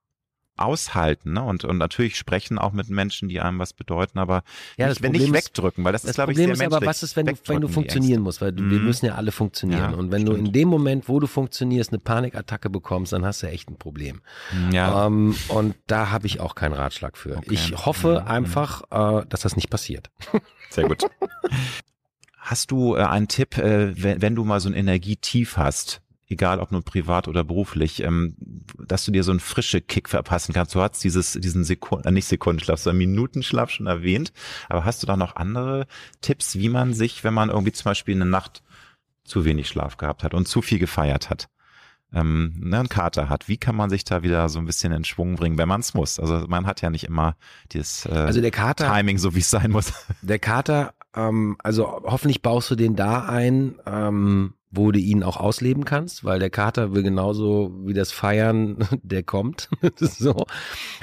aushalten 0.58 1.32
ne? 1.32 1.42
und, 1.42 1.64
und 1.64 1.78
natürlich 1.78 2.16
sprechen 2.16 2.58
auch 2.58 2.72
mit 2.72 2.88
Menschen, 2.90 3.28
die 3.28 3.40
einem 3.40 3.58
was 3.58 3.72
bedeuten, 3.72 4.18
aber 4.18 4.42
Ja, 4.76 4.88
nicht, 4.88 5.02
wenn 5.02 5.12
nicht 5.12 5.32
wegdrücken, 5.32 5.84
weil 5.84 5.92
das, 5.92 6.02
Das 6.02 6.10
ist, 6.10 6.14
glaube 6.16 6.32
ich, 6.32 6.36
Problem 6.38 6.56
sehr 6.56 6.66
ist 6.68 6.72
aber, 6.74 6.86
was 6.86 7.02
ist, 7.02 7.16
wenn 7.16 7.26
du, 7.26 7.34
wenn 7.46 7.60
du 7.60 7.68
funktionieren 7.68 8.20
musst, 8.22 8.40
weil 8.40 8.52
du, 8.52 8.68
wir 8.68 8.78
Mhm. 8.80 8.84
müssen 8.84 9.06
ja 9.06 9.14
alle 9.14 9.32
funktionieren. 9.32 9.92
Ja, 9.92 9.96
und 9.96 10.10
wenn 10.10 10.24
du 10.24 10.32
stimmt. 10.32 10.48
in 10.48 10.52
dem 10.52 10.68
Moment, 10.68 11.08
wo 11.08 11.20
du 11.20 11.26
funktionierst, 11.26 11.90
eine 11.92 11.98
Panikattacke 11.98 12.70
bekommst, 12.70 13.12
dann 13.12 13.24
hast 13.24 13.42
du 13.42 13.46
echt 13.46 13.70
ein 13.70 13.76
Problem. 13.76 14.20
Ja, 14.70 15.06
Ähm, 15.06 15.36
und 15.48 15.74
da 15.86 16.10
habe 16.10 16.26
ich 16.26 16.40
auch 16.40 16.54
keinen 16.54 16.72
Ratschlag 16.74 17.16
für. 17.16 17.36
Okay. 17.38 17.54
Ich 17.54 17.86
hoffe 17.86 18.22
Mhm. 18.22 18.28
einfach, 18.28 18.82
äh, 18.90 19.26
dass 19.28 19.40
das 19.40 19.56
nicht 19.56 19.70
passiert. 19.70 20.10
sehr 20.70 20.84
gut. 20.84 21.02
Hast 22.36 22.70
du 22.70 22.96
äh, 22.96 23.02
einen 23.02 23.28
Tipp, 23.28 23.58
äh, 23.58 24.02
wenn, 24.02 24.22
wenn 24.22 24.34
du 24.34 24.44
mal 24.44 24.60
so 24.60 24.68
ein 24.68 24.74
Energietief 24.74 25.56
hast, 25.56 26.00
egal 26.28 26.60
ob 26.60 26.72
nur 26.72 26.82
privat 26.82 27.28
oder 27.28 27.44
beruflich, 27.44 28.02
ähm, 28.02 28.36
dass 28.78 29.04
du 29.04 29.10
dir 29.10 29.24
so 29.24 29.30
einen 29.30 29.40
frische 29.40 29.80
Kick 29.80 30.08
verpassen 30.08 30.52
kannst. 30.52 30.74
Du 30.74 30.80
hast 30.80 31.02
dieses, 31.02 31.32
diesen 31.32 31.64
Sekunden, 31.64 32.08
äh, 32.08 32.10
nicht 32.10 32.26
Sekundenschlaf, 32.26 32.80
sondern 32.80 32.98
Minutenschlaf 32.98 33.70
schon 33.70 33.86
erwähnt. 33.86 34.32
Aber 34.68 34.84
hast 34.84 35.02
du 35.02 35.06
da 35.06 35.16
noch 35.16 35.36
andere 35.36 35.86
Tipps, 36.20 36.56
wie 36.56 36.68
man 36.68 36.92
sich, 36.94 37.24
wenn 37.24 37.34
man 37.34 37.50
irgendwie 37.50 37.72
zum 37.72 37.84
Beispiel 37.84 38.14
eine 38.14 38.26
Nacht 38.26 38.62
zu 39.24 39.44
wenig 39.44 39.68
Schlaf 39.68 39.96
gehabt 39.96 40.22
hat 40.22 40.34
und 40.34 40.48
zu 40.48 40.62
viel 40.62 40.78
gefeiert 40.78 41.30
hat, 41.30 41.48
ähm, 42.12 42.54
ne, 42.58 42.78
einen 42.78 42.88
Kater 42.88 43.28
hat, 43.28 43.48
wie 43.48 43.58
kann 43.58 43.76
man 43.76 43.90
sich 43.90 44.04
da 44.04 44.22
wieder 44.22 44.48
so 44.48 44.58
ein 44.58 44.64
bisschen 44.64 44.92
in 44.92 45.04
Schwung 45.04 45.36
bringen, 45.36 45.58
wenn 45.58 45.68
man 45.68 45.80
es 45.80 45.92
muss? 45.92 46.18
Also 46.18 46.46
man 46.48 46.66
hat 46.66 46.80
ja 46.80 46.90
nicht 46.90 47.04
immer 47.04 47.36
dieses 47.72 48.06
äh, 48.06 48.10
Also 48.10 48.40
der 48.40 48.50
Kater, 48.50 48.90
Timing, 48.90 49.18
so 49.18 49.34
wie 49.34 49.40
es 49.40 49.50
sein 49.50 49.70
muss. 49.70 49.92
der 50.22 50.38
Kater, 50.38 50.94
ähm, 51.14 51.56
also 51.62 52.00
hoffentlich 52.04 52.40
baust 52.40 52.70
du 52.70 52.76
den 52.76 52.96
da 52.96 53.26
ein, 53.26 53.74
ähm, 53.86 54.54
wo 54.70 54.92
du 54.92 54.98
ihn 54.98 55.22
auch 55.22 55.38
ausleben 55.38 55.84
kannst, 55.86 56.24
weil 56.24 56.38
der 56.38 56.50
Kater 56.50 56.92
will 56.94 57.02
genauso 57.02 57.72
wie 57.84 57.94
das 57.94 58.12
Feiern, 58.12 58.76
der 59.02 59.22
kommt. 59.22 59.68
so. 59.96 60.44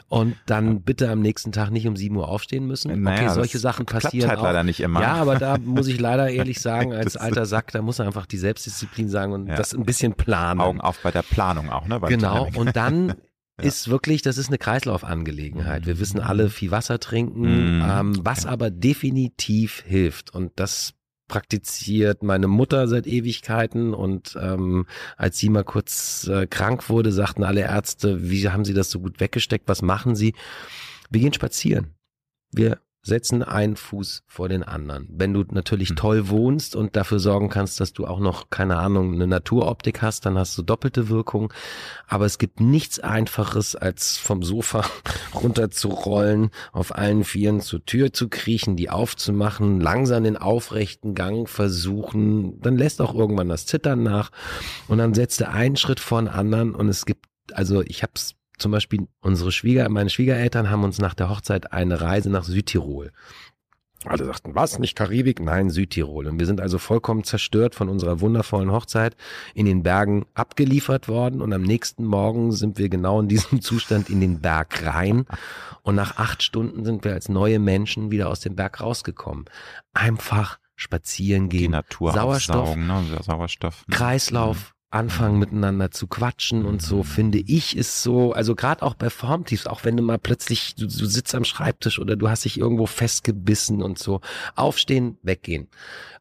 Und 0.07 0.35
dann 0.45 0.81
bitte 0.83 1.09
am 1.09 1.19
nächsten 1.21 1.51
Tag 1.51 1.71
nicht 1.71 1.87
um 1.87 1.95
7 1.95 2.15
Uhr 2.15 2.27
aufstehen 2.29 2.67
müssen. 2.67 3.01
Naja, 3.01 3.23
okay, 3.23 3.33
solche 3.33 3.57
Sachen 3.57 3.85
klappt 3.87 4.03
passieren 4.05 4.29
halt 4.29 4.39
auch. 4.39 4.43
leider 4.43 4.63
nicht 4.63 4.79
immer. 4.81 5.01
Ja, 5.01 5.13
aber 5.15 5.35
da 5.37 5.57
muss 5.57 5.87
ich 5.87 5.99
leider 5.99 6.29
ehrlich 6.29 6.61
sagen, 6.61 6.93
als 6.93 7.17
alter 7.17 7.45
Sack, 7.47 7.71
da 7.71 7.81
muss 7.81 7.97
er 7.99 8.05
einfach 8.05 8.27
die 8.27 8.37
Selbstdisziplin 8.37 9.09
sagen 9.09 9.33
und 9.33 9.47
Ja. 9.47 9.55
das 9.55 9.73
ein 9.73 9.83
bisschen 9.83 10.13
planen. 10.13 10.61
Augen 10.61 10.81
auf 10.81 10.99
bei 11.01 11.11
der 11.11 11.23
Planung 11.23 11.69
auch, 11.71 11.87
ne? 11.87 11.99
beim 11.99 12.09
Genau, 12.09 12.47
und 12.55 12.75
dann 12.75 13.15
ist 13.61 13.89
wirklich, 13.89 14.21
das 14.21 14.37
ist 14.37 14.49
eine 14.49 14.57
Kreislaufangelegenheit. 14.57 15.85
Wir 15.85 15.99
wissen 15.99 16.19
alle, 16.19 16.49
viel 16.49 16.71
Wasser 16.71 16.99
trinken, 16.99 17.77
Mhm, 17.79 17.85
ähm, 17.89 18.15
was 18.21 18.43
okay. 18.45 18.53
aber 18.53 18.69
definitiv 18.69 19.81
hilft. 19.87 20.33
Und 20.33 20.51
das 20.57 20.93
praktiziert 21.27 22.23
meine 22.23 22.47
Mutter 22.47 22.87
seit 22.87 23.07
Ewigkeiten 23.07 23.93
und 23.93 24.37
ähm, 24.39 24.85
als 25.17 25.37
sie 25.37 25.49
mal 25.49 25.63
kurz 25.63 26.27
äh, 26.27 26.47
krank 26.47 26.89
wurde, 26.89 27.11
sagten 27.11 27.43
alle 27.43 27.61
Ärzte, 27.61 28.29
wie 28.29 28.49
haben 28.49 28.65
sie 28.65 28.73
das 28.73 28.91
so 28.91 28.99
gut 28.99 29.19
weggesteckt, 29.19 29.67
was 29.67 29.81
machen 29.81 30.15
sie? 30.15 30.35
Wir 31.09 31.21
gehen 31.21 31.33
spazieren. 31.33 31.95
Wir 32.51 32.79
setzen 33.05 33.43
einen 33.43 33.75
Fuß 33.75 34.23
vor 34.25 34.49
den 34.49 34.63
anderen. 34.63 35.07
Wenn 35.11 35.31
du 35.31 35.43
natürlich 35.51 35.91
Mhm. 35.91 35.95
toll 35.95 36.29
wohnst 36.29 36.75
und 36.75 36.95
dafür 36.95 37.19
sorgen 37.19 37.49
kannst, 37.49 37.79
dass 37.79 37.93
du 37.93 38.07
auch 38.07 38.19
noch, 38.19 38.49
keine 38.49 38.77
Ahnung, 38.77 39.13
eine 39.13 39.27
Naturoptik 39.27 40.01
hast, 40.01 40.25
dann 40.25 40.37
hast 40.39 40.57
du 40.57 40.63
doppelte 40.63 41.07
Wirkung. 41.07 41.53
Aber 42.07 42.25
es 42.25 42.39
gibt 42.39 42.59
nichts 42.59 42.99
Einfaches, 42.99 43.75
als 43.75 44.17
vom 44.17 44.41
Sofa 44.41 44.83
runterzurollen, 45.35 46.49
auf 46.71 46.95
allen 46.95 47.23
Vieren 47.23 47.61
zur 47.61 47.85
Tür 47.85 48.11
zu 48.11 48.27
kriechen, 48.27 48.75
die 48.75 48.89
aufzumachen, 48.89 49.79
langsam 49.79 50.23
den 50.23 50.37
aufrechten 50.37 51.13
Gang 51.13 51.47
versuchen. 51.47 52.59
Dann 52.61 52.75
lässt 52.77 53.01
auch 53.01 53.13
irgendwann 53.13 53.49
das 53.49 53.67
Zittern 53.67 54.01
nach 54.01 54.31
und 54.87 54.97
dann 54.97 55.13
setzt 55.13 55.41
du 55.41 55.47
einen 55.49 55.75
Schritt 55.77 55.99
vor 55.99 56.21
den 56.21 56.27
anderen 56.27 56.73
und 56.73 56.89
es 56.89 57.05
gibt, 57.05 57.25
also 57.53 57.81
ich 57.81 58.01
habe 58.01 58.13
es 58.15 58.33
zum 58.57 58.71
Beispiel, 58.71 59.07
unsere 59.21 59.51
Schwieger, 59.51 59.87
meine 59.89 60.09
Schwiegereltern 60.09 60.69
haben 60.69 60.83
uns 60.83 60.99
nach 60.99 61.13
der 61.13 61.29
Hochzeit 61.29 61.73
eine 61.73 62.01
Reise 62.01 62.29
nach 62.29 62.43
Südtirol 62.43 63.11
alle 64.07 64.25
sagten, 64.25 64.55
was, 64.55 64.79
nicht 64.79 64.95
Karibik? 64.95 65.39
Nein, 65.39 65.69
Südtirol. 65.69 66.27
Und 66.27 66.39
wir 66.39 66.45
sind 66.45 66.61
also 66.61 66.77
vollkommen 66.77 67.23
zerstört 67.23 67.75
von 67.75 67.89
unserer 67.89 68.21
wundervollen 68.21 68.71
Hochzeit 68.71 69.15
in 69.53 69.65
den 69.65 69.83
Bergen 69.83 70.25
abgeliefert 70.33 71.07
worden. 71.07 71.41
Und 71.41 71.53
am 71.53 71.61
nächsten 71.61 72.05
Morgen 72.05 72.51
sind 72.51 72.77
wir 72.77 72.89
genau 72.89 73.19
in 73.19 73.27
diesem 73.27 73.61
Zustand 73.61 74.09
in 74.09 74.21
den 74.21 74.41
Berg 74.41 74.85
rein. 74.85 75.25
Und 75.81 75.95
nach 75.95 76.17
acht 76.17 76.43
Stunden 76.43 76.85
sind 76.85 77.03
wir 77.03 77.13
als 77.13 77.29
neue 77.29 77.59
Menschen 77.59 78.11
wieder 78.11 78.29
aus 78.29 78.39
dem 78.39 78.55
Berg 78.55 78.81
rausgekommen. 78.81 79.45
Einfach 79.93 80.59
spazieren 80.75 81.49
die 81.49 81.59
gehen. 81.59 81.71
Natur 81.71 82.11
Sauerstoff, 82.13 82.75
ne? 82.75 83.03
Sauerstoff. 83.21 83.85
Kreislauf, 83.89 84.73
anfangen 84.95 85.37
miteinander 85.37 85.91
zu 85.91 86.07
quatschen 86.07 86.65
und 86.65 86.81
so, 86.81 87.03
finde 87.03 87.39
ich, 87.39 87.75
ist 87.75 88.01
so, 88.01 88.31
also 88.31 88.55
gerade 88.55 88.81
auch 88.81 88.95
bei 88.95 89.09
Formtiefs, 89.09 89.67
auch 89.67 89.83
wenn 89.83 89.97
du 89.97 90.03
mal 90.03 90.17
plötzlich, 90.17 90.75
du, 90.75 90.87
du 90.87 91.05
sitzt 91.05 91.35
am 91.35 91.43
Schreibtisch 91.43 91.99
oder 91.99 92.15
du 92.15 92.29
hast 92.29 92.45
dich 92.45 92.57
irgendwo 92.57 92.85
festgebissen 92.85 93.83
und 93.83 93.99
so, 93.99 94.21
aufstehen, 94.55 95.17
weggehen, 95.21 95.67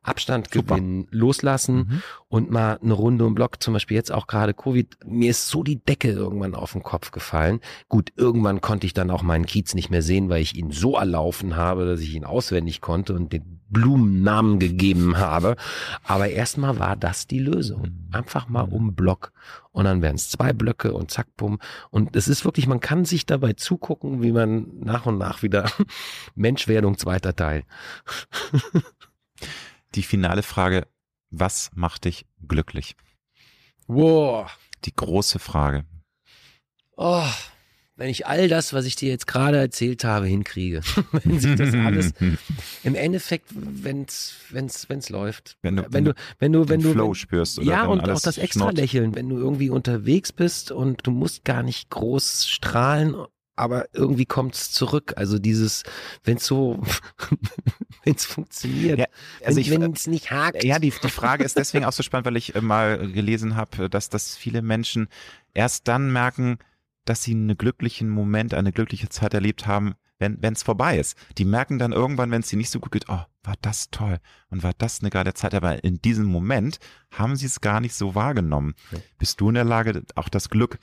Abstand 0.04 0.48
Super. 0.52 0.76
gewinnen, 0.76 1.08
loslassen 1.10 1.76
Mhm. 1.76 2.02
und 2.28 2.50
mal 2.50 2.78
eine 2.82 2.94
Runde 2.94 3.24
im 3.26 3.34
Block, 3.34 3.62
zum 3.62 3.74
Beispiel 3.74 3.96
jetzt 3.96 4.12
auch 4.12 4.26
gerade 4.26 4.54
Covid, 4.54 4.96
mir 5.06 5.30
ist 5.30 5.48
so 5.48 5.62
die 5.62 5.82
Decke 5.84 6.10
irgendwann 6.10 6.54
auf 6.54 6.72
den 6.72 6.82
Kopf 6.82 7.10
gefallen. 7.10 7.60
Gut, 7.88 8.12
irgendwann 8.16 8.60
konnte 8.60 8.86
ich 8.86 8.94
dann 8.94 9.10
auch 9.10 9.22
meinen 9.22 9.46
Kiez 9.46 9.74
nicht 9.74 9.90
mehr 9.90 10.02
sehen, 10.02 10.28
weil 10.28 10.42
ich 10.42 10.54
ihn 10.56 10.70
so 10.70 10.96
erlaufen 10.96 11.56
habe, 11.56 11.86
dass 11.86 12.00
ich 12.00 12.14
ihn 12.14 12.24
auswendig 12.24 12.80
konnte 12.80 13.14
und 13.14 13.32
den 13.32 13.60
Blumennamen 13.70 14.60
gegeben 14.60 15.16
habe. 15.16 15.56
Aber 16.04 16.28
erstmal 16.28 16.78
war 16.78 16.94
das 16.96 17.26
die 17.26 17.40
Lösung. 17.40 18.06
Einfach 18.12 18.48
mal 18.48 18.62
um 18.62 18.94
Block. 18.94 19.32
Und 19.72 19.84
dann 19.86 20.00
wären 20.02 20.14
es 20.14 20.28
zwei 20.30 20.52
Blöcke 20.52 20.92
und 20.92 21.10
zack, 21.10 21.26
bumm. 21.36 21.58
Und 21.90 22.14
es 22.14 22.28
ist 22.28 22.44
wirklich, 22.44 22.68
man 22.68 22.78
kann 22.78 23.04
sich 23.04 23.26
dabei 23.26 23.54
zugucken, 23.54 24.22
wie 24.22 24.30
man 24.30 24.66
nach 24.78 25.06
und 25.06 25.18
nach 25.18 25.42
wieder 25.42 25.64
Menschwerdung 26.36 26.98
zweiter 26.98 27.34
Teil. 27.34 27.64
Die 29.94 30.02
finale 30.02 30.42
Frage, 30.42 30.86
was 31.30 31.70
macht 31.74 32.04
dich 32.04 32.26
glücklich? 32.46 32.96
Wow. 33.86 34.50
Die 34.84 34.94
große 34.94 35.38
Frage. 35.38 35.84
Oh, 36.96 37.26
wenn 37.96 38.08
ich 38.08 38.26
all 38.26 38.48
das, 38.48 38.72
was 38.72 38.86
ich 38.86 38.96
dir 38.96 39.08
jetzt 39.08 39.26
gerade 39.26 39.56
erzählt 39.58 40.04
habe, 40.04 40.26
hinkriege, 40.26 40.80
wenn 41.12 41.38
sich 41.38 41.54
das 41.56 41.74
alles 41.74 42.12
im 42.82 42.94
Endeffekt, 42.94 43.50
wenn's, 43.54 44.34
wenn's, 44.50 44.88
wenn's 44.88 45.10
läuft, 45.10 45.56
Wenn 45.62 45.76
du- 45.76 45.86
wenn 45.90 46.04
du, 46.04 46.14
wenn 46.38 46.52
du, 46.52 46.68
wenn 46.68 46.80
du, 46.80 46.92
Flow 46.92 47.08
wenn, 47.08 47.14
spürst 47.14 47.58
oder 47.58 47.66
ja 47.68 47.84
und 47.86 48.00
auch 48.00 48.20
das 48.20 48.38
extra. 48.38 48.70
Lächeln, 48.70 49.14
wenn 49.14 49.28
du 49.28 49.36
irgendwie 49.38 49.70
unterwegs 49.70 50.32
bist 50.32 50.70
und 50.72 51.06
du 51.06 51.10
musst 51.12 51.44
gar 51.44 51.62
nicht 51.62 51.90
groß 51.90 52.48
strahlen, 52.48 53.14
aber 53.56 53.86
irgendwie 53.92 54.26
kommt's 54.26 54.72
zurück. 54.72 55.14
Also 55.16 55.38
dieses, 55.38 55.82
wenn's 56.24 56.46
so, 56.46 56.82
wenn's 58.04 58.24
funktioniert, 58.24 58.98
Ja, 58.98 59.06
also 59.44 59.60
wenn 59.70 59.92
es 59.92 60.06
nicht 60.06 60.30
hakt. 60.30 60.64
Ja, 60.64 60.78
die, 60.78 60.90
die 60.90 61.10
Frage 61.10 61.44
ist 61.44 61.56
deswegen 61.56 61.84
auch 61.84 61.92
so 61.92 62.02
spannend, 62.02 62.26
weil 62.26 62.36
ich 62.36 62.54
äh, 62.54 62.60
mal 62.60 63.10
gelesen 63.12 63.56
habe, 63.56 63.88
dass, 63.88 64.08
dass 64.08 64.36
viele 64.36 64.62
Menschen 64.62 65.08
erst 65.52 65.88
dann 65.88 66.12
merken, 66.12 66.58
dass 67.04 67.22
sie 67.22 67.32
einen 67.32 67.56
glücklichen 67.56 68.08
Moment, 68.08 68.54
eine 68.54 68.72
glückliche 68.72 69.08
Zeit 69.08 69.34
erlebt 69.34 69.66
haben, 69.66 69.94
wenn 70.18 70.52
es 70.52 70.62
vorbei 70.62 70.98
ist. 70.98 71.16
Die 71.38 71.44
merken 71.44 71.78
dann 71.78 71.92
irgendwann, 71.92 72.30
wenn 72.30 72.40
es 72.40 72.52
ihnen 72.52 72.60
nicht 72.60 72.70
so 72.70 72.80
gut 72.80 72.92
geht, 72.92 73.08
oh, 73.08 73.20
war 73.42 73.54
das 73.60 73.90
toll 73.90 74.18
und 74.48 74.62
war 74.62 74.72
das 74.76 75.00
eine 75.00 75.10
geile 75.10 75.34
Zeit. 75.34 75.54
Aber 75.54 75.84
in 75.84 76.00
diesem 76.00 76.24
Moment 76.24 76.78
haben 77.10 77.36
sie 77.36 77.46
es 77.46 77.60
gar 77.60 77.80
nicht 77.80 77.94
so 77.94 78.14
wahrgenommen. 78.14 78.74
Ja. 78.90 78.98
Bist 79.18 79.40
du 79.40 79.48
in 79.48 79.54
der 79.54 79.64
Lage, 79.64 80.02
auch 80.14 80.28
das 80.28 80.48
Glück 80.48 80.78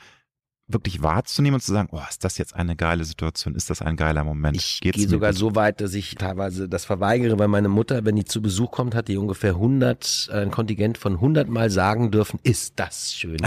wirklich 0.68 1.04
wahrzunehmen 1.04 1.56
und 1.56 1.62
zu 1.62 1.72
sagen, 1.72 1.90
oh, 1.92 2.02
ist 2.10 2.24
das 2.24 2.38
jetzt 2.38 2.56
eine 2.56 2.76
geile 2.76 3.04
Situation, 3.04 3.56
ist 3.56 3.70
das 3.70 3.82
ein 3.82 3.96
geiler 3.96 4.24
Moment? 4.24 4.58
Ich 4.58 4.80
Geht's 4.82 4.98
gehe 4.98 5.08
sogar 5.08 5.34
so 5.34 5.56
weit, 5.56 5.82
dass 5.82 5.94
ich 5.94 6.16
teilweise 6.16 6.70
das 6.70 6.86
verweigere, 6.86 7.38
weil 7.40 7.48
meine 7.48 7.68
Mutter, 7.68 8.06
wenn 8.06 8.16
die 8.16 8.26
zu 8.26 8.42
Besuch 8.42 8.72
kommt, 8.72 8.96
hat 8.96 9.08
die 9.08 9.18
ungefähr 9.18 9.52
100, 9.52 10.30
äh, 10.32 10.38
ein 10.38 10.52
Kontingent 10.52 10.98
von 10.98 11.14
100 11.14 11.50
Mal 11.50 11.70
sagen 11.70 12.12
dürfen, 12.12 12.40
ist 12.44 12.74
das 12.78 13.14
schön. 13.14 13.38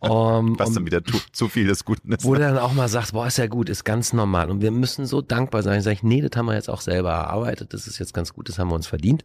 um, 0.00 0.58
was 0.58 0.68
um, 0.68 0.74
dann 0.74 0.86
wieder 0.86 1.04
zu, 1.04 1.18
zu 1.32 1.48
viel 1.48 1.66
des 1.66 1.84
Guten 1.84 2.12
ist. 2.12 2.24
wo 2.24 2.34
du 2.34 2.40
dann 2.40 2.58
auch 2.58 2.72
mal 2.72 2.88
sagst, 2.88 3.12
boah, 3.12 3.26
ist 3.26 3.38
ja 3.38 3.46
gut, 3.46 3.68
ist 3.68 3.84
ganz 3.84 4.12
normal. 4.12 4.50
Und 4.50 4.60
wir 4.60 4.70
müssen 4.70 5.06
so 5.06 5.20
dankbar 5.20 5.62
sein. 5.62 5.78
Ich 5.78 5.84
sage, 5.84 6.00
nee, 6.02 6.20
das 6.20 6.36
haben 6.36 6.46
wir 6.46 6.54
jetzt 6.54 6.70
auch 6.70 6.80
selber 6.80 7.10
erarbeitet. 7.10 7.72
Das 7.72 7.86
ist 7.86 7.98
jetzt 7.98 8.14
ganz 8.14 8.32
gut, 8.32 8.48
das 8.48 8.58
haben 8.58 8.68
wir 8.68 8.74
uns 8.74 8.86
verdient. 8.86 9.24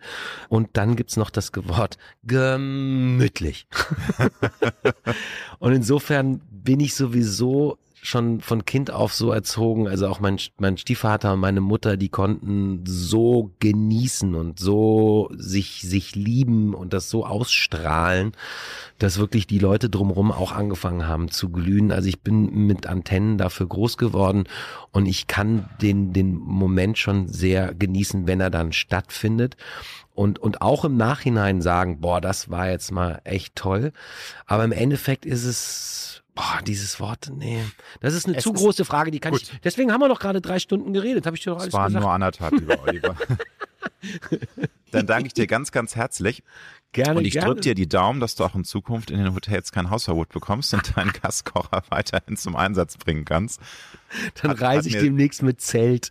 Und 0.49 0.69
dann 0.73 0.95
gibt's 0.95 1.17
noch 1.17 1.29
das 1.29 1.51
Wort 1.55 1.97
gemütlich. 2.23 3.67
Und 5.59 5.73
insofern 5.73 6.41
bin 6.51 6.79
ich 6.79 6.95
sowieso 6.95 7.77
schon 8.01 8.39
von 8.39 8.65
Kind 8.65 8.91
auf 8.91 9.13
so 9.13 9.31
erzogen, 9.31 9.87
also 9.87 10.07
auch 10.07 10.19
mein, 10.19 10.37
mein 10.57 10.77
Stiefvater 10.77 11.33
und 11.33 11.39
meine 11.39 11.61
Mutter, 11.61 11.97
die 11.97 12.09
konnten 12.09 12.83
so 12.85 13.51
genießen 13.59 14.35
und 14.35 14.59
so 14.59 15.29
sich, 15.35 15.81
sich 15.81 16.15
lieben 16.15 16.73
und 16.73 16.93
das 16.93 17.09
so 17.09 17.25
ausstrahlen, 17.25 18.31
dass 18.99 19.17
wirklich 19.17 19.47
die 19.47 19.59
Leute 19.59 19.89
drumherum 19.89 20.31
auch 20.31 20.51
angefangen 20.51 21.07
haben 21.07 21.29
zu 21.29 21.49
glühen. 21.49 21.91
Also 21.91 22.07
ich 22.07 22.21
bin 22.21 22.67
mit 22.67 22.87
Antennen 22.87 23.37
dafür 23.37 23.67
groß 23.67 23.97
geworden 23.97 24.45
und 24.91 25.05
ich 25.05 25.27
kann 25.27 25.69
den, 25.81 26.13
den 26.13 26.35
Moment 26.35 26.97
schon 26.97 27.27
sehr 27.27 27.73
genießen, 27.73 28.27
wenn 28.27 28.39
er 28.39 28.49
dann 28.49 28.71
stattfindet. 28.71 29.57
Und, 30.19 30.37
und 30.37 30.61
auch 30.61 30.83
im 30.83 30.97
Nachhinein 30.97 31.61
sagen, 31.61 32.01
boah, 32.01 32.19
das 32.19 32.49
war 32.49 32.69
jetzt 32.69 32.91
mal 32.91 33.21
echt 33.23 33.55
toll. 33.55 33.93
Aber 34.47 34.65
im 34.65 34.73
Endeffekt 34.73 35.25
ist 35.25 35.45
es, 35.45 36.23
boah, 36.35 36.59
dieses 36.67 36.99
Wort, 36.99 37.31
nee. 37.33 37.63
Das 38.01 38.13
ist 38.13 38.27
eine 38.27 38.35
Es 38.35 38.43
zu 38.43 38.51
ist- 38.51 38.59
große 38.59 38.83
Frage, 38.83 39.11
die 39.11 39.21
kann 39.21 39.31
gut. 39.31 39.43
ich, 39.43 39.61
deswegen 39.61 39.93
haben 39.93 40.01
wir 40.01 40.09
doch 40.09 40.19
gerade 40.19 40.41
drei 40.41 40.59
Stunden 40.59 40.91
geredet, 40.91 41.25
habe 41.25 41.37
ich 41.37 41.43
dir 41.43 41.51
doch 41.51 41.59
alles 41.59 41.67
Es 41.69 41.73
waren 41.73 41.87
gesagt. 41.87 42.03
nur 42.03 42.11
anderthalb, 42.11 42.51
lieber 42.59 42.75
Oliver. 42.85 43.15
Dann 44.91 45.05
danke 45.07 45.27
ich 45.27 45.33
dir 45.33 45.47
ganz, 45.47 45.71
ganz 45.71 45.95
herzlich. 45.95 46.43
Gerne, 46.91 47.19
Und 47.19 47.25
ich 47.25 47.35
drücke 47.35 47.61
dir 47.61 47.75
die 47.75 47.87
Daumen, 47.87 48.19
dass 48.19 48.33
du 48.33 48.43
auch 48.43 48.55
in 48.55 48.63
Zukunft 48.63 49.11
in 49.11 49.19
den 49.19 49.35
Hotels 49.35 49.71
kein 49.71 49.91
Hausverbot 49.91 50.29
bekommst 50.29 50.73
und 50.73 50.97
deinen 50.97 51.11
Gaskocher 51.13 51.83
weiterhin 51.89 52.35
zum 52.35 52.55
Einsatz 52.55 52.97
bringen 52.97 53.25
kannst. 53.25 53.61
Dann 54.41 54.51
hat- 54.51 54.61
reise 54.61 54.89
hat 54.89 54.95
ich 54.95 55.01
demnächst 55.03 55.43
mit 55.43 55.61
Zelt. 55.61 56.09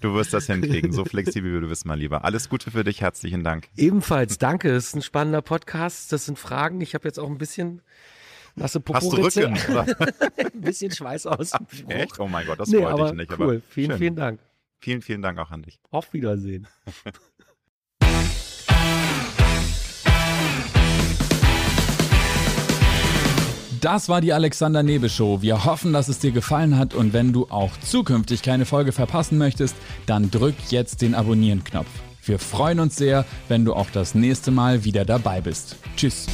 Du 0.00 0.14
wirst 0.14 0.32
das 0.32 0.46
hinkriegen. 0.46 0.92
So 0.92 1.04
flexibel 1.06 1.56
wie 1.56 1.60
du 1.60 1.68
bist, 1.68 1.86
mein 1.86 1.98
Lieber. 1.98 2.24
Alles 2.24 2.48
Gute 2.48 2.70
für 2.70 2.84
dich. 2.84 3.00
Herzlichen 3.00 3.42
Dank. 3.42 3.68
Ebenfalls, 3.76 4.38
danke. 4.38 4.70
Es 4.70 4.88
ist 4.88 4.94
ein 4.94 5.02
spannender 5.02 5.42
Podcast. 5.42 6.12
Das 6.12 6.24
sind 6.24 6.38
Fragen. 6.38 6.80
Ich 6.80 6.94
habe 6.94 7.08
jetzt 7.08 7.18
auch 7.18 7.28
ein 7.28 7.38
bisschen 7.38 7.82
nasse 8.54 8.80
Hast 8.92 9.12
du. 9.12 9.16
Rücken? 9.16 9.58
ein 9.58 10.60
bisschen 10.60 10.92
Schweiß 10.92 11.26
aus. 11.26 11.50
Echt? 11.88 12.20
Oh 12.20 12.28
mein 12.28 12.46
Gott, 12.46 12.60
das 12.60 12.68
nee, 12.68 12.80
freut 12.80 13.08
dich 13.10 13.16
nicht. 13.16 13.38
cool. 13.40 13.56
Aber 13.56 13.60
vielen, 13.68 13.90
schön. 13.90 13.98
vielen 13.98 14.14
Dank. 14.16 14.40
Vielen, 14.78 15.02
vielen 15.02 15.20
Dank 15.22 15.36
auch 15.40 15.50
an 15.50 15.62
dich. 15.62 15.80
Auf 15.90 16.12
Wiedersehen. 16.12 16.68
Das 23.80 24.10
war 24.10 24.20
die 24.20 24.34
Alexander 24.34 24.82
Nebe 24.82 25.08
Show. 25.08 25.40
Wir 25.40 25.64
hoffen, 25.64 25.94
dass 25.94 26.08
es 26.08 26.18
dir 26.18 26.32
gefallen 26.32 26.76
hat 26.76 26.92
und 26.92 27.14
wenn 27.14 27.32
du 27.32 27.46
auch 27.48 27.72
zukünftig 27.80 28.42
keine 28.42 28.66
Folge 28.66 28.92
verpassen 28.92 29.38
möchtest, 29.38 29.74
dann 30.04 30.30
drück 30.30 30.54
jetzt 30.68 31.00
den 31.00 31.14
Abonnieren-Knopf. 31.14 31.88
Wir 32.22 32.38
freuen 32.38 32.80
uns 32.80 32.96
sehr, 32.96 33.24
wenn 33.48 33.64
du 33.64 33.72
auch 33.72 33.88
das 33.90 34.14
nächste 34.14 34.50
Mal 34.50 34.84
wieder 34.84 35.06
dabei 35.06 35.40
bist. 35.40 35.76
Tschüss. 35.96 36.26